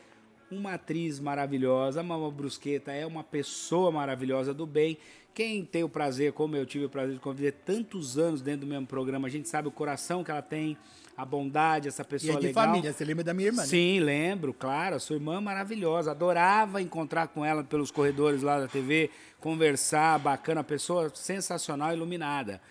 uma 0.49 0.73
atriz 0.73 1.19
maravilhosa, 1.19 2.01
a 2.01 2.03
Mama 2.03 2.29
Brusqueta 2.31 2.91
é 2.91 3.05
uma 3.05 3.23
pessoa 3.23 3.91
maravilhosa 3.91 4.53
do 4.53 4.65
bem. 4.65 4.97
Quem 5.33 5.63
tem 5.63 5.83
o 5.83 5.89
prazer, 5.89 6.33
como 6.33 6.55
eu 6.57 6.65
tive 6.65 6.85
o 6.85 6.89
prazer 6.89 7.13
de 7.15 7.19
conviver 7.21 7.53
tantos 7.65 8.17
anos 8.17 8.41
dentro 8.41 8.61
do 8.61 8.67
mesmo 8.67 8.85
programa, 8.85 9.27
a 9.27 9.31
gente 9.31 9.47
sabe 9.47 9.67
o 9.67 9.71
coração 9.71 10.23
que 10.25 10.31
ela 10.31 10.41
tem, 10.41 10.77
a 11.15 11.23
bondade, 11.23 11.87
essa 11.87 12.01
E 12.01 12.05
pessoa 12.05 12.33
é 12.33 12.39
de 12.39 12.47
legal. 12.47 12.65
família, 12.65 12.91
você 12.91 13.05
lembra 13.05 13.23
da 13.23 13.33
minha 13.33 13.47
irmã, 13.47 13.61
né? 13.61 13.67
Sim, 13.67 13.99
lembro, 14.01 14.53
claro. 14.53 14.95
A 14.95 14.99
sua 14.99 15.15
irmã 15.15 15.37
é 15.37 15.39
maravilhosa. 15.39 16.11
Adorava 16.11 16.81
encontrar 16.81 17.27
com 17.29 17.45
ela 17.45 17.63
pelos 17.63 17.91
corredores 17.91 18.41
lá 18.41 18.59
da 18.59 18.67
TV, 18.67 19.09
conversar, 19.39 20.19
bacana, 20.19 20.63
pessoa 20.63 21.09
sensacional, 21.15 21.93
iluminada. 21.93 22.61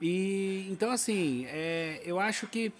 E 0.00 0.66
então, 0.70 0.90
assim, 0.90 1.44
é, 1.48 2.00
eu 2.04 2.18
acho 2.18 2.46
que 2.48 2.72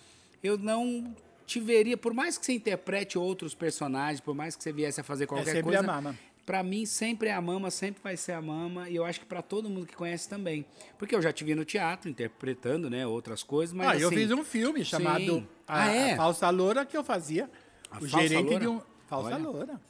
eu 0.42 0.56
não 0.58 1.14
te 1.46 1.60
veria, 1.60 1.96
por 1.96 2.14
mais 2.14 2.38
que 2.38 2.46
você 2.46 2.52
interprete 2.52 3.18
outros 3.18 3.54
personagens, 3.54 4.20
por 4.20 4.34
mais 4.34 4.56
que 4.56 4.62
você 4.62 4.72
viesse 4.72 5.00
a 5.00 5.04
fazer 5.04 5.26
qualquer 5.26 5.50
É 5.50 5.52
sempre 5.54 5.62
coisa. 5.64 5.80
a 5.80 5.82
Mama. 5.82 6.18
Pra 6.50 6.64
mim, 6.64 6.84
sempre 6.84 7.28
é 7.28 7.32
a 7.32 7.40
mama, 7.40 7.70
sempre 7.70 8.02
vai 8.02 8.16
ser 8.16 8.32
a 8.32 8.42
mama, 8.42 8.90
e 8.90 8.96
eu 8.96 9.04
acho 9.04 9.20
que 9.20 9.24
pra 9.26 9.40
todo 9.40 9.70
mundo 9.70 9.86
que 9.86 9.94
conhece 9.94 10.28
também. 10.28 10.66
Porque 10.98 11.14
eu 11.14 11.22
já 11.22 11.32
te 11.32 11.44
vi 11.44 11.54
no 11.54 11.64
teatro 11.64 12.10
interpretando, 12.10 12.90
né, 12.90 13.06
outras 13.06 13.44
coisas, 13.44 13.72
mas 13.72 13.86
ah, 13.86 13.96
eu 13.96 14.08
assim, 14.08 14.16
fiz 14.16 14.32
um 14.32 14.42
filme 14.42 14.84
chamado 14.84 15.46
a, 15.68 15.84
Ah, 15.84 15.86
é? 15.94 16.12
a 16.14 16.16
Falsa 16.16 16.50
Loura 16.50 16.84
que 16.84 16.96
eu 16.96 17.04
fazia. 17.04 17.48
A 17.88 17.98
o 18.02 18.04
gerente 18.08 18.42
Loura? 18.42 18.58
de 18.58 18.66
um. 18.66 18.80
Falsa 19.06 19.26
Olha. 19.28 19.38
Loura. 19.38 19.80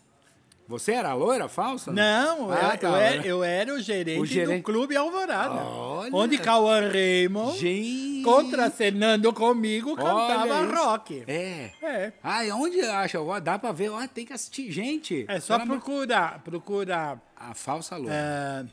Você 0.68 0.92
era 0.92 1.14
loira 1.14 1.48
falsa? 1.48 1.90
Não, 1.90 2.52
Ah, 2.52 2.74
eu, 2.74 2.78
tá, 2.78 2.88
eu, 2.88 2.96
era, 2.96 3.26
eu 3.26 3.42
era 3.42 3.74
o 3.74 3.80
gerente, 3.80 4.20
O 4.20 4.26
gerente- 4.26 4.58
do 4.58 4.62
Clube 4.62 4.94
Alvorada. 4.94 5.54
Olha. 5.64 6.14
Onde 6.14 6.36
Cauã 6.38 6.88
Raymond, 6.90 7.58
Gente! 7.58 8.09
Contracenando 8.22 9.32
comigo, 9.32 9.96
cantava 9.96 10.64
isso. 10.64 10.74
rock. 10.74 11.24
É. 11.26 11.70
É. 11.82 12.12
Ai, 12.22 12.50
onde 12.50 12.80
acha? 12.82 13.18
Dá 13.42 13.58
pra 13.58 13.72
ver, 13.72 13.90
ó, 13.90 14.06
tem 14.06 14.24
que 14.26 14.32
assistir. 14.32 14.70
Gente! 14.70 15.24
É 15.28 15.40
só 15.40 15.58
procurar, 15.64 16.40
procurar 16.42 17.20
A 17.36 17.54
falsa 17.54 17.96
loura. 17.96 18.12
ah, 18.14 18.66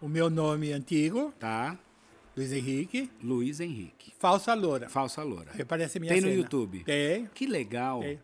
o 0.00 0.08
meu 0.08 0.28
nome 0.30 0.72
antigo, 0.72 1.32
Tá? 1.38 1.76
Luiz 2.36 2.52
Henrique, 2.52 3.10
Luiz 3.22 3.60
Henrique. 3.60 4.12
Falsa 4.18 4.52
Loura. 4.52 4.90
Falsa 4.90 5.22
loura. 5.22 5.52
Aí 5.54 5.62
aparece 5.62 5.96
a 5.96 6.00
minha 6.02 6.12
Tem 6.12 6.20
no 6.20 6.28
cena. 6.28 6.38
YouTube? 6.38 6.84
Tem. 6.84 7.26
Que 7.32 7.46
legal. 7.46 8.00
Tem. 8.00 8.20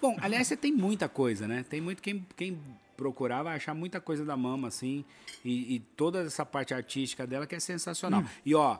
Bom, 0.00 0.16
aliás, 0.22 0.46
você 0.48 0.56
tem 0.56 0.72
muita 0.72 1.10
coisa, 1.10 1.46
né? 1.46 1.62
Tem 1.68 1.78
muito 1.78 2.00
quem, 2.02 2.26
quem 2.36 2.58
procurar 2.96 3.42
vai 3.42 3.56
achar 3.56 3.74
muita 3.74 4.00
coisa 4.00 4.24
da 4.24 4.34
mama, 4.34 4.68
assim. 4.68 5.04
E, 5.44 5.74
e 5.74 5.80
toda 5.94 6.22
essa 6.22 6.44
parte 6.46 6.72
artística 6.72 7.26
dela 7.26 7.46
que 7.46 7.54
é 7.54 7.58
Hum. 7.58 7.60
sensacional. 7.60 8.24
E 8.46 8.54
ó, 8.54 8.78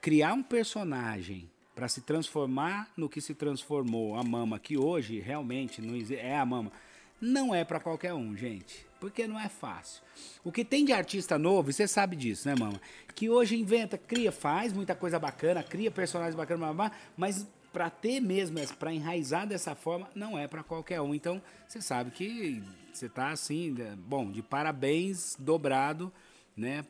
criar 0.00 0.32
um 0.32 0.42
personagem 0.42 1.50
para 1.74 1.88
se 1.88 2.00
transformar 2.00 2.90
no 2.96 3.08
que 3.08 3.20
se 3.20 3.34
transformou 3.34 4.16
a 4.16 4.22
mama, 4.22 4.58
que 4.58 4.76
hoje 4.76 5.18
realmente 5.20 5.80
não 5.80 5.94
é 6.16 6.36
a 6.36 6.44
mama, 6.44 6.72
não 7.20 7.54
é 7.54 7.64
para 7.64 7.80
qualquer 7.80 8.14
um, 8.14 8.36
gente. 8.36 8.86
Porque 8.98 9.26
não 9.26 9.40
é 9.40 9.48
fácil. 9.48 10.02
O 10.44 10.52
que 10.52 10.62
tem 10.62 10.84
de 10.84 10.92
artista 10.92 11.38
novo, 11.38 11.70
e 11.70 11.72
você 11.72 11.88
sabe 11.88 12.16
disso, 12.16 12.46
né, 12.46 12.54
mama? 12.54 12.78
Que 13.14 13.30
hoje 13.30 13.58
inventa, 13.58 13.96
cria, 13.96 14.30
faz 14.30 14.74
muita 14.74 14.94
coisa 14.94 15.18
bacana, 15.18 15.62
cria 15.62 15.90
personagens 15.90 16.34
bacanas, 16.34 16.92
mas 17.16 17.46
para 17.72 17.88
ter 17.88 18.20
mesmo, 18.20 18.58
para 18.78 18.92
enraizar 18.92 19.46
dessa 19.46 19.74
forma, 19.74 20.08
não 20.14 20.38
é 20.38 20.46
para 20.46 20.62
qualquer 20.62 21.00
um. 21.00 21.14
Então, 21.14 21.40
você 21.66 21.80
sabe 21.80 22.10
que 22.10 22.62
você 22.92 23.08
tá 23.08 23.30
assim, 23.30 23.70
né, 23.70 23.96
bom, 23.96 24.30
de 24.30 24.42
parabéns 24.42 25.34
dobrado, 25.38 26.12
né, 26.54 26.84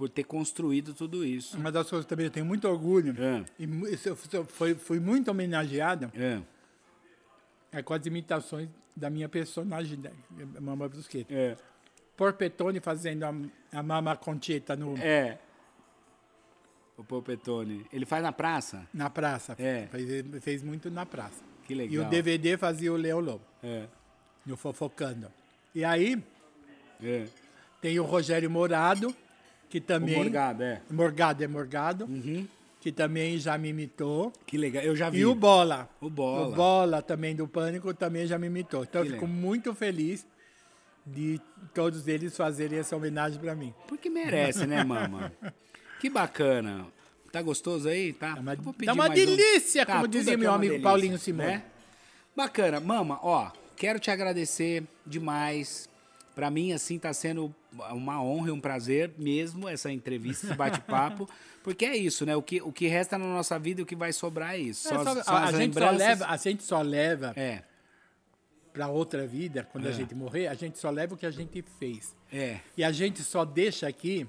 por 0.00 0.08
ter 0.08 0.24
construído 0.24 0.94
tudo 0.94 1.22
isso. 1.26 1.58
Uma 1.58 1.70
das 1.70 1.86
coisas 1.90 2.06
também 2.06 2.24
eu 2.24 2.30
tenho 2.30 2.46
muito 2.46 2.66
orgulho, 2.66 3.14
É. 3.22 3.44
e 3.58 3.68
eu 4.06 4.16
fui- 4.46 4.74
fui, 4.74 4.98
muito 4.98 5.30
homenageada, 5.30 6.10
É, 6.14 6.40
é 7.70 7.82
com 7.82 7.92
as 7.92 8.06
imitações 8.06 8.70
da 8.96 9.10
minha 9.10 9.28
personagem, 9.28 10.00
da 10.00 10.10
Mama 10.58 10.88
Brusqueta. 10.88 11.30
é, 11.34 11.54
Porpetone 12.16 12.80
fazendo 12.80 13.24
a, 13.24 13.34
a 13.78 13.82
Mama 13.82 14.16
Conchita 14.16 14.74
no, 14.74 14.96
é. 14.96 15.38
O 16.96 17.04
Popetone, 17.04 17.84
ele 17.92 18.06
faz 18.06 18.22
na 18.22 18.32
praça? 18.32 18.88
na 18.94 19.10
praça. 19.10 19.54
É. 19.58 19.86
Fez, 19.88 20.24
fez 20.42 20.62
muito 20.62 20.90
na 20.90 21.04
praça. 21.04 21.42
Que 21.64 21.74
legal. 21.74 21.92
E 21.94 21.98
o 22.06 22.08
DVD 22.08 22.56
fazia 22.56 22.90
o 22.90 22.96
Leão 22.96 23.20
Lobo, 23.20 23.44
É, 23.62 23.86
no 24.46 24.56
Fofocando. 24.56 25.30
E 25.74 25.84
aí 25.84 26.22
é. 27.02 27.26
tem 27.82 27.98
o 28.00 28.02
Rogério 28.04 28.50
Morado, 28.50 29.14
que 29.70 29.78
O 29.78 29.80
também... 29.80 30.16
Morgado, 30.16 30.62
é. 30.62 30.82
Morgado 30.90 31.42
é 31.42 31.46
Morgado, 31.48 32.04
Uhum. 32.04 32.46
que 32.80 32.90
também 32.92 33.38
já 33.38 33.56
me 33.56 33.68
imitou. 33.70 34.32
Que 34.44 34.58
legal, 34.58 34.82
eu 34.82 34.94
já 34.94 35.08
vi. 35.08 35.20
E 35.20 35.24
o 35.26 35.34
Bola. 35.34 35.88
O 36.00 36.10
Bola. 36.10 36.48
O 36.48 36.52
Bola 36.52 37.00
também 37.02 37.34
do 37.34 37.46
Pânico 37.48 37.94
também 37.94 38.26
já 38.26 38.36
me 38.38 38.48
imitou. 38.48 38.82
Então 38.82 39.02
Que 39.02 39.08
eu 39.08 39.12
fico 39.14 39.24
legal. 39.26 39.40
muito 39.40 39.72
feliz 39.74 40.26
de 41.06 41.40
todos 41.72 42.06
eles 42.08 42.36
fazerem 42.36 42.78
essa 42.78 42.94
homenagem 42.96 43.38
para 43.40 43.54
mim. 43.54 43.72
Porque 43.88 44.10
merece, 44.10 44.66
né, 44.66 44.84
mama? 44.84 45.32
Que 46.00 46.10
bacana. 46.10 46.86
Tá 47.32 47.40
gostoso 47.40 47.88
aí? 47.88 48.12
Tá? 48.12 48.34
Tá 48.34 48.40
uma- 48.40 48.56
tá 48.56 48.62
uma 48.92 48.94
mais 48.94 49.10
um. 49.12 49.14
delícia, 49.14 49.86
como 49.86 50.08
dizia 50.08 50.32
aqui 50.32 50.40
meu 50.42 50.50
é 50.50 50.54
amigo 50.54 50.72
delícia, 50.72 50.90
Paulinho 50.90 51.16
Simone. 51.18 51.46
né? 51.48 51.62
Bacana. 52.34 52.80
Mama, 52.80 53.20
ó, 53.22 53.50
quero 53.76 54.00
te 54.00 54.10
agradecer 54.10 54.82
demais. 55.06 55.88
Pra 56.34 56.50
mim, 56.50 56.72
assim, 56.72 56.98
tá 56.98 57.12
sendo 57.12 57.54
uma 57.92 58.22
honra 58.22 58.48
e 58.48 58.52
um 58.52 58.60
prazer 58.60 59.12
mesmo 59.18 59.68
essa 59.68 59.90
entrevista, 59.92 60.46
esse 60.46 60.54
bate-papo. 60.54 61.28
porque 61.62 61.84
é 61.84 61.96
isso, 61.96 62.24
né? 62.26 62.34
O 62.36 62.42
que, 62.42 62.60
o 62.62 62.72
que 62.72 62.86
resta 62.86 63.16
na 63.18 63.24
nossa 63.26 63.58
vida 63.58 63.80
e 63.80 63.84
o 63.84 63.86
que 63.86 63.94
vai 63.96 64.12
sobrar 64.12 64.54
é 64.54 64.58
isso. 64.58 64.88
É, 64.88 64.90
Só, 64.96 65.04
só- 65.04 65.10
as- 65.20 65.24
só 65.26 65.36
a, 65.36 65.52
gente 65.52 65.74
só 65.78 65.90
leva, 65.90 66.26
a 66.26 66.36
gente 66.36 66.62
só 66.62 66.82
leva 66.82 67.32
É, 67.36 67.62
para 68.72 68.88
outra 68.88 69.26
vida, 69.26 69.66
quando 69.70 69.86
É. 69.86 69.90
a 69.90 69.92
gente 69.92 70.14
morrer, 70.14 70.46
a 70.46 70.54
gente 70.54 70.78
só 70.78 70.90
leva 70.90 71.14
o 71.14 71.16
que 71.16 71.26
a 71.26 71.30
gente 71.30 71.62
fez. 71.78 72.14
é, 72.32 72.60
E 72.76 72.84
a 72.84 72.92
gente 72.92 73.22
só 73.22 73.44
deixa 73.44 73.86
aqui 73.88 74.26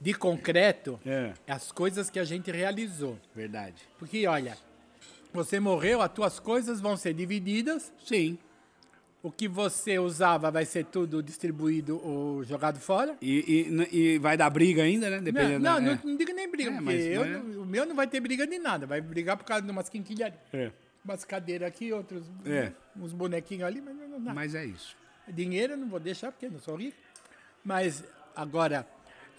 de 0.00 0.12
concreto 0.12 1.00
é. 1.06 1.32
as 1.48 1.70
coisas 1.72 2.10
que 2.10 2.18
a 2.18 2.24
gente 2.24 2.50
realizou. 2.50 3.18
Verdade. 3.34 3.82
Porque, 3.98 4.26
olha, 4.26 4.56
Você 5.32 5.60
morreu, 5.60 6.00
as 6.00 6.10
tuas 6.12 6.40
coisas 6.40 6.80
vão 6.80 6.96
ser 6.96 7.12
divididas. 7.12 7.92
Sim. 8.06 8.38
O 9.22 9.30
que 9.32 9.48
você 9.48 9.98
usava 9.98 10.50
vai 10.52 10.64
ser 10.64 10.84
tudo 10.84 11.20
distribuído 11.22 12.00
ou 12.06 12.44
jogado 12.44 12.78
fora. 12.78 13.16
E, 13.20 13.66
e, 13.92 13.98
e 14.14 14.18
vai 14.18 14.36
dar 14.36 14.48
briga 14.50 14.82
ainda, 14.84 15.10
né? 15.10 15.16
Não, 15.16 15.24
Dependendo 15.24 15.58
não, 15.64 15.74
da- 15.74 15.80
não, 15.80 15.92
é. 15.92 16.00
não 16.04 16.16
diga 16.16 16.32
nem 16.32 16.48
briga, 16.48 16.70
É, 16.70 16.74
porque 16.76 16.92
eu 16.92 17.24
não 17.26 17.32
é- 17.34 17.42
não- 17.42 17.62
o 17.62 17.66
meu 17.66 17.86
não 17.86 17.96
vai 17.96 18.06
ter 18.06 18.20
briga 18.20 18.46
de 18.46 18.58
nada. 18.58 18.86
Vai 18.86 19.00
brigar 19.00 19.36
por 19.36 19.44
causa 19.44 19.62
de 19.64 19.70
umas 19.70 19.88
quinquilharias. 19.88 20.38
É. 20.52 20.70
Umas 21.04 21.24
cadeiras 21.24 21.66
aqui, 21.68 21.92
outros, 21.92 22.24
É. 22.44 22.72
uns 22.96 23.12
bonequinhos 23.12 23.64
ali, 23.64 23.80
mas 23.80 23.96
não, 23.96 24.08
não 24.08 24.22
dá. 24.22 24.34
Mas 24.34 24.54
é 24.54 24.64
isso. 24.64 24.96
Dinheiro 25.28 25.72
eu 25.72 25.76
não 25.76 25.88
vou 25.88 25.98
deixar 25.98 26.30
porque 26.30 26.46
eu 26.46 26.50
não 26.52 26.60
sou 26.60 26.76
rico. 26.76 26.96
Mas 27.64 28.04
agora, 28.34 28.86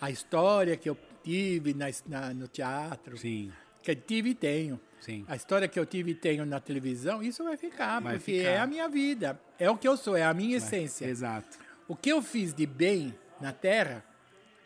a 0.02 0.12
história 0.12 0.76
que 0.76 0.90
eu 0.90 0.98
tive 1.24 1.74
na, 1.74 1.86
na- 2.08 2.34
no 2.34 2.48
teatro, 2.48 3.18
Sim. 3.18 3.52
que 3.82 3.92
eu 3.92 3.96
tive 3.96 4.32
e 4.32 4.36
tenho. 4.36 4.78
Sim. 5.00 5.24
A 5.28 5.36
história 5.36 5.68
que 5.68 5.80
eu 5.80 5.86
tive 5.86 6.12
e 6.12 6.16
tenho 6.16 6.46
na 6.46 6.60
televisão, 6.60 7.22
isso 7.24 7.44
vai 7.44 7.56
ficar, 7.58 8.02
Vai 8.02 8.18
porque 8.18 8.40
ficar. 8.40 8.50
é 8.50 8.58
a 8.60 8.68
minha 8.68 8.90
vida. 8.90 9.40
É 9.60 9.70
o 9.70 9.78
que 9.78 9.88
eu 9.88 9.96
sou, 9.96 10.16
é 10.18 10.24
a 10.24 10.34
minha 10.34 10.58
essência. 10.58 11.06
Exato. 11.06 11.58
O 11.88 11.96
que 11.96 12.10
eu 12.10 12.22
fiz 12.22 12.54
de 12.54 12.66
bem 12.66 13.14
na 13.40 13.54
Terra, 13.54 14.04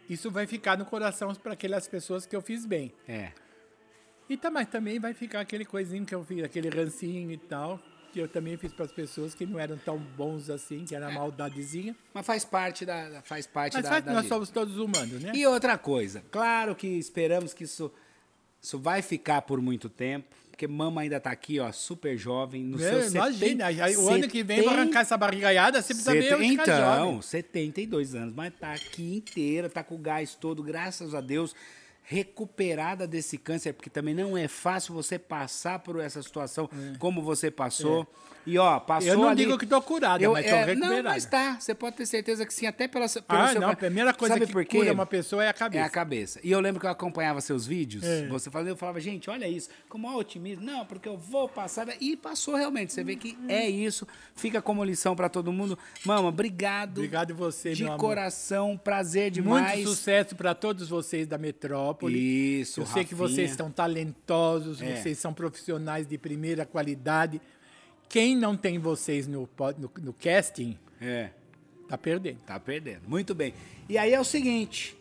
isso 0.09 0.31
vai 0.31 0.47
ficar 0.47 0.77
no 0.77 0.85
coração 0.85 1.33
para 1.35 1.53
aquelas 1.53 1.87
pessoas 1.87 2.25
que 2.25 2.35
eu 2.35 2.41
fiz 2.41 2.65
bem. 2.65 2.91
É. 3.07 3.31
E 4.29 4.37
tá, 4.37 4.49
mas 4.49 4.67
também 4.69 4.99
vai 4.99 5.13
ficar 5.13 5.41
aquele 5.41 5.65
coisinho 5.65 6.05
que 6.05 6.15
eu 6.15 6.23
fiz, 6.23 6.43
aquele 6.43 6.69
rancinho 6.69 7.31
e 7.31 7.37
tal, 7.37 7.79
que 8.13 8.19
eu 8.19 8.27
também 8.27 8.55
fiz 8.57 8.71
para 8.73 8.85
as 8.85 8.91
pessoas 8.91 9.35
que 9.35 9.45
não 9.45 9.59
eram 9.59 9.77
tão 9.77 9.97
bons 9.97 10.49
assim, 10.49 10.85
que 10.85 10.95
era 10.95 11.07
a 11.07 11.11
maldadezinha. 11.11 11.95
Mas 12.13 12.25
faz 12.25 12.45
parte 12.45 12.85
da, 12.85 13.09
da- 13.09 13.21
faz 13.21 13.45
parte 13.45 13.73
Mas 13.73 13.83
da, 13.83 13.89
faz, 13.89 14.03
da 14.05 14.13
nós 14.13 14.23
vida. 14.23 14.33
somos 14.35 14.49
todos 14.49 14.77
humanos, 14.77 15.21
né? 15.21 15.33
E 15.35 15.45
outra 15.45 15.77
coisa, 15.77 16.23
claro 16.31 16.73
que 16.75 16.87
esperamos 16.87 17.53
que 17.53 17.65
isso, 17.65 17.91
isso 18.61 18.77
vai 18.79 19.01
ficar 19.01 19.41
por 19.41 19.59
muito 19.59 19.89
tempo, 19.89 20.27
porque 20.51 20.67
mama 20.67 21.01
ainda 21.01 21.19
tá 21.19 21.31
aqui, 21.31 21.59
ó, 21.59 21.71
super 21.71 22.15
jovem, 22.17 22.63
no 22.63 22.77
É, 22.81 23.01
seu 23.01 23.11
imagina, 23.11 23.65
70 23.65 23.65
aí 23.85 23.97
o 23.97 24.07
ano 24.09 24.27
que 24.27 24.43
vem 24.43 24.61
vai 24.63 24.73
arrancar 24.75 24.99
essa 25.01 25.17
barrigaiada, 25.17 25.81
você 25.81 25.93
precisa 25.93 26.11
ver 26.13 26.31
eu 26.31 26.37
Seten- 26.37 26.53
Então, 26.53 27.05
jovem. 27.05 27.21
72 27.23 28.13
anos, 28.15 28.33
mas 28.35 28.53
tá 28.59 28.73
aqui 28.73 29.15
inteira, 29.15 29.67
tá 29.69 29.83
com 29.83 29.95
o 29.95 29.97
gás 29.97 30.35
todo, 30.35 30.61
graças 30.61 31.15
a 31.15 31.21
Deus, 31.21 31.55
recuperada 32.03 33.07
desse 33.07 33.37
câncer, 33.37 33.73
porque 33.73 33.89
também 33.89 34.13
não 34.13 34.37
é 34.37 34.47
fácil 34.47 34.93
você 34.93 35.17
passar 35.17 35.79
por 35.79 35.99
essa 35.99 36.21
situação 36.21 36.69
como 36.99 37.21
você 37.21 37.49
passou. 37.49 38.05
E 38.45 38.57
ó, 38.57 38.79
passou. 38.79 39.09
Eu 39.09 39.17
não 39.19 39.29
ali- 39.29 39.43
digo 39.45 39.57
que 39.57 39.65
tô 39.67 39.79
curada, 39.81 40.27
mas 40.31 40.45
tô 40.45 40.51
é, 40.51 40.59
Não, 40.61 40.65
recuperada. 40.67 41.03
mas 41.09 41.25
tá, 41.25 41.57
você 41.59 41.75
pode 41.75 41.95
ter 41.97 42.05
certeza 42.05 42.45
que 42.45 42.53
sim, 42.53 42.65
até 42.65 42.87
pela 42.87 43.07
pelo 43.07 43.23
Ah, 43.27 43.47
seu- 43.49 43.61
não, 43.61 43.69
a 43.69 43.75
primeira 43.75 44.13
coisa 44.13 44.33
Sabe 44.35 44.47
que 44.47 44.51
por 44.51 44.65
quê? 44.65 44.77
cura 44.79 44.91
uma 44.93 45.05
pessoa 45.05 45.43
é 45.45 45.49
a 45.49 45.53
cabeça. 45.53 45.83
É 45.83 45.85
a 45.85 45.89
cabeça. 45.89 46.39
E 46.43 46.51
eu 46.51 46.59
lembro 46.59 46.79
que 46.79 46.85
eu 46.87 46.89
acompanhava 46.89 47.39
seus 47.41 47.65
vídeos, 47.67 48.03
É. 48.03 48.27
você 48.27 48.49
falando, 48.49 48.69
eu 48.69 48.75
falava, 48.75 48.99
gente, 48.99 49.29
olha 49.29 49.47
isso, 49.47 49.69
com 49.87 49.97
maior 49.97 50.17
otimismo. 50.17 50.63
Não, 50.65 50.85
porque 50.85 51.07
eu 51.07 51.17
vou 51.17 51.47
passar. 51.47 51.87
E 52.01 52.17
passou 52.17 52.55
realmente. 52.55 52.93
Você 52.93 53.03
vê 53.03 53.15
que 53.15 53.37
é 53.47 53.69
isso. 53.69 54.07
Fica 54.35 54.61
como 54.61 54.83
lição 54.83 55.15
pra 55.15 55.29
todo 55.29 55.51
mundo. 55.53 55.77
Mama, 56.05 56.29
obrigado. 56.29 56.97
Obrigado 56.97 57.35
você, 57.35 57.73
De 57.73 57.83
meu 57.83 57.93
amor. 57.93 57.99
coração, 58.07 58.75
prazer 58.77 59.25
Muito 59.25 59.33
demais. 59.43 59.87
sucesso 59.87 60.35
para 60.35 60.55
todos 60.55 60.89
vocês 60.89 61.27
da 61.27 61.37
metrópole. 61.37 62.17
Isso, 62.61 62.81
Eu 62.81 62.85
sei 62.87 63.03
que 63.05 63.13
Rafinha. 63.13 63.29
vocês 63.29 63.51
são 63.51 63.69
talentosos, 63.69 64.81
É. 64.81 64.95
vocês 64.95 65.17
são 65.19 65.33
profissionais 65.33 66.07
de 66.07 66.17
primeira 66.17 66.65
qualidade. 66.65 67.39
Quem 68.11 68.35
não 68.35 68.57
tem 68.57 68.77
vocês 68.77 69.25
no, 69.25 69.47
no, 69.77 69.91
no 70.01 70.13
casting, 70.13 70.77
É, 70.99 71.29
tá 71.87 71.97
perdendo. 71.97 72.39
tá 72.45 72.59
perdendo. 72.59 73.07
Muito 73.07 73.33
bem. 73.33 73.53
E 73.87 73.97
aí 73.97 74.13
é 74.13 74.19
o 74.19 74.23
seguinte, 74.25 74.95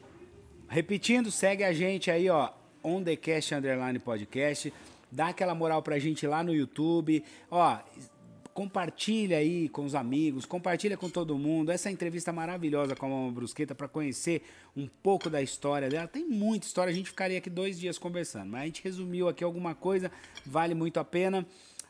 repetindo, 0.68 1.30
segue 1.30 1.64
a 1.64 1.72
gente 1.72 2.10
aí, 2.10 2.30
ó, 2.30 2.50
On 2.84 3.02
The 3.02 3.16
Cast 3.16 3.54
Underline 3.54 3.98
Podcast. 3.98 4.72
Dá 5.10 5.28
aquela 5.28 5.54
moral 5.56 5.82
pra 5.82 5.98
gente 5.98 6.24
lá 6.24 6.44
no 6.44 6.54
YouTube. 6.54 7.24
Ó, 7.50 7.78
compartilha 8.54 9.38
aí 9.38 9.68
com 9.68 9.84
os 9.84 9.94
amigos, 9.96 10.44
compartilha 10.44 10.96
com 10.96 11.10
todo 11.10 11.36
mundo. 11.36 11.72
Essa 11.72 11.90
entrevista 11.90 12.32
maravilhosa 12.32 12.94
com 12.94 13.06
a 13.06 13.08
Mama 13.08 13.32
Brusqueta 13.32 13.74
para 13.74 13.88
conhecer 13.88 14.42
um 14.76 14.86
pouco 14.86 15.28
da 15.28 15.42
história 15.42 15.88
dela. 15.88 16.06
Tem 16.06 16.24
muita 16.24 16.66
história, 16.66 16.92
a 16.92 16.94
gente 16.94 17.10
ficaria 17.10 17.38
aqui 17.38 17.50
dois 17.50 17.78
dias 17.78 17.98
conversando, 17.98 18.50
mas 18.50 18.62
a 18.62 18.66
gente 18.66 18.84
resumiu 18.84 19.28
aqui 19.28 19.42
alguma 19.42 19.74
coisa, 19.74 20.12
vale 20.46 20.74
muito 20.74 21.00
a 21.00 21.04
pena. 21.04 21.44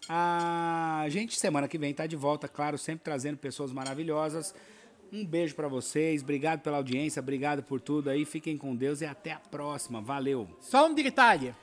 A 0.08 1.06
gente, 1.08 1.38
semana 1.38 1.68
que 1.68 1.78
vem, 1.78 1.94
tá 1.94 2.06
de 2.06 2.16
volta, 2.16 2.48
claro, 2.48 2.78
sempre 2.78 3.04
trazendo 3.04 3.36
pessoas 3.36 3.72
maravilhosas. 3.72 4.54
Um 5.12 5.24
beijo 5.24 5.54
para 5.54 5.66
vocês, 5.68 6.22
obrigado 6.22 6.60
pela 6.60 6.76
audiência, 6.76 7.20
obrigado 7.20 7.62
por 7.62 7.80
tudo 7.80 8.10
aí. 8.10 8.24
Fiquem 8.24 8.56
com 8.56 8.74
Deus 8.76 9.00
e 9.00 9.06
até 9.06 9.32
a 9.32 9.40
próxima. 9.40 10.00
Valeu! 10.00 10.48
Só 10.60 10.86
um 10.86 10.94
detalhe. 10.94 11.54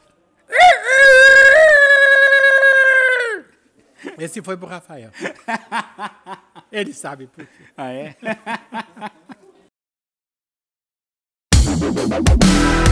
Esse 4.17 4.41
foi 4.41 4.57
pro 4.57 4.67
Rafael. 4.67 5.11
Ele 6.71 6.93
sabe 6.93 7.27
por 7.27 7.45
quê. 7.45 7.51
Ah, 7.75 7.91
é? 7.91 8.15